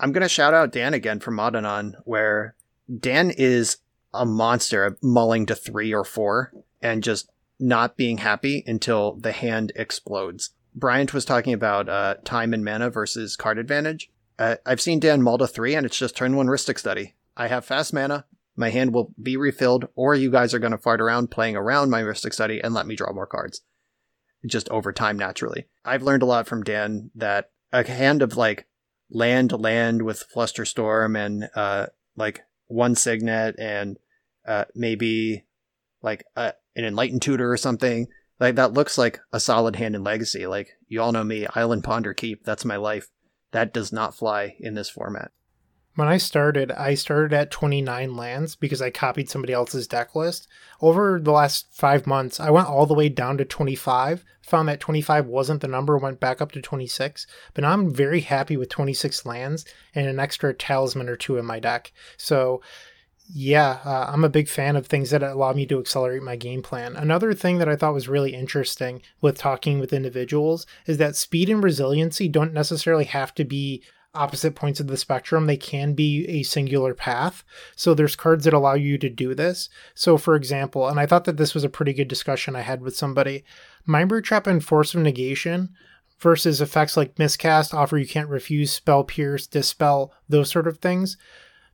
I'm 0.00 0.12
going 0.12 0.22
to 0.22 0.28
shout 0.28 0.54
out 0.54 0.72
Dan 0.72 0.94
again 0.94 1.20
from 1.20 1.36
Modanon, 1.36 1.94
where 2.04 2.54
Dan 2.98 3.30
is 3.30 3.78
a 4.14 4.24
monster 4.24 4.96
mulling 5.02 5.46
to 5.46 5.54
three 5.54 5.92
or 5.92 6.04
four 6.04 6.52
and 6.80 7.02
just 7.02 7.30
not 7.58 7.96
being 7.96 8.18
happy 8.18 8.62
until 8.66 9.14
the 9.14 9.32
hand 9.32 9.72
explodes. 9.76 10.50
Bryant 10.74 11.14
was 11.14 11.24
talking 11.24 11.54
about 11.54 11.88
uh, 11.88 12.16
time 12.24 12.52
and 12.52 12.64
mana 12.64 12.90
versus 12.90 13.36
card 13.36 13.58
advantage. 13.58 14.10
Uh, 14.38 14.56
I've 14.66 14.80
seen 14.80 15.00
Dan 15.00 15.22
mull 15.22 15.38
to 15.38 15.46
three, 15.46 15.74
and 15.74 15.86
it's 15.86 15.98
just 15.98 16.14
turn 16.14 16.36
one 16.36 16.48
Rhystic 16.48 16.78
Study. 16.78 17.14
I 17.36 17.48
have 17.48 17.64
fast 17.64 17.94
mana, 17.94 18.26
my 18.56 18.70
hand 18.70 18.92
will 18.92 19.12
be 19.22 19.36
refilled, 19.36 19.88
or 19.94 20.14
you 20.14 20.30
guys 20.30 20.54
are 20.54 20.58
going 20.58 20.72
to 20.72 20.78
fart 20.78 21.00
around 21.00 21.30
playing 21.30 21.56
around 21.56 21.90
my 21.90 22.02
Rhystic 22.02 22.32
Study 22.32 22.60
and 22.60 22.72
let 22.72 22.86
me 22.86 22.96
draw 22.96 23.12
more 23.12 23.26
cards. 23.26 23.60
Just 24.46 24.68
over 24.70 24.92
time 24.92 25.18
naturally. 25.18 25.66
I've 25.84 26.02
learned 26.02 26.22
a 26.22 26.26
lot 26.26 26.46
from 26.46 26.62
Dan 26.62 27.10
that 27.14 27.50
a 27.72 27.86
hand 27.86 28.22
of 28.22 28.36
like 28.36 28.66
land 29.10 29.50
to 29.50 29.56
land 29.56 30.02
with 30.02 30.24
Flusterstorm 30.34 31.16
and 31.18 31.48
uh 31.54 31.86
like 32.16 32.42
one 32.66 32.94
signet 32.94 33.56
and 33.58 33.98
uh 34.46 34.64
maybe 34.74 35.44
like 36.02 36.24
a, 36.36 36.54
an 36.74 36.84
enlightened 36.84 37.22
tutor 37.22 37.52
or 37.52 37.56
something 37.56 38.06
like 38.38 38.54
that 38.56 38.72
looks 38.72 38.98
like 38.98 39.20
a 39.32 39.40
solid 39.40 39.76
hand 39.76 39.94
in 39.94 40.04
legacy. 40.04 40.46
Like 40.46 40.70
you 40.88 41.00
all 41.02 41.12
know 41.12 41.24
me 41.24 41.46
island 41.54 41.84
ponder 41.84 42.14
keep 42.14 42.44
that's 42.44 42.64
my 42.64 42.76
life. 42.76 43.08
That 43.52 43.72
does 43.72 43.92
not 43.92 44.16
fly 44.16 44.56
in 44.60 44.74
this 44.74 44.90
format 44.90 45.32
when 45.96 46.08
I 46.08 46.18
started, 46.18 46.70
I 46.72 46.94
started 46.94 47.32
at 47.32 47.50
29 47.50 48.14
lands 48.14 48.54
because 48.54 48.82
I 48.82 48.90
copied 48.90 49.30
somebody 49.30 49.54
else's 49.54 49.86
deck 49.86 50.14
list. 50.14 50.46
Over 50.82 51.18
the 51.18 51.32
last 51.32 51.66
five 51.72 52.06
months, 52.06 52.38
I 52.38 52.50
went 52.50 52.68
all 52.68 52.84
the 52.84 52.94
way 52.94 53.08
down 53.08 53.38
to 53.38 53.46
25, 53.46 54.22
found 54.42 54.68
that 54.68 54.78
25 54.78 55.26
wasn't 55.26 55.62
the 55.62 55.68
number, 55.68 55.96
went 55.96 56.20
back 56.20 56.42
up 56.42 56.52
to 56.52 56.60
26. 56.60 57.26
But 57.54 57.62
now 57.62 57.72
I'm 57.72 57.90
very 57.90 58.20
happy 58.20 58.58
with 58.58 58.68
26 58.68 59.24
lands 59.24 59.64
and 59.94 60.06
an 60.06 60.20
extra 60.20 60.52
talisman 60.52 61.08
or 61.08 61.16
two 61.16 61.38
in 61.38 61.46
my 61.46 61.58
deck. 61.58 61.92
So, 62.18 62.60
yeah, 63.32 63.80
uh, 63.82 64.10
I'm 64.12 64.22
a 64.22 64.28
big 64.28 64.48
fan 64.48 64.76
of 64.76 64.86
things 64.86 65.10
that 65.10 65.22
allow 65.22 65.54
me 65.54 65.64
to 65.66 65.80
accelerate 65.80 66.22
my 66.22 66.36
game 66.36 66.62
plan. 66.62 66.94
Another 66.94 67.32
thing 67.32 67.56
that 67.56 67.70
I 67.70 67.74
thought 67.74 67.94
was 67.94 68.06
really 68.06 68.34
interesting 68.34 69.00
with 69.22 69.38
talking 69.38 69.80
with 69.80 69.94
individuals 69.94 70.66
is 70.86 70.98
that 70.98 71.16
speed 71.16 71.48
and 71.48 71.64
resiliency 71.64 72.28
don't 72.28 72.52
necessarily 72.52 73.04
have 73.04 73.34
to 73.36 73.44
be 73.44 73.82
opposite 74.16 74.54
points 74.54 74.80
of 74.80 74.86
the 74.86 74.96
spectrum, 74.96 75.46
they 75.46 75.56
can 75.56 75.92
be 75.94 76.26
a 76.28 76.42
singular 76.42 76.94
path. 76.94 77.44
So 77.76 77.94
there's 77.94 78.16
cards 78.16 78.44
that 78.44 78.54
allow 78.54 78.74
you 78.74 78.98
to 78.98 79.08
do 79.08 79.34
this. 79.34 79.68
So 79.94 80.16
for 80.16 80.34
example, 80.34 80.88
and 80.88 80.98
I 80.98 81.06
thought 81.06 81.24
that 81.24 81.36
this 81.36 81.54
was 81.54 81.64
a 81.64 81.68
pretty 81.68 81.92
good 81.92 82.08
discussion 82.08 82.56
I 82.56 82.62
had 82.62 82.80
with 82.80 82.96
somebody, 82.96 83.44
Mindbreak 83.86 84.24
Trap 84.24 84.46
and 84.46 84.64
Force 84.64 84.94
of 84.94 85.00
Negation 85.00 85.70
versus 86.18 86.60
effects 86.60 86.96
like 86.96 87.18
Miscast, 87.18 87.74
Offer 87.74 87.98
You 87.98 88.06
Can't 88.06 88.28
Refuse, 88.28 88.72
Spell 88.72 89.04
Pierce, 89.04 89.46
Dispel, 89.46 90.12
those 90.28 90.50
sort 90.50 90.66
of 90.66 90.78
things 90.78 91.16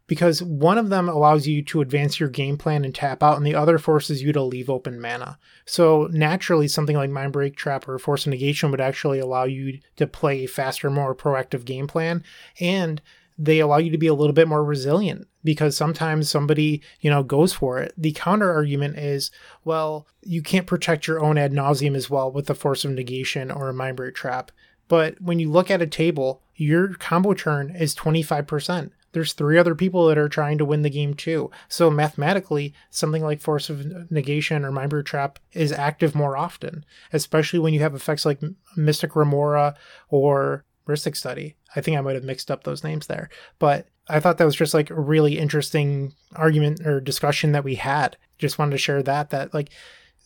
because 0.06 0.42
one 0.42 0.78
of 0.78 0.88
them 0.88 1.08
allows 1.08 1.46
you 1.46 1.62
to 1.62 1.80
advance 1.80 2.18
your 2.18 2.28
game 2.28 2.56
plan 2.56 2.84
and 2.84 2.94
tap 2.94 3.22
out, 3.22 3.36
and 3.36 3.46
the 3.46 3.54
other 3.54 3.78
forces 3.78 4.22
you 4.22 4.32
to 4.32 4.42
leave 4.42 4.68
open 4.68 5.00
mana. 5.00 5.38
So 5.64 6.08
naturally, 6.12 6.68
something 6.68 6.96
like 6.96 7.10
Mindbreak 7.10 7.56
Trap 7.56 7.88
or 7.88 7.98
Force 7.98 8.26
Negation 8.26 8.70
would 8.70 8.80
actually 8.80 9.18
allow 9.18 9.44
you 9.44 9.78
to 9.96 10.06
play 10.06 10.44
a 10.44 10.48
faster, 10.48 10.90
more 10.90 11.14
proactive 11.14 11.64
game 11.64 11.86
plan, 11.86 12.22
and 12.60 13.00
they 13.38 13.60
allow 13.60 13.78
you 13.78 13.90
to 13.90 13.98
be 13.98 14.06
a 14.06 14.14
little 14.14 14.32
bit 14.32 14.48
more 14.48 14.64
resilient 14.64 15.26
because 15.42 15.76
sometimes 15.76 16.28
somebody 16.28 16.82
you 17.00 17.10
know 17.10 17.22
goes 17.22 17.52
for 17.52 17.78
it. 17.78 17.92
The 17.96 18.12
counter 18.12 18.52
argument 18.52 18.98
is 18.98 19.30
well 19.64 20.06
you 20.22 20.42
can't 20.42 20.66
protect 20.66 21.06
your 21.06 21.20
own 21.20 21.38
ad 21.38 21.52
nauseam 21.52 21.96
as 21.96 22.10
well 22.10 22.30
with 22.30 22.46
the 22.46 22.54
force 22.54 22.84
of 22.84 22.92
negation 22.92 23.50
or 23.50 23.68
a 23.68 23.74
Mindbreak 23.74 24.14
Trap. 24.14 24.52
But 24.88 25.20
when 25.20 25.38
you 25.38 25.50
look 25.50 25.70
at 25.70 25.82
a 25.82 25.86
table 25.86 26.42
your 26.54 26.94
combo 26.94 27.34
turn 27.34 27.74
is 27.74 27.94
25% 27.94 28.90
there's 29.12 29.32
three 29.32 29.58
other 29.58 29.74
people 29.74 30.06
that 30.06 30.18
are 30.18 30.28
trying 30.28 30.58
to 30.58 30.64
win 30.64 30.82
the 30.82 30.90
game 30.90 31.14
too. 31.14 31.50
So 31.68 31.90
mathematically, 31.90 32.74
something 32.90 33.22
like 33.22 33.40
Force 33.40 33.70
of 33.70 34.10
Negation 34.10 34.64
or 34.64 34.72
Mindbreak 34.72 35.04
Trap 35.04 35.38
is 35.52 35.72
active 35.72 36.14
more 36.14 36.36
often, 36.36 36.84
especially 37.12 37.58
when 37.58 37.74
you 37.74 37.80
have 37.80 37.94
effects 37.94 38.24
like 38.24 38.40
Mystic 38.76 39.14
Remora 39.14 39.74
or 40.08 40.64
Rhystic 40.88 41.16
Study. 41.16 41.56
I 41.76 41.80
think 41.80 41.96
I 41.96 42.00
might 42.00 42.14
have 42.14 42.24
mixed 42.24 42.50
up 42.50 42.64
those 42.64 42.84
names 42.84 43.06
there, 43.06 43.28
but 43.58 43.86
I 44.08 44.20
thought 44.20 44.38
that 44.38 44.44
was 44.44 44.56
just 44.56 44.74
like 44.74 44.90
a 44.90 45.00
really 45.00 45.38
interesting 45.38 46.14
argument 46.34 46.86
or 46.86 47.00
discussion 47.00 47.52
that 47.52 47.64
we 47.64 47.76
had. 47.76 48.16
Just 48.38 48.58
wanted 48.58 48.72
to 48.72 48.78
share 48.78 49.02
that 49.02 49.30
that 49.30 49.54
like 49.54 49.70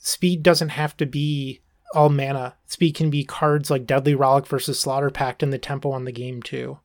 speed 0.01 0.43
doesn't 0.43 0.71
have 0.71 0.97
to 0.97 1.07
be 1.07 1.61
all 1.95 2.09
mana. 2.09 2.55
Speed 2.67 2.95
can 2.95 3.11
be 3.11 3.25
cards 3.25 3.71
like 3.71 3.87
Deadly 3.87 4.15
Rollick 4.15 4.47
versus 4.47 4.81
Slaughter 4.81 5.11
Pact 5.11 5.43
and 5.43 5.53
the 5.53 5.59
tempo 5.59 5.91
on 5.91 6.05
the 6.05 6.13
game 6.13 6.43
too. 6.43 6.79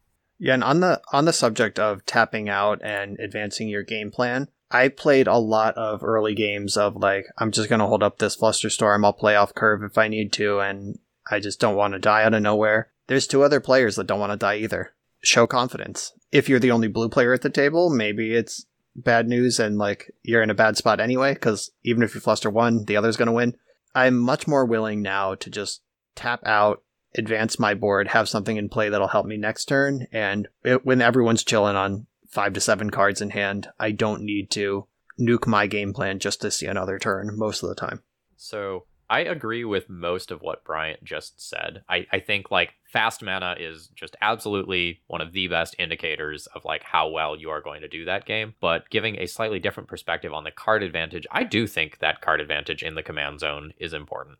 Yeah, 0.43 0.55
and 0.55 0.63
on 0.63 0.79
the 0.79 0.99
on 1.13 1.25
the 1.25 1.33
subject 1.33 1.77
of 1.77 2.03
tapping 2.07 2.49
out 2.49 2.81
and 2.83 3.19
advancing 3.19 3.69
your 3.69 3.83
game 3.83 4.09
plan, 4.09 4.49
I 4.71 4.87
played 4.87 5.27
a 5.27 5.37
lot 5.37 5.75
of 5.75 6.03
early 6.03 6.33
games 6.33 6.75
of 6.75 6.95
like 6.95 7.27
I'm 7.37 7.51
just 7.51 7.69
gonna 7.69 7.85
hold 7.85 8.01
up 8.01 8.17
this 8.17 8.35
Flusterstorm, 8.35 9.05
I'll 9.05 9.13
play 9.13 9.35
off 9.35 9.53
curve 9.53 9.83
if 9.83 9.99
I 9.99 10.07
need 10.07 10.33
to, 10.33 10.59
and 10.59 10.97
I 11.29 11.39
just 11.39 11.59
don't 11.59 11.75
want 11.75 11.93
to 11.93 11.99
die 11.99 12.23
out 12.23 12.33
of 12.33 12.41
nowhere. 12.41 12.89
There's 13.05 13.27
two 13.27 13.43
other 13.43 13.59
players 13.59 13.97
that 13.97 14.07
don't 14.07 14.19
want 14.19 14.31
to 14.31 14.37
die 14.37 14.55
either. 14.55 14.93
Show 15.21 15.45
confidence. 15.45 16.11
If 16.31 16.49
you're 16.49 16.59
the 16.59 16.71
only 16.71 16.87
blue 16.87 17.09
player 17.09 17.33
at 17.33 17.43
the 17.43 17.51
table, 17.51 17.91
maybe 17.91 18.33
it's 18.33 18.65
bad 18.95 19.27
news 19.27 19.59
and 19.59 19.77
like 19.77 20.09
you're 20.23 20.41
in 20.41 20.49
a 20.49 20.55
bad 20.55 20.75
spot 20.75 20.99
anyway, 20.99 21.35
because 21.35 21.69
even 21.83 22.01
if 22.01 22.15
you 22.15 22.19
fluster 22.19 22.49
one, 22.49 22.85
the 22.85 22.97
other's 22.97 23.15
gonna 23.15 23.31
win. 23.31 23.55
I'm 23.93 24.17
much 24.17 24.47
more 24.47 24.65
willing 24.65 25.03
now 25.03 25.35
to 25.35 25.51
just 25.51 25.81
tap 26.15 26.41
out 26.47 26.81
advance 27.15 27.59
my 27.59 27.73
board, 27.73 28.07
have 28.09 28.29
something 28.29 28.57
in 28.57 28.69
play 28.69 28.89
that'll 28.89 29.07
help 29.07 29.25
me 29.25 29.37
next 29.37 29.65
turn. 29.65 30.07
And 30.11 30.47
it, 30.63 30.85
when 30.85 31.01
everyone's 31.01 31.43
chilling 31.43 31.75
on 31.75 32.07
five 32.29 32.53
to 32.53 32.61
seven 32.61 32.89
cards 32.89 33.21
in 33.21 33.31
hand, 33.31 33.69
I 33.79 33.91
don't 33.91 34.23
need 34.23 34.49
to 34.51 34.87
nuke 35.19 35.47
my 35.47 35.67
game 35.67 35.93
plan 35.93 36.19
just 36.19 36.41
to 36.41 36.51
see 36.51 36.65
another 36.65 36.97
turn 36.97 37.37
most 37.37 37.63
of 37.63 37.69
the 37.69 37.75
time. 37.75 38.01
So 38.37 38.85
I 39.11 39.19
agree 39.19 39.65
with 39.65 39.89
most 39.89 40.31
of 40.31 40.41
what 40.41 40.63
Bryant 40.63 41.03
just 41.03 41.41
said. 41.41 41.83
I, 41.89 42.07
I 42.13 42.19
think 42.19 42.49
like 42.49 42.75
fast 42.85 43.21
mana 43.21 43.57
is 43.59 43.89
just 43.93 44.15
absolutely 44.21 45.01
one 45.07 45.19
of 45.19 45.33
the 45.33 45.49
best 45.49 45.75
indicators 45.77 46.47
of 46.55 46.63
like 46.63 46.81
how 46.81 47.09
well 47.09 47.35
you 47.35 47.49
are 47.49 47.61
going 47.61 47.81
to 47.81 47.89
do 47.89 48.05
that 48.05 48.25
game. 48.25 48.55
But 48.61 48.89
giving 48.89 49.19
a 49.19 49.27
slightly 49.27 49.59
different 49.59 49.89
perspective 49.89 50.31
on 50.31 50.45
the 50.45 50.51
card 50.51 50.81
advantage, 50.81 51.27
I 51.29 51.43
do 51.43 51.67
think 51.67 51.99
that 51.99 52.21
card 52.21 52.39
advantage 52.39 52.83
in 52.83 52.95
the 52.95 53.03
command 53.03 53.41
zone 53.41 53.73
is 53.77 53.93
important. 53.93 54.37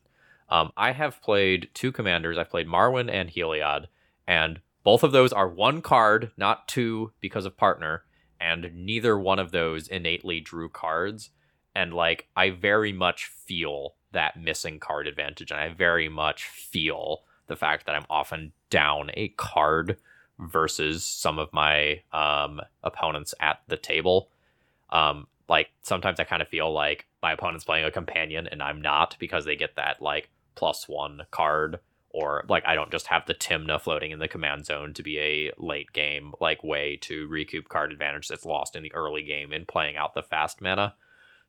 Um, 0.51 0.71
I 0.75 0.91
have 0.91 1.21
played 1.21 1.69
two 1.73 1.91
commanders. 1.91 2.37
I've 2.37 2.49
played 2.49 2.67
Marwyn 2.67 3.09
and 3.09 3.29
Heliod, 3.29 3.87
and 4.27 4.59
both 4.83 5.01
of 5.01 5.13
those 5.13 5.31
are 5.31 5.47
one 5.47 5.81
card, 5.81 6.31
not 6.35 6.67
two, 6.67 7.13
because 7.21 7.45
of 7.45 7.57
partner. 7.57 8.03
And 8.39 8.71
neither 8.73 9.17
one 9.17 9.39
of 9.39 9.51
those 9.51 9.87
innately 9.87 10.39
drew 10.39 10.67
cards. 10.67 11.29
And 11.73 11.93
like, 11.93 12.27
I 12.35 12.49
very 12.49 12.91
much 12.91 13.27
feel 13.27 13.95
that 14.11 14.35
missing 14.35 14.79
card 14.79 15.07
advantage, 15.07 15.51
and 15.51 15.59
I 15.59 15.69
very 15.69 16.09
much 16.09 16.45
feel 16.45 17.23
the 17.47 17.55
fact 17.55 17.85
that 17.85 17.95
I'm 17.95 18.05
often 18.09 18.51
down 18.69 19.11
a 19.13 19.29
card 19.29 19.97
versus 20.39 21.03
some 21.03 21.39
of 21.39 21.53
my 21.53 22.01
um, 22.11 22.59
opponents 22.83 23.33
at 23.39 23.61
the 23.67 23.77
table. 23.77 24.29
Um, 24.89 25.27
like 25.47 25.69
sometimes 25.81 26.19
I 26.19 26.23
kind 26.23 26.41
of 26.41 26.47
feel 26.47 26.71
like 26.71 27.05
my 27.21 27.33
opponent's 27.33 27.65
playing 27.65 27.85
a 27.85 27.91
companion 27.91 28.47
and 28.47 28.63
I'm 28.63 28.81
not 28.81 29.15
because 29.19 29.45
they 29.45 29.55
get 29.55 29.75
that 29.75 30.01
like 30.01 30.29
plus 30.55 30.87
one 30.87 31.21
card 31.31 31.79
or 32.09 32.43
like 32.49 32.65
I 32.65 32.75
don't 32.75 32.91
just 32.91 33.07
have 33.07 33.25
the 33.25 33.33
Tymna 33.33 33.79
floating 33.79 34.11
in 34.11 34.19
the 34.19 34.27
command 34.27 34.65
zone 34.65 34.93
to 34.93 35.03
be 35.03 35.19
a 35.19 35.51
late 35.57 35.93
game 35.93 36.33
like 36.39 36.63
way 36.63 36.97
to 37.01 37.27
recoup 37.27 37.69
card 37.69 37.91
advantage 37.91 38.27
that's 38.27 38.45
lost 38.45 38.75
in 38.75 38.83
the 38.83 38.93
early 38.93 39.23
game 39.23 39.53
in 39.53 39.65
playing 39.65 39.95
out 39.95 40.13
the 40.13 40.23
fast 40.23 40.61
mana. 40.61 40.95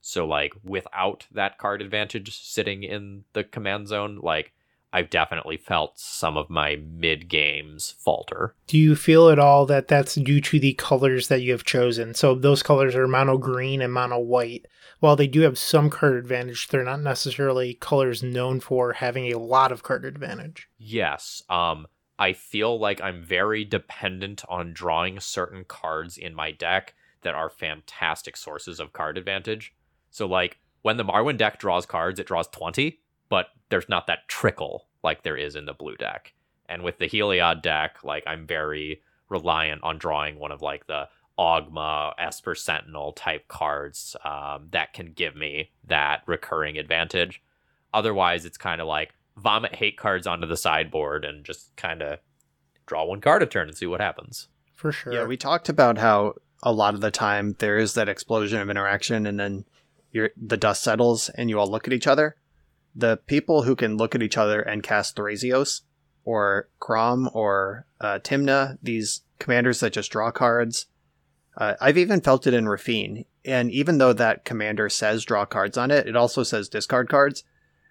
So 0.01 0.27
like 0.27 0.53
without 0.63 1.27
that 1.33 1.59
card 1.59 1.83
advantage 1.83 2.41
sitting 2.41 2.83
in 2.83 3.25
the 3.33 3.45
command 3.45 3.89
zone, 3.89 4.21
like 4.23 4.53
I've 4.93 5.11
definitely 5.11 5.57
felt 5.57 5.99
some 5.99 6.37
of 6.37 6.51
my 6.51 6.77
mid 6.77 7.29
games 7.29 7.95
falter. 7.99 8.55
Do 8.67 8.77
you 8.79 8.95
feel 8.95 9.31
at 9.31 9.39
all 9.39 9.65
that 9.67 9.89
that's 9.89 10.15
due 10.17 10.41
to 10.43 10.61
the 10.61 10.75
colors 10.75 11.29
that 11.29 11.41
you 11.41 11.53
have 11.53 11.65
chosen? 11.65 12.15
So 12.15 12.35
those 12.35 12.63
colors 12.63 12.95
are 12.95 13.09
mono 13.09 13.39
green 13.39 13.81
and 13.81 13.93
mono 13.93 14.19
white. 14.19 14.67
While 15.01 15.17
they 15.17 15.27
do 15.27 15.41
have 15.41 15.59
some 15.59 15.91
card 15.91 16.17
advantage, 16.17 16.69
they're 16.69 16.85
not 16.85 17.01
necessarily 17.01 17.75
colors 17.75 18.23
known 18.23 18.61
for 18.61 18.93
having 18.93 19.33
a 19.33 19.39
lot 19.39 19.73
of 19.73 19.83
card 19.83 20.05
advantage. 20.05 20.69
Yes. 20.79 21.43
Um 21.49 21.87
I 22.19 22.35
feel 22.35 22.79
like 22.79 23.01
I'm 23.01 23.23
very 23.23 23.65
dependent 23.65 24.45
on 24.49 24.73
drawing 24.73 25.19
certain 25.19 25.65
cards 25.65 26.19
in 26.19 26.35
my 26.35 26.53
deck 26.53 26.95
that 27.23 27.35
are 27.35 27.51
fantastic 27.51 28.37
sources 28.37 28.79
of 28.79 28.93
card 28.93 29.17
advantage. 29.17 29.75
So 30.11 30.27
like 30.27 30.59
when 30.83 30.99
the 30.99 31.05
Marwyn 31.05 31.37
deck 31.37 31.59
draws 31.59 31.87
cards, 31.87 32.21
it 32.21 32.27
draws 32.27 32.49
20, 32.49 33.01
but 33.29 33.47
there's 33.73 33.89
not 33.89 34.07
that 34.07 34.29
trickle 34.29 34.87
like 35.03 35.23
there 35.23 35.37
is 35.37 35.57
in 35.57 35.65
the 35.65 35.73
blue 35.73 35.97
deck. 35.97 36.35
And 36.69 36.83
with 36.83 36.99
the 36.99 37.09
Heliod 37.09 37.63
deck, 37.63 37.97
like 38.05 38.23
I'm 38.27 38.47
very 38.47 39.01
reliant 39.31 39.83
on 39.83 39.97
drawing 39.97 40.39
one 40.39 40.53
of 40.53 40.61
like 40.61 40.87
the 40.87 41.09
Ogma, 41.39 42.13
Esper 42.19 42.55
Sentinel 42.55 43.13
type 43.13 43.49
cards 43.49 44.15
um, 44.27 44.69
that 44.73 44.93
can 44.93 45.13
give 45.13 45.35
me 45.35 45.71
that 45.87 46.21
recurring 46.27 46.77
advantage. 46.77 47.43
Otherwise, 47.95 48.45
it's 48.45 48.59
kind 48.59 48.83
of 48.83 48.87
like 48.87 49.15
vomit 49.39 49.75
hate 49.75 49.97
cards 49.97 50.27
onto 50.27 50.47
the 50.47 50.57
sideboard 50.57 51.25
and 51.25 51.43
just 51.43 51.75
kind 51.77 52.03
of 52.03 52.19
draw 52.85 53.07
one 53.07 53.23
card 53.23 53.43
a 53.43 53.47
turn 53.47 53.69
and 53.69 53.77
see 53.77 53.87
what 53.87 54.03
happens. 54.03 54.49
For 54.75 54.93
sure. 54.93 55.15
Yeah, 55.15 55.25
we 55.25 55.39
talked 55.39 55.71
about 55.71 55.97
how 55.97 56.35
a 56.63 56.73
lot 56.73 56.93
of 56.93 57.01
the 57.01 57.11
time 57.11 57.57
there 57.59 57.79
is 57.79 57.95
that 57.95 58.11
explosion 58.11 58.61
of 58.61 58.69
interaction 58.69 59.27
and 59.27 59.41
then 59.41 59.65
you 60.11 60.29
the 60.37 60.59
dust 60.59 60.83
settles 60.83 61.31
and 61.31 61.49
you 61.49 61.59
all 61.59 61.71
look 61.71 61.87
at 61.87 61.95
each 61.95 62.07
other. 62.07 62.37
The 62.95 63.17
people 63.17 63.63
who 63.63 63.75
can 63.75 63.97
look 63.97 64.15
at 64.15 64.23
each 64.23 64.37
other 64.37 64.61
and 64.61 64.83
cast 64.83 65.17
Thrasios 65.17 65.83
or 66.25 66.69
Kraum 66.79 67.29
or 67.33 67.87
uh, 68.01 68.19
Tymna, 68.23 68.79
these 68.83 69.23
commanders 69.39 69.81
that 69.81 69.93
just 69.93 70.11
draw 70.11 70.31
cards. 70.31 70.87
Uh, 71.57 71.75
I've 71.81 71.99
even 71.99 72.21
felt 72.21 72.47
it 72.47 72.55
in 72.55 72.67
Raffine. 72.67 73.27
And 73.45 73.71
even 73.71 73.99
though 73.99 74.13
that 74.13 74.45
commander 74.45 74.89
says 74.89 75.25
draw 75.25 75.45
cards 75.45 75.77
on 75.77 75.91
it, 75.91 76.07
it 76.07 76.17
also 76.17 76.43
says 76.43 76.69
discard 76.69 77.09
cards. 77.09 77.45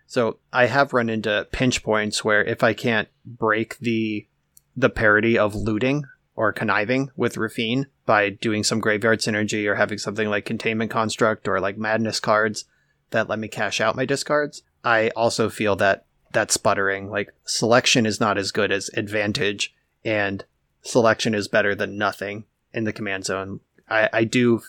So 0.08 0.40
I 0.52 0.66
have 0.66 0.94
run 0.94 1.10
into 1.10 1.48
pinch 1.52 1.84
points 1.84 2.24
where 2.24 2.44
if 2.44 2.64
I 2.64 2.74
can't 2.74 3.08
break 3.26 3.78
the 3.80 4.28
the 4.76 4.90
parity 4.90 5.38
of 5.38 5.54
looting 5.54 6.06
or 6.36 6.54
conniving 6.54 7.12
with 7.16 7.36
Raffine 7.36 7.88
by 8.06 8.30
doing 8.30 8.64
some 8.64 8.80
graveyard 8.80 9.20
synergy 9.20 9.68
or 9.68 9.76
having 9.76 9.98
something 9.98 10.30
like 10.30 10.46
containment 10.46 10.92
construct 10.92 11.48
or 11.48 11.60
like 11.60 11.78
madness 11.78 12.20
cards 12.20 12.66
that 13.12 13.30
let 13.30 13.40
me 13.40 13.48
cash 13.48 13.82
out 13.82 13.96
my 13.96 14.06
discards, 14.06 14.64
I 14.84 15.10
also 15.10 15.50
feel 15.50 15.76
that 15.78 16.06
that 16.34 16.52
sputtering. 16.52 17.10
Like 17.10 17.34
selection 17.46 18.06
is 18.06 18.20
not 18.20 18.38
as 18.38 18.52
good 18.52 18.72
as 18.72 18.90
advantage, 18.96 19.74
and 20.04 20.44
selection 20.82 21.36
is 21.36 21.48
better 21.48 21.76
than 21.76 21.98
nothing 21.98 22.46
in 22.74 22.84
the 22.86 22.94
command 22.94 23.26
zone. 23.26 23.60
I, 23.90 24.10
I 24.14 24.24
do 24.24 24.62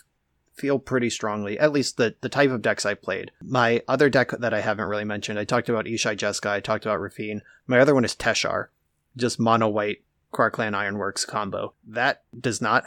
feel 0.53 0.77
pretty 0.77 1.09
strongly, 1.09 1.57
at 1.57 1.71
least 1.71 1.97
the, 1.97 2.15
the 2.21 2.29
type 2.29 2.51
of 2.51 2.61
decks 2.61 2.85
I 2.85 2.93
played. 2.93 3.31
My 3.41 3.81
other 3.87 4.09
deck 4.09 4.31
that 4.31 4.53
I 4.53 4.61
haven't 4.61 4.87
really 4.87 5.03
mentioned, 5.05 5.39
I 5.39 5.45
talked 5.45 5.69
about 5.69 5.85
Ishai 5.85 6.15
Jeska, 6.15 6.49
I 6.49 6.59
talked 6.59 6.85
about 6.85 6.99
Raffine. 6.99 7.41
My 7.65 7.79
other 7.79 7.95
one 7.95 8.05
is 8.05 8.15
Teshar, 8.15 8.67
just 9.17 9.39
mono 9.39 9.67
white 9.67 10.03
Krark-Clan 10.31 10.75
Ironworks 10.75 11.25
combo. 11.25 11.73
That 11.87 12.23
does 12.39 12.61
not. 12.61 12.83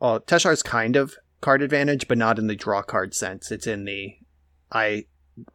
Well, 0.00 0.20
Teshar's 0.20 0.62
kind 0.62 0.96
of 0.96 1.16
card 1.40 1.62
advantage, 1.62 2.08
but 2.08 2.18
not 2.18 2.38
in 2.38 2.46
the 2.46 2.56
draw 2.56 2.82
card 2.82 3.14
sense. 3.14 3.50
It's 3.50 3.66
in 3.66 3.84
the 3.84 4.16
I 4.72 5.06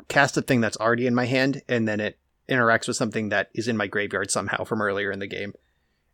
cast 0.07 0.37
a 0.37 0.41
thing 0.41 0.61
that's 0.61 0.77
already 0.77 1.07
in 1.07 1.15
my 1.15 1.25
hand, 1.25 1.61
and 1.67 1.87
then 1.87 1.99
it 1.99 2.17
interacts 2.49 2.87
with 2.87 2.97
something 2.97 3.29
that 3.29 3.49
is 3.53 3.67
in 3.67 3.77
my 3.77 3.87
graveyard 3.87 4.31
somehow 4.31 4.63
from 4.63 4.81
earlier 4.81 5.11
in 5.11 5.19
the 5.19 5.27
game. 5.27 5.53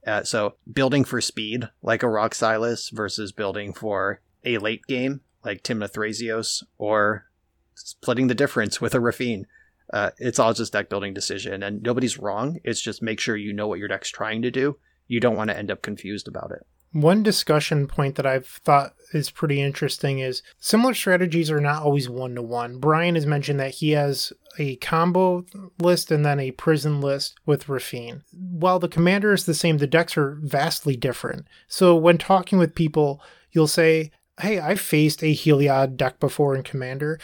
Uh, 0.05 0.23
so 0.23 0.55
building 0.71 1.03
for 1.03 1.19
speed, 1.21 1.69
like 1.81 2.03
a 2.03 2.07
Rograkh 2.07 2.33
Silas, 2.33 2.89
versus 2.89 3.31
building 3.31 3.73
for 3.73 4.21
a 4.43 4.57
late 4.57 4.85
game, 4.87 5.21
like 5.43 5.63
Tymna 5.63 5.91
Thrasios, 5.91 6.63
or 6.77 7.25
splitting 7.73 8.27
the 8.27 8.35
difference 8.35 8.79
with 8.79 8.93
a 8.93 8.99
Raffine. 8.99 9.45
Uh, 9.91 10.11
it's 10.17 10.39
all 10.39 10.53
just 10.53 10.73
deck 10.73 10.89
building 10.89 11.13
decision, 11.13 11.63
and 11.63 11.81
nobody's 11.81 12.19
wrong. 12.19 12.59
It's 12.63 12.81
just 12.81 13.01
make 13.01 13.19
sure 13.19 13.35
you 13.35 13.53
know 13.53 13.67
what 13.67 13.79
your 13.79 13.87
deck's 13.87 14.09
trying 14.09 14.41
to 14.43 14.51
do. 14.51 14.77
You 15.07 15.19
don't 15.19 15.35
want 15.35 15.49
to 15.49 15.57
end 15.57 15.71
up 15.71 15.81
confused 15.81 16.27
about 16.27 16.51
it. 16.51 16.65
One 16.95 17.23
discussion 17.23 17.87
point 17.87 18.15
that 18.15 18.25
I've 18.25 18.47
thought 18.47 18.93
is 19.11 19.29
pretty 19.29 19.59
interesting 19.59 20.19
is 20.19 20.41
similar 20.59 20.93
strategies 20.93 21.51
are 21.51 21.59
not 21.59 21.83
always 21.83 22.07
one 22.07 22.35
to 22.35 22.41
one. 22.41 22.79
Brian 22.79 23.15
has 23.15 23.25
mentioned 23.25 23.59
that 23.59 23.75
he 23.75 23.91
has 23.91 24.31
a 24.57 24.77
combo 24.77 25.45
list 25.77 26.09
and 26.09 26.25
then 26.25 26.39
a 26.39 26.51
prison 26.51 27.01
list 27.01 27.35
with 27.45 27.67
Raffine. 27.67 28.21
While 28.31 28.79
the 28.79 28.87
commander 28.87 29.33
is 29.33 29.45
the 29.45 29.53
same, 29.53 29.79
the 29.79 29.87
decks 29.87 30.15
are 30.15 30.37
vastly 30.41 30.95
different. 30.95 31.49
So 31.67 31.97
when 31.97 32.17
talking 32.17 32.59
with 32.59 32.75
people, 32.75 33.21
you'll 33.51 33.67
say, 33.67 34.11
Hey, 34.39 34.61
I 34.61 34.75
faced 34.75 35.21
a 35.21 35.35
Heliod 35.35 35.97
deck 35.97 36.21
before 36.21 36.55
in 36.55 36.63
Commander, 36.63 37.19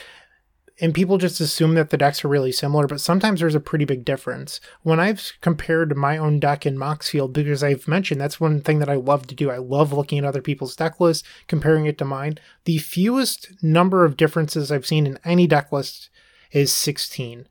and 0.81 0.95
people 0.95 1.19
just 1.19 1.39
assume 1.39 1.75
that 1.75 1.91
the 1.91 1.97
decks 1.97 2.25
are 2.25 2.27
really 2.27 2.51
similar, 2.51 2.87
but 2.87 2.99
sometimes 2.99 3.39
there's 3.39 3.53
a 3.53 3.59
pretty 3.59 3.85
big 3.85 4.03
difference. 4.03 4.59
When 4.81 4.99
I've 4.99 5.33
compared 5.39 5.95
my 5.95 6.17
own 6.17 6.39
deck 6.39 6.65
in 6.65 6.75
Moxfield, 6.75 7.33
because 7.33 7.63
I've 7.63 7.87
mentioned 7.87 8.19
that's 8.19 8.39
one 8.39 8.61
thing 8.61 8.79
that 8.79 8.89
I 8.89 8.95
love 8.95 9.27
to 9.27 9.35
do. 9.35 9.51
I 9.51 9.57
love 9.57 9.93
looking 9.93 10.17
at 10.17 10.25
other 10.25 10.41
people's 10.41 10.75
deck 10.75 10.99
lists, 10.99 11.27
comparing 11.47 11.85
it 11.85 11.99
to 11.99 12.05
mine. 12.05 12.39
The 12.65 12.79
fewest 12.79 13.51
number 13.61 14.03
of 14.03 14.17
differences 14.17 14.71
I've 14.71 14.87
seen 14.87 15.05
in 15.05 15.19
any 15.23 15.45
deck 15.45 15.71
list 15.71 16.09
is 16.51 16.73
16. 16.73 17.47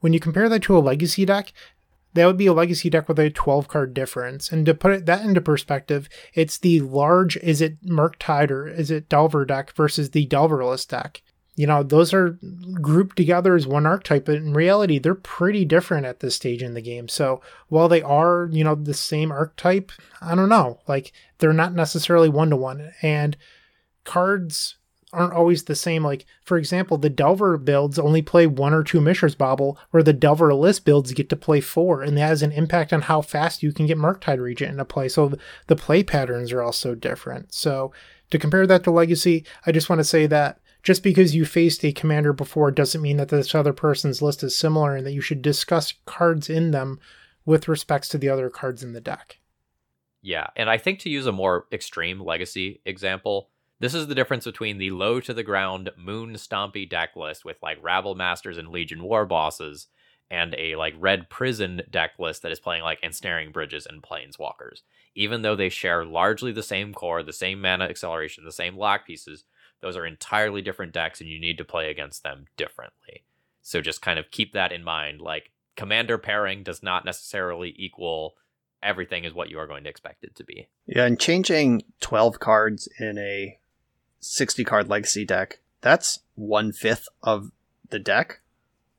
When 0.00 0.12
you 0.12 0.20
compare 0.20 0.50
that 0.50 0.62
to 0.64 0.76
a 0.76 0.80
legacy 0.80 1.24
deck, 1.24 1.54
that 2.12 2.26
would 2.26 2.36
be 2.36 2.46
a 2.46 2.52
legacy 2.52 2.90
deck 2.90 3.08
with 3.08 3.18
a 3.18 3.30
12 3.30 3.66
card 3.66 3.94
difference. 3.94 4.52
And 4.52 4.66
to 4.66 4.74
put 4.74 4.92
it, 4.92 5.06
that 5.06 5.24
into 5.24 5.40
perspective, 5.40 6.10
it's 6.34 6.58
the 6.58 6.80
large 6.82 7.40
Izzet 7.40 7.78
Murktide 7.86 8.50
or 8.50 8.66
Izzet 8.66 9.08
Delver 9.08 9.46
deck 9.46 9.72
versus 9.72 10.10
the 10.10 10.26
Delverless 10.26 10.86
deck 10.86 11.22
you 11.56 11.66
know, 11.66 11.82
those 11.82 12.12
are 12.12 12.38
grouped 12.80 13.16
together 13.16 13.54
as 13.54 13.66
one 13.66 13.86
archetype, 13.86 14.24
but 14.24 14.36
in 14.36 14.54
reality, 14.54 14.98
they're 14.98 15.14
pretty 15.14 15.64
different 15.64 16.04
at 16.04 16.20
this 16.20 16.34
stage 16.34 16.62
in 16.62 16.74
the 16.74 16.82
game. 16.82 17.08
So 17.08 17.40
while 17.68 17.88
they 17.88 18.02
are, 18.02 18.48
you 18.50 18.64
know, 18.64 18.74
the 18.74 18.94
same 18.94 19.30
archetype, 19.30 19.92
I 20.20 20.34
don't 20.34 20.48
know, 20.48 20.80
like 20.88 21.12
they're 21.38 21.52
not 21.52 21.72
necessarily 21.72 22.28
one 22.28 22.50
to 22.50 22.56
one. 22.56 22.92
And 23.02 23.36
cards 24.02 24.76
aren't 25.12 25.32
always 25.32 25.64
the 25.64 25.76
same. 25.76 26.02
Like, 26.02 26.26
for 26.44 26.58
example, 26.58 26.98
the 26.98 27.08
Delver 27.08 27.56
builds 27.56 28.00
only 28.00 28.20
play 28.20 28.48
one 28.48 28.74
or 28.74 28.82
two 28.82 29.00
Mishra's 29.00 29.36
Bobble, 29.36 29.78
where 29.92 30.02
the 30.02 30.12
Delver 30.12 30.52
list 30.52 30.84
builds 30.84 31.12
get 31.12 31.28
to 31.28 31.36
play 31.36 31.60
four, 31.60 32.02
and 32.02 32.16
that 32.16 32.26
has 32.26 32.42
an 32.42 32.50
impact 32.50 32.92
on 32.92 33.02
how 33.02 33.20
fast 33.20 33.62
you 33.62 33.72
can 33.72 33.86
get 33.86 33.96
Murktide 33.96 34.40
Regent 34.40 34.72
into 34.72 34.84
play. 34.84 35.08
So 35.08 35.34
the 35.68 35.76
play 35.76 36.02
patterns 36.02 36.52
are 36.52 36.62
also 36.62 36.96
different. 36.96 37.54
So 37.54 37.92
to 38.30 38.38
compare 38.40 38.66
that 38.66 38.82
to 38.84 38.90
Legacy, 38.90 39.44
I 39.64 39.70
just 39.70 39.88
want 39.88 40.00
to 40.00 40.04
say 40.04 40.26
that 40.26 40.58
just 40.84 41.02
because 41.02 41.34
you 41.34 41.46
faced 41.46 41.84
a 41.84 41.92
commander 41.92 42.32
before 42.32 42.70
doesn't 42.70 43.02
mean 43.02 43.16
that 43.16 43.30
this 43.30 43.54
other 43.54 43.72
person's 43.72 44.20
list 44.20 44.44
is 44.44 44.54
similar 44.54 44.94
and 44.94 45.06
that 45.06 45.12
you 45.12 45.22
should 45.22 45.42
discuss 45.42 45.94
cards 46.04 46.50
in 46.50 46.70
them 46.70 47.00
with 47.46 47.68
respects 47.68 48.08
to 48.10 48.18
the 48.18 48.28
other 48.28 48.50
cards 48.50 48.82
in 48.82 48.92
the 48.92 49.00
deck. 49.00 49.38
Yeah, 50.22 50.46
and 50.56 50.70
I 50.70 50.78
think 50.78 51.00
to 51.00 51.10
use 51.10 51.26
a 51.26 51.32
more 51.32 51.66
extreme 51.72 52.20
legacy 52.20 52.80
example, 52.84 53.48
this 53.80 53.94
is 53.94 54.06
the 54.06 54.14
difference 54.14 54.44
between 54.44 54.78
the 54.78 54.90
low 54.90 55.20
to 55.20 55.34
the 55.34 55.42
ground 55.42 55.90
moon 55.96 56.34
stompy 56.34 56.88
deck 56.88 57.16
list 57.16 57.44
with 57.44 57.56
like 57.62 57.82
Rabble 57.82 58.14
Masters 58.14 58.58
and 58.58 58.68
Legion 58.68 59.00
Warbosses 59.00 59.86
and 60.30 60.54
a 60.58 60.76
like 60.76 60.94
red 60.98 61.28
prison 61.30 61.82
deck 61.90 62.12
list 62.18 62.42
that 62.42 62.52
is 62.52 62.60
playing 62.60 62.82
like 62.82 62.98
ensnaring 63.02 63.52
bridges 63.52 63.86
and 63.86 64.02
planeswalkers. 64.02 64.82
Even 65.14 65.42
though 65.42 65.56
they 65.56 65.68
share 65.68 66.04
largely 66.04 66.52
the 66.52 66.62
same 66.62 66.92
core, 66.92 67.22
the 67.22 67.32
same 67.32 67.60
mana 67.60 67.84
acceleration, 67.84 68.44
the 68.44 68.52
same 68.52 68.76
lock 68.76 69.06
pieces, 69.06 69.44
those 69.80 69.96
are 69.96 70.06
entirely 70.06 70.62
different 70.62 70.92
decks 70.92 71.20
and 71.20 71.28
you 71.28 71.40
need 71.40 71.58
to 71.58 71.64
play 71.64 71.90
against 71.90 72.22
them 72.22 72.46
differently. 72.56 73.24
So 73.62 73.80
just 73.80 74.02
kind 74.02 74.18
of 74.18 74.30
keep 74.30 74.52
that 74.52 74.72
in 74.72 74.84
mind. 74.84 75.20
Like 75.20 75.50
commander 75.76 76.18
pairing 76.18 76.62
does 76.62 76.82
not 76.82 77.04
necessarily 77.04 77.74
equal 77.76 78.34
everything 78.82 79.24
is 79.24 79.32
what 79.32 79.50
you 79.50 79.58
are 79.58 79.66
going 79.66 79.82
to 79.84 79.90
expect 79.90 80.22
it 80.22 80.36
to 80.36 80.44
be. 80.44 80.68
Yeah, 80.86 81.06
and 81.06 81.18
changing 81.18 81.82
12 82.00 82.38
cards 82.38 82.88
in 82.98 83.18
a 83.18 83.58
60 84.20 84.62
card 84.64 84.88
legacy 84.88 85.24
deck, 85.24 85.60
that's 85.80 86.20
one 86.34 86.72
fifth 86.72 87.08
of 87.22 87.50
the 87.90 87.98
deck, 87.98 88.40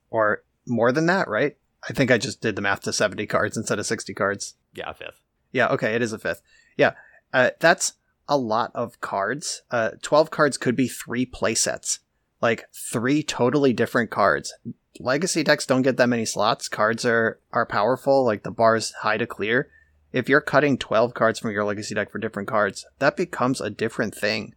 or 0.10 0.44
more 0.66 0.92
than 0.92 1.06
that, 1.06 1.28
right? 1.28 1.56
I 1.88 1.94
think 1.94 2.10
I 2.10 2.18
just 2.18 2.42
did 2.42 2.56
the 2.56 2.62
math 2.62 2.82
to 2.82 2.94
70 2.94 3.28
cards 3.28 3.56
instead 3.56 3.80
of 3.80 3.86
60 3.86 4.14
cards. 4.14 4.56
Yeah, 4.74 4.90
a 4.90 4.94
fifth. 4.94 5.22
Yeah, 5.52 5.68
okay, 5.68 5.94
it 5.94 6.02
is 6.02 6.14
a 6.14 6.20
fifth. 6.20 6.42
Yeah, 6.76 6.94
uh, 7.32 7.52
that's 7.60 7.94
a 8.28 8.38
lot 8.38 8.72
of 8.74 9.00
cards. 9.02 9.62
Uh, 9.72 9.92
12 10.02 10.32
cards 10.32 10.58
could 10.58 10.76
be 10.76 10.88
three 10.88 11.26
playsets, 11.26 12.00
like 12.42 12.66
three 12.74 13.24
totally 13.24 13.74
different 13.74 14.10
cards. 14.10 14.54
Legacy 15.00 15.44
decks 15.44 15.66
don't 15.66 15.82
get 15.82 15.98
that 15.98 16.10
many 16.10 16.26
slots. 16.26 16.70
Cards 16.70 17.06
are, 17.06 17.40
are 17.52 17.66
powerful, 17.66 18.26
like 18.26 18.44
the 18.44 18.52
bar's 18.52 18.94
high 19.02 19.18
to 19.18 19.28
clear. 19.28 19.70
If 20.14 20.30
you're 20.30 20.42
cutting 20.42 20.78
12 20.78 21.14
cards 21.14 21.40
from 21.40 21.52
your 21.52 21.66
legacy 21.66 21.94
deck 21.94 22.10
for 22.10 22.20
different 22.20 22.48
cards, 22.48 22.86
that 23.00 23.18
becomes 23.18 23.60
a 23.60 23.70
different 23.70 24.16
thing. 24.16 24.56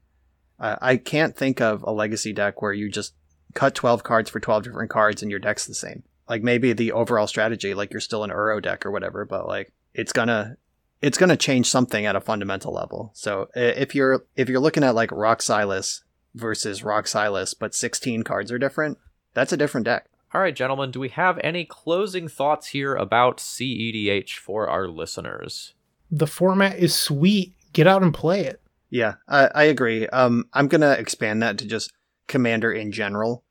Uh, 0.61 0.77
I 0.81 0.97
can't 0.97 1.37
think 1.37 1.61
of 1.61 1.83
a 1.83 1.93
legacy 1.93 2.33
deck 2.33 2.63
where 2.63 2.73
you 2.73 2.89
just 2.89 3.15
cut 3.55 3.75
12 3.75 4.05
cards 4.05 4.31
for 4.31 4.41
12 4.41 4.65
different 4.65 4.91
cards 4.91 5.23
and 5.23 5.31
your 5.31 5.41
deck's 5.41 5.67
the 5.67 5.75
same. 5.75 6.05
Like 6.29 6.43
maybe 6.43 6.73
the 6.73 6.93
overall 6.93 7.27
strategy, 7.27 7.75
like 7.75 7.91
you're 7.91 8.01
still 8.01 8.23
an 8.23 8.31
Uro 8.31 8.63
deck 8.63 8.87
or 8.87 8.91
whatever, 8.91 9.25
but 9.25 9.49
like 9.49 9.73
it's 9.95 10.13
gonna 10.13 10.57
it's 11.01 11.19
going 11.19 11.29
to 11.29 11.37
change 11.37 11.71
something 11.71 12.07
at 12.07 12.17
a 12.17 12.21
fundamental 12.21 12.73
level. 12.73 13.11
So 13.15 13.49
if 13.55 13.95
you're 13.95 14.25
if 14.37 14.49
you're 14.49 14.61
looking 14.61 14.85
at 14.85 14.95
like 14.95 15.11
Rograkh 15.11 15.43
Silas 15.43 16.03
versus 16.35 16.83
Rograkh 16.83 17.09
Silas, 17.09 17.55
but 17.55 17.75
16 17.75 18.23
cards 18.23 18.51
are 18.53 18.59
different, 18.59 18.99
that's 19.35 19.53
a 19.53 19.57
different 19.57 19.85
deck. 19.85 20.07
All 20.35 20.43
right, 20.43 20.55
gentlemen, 20.55 20.91
do 20.91 21.01
we 21.01 21.09
have 21.09 21.41
any 21.43 21.65
closing 21.65 22.29
thoughts 22.29 22.69
here 22.69 22.95
about 22.95 23.39
CEDH 23.39 24.33
for 24.33 24.69
our 24.69 24.87
listeners? 24.87 25.73
The 26.11 26.27
format 26.27 26.79
is 26.79 26.95
sweet. 26.95 27.55
Get 27.73 27.87
out 27.87 28.03
and 28.03 28.13
play 28.13 28.45
it. 28.45 28.61
Yeah, 28.91 29.15
I, 29.27 29.51
I 29.55 29.65
agree. 29.65 30.07
Um, 30.09 30.45
I'm 30.53 30.69
gonna 30.69 30.93
expand 30.93 31.43
that 31.43 31.59
to 31.59 31.67
just 31.67 31.93
Commander 32.27 32.73
in 32.73 32.93
general. 32.93 33.43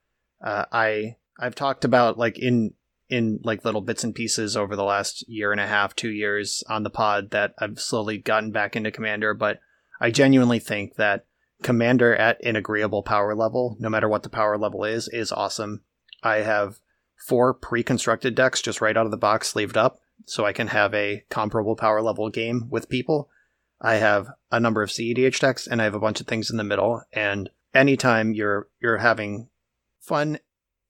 Uh, 0.42 0.66
I 0.72 1.16
I've 1.40 1.56
talked 1.56 1.84
about 1.84 2.18
like 2.18 2.38
in 2.38 2.74
in 3.10 3.40
like 3.44 3.64
little 3.64 3.82
bits 3.82 4.04
and 4.04 4.14
pieces 4.14 4.58
over 4.58 4.76
the 4.76 4.84
last 4.84 5.28
year 5.30 5.52
and 5.52 5.62
a 5.62 5.68
half, 5.68 5.96
two 5.96 6.10
years 6.10 6.64
on 6.70 6.84
the 6.84 6.90
pod 6.90 7.32
that 7.32 7.54
I've 7.60 7.80
slowly 7.80 8.18
gotten 8.18 8.52
back 8.52 8.76
into 8.76 8.92
Commander, 8.92 9.34
but 9.34 9.60
I 10.00 10.12
genuinely 10.12 10.60
think 10.60 10.96
that 10.96 11.26
Commander 11.64 12.16
at 12.16 12.44
an 12.44 12.56
agreeable 12.56 13.04
power 13.04 13.34
level, 13.34 13.78
no 13.80 13.90
matter 13.90 14.08
what 14.08 14.24
the 14.24 14.30
power 14.30 14.58
level 14.58 14.84
is, 14.84 15.08
is 15.08 15.32
awesome. 15.32 15.82
I 16.22 16.38
have 16.38 16.80
four 17.16 17.54
pre-constructed 17.54 18.36
decks 18.36 18.62
just 18.62 18.82
right 18.82 18.96
out 18.96 19.06
of 19.06 19.12
the 19.12 19.18
box 19.18 19.48
sleeved 19.48 19.78
up, 19.78 20.00
so 20.26 20.46
I 20.46 20.54
can 20.54 20.68
have 20.68 20.94
a 20.94 21.24
comparable 21.30 21.76
power 21.76 22.02
level 22.02 22.30
game 22.30 22.68
with 22.70 22.90
people. 22.90 23.30
I 23.82 23.96
have 23.96 24.28
a 24.52 24.60
number 24.60 24.82
of 24.82 24.90
CEDH 24.90 25.40
decks, 25.40 25.68
and 25.68 25.82
I 25.82 25.86
have 25.86 25.96
a 25.96 26.00
bunch 26.00 26.20
of 26.22 26.28
things 26.28 26.50
in 26.50 26.58
the 26.58 26.64
middle. 26.64 27.02
And 27.12 27.50
anytime 27.74 28.34
you're 28.34 28.68
you're 28.80 28.98
having 28.98 29.50
fun 30.00 30.40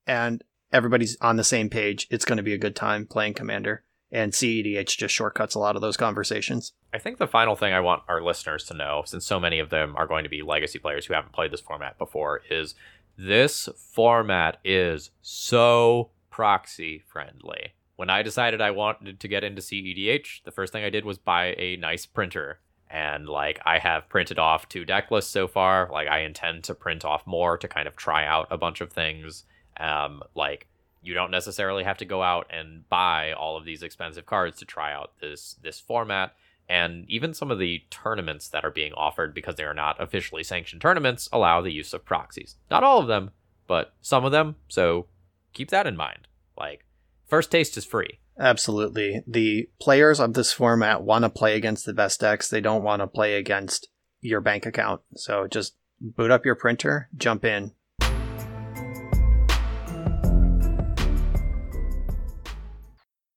and 0.06 0.44
everybody's 0.72 1.18
on 1.22 1.36
the 1.38 1.44
same 1.44 1.70
page, 1.70 2.08
it's 2.10 2.26
going 2.26 2.38
to 2.38 2.44
be 2.44 2.54
a 2.54 2.58
good 2.58 2.76
time 2.76 3.06
playing 3.06 3.34
Commander. 3.34 3.84
And 4.10 4.32
CEDH 4.32 4.98
just 4.98 5.14
shortcuts 5.14 5.54
a 5.54 5.60
lot 5.60 5.76
of 5.76 5.82
those 5.82 5.98
conversations. 5.98 6.72
I 6.94 6.98
think 6.98 7.18
the 7.18 7.28
final 7.28 7.58
thing 7.58 7.74
I 7.74 7.82
want 7.82 8.04
our 8.08 8.22
listeners 8.22 8.64
to 8.66 8.74
know, 8.74 9.04
since 9.06 9.26
so 9.26 9.38
many 9.38 9.60
of 9.60 9.70
them 9.70 9.96
are 9.98 10.08
going 10.08 10.24
to 10.24 10.30
be 10.30 10.42
legacy 10.42 10.80
players 10.80 11.06
who 11.06 11.14
haven't 11.14 11.34
played 11.34 11.52
this 11.52 11.60
format 11.60 11.98
before, 11.98 12.42
is 12.50 12.74
this 13.18 13.68
format 13.94 14.60
is 14.64 15.12
so 15.22 16.12
proxy 16.30 17.04
friendly. 17.06 17.74
When 17.98 18.10
I 18.10 18.22
decided 18.22 18.62
I 18.62 18.72
wanted 18.72 19.20
to 19.20 19.28
get 19.28 19.44
into 19.44 19.62
CEDH, 19.62 20.44
the 20.44 20.52
first 20.52 20.72
thing 20.72 20.84
I 20.84 20.92
did 20.92 21.04
was 21.04 21.18
buy 21.18 21.56
a 21.58 21.78
nice 21.78 22.06
printer. 22.06 22.60
And 22.90 23.28
like 23.28 23.60
I 23.66 23.80
have 23.80 24.08
printed 24.08 24.40
off 24.40 24.70
two 24.70 24.86
deck 24.86 25.12
lists 25.12 25.32
so 25.32 25.48
far. 25.48 25.90
Like 25.92 26.08
I 26.08 26.20
intend 26.20 26.64
to 26.66 26.76
print 26.76 27.04
off 27.04 27.26
more 27.26 27.58
to 27.58 27.68
kind 27.68 27.88
of 27.88 27.96
try 27.96 28.26
out 28.26 28.48
a 28.50 28.58
bunch 28.58 28.80
of 28.80 28.94
things. 28.94 29.44
Um, 29.80 30.24
like 30.36 30.68
you 31.02 31.14
don't 31.14 31.32
necessarily 31.32 31.84
have 31.84 31.98
to 31.98 32.06
go 32.06 32.22
out 32.22 32.48
and 32.50 32.88
buy 32.90 33.32
all 33.34 33.58
of 33.58 33.66
these 33.66 33.84
expensive 33.84 34.26
cards 34.26 34.60
to 34.60 34.66
try 34.66 34.94
out 34.94 35.12
this 35.22 35.56
this 35.62 35.80
format 35.80 36.34
and 36.70 37.06
even 37.08 37.34
some 37.34 37.50
of 37.50 37.60
the 37.60 37.84
tournaments 37.90 38.50
that 38.50 38.66
are 38.66 38.72
being 38.72 38.92
offered 38.94 39.34
because 39.34 39.56
they 39.56 39.64
are 39.64 39.74
not 39.74 40.02
officially 40.02 40.44
sanctioned 40.44 40.82
tournaments 40.82 41.30
allow 41.32 41.62
the 41.62 41.72
use 41.72 41.94
of 41.94 42.04
proxies 42.04 42.56
not 42.70 42.84
all 42.84 43.00
of 43.00 43.08
them 43.08 43.32
but 43.68 43.94
some 44.02 44.26
of 44.26 44.32
them 44.32 44.56
so 44.68 45.06
keep 45.54 45.70
that 45.70 45.88
in 45.88 45.96
mind 45.96 46.28
like 46.58 46.84
first 47.28 47.52
taste 47.52 47.78
is 47.78 47.86
free 47.86 48.20
Absolutely. 48.40 49.24
The 49.26 49.70
players 49.80 50.20
of 50.20 50.34
this 50.34 50.54
format 50.54 51.02
want 51.02 51.24
to 51.24 51.30
play 51.30 51.56
against 51.56 51.86
the 51.86 51.94
best 51.94 52.20
decks. 52.20 52.50
They 52.50 52.62
don't 52.62 52.84
want 52.84 53.02
to 53.02 53.08
play 53.08 53.36
against 53.36 53.88
your 54.22 54.42
bank 54.42 54.66
account. 54.66 55.02
So 55.16 55.48
just 55.48 55.76
boot 56.00 56.32
up 56.32 56.46
your 56.46 56.56
printer, 56.56 57.10
jump 57.18 57.44
in, 57.44 57.72